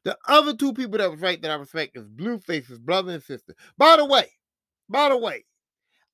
The 0.03 0.17
other 0.27 0.55
two 0.55 0.73
people 0.73 0.97
that 0.97 1.11
was 1.11 1.21
right 1.21 1.41
that 1.41 1.51
I 1.51 1.55
respect 1.55 1.97
is 1.97 2.07
Blueface's 2.07 2.79
brother 2.79 3.13
and 3.13 3.23
sister. 3.23 3.55
By 3.77 3.97
the 3.97 4.05
way, 4.05 4.29
by 4.89 5.09
the 5.09 5.17
way, 5.17 5.45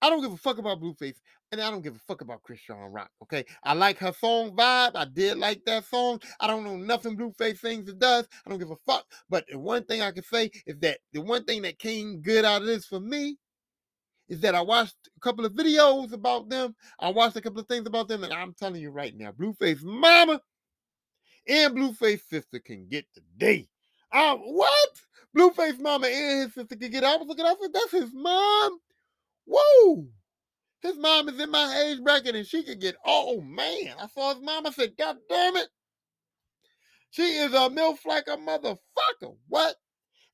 I 0.01 0.09
don't 0.09 0.21
give 0.21 0.31
a 0.31 0.37
fuck 0.37 0.59
about 0.59 0.79
Blueface, 0.79 1.17
and 1.51 1.59
I 1.59 1.69
don't 1.69 1.81
give 1.81 1.95
a 1.95 1.99
fuck 2.07 2.21
about 2.21 2.41
Chrisean 2.43 2.93
Rock. 2.93 3.09
Okay, 3.23 3.45
I 3.63 3.73
like 3.73 3.97
her 3.97 4.13
song 4.13 4.55
vibe. 4.55 4.91
I 4.95 5.05
did 5.05 5.37
like 5.37 5.65
that 5.65 5.85
song. 5.85 6.21
I 6.39 6.47
don't 6.47 6.63
know 6.63 6.77
nothing 6.77 7.17
Blueface 7.17 7.59
sings 7.59 7.89
it 7.89 7.99
does. 7.99 8.27
I 8.45 8.49
don't 8.49 8.59
give 8.59 8.71
a 8.71 8.77
fuck. 8.87 9.05
But 9.29 9.45
the 9.49 9.59
one 9.59 9.83
thing 9.83 10.01
I 10.01 10.11
can 10.11 10.23
say 10.23 10.51
is 10.65 10.77
that 10.79 10.99
the 11.11 11.21
one 11.21 11.43
thing 11.43 11.63
that 11.63 11.79
came 11.79 12.21
good 12.21 12.45
out 12.45 12.61
of 12.61 12.67
this 12.67 12.85
for 12.85 12.99
me 12.99 13.37
is 14.29 14.39
that 14.41 14.55
I 14.55 14.61
watched 14.61 14.95
a 15.17 15.19
couple 15.19 15.45
of 15.45 15.53
videos 15.53 16.13
about 16.13 16.49
them. 16.49 16.75
I 16.99 17.09
watched 17.09 17.35
a 17.35 17.41
couple 17.41 17.59
of 17.59 17.67
things 17.67 17.87
about 17.87 18.07
them, 18.07 18.23
and 18.23 18.31
I'm 18.31 18.53
telling 18.53 18.81
you 18.81 18.91
right 18.91 19.15
now, 19.15 19.31
Blueface 19.31 19.83
mama 19.83 20.39
and 21.47 21.75
Blueface 21.75 22.21
sister 22.29 22.59
can 22.59 22.87
get 22.87 23.05
today. 23.13 23.67
Um, 24.11 24.37
what? 24.39 24.89
Blueface 25.35 25.79
mama 25.79 26.07
and 26.07 26.43
his 26.43 26.53
sister 26.53 26.75
can 26.75 26.91
get. 26.91 27.03
I 27.03 27.17
was 27.17 27.27
looking 27.27 27.45
up, 27.45 27.57
that's 27.73 27.91
his 27.91 28.13
mom. 28.13 28.79
Whoa! 29.45 30.07
His 30.81 30.97
mom 30.97 31.27
is 31.27 31.39
in 31.39 31.51
my 31.51 31.85
age 31.85 32.01
bracket 32.03 32.35
and 32.35 32.45
she 32.45 32.63
could 32.63 32.79
get, 32.79 32.95
oh 33.05 33.41
man. 33.41 33.95
I 33.99 34.07
saw 34.07 34.33
his 34.33 34.43
mom. 34.43 34.65
I 34.65 34.71
said, 34.71 34.93
God 34.97 35.17
damn 35.27 35.57
it. 35.57 35.67
She 37.11 37.23
is 37.23 37.53
a 37.53 37.69
milf 37.69 38.05
like 38.05 38.27
a 38.27 38.37
motherfucker. 38.37 39.35
What? 39.47 39.75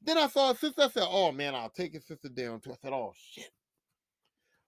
Then 0.01 0.17
I 0.17 0.27
saw 0.27 0.49
his 0.49 0.59
sister. 0.59 0.83
I 0.83 0.89
said, 0.89 1.07
oh 1.07 1.31
man, 1.31 1.55
I'll 1.55 1.69
take 1.69 1.93
his 1.93 2.05
sister 2.05 2.29
down 2.29 2.59
too. 2.59 2.73
I 2.73 2.75
said, 2.81 2.93
oh 2.93 3.13
shit. 3.17 3.49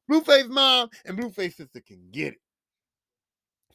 Blueface 0.09 0.47
mom 0.49 0.89
and 1.05 1.17
Blueface 1.17 1.55
sister 1.55 1.81
can 1.81 2.09
get 2.11 2.33
it. 2.33 2.39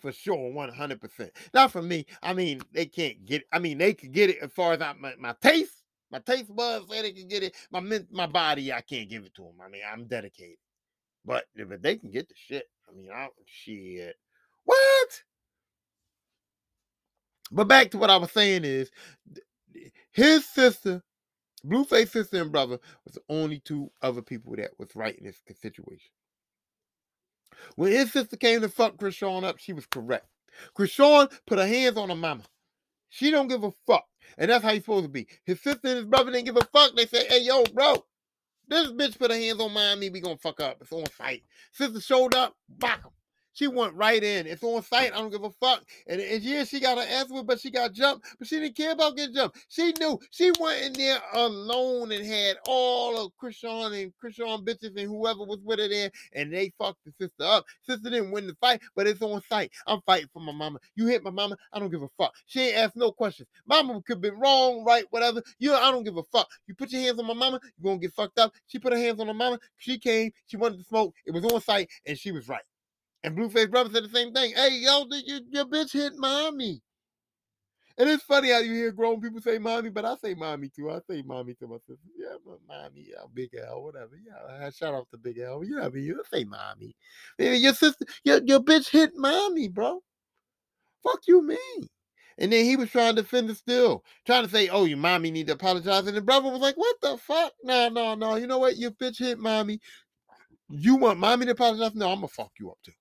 For 0.00 0.12
sure, 0.12 0.36
100%. 0.52 1.30
Not 1.54 1.70
for 1.70 1.82
me. 1.82 2.06
I 2.22 2.34
mean, 2.34 2.60
they 2.72 2.86
can't 2.86 3.24
get 3.24 3.42
it. 3.42 3.46
I 3.52 3.60
mean, 3.60 3.78
they 3.78 3.94
could 3.94 4.12
get 4.12 4.30
it 4.30 4.38
as 4.42 4.50
far 4.52 4.72
as 4.72 4.80
I, 4.80 4.94
my, 4.94 5.14
my 5.18 5.34
taste. 5.40 5.82
My 6.10 6.18
taste 6.18 6.54
buds 6.54 6.90
say 6.90 7.02
they 7.02 7.12
can 7.12 7.28
get 7.28 7.42
it. 7.42 7.54
My 7.70 7.80
my 8.10 8.26
body, 8.26 8.72
I 8.72 8.82
can't 8.82 9.08
give 9.08 9.24
it 9.24 9.34
to 9.36 9.42
them. 9.42 9.54
I 9.64 9.68
mean, 9.68 9.82
I'm 9.90 10.06
dedicated. 10.06 10.58
But 11.24 11.44
if 11.54 11.68
they 11.80 11.96
can 11.96 12.10
get 12.10 12.28
the 12.28 12.34
shit, 12.36 12.64
I 12.88 12.94
mean, 12.94 13.10
I 13.12 13.28
shit. 13.46 14.16
What? 14.64 15.08
But 17.52 17.68
back 17.68 17.90
to 17.92 17.98
what 17.98 18.10
I 18.10 18.16
was 18.16 18.32
saying 18.32 18.64
is 18.64 18.90
his 20.12 20.46
sister, 20.46 21.02
Blueface 21.64 22.10
sister 22.10 22.42
and 22.42 22.52
brother, 22.52 22.78
was 23.04 23.14
the 23.14 23.22
only 23.28 23.60
two 23.60 23.90
other 24.02 24.22
people 24.22 24.54
that 24.56 24.70
was 24.78 24.96
right 24.96 25.16
in 25.16 25.24
this 25.24 25.40
situation. 25.60 26.10
When 27.76 27.92
his 27.92 28.12
sister 28.12 28.36
came 28.36 28.60
to 28.60 28.68
fuck 28.68 28.96
Chrisean 28.96 29.44
up, 29.44 29.58
she 29.58 29.72
was 29.72 29.86
correct. 29.86 30.26
Chrisean 30.76 31.32
put 31.46 31.58
her 31.58 31.66
hands 31.66 31.96
on 31.96 32.08
her 32.08 32.14
mama. 32.14 32.42
She 33.08 33.30
don't 33.30 33.48
give 33.48 33.64
a 33.64 33.72
fuck. 33.86 34.06
And 34.38 34.50
that's 34.50 34.64
how 34.64 34.72
he's 34.72 34.82
supposed 34.82 35.04
to 35.04 35.10
be. 35.10 35.26
His 35.44 35.60
sister 35.60 35.80
and 35.84 35.96
his 35.96 36.06
brother 36.06 36.30
didn't 36.30 36.46
give 36.46 36.56
a 36.56 36.64
fuck. 36.64 36.96
They 36.96 37.06
said, 37.06 37.26
hey, 37.28 37.42
yo, 37.42 37.64
bro, 37.74 38.04
this 38.68 38.88
bitch 38.92 39.18
put 39.18 39.30
her 39.30 39.36
hands 39.36 39.60
on 39.60 39.72
Miami, 39.72 40.10
we 40.10 40.20
gonna 40.20 40.36
fuck 40.36 40.60
up. 40.60 40.78
It's 40.80 40.92
on 40.92 41.04
fight. 41.06 41.42
Sister 41.72 42.00
showed 42.00 42.34
up, 42.34 42.56
back 42.68 43.02
him. 43.02 43.10
She 43.53 43.66
went 43.66 43.94
right 43.94 44.22
in. 44.22 44.46
It's 44.46 44.62
on 44.62 44.82
site. 44.82 45.12
I 45.12 45.18
don't 45.18 45.30
give 45.30 45.44
a 45.44 45.50
fuck. 45.50 45.84
And, 46.07 46.20
and 46.20 46.42
yeah, 46.42 46.64
she 46.64 46.80
got 46.80 46.98
an 46.98 47.09
ass 47.09 47.26
but 47.44 47.61
she 47.61 47.70
got 47.70 47.92
jumped. 47.92 48.26
But 48.38 48.48
she 48.48 48.61
didn't 48.61 48.76
care 48.76 48.92
about 48.92 49.16
getting 49.16 49.34
jumped. 49.34 49.59
She 49.68 49.92
knew. 49.98 50.18
She 50.30 50.53
went 50.61 50.82
in 50.82 50.92
there 50.94 51.18
alone 51.34 52.12
and 52.12 52.24
had 52.26 52.57
all 52.66 53.18
of 53.18 53.32
Chrisean 53.42 54.03
and 54.03 54.12
Chrisean 54.22 54.64
bitches 54.64 54.96
and 54.96 55.09
whoever 55.09 55.44
was 55.44 55.61
with 55.64 55.78
her 55.78 55.88
there, 55.88 56.11
and 56.34 56.53
they 56.53 56.72
fucked 56.78 57.00
the 57.05 57.12
sister 57.12 57.44
up. 57.44 57.64
Sister 57.82 58.11
didn't 58.11 58.30
win 58.30 58.46
the 58.46 58.55
fight, 58.61 58.80
but 58.94 59.07
it's 59.07 59.22
on 59.22 59.42
site. 59.48 59.72
I'm 59.86 60.00
fighting 60.07 60.28
for 60.32 60.40
my 60.40 60.53
mama. 60.53 60.78
You 60.96 61.07
hit 61.07 61.22
my 61.22 61.30
mama. 61.30 61.57
I 61.72 61.78
don't 61.78 61.90
give 61.90 62.03
a 62.03 62.09
fuck. 62.18 62.34
She 62.46 62.61
ain't 62.61 62.78
asked 62.78 62.96
no 62.96 63.12
questions. 63.12 63.48
Mama 63.66 64.00
could 64.07 64.20
be 64.20 64.30
wrong, 64.30 64.84
right, 64.84 65.05
whatever. 65.11 65.42
You, 65.59 65.74
I 65.74 65.90
don't 65.90 66.05
give 66.05 66.16
a 66.16 66.22
fuck. 66.24 66.48
You 66.66 66.74
put 66.74 66.90
your 66.92 67.03
hands 67.03 67.18
on 67.18 67.26
my 67.26 67.34
mama, 67.34 67.61
you're 67.78 67.90
gonna 67.92 68.00
get 68.00 68.14
fucked 68.14 68.38
up. 68.38 68.53
She 68.66 68.78
put 68.78 68.92
her 68.92 68.98
hands 68.98 69.20
on 69.20 69.26
her 69.26 69.34
mama. 69.34 69.59
She 69.76 69.98
came. 69.98 70.32
She 70.46 70.57
wanted 70.57 70.78
to 70.78 70.84
smoke. 70.84 71.14
It 71.26 71.32
was 71.32 71.44
on 71.44 71.61
site, 71.61 71.88
and 72.07 72.18
she 72.18 72.32
was 72.32 72.48
right. 72.48 72.62
And 73.24 73.36
Blueface 73.36 73.70
Brother 73.70 73.90
said 73.92 74.04
the 74.04 74.08
same 74.08 74.32
thing. 74.32 74.52
Hey, 74.54 74.80
yo, 74.80 75.06
your, 75.10 75.40
your 75.48 75.64
bitch 75.64 75.92
hit 75.92 76.14
mommy. 76.16 76.82
And 77.98 78.08
it's 78.08 78.24
funny 78.24 78.50
how 78.50 78.58
you 78.58 78.72
hear 78.72 78.90
grown 78.90 79.20
people 79.20 79.40
say 79.40 79.58
mommy, 79.58 79.90
but 79.90 80.04
I 80.04 80.16
say 80.16 80.34
mommy 80.34 80.70
too. 80.70 80.90
I 80.90 81.00
say 81.08 81.22
mommy 81.22 81.54
to 81.54 81.66
my 81.68 81.76
sister. 81.76 82.08
Yeah, 82.18 82.36
mommy, 82.66 83.06
yeah, 83.10 83.22
Big 83.34 83.50
L, 83.54 83.82
whatever. 83.82 84.12
Yeah, 84.26 84.70
shout 84.70 84.94
out 84.94 85.08
to 85.10 85.18
Big 85.18 85.38
L. 85.38 85.62
You 85.62 85.76
know 85.76 85.82
what 85.82 85.92
I 85.92 85.94
mean? 85.94 86.04
You 86.04 86.22
say 86.32 86.44
mommy. 86.44 86.96
Your 87.38 87.74
sister, 87.74 88.04
your, 88.24 88.40
your 88.44 88.60
bitch 88.60 88.88
hit 88.88 89.12
mommy, 89.14 89.68
bro. 89.68 90.00
Fuck 91.02 91.20
you 91.28 91.46
mean? 91.46 91.88
And 92.38 92.50
then 92.50 92.64
he 92.64 92.76
was 92.76 92.90
trying 92.90 93.14
to 93.14 93.22
defend 93.22 93.50
it 93.50 93.58
still, 93.58 94.02
trying 94.24 94.44
to 94.44 94.50
say, 94.50 94.68
oh, 94.68 94.86
your 94.86 94.96
mommy 94.96 95.30
need 95.30 95.48
to 95.48 95.52
apologize. 95.52 96.06
And 96.06 96.16
the 96.16 96.22
brother 96.22 96.50
was 96.50 96.60
like, 96.60 96.76
what 96.78 96.96
the 97.02 97.18
fuck? 97.18 97.52
No, 97.62 97.90
no, 97.90 98.14
no. 98.14 98.36
You 98.36 98.46
know 98.46 98.58
what? 98.58 98.78
Your 98.78 98.92
bitch 98.92 99.18
hit 99.18 99.38
mommy. 99.38 99.80
You 100.70 100.96
want 100.96 101.18
mommy 101.18 101.44
to 101.44 101.52
apologize? 101.52 101.94
No, 101.94 102.10
I'm 102.10 102.20
going 102.20 102.28
to 102.28 102.34
fuck 102.34 102.52
you 102.58 102.70
up 102.70 102.78
too. 102.82 102.92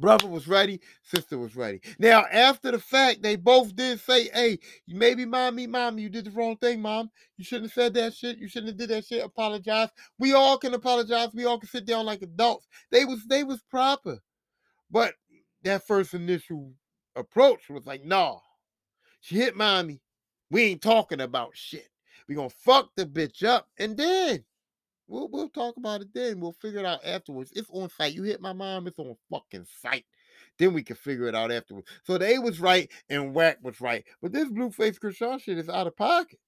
Brother 0.00 0.28
was 0.28 0.48
ready, 0.48 0.80
sister 1.02 1.38
was 1.38 1.56
ready. 1.56 1.80
Now, 1.98 2.24
after 2.32 2.70
the 2.72 2.78
fact, 2.78 3.22
they 3.22 3.36
both 3.36 3.76
did 3.76 4.00
say, 4.00 4.28
hey, 4.34 4.58
maybe 4.88 5.24
mommy, 5.26 5.66
mom, 5.66 5.98
you 5.98 6.08
did 6.08 6.26
the 6.26 6.30
wrong 6.32 6.56
thing, 6.58 6.82
mom. 6.82 7.10
You 7.36 7.44
shouldn't 7.44 7.72
have 7.72 7.74
said 7.74 7.94
that 7.94 8.14
shit. 8.14 8.38
You 8.38 8.48
shouldn't 8.48 8.70
have 8.70 8.78
did 8.78 8.90
that 8.90 9.06
shit. 9.06 9.24
Apologize. 9.24 9.90
We 10.18 10.34
all 10.34 10.58
can 10.58 10.74
apologize. 10.74 11.30
We 11.34 11.46
all 11.46 11.58
can 11.58 11.68
sit 11.68 11.86
down 11.86 12.06
like 12.06 12.22
adults. 12.22 12.68
They 12.90 13.04
was 13.04 13.24
they 13.26 13.44
was 13.44 13.62
proper. 13.70 14.20
But 14.90 15.14
that 15.64 15.86
first 15.86 16.14
initial 16.14 16.72
approach 17.16 17.68
was 17.70 17.86
like, 17.86 18.04
nah. 18.04 18.38
She 19.20 19.36
hit 19.36 19.56
mommy. 19.56 20.00
We 20.50 20.62
ain't 20.64 20.82
talking 20.82 21.20
about 21.22 21.52
shit. 21.56 21.88
We 22.28 22.36
gonna 22.36 22.50
fuck 22.50 22.90
the 22.96 23.06
bitch 23.06 23.44
up 23.44 23.68
and 23.78 23.96
then 23.96 24.44
We'll 25.08 25.28
we'll 25.28 25.48
talk 25.48 25.76
about 25.76 26.00
it 26.00 26.08
then. 26.12 26.40
We'll 26.40 26.56
figure 26.60 26.80
it 26.80 26.86
out 26.86 27.04
afterwards. 27.04 27.52
It's 27.54 27.70
on 27.70 27.88
site. 27.90 28.14
You 28.14 28.24
hit 28.24 28.40
my 28.40 28.52
mom, 28.52 28.86
it's 28.86 28.98
on 28.98 29.16
fucking 29.30 29.66
site. 29.82 30.04
Then 30.58 30.72
we 30.72 30.82
can 30.82 30.96
figure 30.96 31.28
it 31.28 31.34
out 31.34 31.52
afterwards. 31.52 31.88
So 32.04 32.18
they 32.18 32.38
was 32.38 32.60
right 32.60 32.90
and 33.08 33.34
Wack 33.34 33.58
was 33.62 33.80
right. 33.80 34.04
But 34.22 34.32
this 34.32 34.48
Blueface 34.48 34.98
Chrisean 34.98 35.40
shit 35.40 35.58
is 35.58 35.68
out 35.68 35.86
of 35.86 35.96
pocket. 35.96 36.38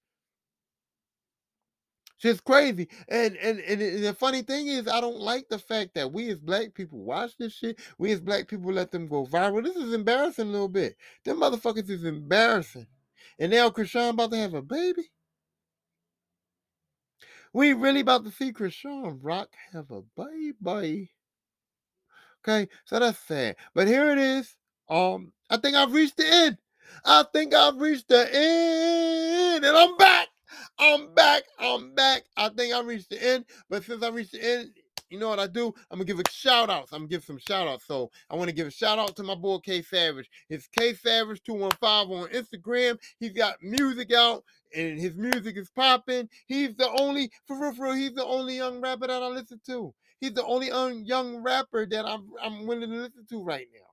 Just 2.18 2.45
crazy. 2.45 2.89
And, 3.09 3.37
and 3.37 3.61
and 3.61 3.80
the 4.05 4.13
funny 4.13 4.43
thing 4.43 4.67
is, 4.67 4.89
I 4.89 5.01
don't 5.01 5.21
like 5.21 5.49
the 5.49 5.59
fact 5.59 5.95
that 5.95 6.13
we 6.13 6.30
as 6.30 6.41
black 6.41 6.75
people 6.75 6.99
watch 6.99 7.37
this 7.39 7.53
shit. 7.53 7.79
We 7.97 8.11
as 8.11 8.21
black 8.21 8.49
people 8.49 8.72
let 8.72 8.91
them 8.91 9.07
go 9.07 9.25
viral. 9.25 9.63
This 9.63 9.76
is 9.76 9.93
embarrassing 9.93 10.49
a 10.49 10.51
little 10.51 10.68
bit. 10.68 10.97
Them 11.25 11.39
motherfuckers 11.41 11.89
is 11.89 12.05
embarrassing. 12.05 12.89
And 13.39 13.53
now 13.53 13.71
Chrisean 13.71 14.11
about 14.11 14.33
to 14.33 14.37
have 14.39 14.55
a 14.55 14.63
baby. 14.63 15.09
We 17.53 17.72
really 17.72 18.00
about 18.00 18.25
to 18.25 18.30
see 18.30 18.53
Chrisean 18.53 19.18
Rock 19.22 19.49
have 19.72 19.91
a 19.91 20.03
baby. 20.16 21.11
Okay, 22.46 22.68
so 22.84 22.99
that's 22.99 23.18
sad. 23.18 23.57
But 23.75 23.88
here 23.88 24.11
it 24.11 24.18
is. 24.18 24.57
Um, 24.88 25.33
I 25.50 25.57
think 25.57 25.76
I've 25.76 25.92
reached 25.92 26.16
the 26.16 26.26
end. 26.26 26.58
I 27.04 27.25
think 27.33 27.54
I've 27.54 27.76
reached 27.76 28.08
the 28.08 28.29
end, 28.34 29.64
and 29.64 29.76
I'm 29.76 29.96
back. 29.96 30.29
I'm 30.79 31.14
back. 31.14 31.42
I'm 31.58 31.95
back. 31.95 32.22
I 32.37 32.49
think 32.50 32.75
I 32.75 32.80
reached 32.80 33.11
the 33.11 33.22
end. 33.22 33.45
But 33.68 33.84
since 33.84 34.03
I 34.03 34.08
reached 34.08 34.33
the 34.33 34.45
end, 34.45 34.70
you 35.11 35.18
know 35.18 35.29
what 35.29 35.41
I 35.41 35.47
do? 35.47 35.68
I'm 35.91 35.99
gonna 35.99 36.05
give 36.05 36.21
a 36.21 36.30
shout 36.30 36.71
outs. 36.71 36.93
I'm 36.93 37.01
gonna 37.01 37.09
give 37.09 37.25
some 37.25 37.39
shout 37.39 37.68
outs. 37.68 37.87
So 37.87 38.11
I 38.30 38.37
want 38.37 38.49
to 38.49 38.55
give 38.55 38.67
a 38.67 38.71
shout 38.71 38.99
out 38.99 39.17
to 39.17 39.22
my 39.22 39.35
boy 39.35 39.59
K 39.59 39.83
Savage. 39.83 40.30
It's 40.51 40.68
K 40.68 40.95
Savage 40.95 41.43
215 41.45 42.18
on 42.18 42.29
Instagram. 42.30 42.99
He's 43.21 43.33
got 43.33 43.57
music 43.63 44.13
out 44.13 44.45
and 44.75 44.99
his 45.01 45.14
music 45.17 45.57
is 45.57 45.71
popping. 45.71 46.29
He's 46.47 46.75
the 46.76 46.91
only, 47.01 47.30
for 47.47 47.61
real, 47.61 47.75
for 47.75 47.85
real, 47.87 47.95
he's 47.95 48.14
the 48.14 48.25
only 48.26 48.57
young 48.57 48.80
rapper 48.80 49.07
that 49.07 49.22
I 49.22 49.29
listen 49.29 49.61
to. 49.67 49.95
He's 50.21 50.35
the 50.35 50.45
only 50.45 50.71
un- 50.71 51.05
young 51.05 51.43
rapper 51.43 51.87
that 51.87 52.07
I'm 52.07 52.30
I'm 52.43 52.67
willing 52.67 52.91
to 52.91 52.97
listen 52.97 53.26
to 53.30 53.43
right 53.43 53.68
now. 53.75 53.88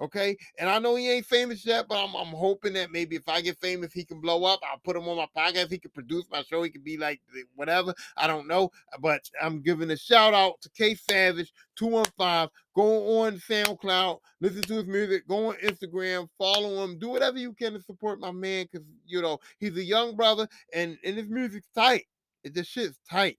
Okay, 0.00 0.36
and 0.58 0.68
I 0.68 0.78
know 0.78 0.96
he 0.96 1.08
ain't 1.10 1.26
famous 1.26 1.64
yet, 1.64 1.86
but 1.86 2.02
I'm, 2.02 2.14
I'm 2.16 2.34
hoping 2.34 2.72
that 2.72 2.90
maybe 2.90 3.14
if 3.14 3.28
I 3.28 3.40
get 3.40 3.60
famous, 3.60 3.92
he 3.92 4.04
can 4.04 4.20
blow 4.20 4.42
up. 4.42 4.58
I'll 4.64 4.80
put 4.82 4.96
him 4.96 5.06
on 5.06 5.18
my 5.18 5.28
podcast. 5.36 5.70
He 5.70 5.78
can 5.78 5.92
produce 5.92 6.24
my 6.30 6.42
show. 6.42 6.62
He 6.62 6.70
could 6.70 6.82
be 6.82 6.96
like 6.96 7.20
whatever. 7.54 7.94
I 8.16 8.26
don't 8.26 8.48
know, 8.48 8.70
but 9.00 9.20
I'm 9.40 9.60
giving 9.60 9.90
a 9.90 9.96
shout 9.96 10.34
out 10.34 10.60
to 10.62 10.70
K 10.70 10.94
Savage 10.94 11.52
two 11.76 11.86
one 11.86 12.06
five. 12.16 12.48
Go 12.74 13.20
on 13.20 13.36
SoundCloud, 13.38 14.18
listen 14.40 14.62
to 14.62 14.74
his 14.76 14.86
music. 14.86 15.28
Go 15.28 15.50
on 15.50 15.56
Instagram, 15.56 16.26
follow 16.38 16.82
him. 16.82 16.98
Do 16.98 17.10
whatever 17.10 17.38
you 17.38 17.52
can 17.52 17.74
to 17.74 17.80
support 17.82 18.18
my 18.18 18.32
man, 18.32 18.66
because 18.72 18.84
you 19.06 19.20
know 19.20 19.38
he's 19.58 19.76
a 19.76 19.84
young 19.84 20.16
brother, 20.16 20.48
and 20.72 20.96
and 21.04 21.16
his 21.16 21.28
music's 21.28 21.68
tight. 21.74 22.06
This 22.42 22.66
shit's 22.66 22.98
tight. 23.08 23.38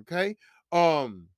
Okay. 0.00 0.36
Um. 0.70 1.28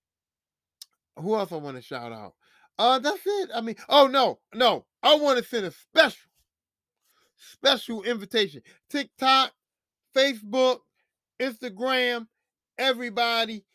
Who 1.17 1.35
else 1.35 1.53
I 1.53 1.57
want 1.57 1.77
to 1.77 1.83
shout 1.83 2.13
out? 2.13 2.35
Uh, 2.81 2.99
that's 2.99 3.21
it. 3.27 3.51
I 3.55 3.61
mean, 3.61 3.77
oh 3.91 4.07
no, 4.07 4.39
no. 4.55 4.87
I 5.03 5.15
want 5.17 5.37
to 5.37 5.45
send 5.45 5.67
a 5.67 5.71
special, 5.71 6.31
special 7.37 8.03
invitation. 8.05 8.63
TikTok, 8.89 9.53
Facebook, 10.17 10.79
Instagram, 11.39 12.27
everybody, 12.79 13.67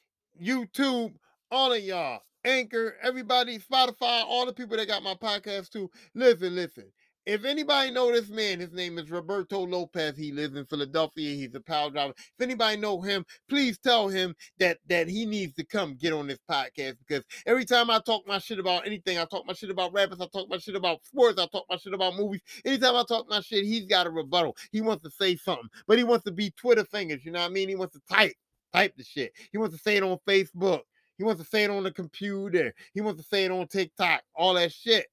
YouTube, 0.41 1.13
all 1.51 1.71
of 1.71 1.83
y'all. 1.83 2.21
Anchor, 2.43 2.95
everybody, 2.99 3.59
Spotify, 3.59 4.23
all 4.25 4.47
the 4.47 4.53
people 4.53 4.75
that 4.77 4.87
got 4.87 5.03
my 5.03 5.13
podcast 5.13 5.69
too. 5.69 5.91
Listen, 6.15 6.55
listen. 6.55 6.85
If 7.25 7.43
anybody 7.43 7.89
know 7.89 8.11
this 8.11 8.29
man, 8.29 8.59
his 8.59 8.71
name 8.71 8.99
is 8.99 9.09
Roberto 9.09 9.65
Lopez. 9.65 10.15
He 10.15 10.31
lives 10.31 10.55
in 10.55 10.65
Philadelphia. 10.65 11.35
He's 11.35 11.55
a 11.55 11.59
power 11.59 11.89
driver. 11.89 12.13
If 12.17 12.41
anybody 12.41 12.77
know 12.77 13.01
him, 13.01 13.25
please 13.49 13.79
tell 13.79 14.07
him 14.07 14.35
that 14.59 14.77
that 14.89 15.07
he 15.07 15.25
needs 15.25 15.53
to 15.55 15.65
come 15.65 15.95
get 15.95 16.13
on 16.13 16.27
this 16.27 16.37
podcast 16.49 16.97
because 16.99 17.25
every 17.47 17.65
time 17.65 17.89
I 17.89 17.99
talk 17.99 18.27
my 18.27 18.37
shit 18.37 18.59
about 18.59 18.85
anything, 18.85 19.17
I 19.17 19.25
talk 19.25 19.47
my 19.47 19.53
shit 19.53 19.71
about 19.71 19.91
rappers, 19.91 20.21
I 20.21 20.27
talk 20.27 20.49
my 20.49 20.59
shit 20.59 20.75
about 20.75 21.03
sports, 21.03 21.39
I 21.39 21.47
talk 21.47 21.65
my 21.67 21.77
shit 21.77 21.95
about 21.95 22.15
movies. 22.15 22.41
Anytime 22.63 22.95
I 22.95 23.03
talk 23.07 23.27
my 23.27 23.41
shit, 23.41 23.65
he's 23.65 23.85
got 23.85 24.05
a 24.05 24.11
rebuttal. 24.11 24.55
He 24.71 24.81
wants 24.81 25.03
to 25.03 25.09
say 25.09 25.35
something, 25.35 25.69
but 25.87 25.97
he 25.97 26.03
wants 26.03 26.25
to 26.25 26.31
be 26.31 26.51
Twitter 26.51 26.85
fingers. 26.85 27.25
You 27.25 27.31
know 27.31 27.39
what 27.39 27.49
I 27.49 27.53
mean? 27.53 27.69
He 27.69 27.75
wants 27.75 27.95
to 27.95 28.01
type, 28.07 28.33
type 28.71 28.93
the 28.97 29.03
shit. 29.03 29.33
He 29.51 29.57
wants 29.57 29.75
to 29.75 29.81
say 29.81 29.97
it 29.97 30.03
on 30.03 30.19
Facebook. 30.27 30.81
He 31.17 31.23
wants 31.23 31.41
to 31.41 31.47
say 31.47 31.63
it 31.63 31.71
on 31.71 31.83
the 31.83 31.91
computer. 31.91 32.73
He 32.93 33.01
wants 33.01 33.21
to 33.21 33.27
say 33.27 33.45
it 33.45 33.51
on 33.51 33.67
TikTok. 33.67 34.21
All 34.35 34.53
that 34.55 34.71
shit. 34.71 35.07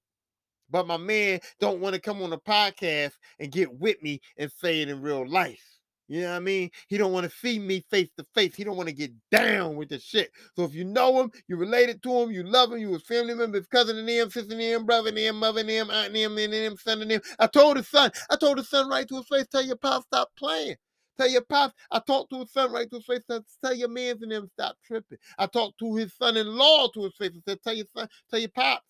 But 0.72 0.86
my 0.86 0.96
man 0.96 1.38
don't 1.60 1.80
want 1.80 1.94
to 1.94 2.00
come 2.00 2.22
on 2.22 2.30
the 2.30 2.38
podcast 2.38 3.12
and 3.38 3.52
get 3.52 3.72
with 3.72 4.02
me 4.02 4.20
and 4.38 4.50
say 4.50 4.80
it 4.80 4.88
in 4.88 5.02
real 5.02 5.28
life. 5.28 5.62
You 6.08 6.22
know 6.22 6.30
what 6.30 6.36
I 6.36 6.40
mean? 6.40 6.70
He 6.88 6.98
don't 6.98 7.12
want 7.12 7.30
to 7.30 7.38
see 7.38 7.58
me 7.58 7.84
face 7.90 8.08
to 8.18 8.26
face. 8.34 8.54
He 8.54 8.64
don't 8.64 8.76
want 8.76 8.88
to 8.88 8.94
get 8.94 9.12
down 9.30 9.76
with 9.76 9.88
the 9.88 9.98
shit. 9.98 10.30
So 10.56 10.64
if 10.64 10.74
you 10.74 10.84
know 10.84 11.20
him, 11.20 11.30
you 11.46 11.56
related 11.56 12.02
to 12.02 12.12
him, 12.12 12.30
you 12.30 12.42
love 12.42 12.72
him, 12.72 12.78
you 12.78 12.92
his 12.92 13.02
family 13.02 13.34
member, 13.34 13.58
his 13.58 13.66
cousin 13.66 13.96
and 13.96 14.08
him, 14.08 14.28
sister 14.28 14.52
and 14.52 14.60
him, 14.60 14.84
brother 14.84 15.10
and 15.10 15.18
him, 15.18 15.36
mother 15.36 15.60
and 15.60 15.70
him, 15.70 15.90
aunt 15.90 16.08
and 16.08 16.16
him, 16.16 16.36
and 16.36 16.52
him, 16.52 16.76
son 16.76 17.02
and 17.02 17.10
him. 17.12 17.22
I 17.38 17.46
told 17.46 17.76
his 17.76 17.88
son, 17.88 18.10
I 18.30 18.36
told 18.36 18.58
his 18.58 18.68
son 18.68 18.88
right 18.88 19.08
to 19.08 19.16
his 19.16 19.28
face, 19.28 19.46
tell 19.46 19.62
your 19.62 19.76
pop 19.76 20.04
stop 20.04 20.30
playing. 20.36 20.76
Tell 21.18 21.28
your 21.28 21.42
pops, 21.42 21.74
I 21.90 21.98
talked 22.00 22.30
to 22.30 22.40
his 22.40 22.52
son 22.52 22.72
right 22.72 22.88
to 22.90 22.96
his 22.96 23.04
face, 23.04 23.20
tell 23.62 23.74
your 23.74 23.88
mans 23.88 24.22
and 24.22 24.32
them 24.32 24.50
stop 24.54 24.76
tripping. 24.84 25.18
I 25.38 25.46
talked 25.46 25.78
to 25.78 25.94
his 25.94 26.12
son-in-law 26.14 26.88
to 26.88 27.04
his 27.04 27.14
face 27.16 27.32
and 27.32 27.42
said, 27.46 27.62
tell 27.62 27.74
your 27.74 27.86
son, 27.94 28.08
tell 28.30 28.40
your 28.40 28.48
pops, 28.48 28.86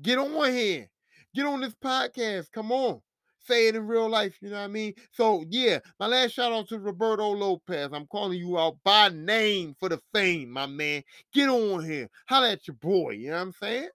Get 0.00 0.18
on 0.18 0.52
here. 0.52 0.88
Get 1.34 1.46
on 1.46 1.60
this 1.60 1.74
podcast. 1.74 2.52
Come 2.52 2.72
on. 2.72 3.00
Say 3.40 3.68
it 3.68 3.76
in 3.76 3.86
real 3.86 4.08
life. 4.08 4.36
You 4.40 4.50
know 4.50 4.56
what 4.56 4.64
I 4.64 4.68
mean? 4.68 4.94
So, 5.10 5.44
yeah, 5.48 5.78
my 5.98 6.06
last 6.06 6.32
shout 6.32 6.52
out 6.52 6.68
to 6.68 6.78
Roberto 6.78 7.30
Lopez. 7.30 7.90
I'm 7.92 8.06
calling 8.06 8.38
you 8.38 8.58
out 8.58 8.76
by 8.84 9.08
name 9.08 9.74
for 9.80 9.88
the 9.88 10.00
fame, 10.12 10.50
my 10.50 10.66
man. 10.66 11.02
Get 11.32 11.48
on 11.48 11.84
here. 11.84 12.08
Holla 12.28 12.52
at 12.52 12.68
your 12.68 12.76
boy. 12.76 13.12
You 13.12 13.30
know 13.30 13.36
what 13.36 13.42
I'm 13.42 13.52
saying? 13.52 13.88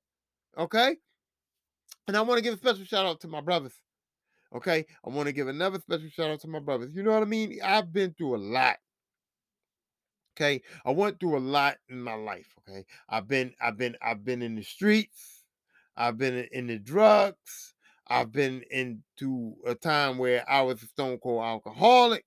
Okay? 0.58 0.96
And 2.08 2.18
I 2.18 2.22
want 2.22 2.38
to 2.38 2.44
give 2.44 2.56
a 2.56 2.58
special 2.58 2.84
shout 2.86 3.06
out 3.06 3.22
to 3.22 3.28
my 3.28 3.42
brothers. 3.42 3.74
Okay? 4.56 4.86
I 5.06 5.10
want 5.10 5.28
to 5.28 5.34
give 5.34 5.48
another 5.48 5.80
special 5.80 6.10
shout 6.10 6.32
out 6.32 6.42
to 6.42 6.48
my 6.48 6.60
brothers. 6.60 6.92
You 6.94 7.04
know 7.04 7.12
what 7.12 7.24
I 7.24 7.26
mean? 7.26 7.60
I've 7.64 7.94
been 7.94 8.14
through 8.14 8.36
a 8.36 8.38
lot. 8.38 8.78
Okay? 10.36 10.62
I 10.86 10.92
went 10.92 11.20
through 11.20 11.38
a 11.38 11.40
lot 11.40 11.78
in 11.90 12.02
my 12.02 12.16
life. 12.16 12.54
Okay? 12.68 12.86
I've 13.08 13.28
been, 13.28 13.54
I've 13.62 13.78
been, 13.78 13.96
I've 14.02 14.26
been 14.26 14.42
in 14.42 14.56
the 14.56 14.64
streets. 14.64 15.33
I've 15.96 16.18
been 16.18 16.48
in 16.52 16.68
the 16.68 16.80
drugs. 16.80 17.74
I've 18.08 18.32
been 18.32 18.64
into 18.70 19.56
a 19.66 19.76
time 19.76 20.18
where 20.18 20.48
I 20.50 20.62
was 20.62 20.84
a 20.84 20.88
stone 20.88 21.18
cold 21.20 21.44
alcoholic. 21.44 22.26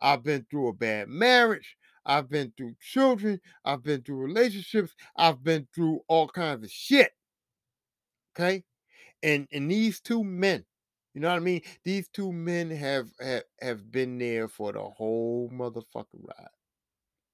I've 0.00 0.22
been 0.22 0.46
through 0.50 0.68
a 0.68 0.72
bad 0.72 1.08
marriage. 1.08 1.76
I've 2.04 2.30
been 2.30 2.52
through 2.56 2.76
children. 2.80 3.40
I've 3.64 3.82
been 3.82 4.02
through 4.02 4.18
relationships. 4.18 4.94
I've 5.16 5.42
been 5.42 5.66
through 5.74 6.00
all 6.08 6.28
kinds 6.28 6.64
of 6.64 6.70
shit. 6.70 7.10
Okay? 8.34 8.62
And 9.22 9.48
and 9.50 9.70
these 9.70 10.00
two 10.00 10.22
men, 10.22 10.64
you 11.14 11.20
know 11.20 11.28
what 11.30 11.36
I 11.36 11.40
mean? 11.40 11.62
These 11.84 12.08
two 12.08 12.32
men 12.32 12.70
have 12.70 13.08
have, 13.20 13.42
have 13.60 13.90
been 13.90 14.18
there 14.18 14.46
for 14.46 14.72
the 14.72 14.82
whole 14.82 15.50
motherfucking 15.52 16.22
ride. 16.22 16.48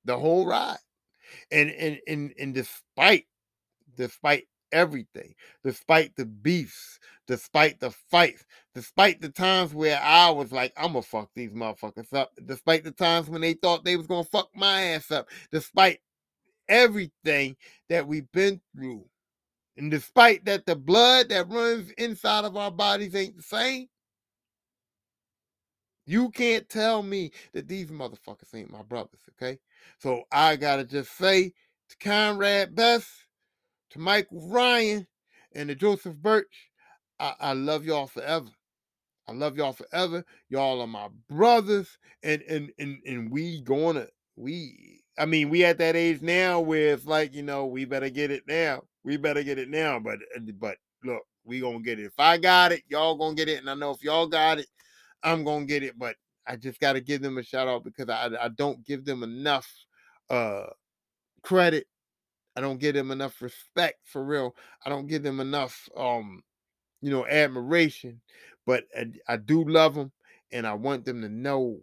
The 0.04 0.18
whole 0.18 0.46
ride. 0.46 0.78
And 1.50 1.70
and 1.70 1.98
and 2.06 2.32
and 2.38 2.54
despite 2.54 3.26
despite 3.96 4.46
everything, 4.72 5.34
despite 5.62 6.16
the 6.16 6.26
beefs, 6.26 6.98
despite 7.26 7.80
the 7.80 7.90
fights, 7.90 8.44
despite 8.74 9.20
the 9.20 9.28
times 9.28 9.74
where 9.74 10.00
I 10.02 10.30
was 10.30 10.52
like, 10.52 10.72
I'm 10.76 10.88
gonna 10.88 11.02
fuck 11.02 11.30
these 11.34 11.52
motherfuckers 11.52 12.12
up, 12.12 12.32
despite 12.46 12.84
the 12.84 12.90
times 12.90 13.28
when 13.28 13.40
they 13.40 13.54
thought 13.54 13.84
they 13.84 13.96
was 13.96 14.06
gonna 14.06 14.24
fuck 14.24 14.48
my 14.54 14.82
ass 14.82 15.10
up, 15.10 15.28
despite 15.50 16.00
everything 16.68 17.56
that 17.88 18.06
we've 18.06 18.30
been 18.32 18.60
through. 18.74 19.04
And 19.76 19.90
despite 19.90 20.44
that 20.46 20.66
the 20.66 20.76
blood 20.76 21.28
that 21.30 21.48
runs 21.48 21.90
inside 21.92 22.44
of 22.44 22.56
our 22.56 22.70
bodies 22.70 23.14
ain't 23.14 23.36
the 23.36 23.42
same, 23.42 23.88
you 26.04 26.30
can't 26.30 26.68
tell 26.68 27.02
me 27.02 27.30
that 27.52 27.68
these 27.68 27.90
motherfuckers 27.90 28.54
ain't 28.54 28.70
my 28.70 28.82
brothers, 28.82 29.20
okay? 29.30 29.58
So 29.98 30.24
I 30.32 30.56
gotta 30.56 30.84
just 30.84 31.16
say 31.16 31.52
to 31.88 31.96
Conrad 31.98 32.74
Best, 32.74 33.08
to 33.92 33.98
Michael 33.98 34.48
Ryan 34.48 35.06
and 35.54 35.68
to 35.68 35.74
Joseph 35.74 36.16
Birch, 36.16 36.70
I, 37.20 37.34
I 37.40 37.52
love 37.52 37.84
y'all 37.84 38.06
forever. 38.06 38.48
I 39.28 39.32
love 39.32 39.56
y'all 39.56 39.72
forever. 39.72 40.24
Y'all 40.48 40.80
are 40.80 40.86
my 40.86 41.08
brothers, 41.28 41.96
and 42.22 42.42
and 42.42 42.72
and 42.78 42.98
and 43.06 43.30
we 43.30 43.60
gonna 43.62 44.06
we. 44.36 45.00
I 45.18 45.26
mean, 45.26 45.50
we 45.50 45.64
at 45.64 45.78
that 45.78 45.94
age 45.94 46.22
now 46.22 46.58
where 46.60 46.94
it's 46.94 47.06
like 47.06 47.34
you 47.34 47.42
know 47.42 47.66
we 47.66 47.84
better 47.84 48.10
get 48.10 48.30
it 48.30 48.42
now. 48.48 48.82
We 49.04 49.16
better 49.16 49.42
get 49.42 49.58
it 49.58 49.68
now. 49.68 50.00
But 50.00 50.18
uh, 50.36 50.40
but 50.58 50.76
look, 51.04 51.22
we 51.44 51.60
gonna 51.60 51.80
get 51.80 52.00
it. 52.00 52.06
If 52.06 52.18
I 52.18 52.38
got 52.38 52.72
it, 52.72 52.82
y'all 52.88 53.16
gonna 53.16 53.34
get 53.34 53.48
it, 53.48 53.60
and 53.60 53.70
I 53.70 53.74
know 53.74 53.92
if 53.92 54.02
y'all 54.02 54.26
got 54.26 54.58
it, 54.58 54.66
I'm 55.22 55.44
gonna 55.44 55.66
get 55.66 55.84
it. 55.84 55.98
But 55.98 56.16
I 56.46 56.56
just 56.56 56.80
got 56.80 56.94
to 56.94 57.00
give 57.00 57.22
them 57.22 57.38
a 57.38 57.42
shout 57.42 57.68
out 57.68 57.84
because 57.84 58.08
I 58.08 58.30
I 58.40 58.48
don't 58.48 58.84
give 58.84 59.04
them 59.04 59.22
enough 59.22 59.68
uh 60.30 60.66
credit 61.42 61.86
I 62.56 62.60
don't 62.60 62.80
give 62.80 62.94
them 62.94 63.10
enough 63.10 63.40
respect 63.40 64.00
for 64.04 64.24
real. 64.24 64.54
I 64.84 64.90
don't 64.90 65.06
give 65.06 65.22
them 65.22 65.40
enough, 65.40 65.88
um, 65.96 66.42
you 67.00 67.10
know, 67.10 67.26
admiration. 67.26 68.20
But 68.66 68.84
I, 68.96 69.06
I 69.28 69.36
do 69.36 69.64
love 69.64 69.94
them, 69.94 70.12
and 70.52 70.66
I 70.66 70.74
want 70.74 71.04
them 71.04 71.22
to 71.22 71.28
know 71.28 71.80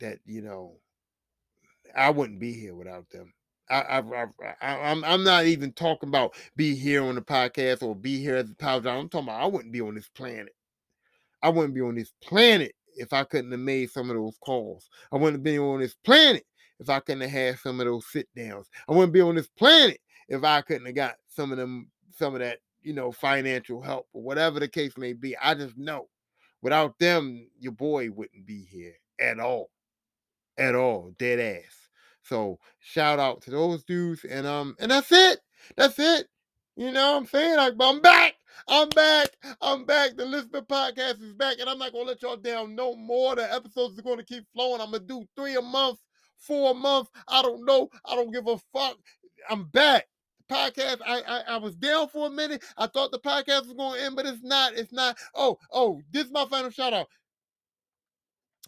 that 0.00 0.18
you 0.24 0.42
know 0.42 0.76
I 1.96 2.10
wouldn't 2.10 2.40
be 2.40 2.52
here 2.52 2.74
without 2.74 3.08
them. 3.10 3.32
I, 3.70 4.00
I, 4.00 4.24
I, 4.60 4.90
am 4.90 5.04
I'm 5.04 5.24
not 5.24 5.46
even 5.46 5.72
talking 5.72 6.08
about 6.08 6.34
be 6.56 6.74
here 6.74 7.02
on 7.02 7.14
the 7.14 7.22
podcast 7.22 7.82
or 7.82 7.94
be 7.94 8.18
here 8.18 8.36
as 8.36 8.50
a 8.50 8.54
power 8.54 8.76
I'm 8.86 9.08
talking 9.08 9.28
about 9.28 9.42
I 9.42 9.46
wouldn't 9.46 9.72
be 9.72 9.80
on 9.80 9.94
this 9.94 10.08
planet. 10.08 10.54
I 11.42 11.48
wouldn't 11.48 11.74
be 11.74 11.80
on 11.80 11.94
this 11.94 12.12
planet 12.22 12.74
if 12.96 13.12
I 13.12 13.24
couldn't 13.24 13.50
have 13.50 13.60
made 13.60 13.90
some 13.90 14.10
of 14.10 14.16
those 14.16 14.36
calls. 14.44 14.88
I 15.10 15.16
wouldn't 15.16 15.36
have 15.36 15.42
been 15.42 15.58
on 15.58 15.80
this 15.80 15.96
planet 16.04 16.44
if 16.80 16.88
I 16.88 17.00
couldn't 17.00 17.22
have 17.22 17.30
had 17.30 17.58
some 17.58 17.80
of 17.80 17.86
those 17.86 18.06
sit 18.10 18.28
downs. 18.36 18.68
I 18.88 18.92
wouldn't 18.92 19.12
be 19.12 19.20
on 19.20 19.36
this 19.36 19.48
planet 19.48 20.00
if 20.28 20.44
I 20.44 20.60
couldn't 20.62 20.86
have 20.86 20.94
got 20.94 21.16
some 21.28 21.52
of 21.52 21.58
them, 21.58 21.90
some 22.16 22.34
of 22.34 22.40
that, 22.40 22.58
you 22.82 22.92
know, 22.92 23.12
financial 23.12 23.80
help 23.80 24.08
or 24.12 24.22
whatever 24.22 24.60
the 24.60 24.68
case 24.68 24.96
may 24.96 25.12
be. 25.12 25.36
I 25.36 25.54
just 25.54 25.76
know 25.76 26.08
without 26.62 26.98
them, 26.98 27.48
your 27.58 27.72
boy 27.72 28.10
wouldn't 28.10 28.46
be 28.46 28.64
here 28.64 28.94
at 29.20 29.38
all. 29.38 29.70
At 30.58 30.74
all. 30.74 31.14
Dead 31.18 31.38
ass. 31.38 31.88
So 32.22 32.58
shout 32.80 33.18
out 33.18 33.42
to 33.42 33.50
those 33.50 33.84
dudes. 33.84 34.24
And 34.24 34.46
um, 34.46 34.76
and 34.78 34.90
that's 34.90 35.12
it. 35.12 35.40
That's 35.76 35.98
it. 35.98 36.28
You 36.76 36.90
know 36.90 37.12
what 37.12 37.18
I'm 37.18 37.26
saying? 37.26 37.58
I, 37.58 37.70
I'm 37.80 38.00
back. 38.00 38.34
I'm 38.68 38.88
back. 38.90 39.28
I'm 39.60 39.84
back. 39.84 40.16
The 40.16 40.24
Lisbon 40.24 40.64
podcast 40.64 41.22
is 41.22 41.34
back, 41.34 41.58
and 41.58 41.68
I'm 41.68 41.78
not 41.78 41.92
gonna 41.92 42.04
let 42.04 42.22
y'all 42.22 42.36
down 42.36 42.74
no 42.74 42.94
more. 42.94 43.34
The 43.36 43.52
episodes 43.52 43.98
are 43.98 44.02
gonna 44.02 44.24
keep 44.24 44.46
flowing. 44.52 44.80
I'm 44.80 44.92
gonna 44.92 45.00
do 45.00 45.24
three 45.36 45.56
a 45.56 45.62
month, 45.62 45.98
four 46.36 46.70
a 46.70 46.74
month. 46.74 47.08
I 47.28 47.42
don't 47.42 47.64
know. 47.64 47.90
I 48.04 48.14
don't 48.14 48.32
give 48.32 48.46
a 48.46 48.58
fuck. 48.72 48.96
I'm 49.50 49.64
back. 49.64 50.06
Podcast. 50.52 50.98
I, 51.06 51.20
I 51.20 51.40
I 51.54 51.56
was 51.56 51.74
down 51.76 52.08
for 52.08 52.26
a 52.26 52.30
minute. 52.30 52.62
I 52.76 52.86
thought 52.86 53.10
the 53.12 53.18
podcast 53.18 53.66
was 53.66 53.74
going 53.74 53.98
to 53.98 54.04
end, 54.06 54.16
but 54.16 54.26
it's 54.26 54.42
not. 54.42 54.74
It's 54.74 54.92
not. 54.92 55.16
Oh 55.34 55.58
oh, 55.72 56.00
this 56.12 56.26
is 56.26 56.32
my 56.32 56.44
final 56.46 56.70
shout 56.70 56.92
out. 56.92 57.06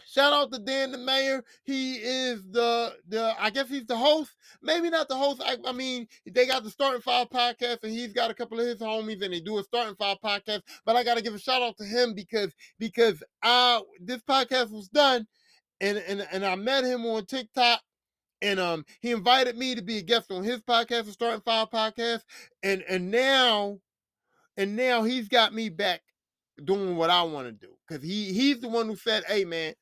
Shout 0.07 0.33
out 0.33 0.53
to 0.53 0.61
Dan 0.61 0.93
the 0.93 0.99
mayor. 0.99 1.43
He 1.65 1.95
is 1.97 2.43
the 2.51 2.95
the 3.09 3.35
I 3.39 3.51
guess 3.51 3.69
he's 3.69 3.87
the 3.87 3.97
host. 3.97 4.31
Maybe 4.63 4.89
not 4.89 5.09
the 5.09 5.17
host. 5.17 5.43
I, 5.45 5.57
I 5.67 5.73
mean, 5.73 6.07
they 6.31 6.47
got 6.47 6.63
the 6.63 6.71
starting 6.71 7.01
five 7.01 7.31
podcast, 7.31 7.83
and 7.83 7.93
he's 7.93 8.13
got 8.13 8.31
a 8.31 8.35
couple 8.35 8.61
of 8.61 8.67
his 8.67 8.79
homies, 8.79 9.23
and 9.23 9.35
they 9.35 9.41
do 9.41 9.59
a 9.59 9.65
starting 9.65 9.97
five 9.97 10.19
podcast. 10.25 10.63
But 10.87 10.95
I 10.95 11.03
got 11.03 11.17
to 11.17 11.23
give 11.23 11.35
a 11.35 11.39
shout 11.39 11.63
out 11.63 11.77
to 11.79 11.85
him 11.85 12.15
because 12.15 12.55
because 12.79 13.23
I 13.43 13.83
this 14.01 14.23
podcast 14.23 14.71
was 14.71 14.89
done, 14.89 15.27
and 15.81 15.99
and 15.99 16.27
and 16.31 16.45
I 16.45 16.55
met 16.55 16.85
him 16.85 17.05
on 17.07 17.27
TikTok. 17.27 17.81
And 18.43 18.61
um, 18.61 18.85
he 19.01 19.11
invited 19.11 19.57
me 19.57 19.75
to 19.75 19.83
be 19.83 19.99
a 19.99 20.03
guest 20.03 20.31
on 20.31 20.45
his 20.45 20.61
podcast, 20.61 21.07
the 21.07 21.13
Starting 21.13 21.41
Five 21.41 21.71
podcast, 21.71 22.23
and 22.63 22.83
and 22.89 23.11
now, 23.11 23.79
and 24.57 24.77
now 24.77 25.03
he's 25.03 25.29
got 25.29 25.55
me 25.55 25.69
back 25.69 26.03
doing 26.63 26.97
what 26.97 27.11
I 27.11 27.23
want 27.23 27.47
to 27.47 27.53
do 27.53 27.73
because 27.89 28.05
he 28.05 28.33
he's 28.33 28.61
the 28.61 28.69
one 28.69 28.87
who 28.87 28.97
said, 28.97 29.25
"Hey 29.27 29.45
man, 29.45 29.75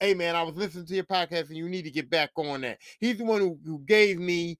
hey 0.00 0.14
man, 0.14 0.34
I 0.34 0.42
was 0.42 0.56
listening 0.56 0.86
to 0.86 0.94
your 0.94 1.04
podcast 1.04 1.48
and 1.48 1.56
you 1.56 1.68
need 1.68 1.82
to 1.82 1.90
get 1.90 2.10
back 2.10 2.30
on 2.36 2.62
that. 2.62 2.78
He's 2.98 3.18
the 3.18 3.24
one 3.24 3.40
who, 3.40 3.58
who 3.64 3.78
gave 3.80 4.18
me 4.18 4.58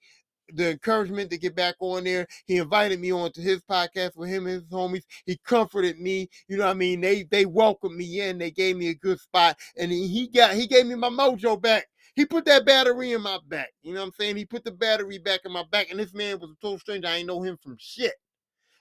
the 0.52 0.70
encouragement 0.70 1.30
to 1.30 1.38
get 1.38 1.54
back 1.54 1.76
on 1.80 2.04
there. 2.04 2.26
He 2.46 2.58
invited 2.58 3.00
me 3.00 3.12
on 3.12 3.32
to 3.32 3.40
his 3.40 3.62
podcast 3.62 4.16
with 4.16 4.28
him 4.28 4.46
and 4.46 4.54
his 4.60 4.70
homies. 4.70 5.04
He 5.24 5.38
comforted 5.44 5.98
me. 5.98 6.28
You 6.48 6.58
know 6.58 6.66
what 6.66 6.72
I 6.72 6.74
mean? 6.74 7.00
They 7.00 7.24
they 7.24 7.46
welcomed 7.46 7.96
me 7.96 8.20
in. 8.20 8.38
They 8.38 8.50
gave 8.50 8.76
me 8.76 8.88
a 8.88 8.94
good 8.94 9.18
spot. 9.20 9.56
And 9.78 9.90
he 9.90 10.28
got 10.28 10.54
he 10.54 10.66
gave 10.66 10.86
me 10.86 10.94
my 10.94 11.08
mojo 11.08 11.60
back. 11.60 11.86
He 12.20 12.26
put 12.26 12.44
that 12.44 12.66
battery 12.66 13.12
in 13.12 13.22
my 13.22 13.38
back. 13.48 13.70
You 13.82 13.94
know 13.94 14.00
what 14.00 14.08
I'm 14.08 14.12
saying? 14.20 14.36
He 14.36 14.44
put 14.44 14.62
the 14.62 14.72
battery 14.72 15.16
back 15.16 15.40
in 15.46 15.52
my 15.52 15.64
back. 15.70 15.90
And 15.90 15.98
this 15.98 16.12
man 16.12 16.38
was 16.38 16.50
a 16.50 16.54
total 16.60 16.78
stranger. 16.78 17.08
I 17.08 17.16
ain't 17.16 17.26
know 17.26 17.40
him 17.40 17.56
from 17.56 17.78
shit. 17.80 18.12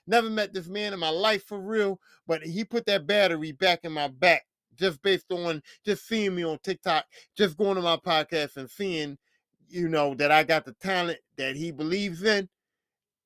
Never 0.06 0.28
met 0.28 0.52
this 0.52 0.68
man 0.68 0.92
in 0.92 0.98
my 0.98 1.08
life 1.08 1.46
for 1.46 1.58
real, 1.58 1.98
but 2.26 2.42
he 2.42 2.64
put 2.64 2.84
that 2.84 3.06
battery 3.06 3.52
back 3.52 3.80
in 3.84 3.92
my 3.92 4.08
back 4.08 4.42
just 4.78 5.00
based 5.00 5.32
on 5.32 5.62
just 5.86 6.06
seeing 6.06 6.34
me 6.34 6.44
on 6.44 6.58
TikTok, 6.62 7.06
just 7.34 7.56
going 7.56 7.76
to 7.76 7.80
my 7.80 7.96
podcast 7.96 8.58
and 8.58 8.70
seeing, 8.70 9.16
you 9.70 9.88
know, 9.88 10.14
that 10.16 10.30
I 10.30 10.44
got 10.44 10.66
the 10.66 10.74
talent 10.74 11.20
that 11.38 11.56
he 11.56 11.70
believes 11.70 12.22
in. 12.22 12.46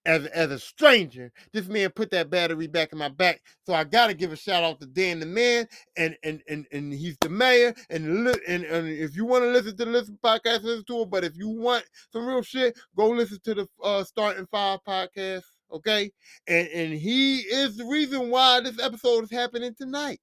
As, 0.07 0.27
as 0.27 0.51
a 0.51 0.59
stranger, 0.59 1.33
this 1.53 1.67
man 1.67 1.91
put 1.91 2.11
that 2.11 2.29
battery 2.29 2.67
back 2.67 2.93
in 2.93 2.99
my 2.99 3.09
back. 3.09 3.41
So 3.65 3.73
I 3.73 3.85
gotta 3.85 4.13
give 4.13 4.33
a 4.33 4.37
shout 4.37 4.63
out 4.63 4.79
to 4.81 4.87
Dan 4.87 5.21
the 5.21 5.27
man, 5.27 5.67
and 5.97 6.15
and 6.23 6.43
and, 6.49 6.67
and 6.73 6.93
he's 6.93 7.17
the 7.21 7.31
mayor. 7.31 7.75
And, 7.89 8.29
and 8.47 8.65
and 8.65 8.89
if 8.89 9.17
you 9.17 9.25
want 9.25 9.45
to 9.45 9.49
listen 9.51 9.77
to 9.79 9.85
the 9.85 9.91
listen 9.91 10.19
podcast, 10.23 10.63
listen 10.63 10.85
to 10.89 11.03
it. 11.03 11.11
But 11.11 11.25
if 11.25 11.37
you 11.37 11.49
want 11.49 11.85
some 12.13 12.27
real 12.27 12.43
shit, 12.43 12.79
go 12.97 13.09
listen 13.09 13.39
to 13.45 13.55
the 13.55 13.69
uh, 13.83 14.05
Starting 14.05 14.47
Five 14.51 14.81
podcast. 14.87 15.43
Okay, 15.73 16.13
and 16.47 16.69
and 16.69 16.93
he 16.93 17.39
is 17.39 17.77
the 17.77 17.87
reason 17.87 18.29
why 18.29 18.61
this 18.61 18.79
episode 18.83 19.25
is 19.25 19.31
happening 19.31 19.75
tonight 19.77 20.21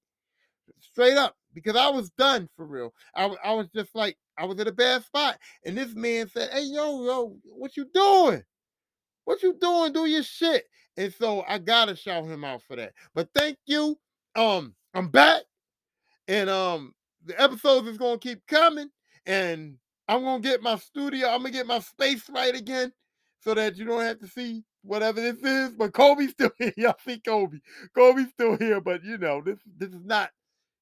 straight 0.79 1.17
up 1.17 1.35
because 1.53 1.75
I 1.75 1.89
was 1.89 2.09
done 2.11 2.49
for 2.55 2.65
real. 2.65 2.93
I, 3.15 3.33
I 3.43 3.53
was 3.53 3.67
just 3.73 3.95
like, 3.95 4.17
I 4.37 4.45
was 4.45 4.59
in 4.59 4.67
a 4.67 4.71
bad 4.71 5.03
spot. 5.03 5.37
And 5.65 5.77
this 5.77 5.93
man 5.93 6.27
said, 6.27 6.49
Hey, 6.51 6.63
yo, 6.63 7.03
yo, 7.05 7.35
what 7.43 7.77
you 7.77 7.87
doing? 7.93 8.43
What 9.26 9.43
you 9.43 9.56
doing? 9.60 9.93
Do 9.93 10.06
your 10.06 10.23
shit. 10.23 10.65
And 10.98 11.14
so 11.14 11.43
I 11.48 11.57
gotta 11.57 11.95
shout 11.95 12.26
him 12.26 12.43
out 12.43 12.61
for 12.64 12.76
that. 12.76 12.93
But 13.14 13.30
thank 13.34 13.57
you. 13.65 13.98
Um, 14.35 14.76
I'm 14.93 15.10
back. 15.10 15.43
And 16.27 16.49
um, 16.49 16.93
the 17.26 17.39
episodes 17.41 17.88
is 17.88 17.98
gonna 17.98 18.18
keep 18.18 18.45
coming. 18.48 18.89
And 19.26 19.77
I'm 20.07 20.23
gonna 20.23 20.41
get 20.41 20.61
my 20.61 20.76
studio, 20.76 21.30
I'm 21.30 21.39
gonna 21.39 21.52
get 21.52 21.68
my 21.68 21.80
space 21.80 22.30
right 22.30 22.56
again 22.56 22.91
so 23.39 23.53
that 23.53 23.77
you 23.77 23.85
don't 23.85 24.02
have 24.02 24.19
to 24.19 24.27
see 24.27 24.64
whatever 24.84 25.22
this 25.22 25.41
is. 25.41 25.69
But 25.76 25.93
Kobe's 25.93 26.31
still 26.31 26.52
here. 26.57 26.73
Y'all 26.77 26.95
see 27.06 27.19
Kobe. 27.19 27.60
Kobe's 27.95 28.30
still 28.30 28.57
here, 28.57 28.81
but 28.81 29.03
you 29.03 29.18
know, 29.18 29.41
this 29.41 29.60
this 29.77 29.89
is 29.89 30.03
not 30.03 30.31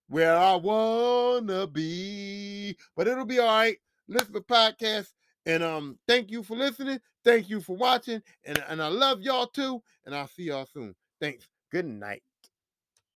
where 0.07 0.35
I 0.35 0.55
wanna 0.55 1.67
be. 1.67 2.75
But 2.95 3.07
it'll 3.07 3.25
be 3.25 3.39
all 3.39 3.47
right. 3.47 3.77
Listen 4.07 4.33
to 4.33 4.41
podcast. 4.41 5.09
And 5.49 5.63
um, 5.63 5.97
thank 6.07 6.31
you 6.31 6.43
for 6.43 6.55
listening. 6.55 6.99
Thank 7.25 7.49
you 7.49 7.61
for 7.61 7.75
watching. 7.75 8.21
And, 8.45 8.63
and 8.69 8.83
I 8.83 8.89
love 8.89 9.21
y'all 9.23 9.47
too. 9.47 9.81
And 10.05 10.15
I'll 10.15 10.27
see 10.27 10.43
y'all 10.43 10.67
soon. 10.71 10.95
Thanks. 11.19 11.47
Good 11.71 11.87
night. 11.87 12.21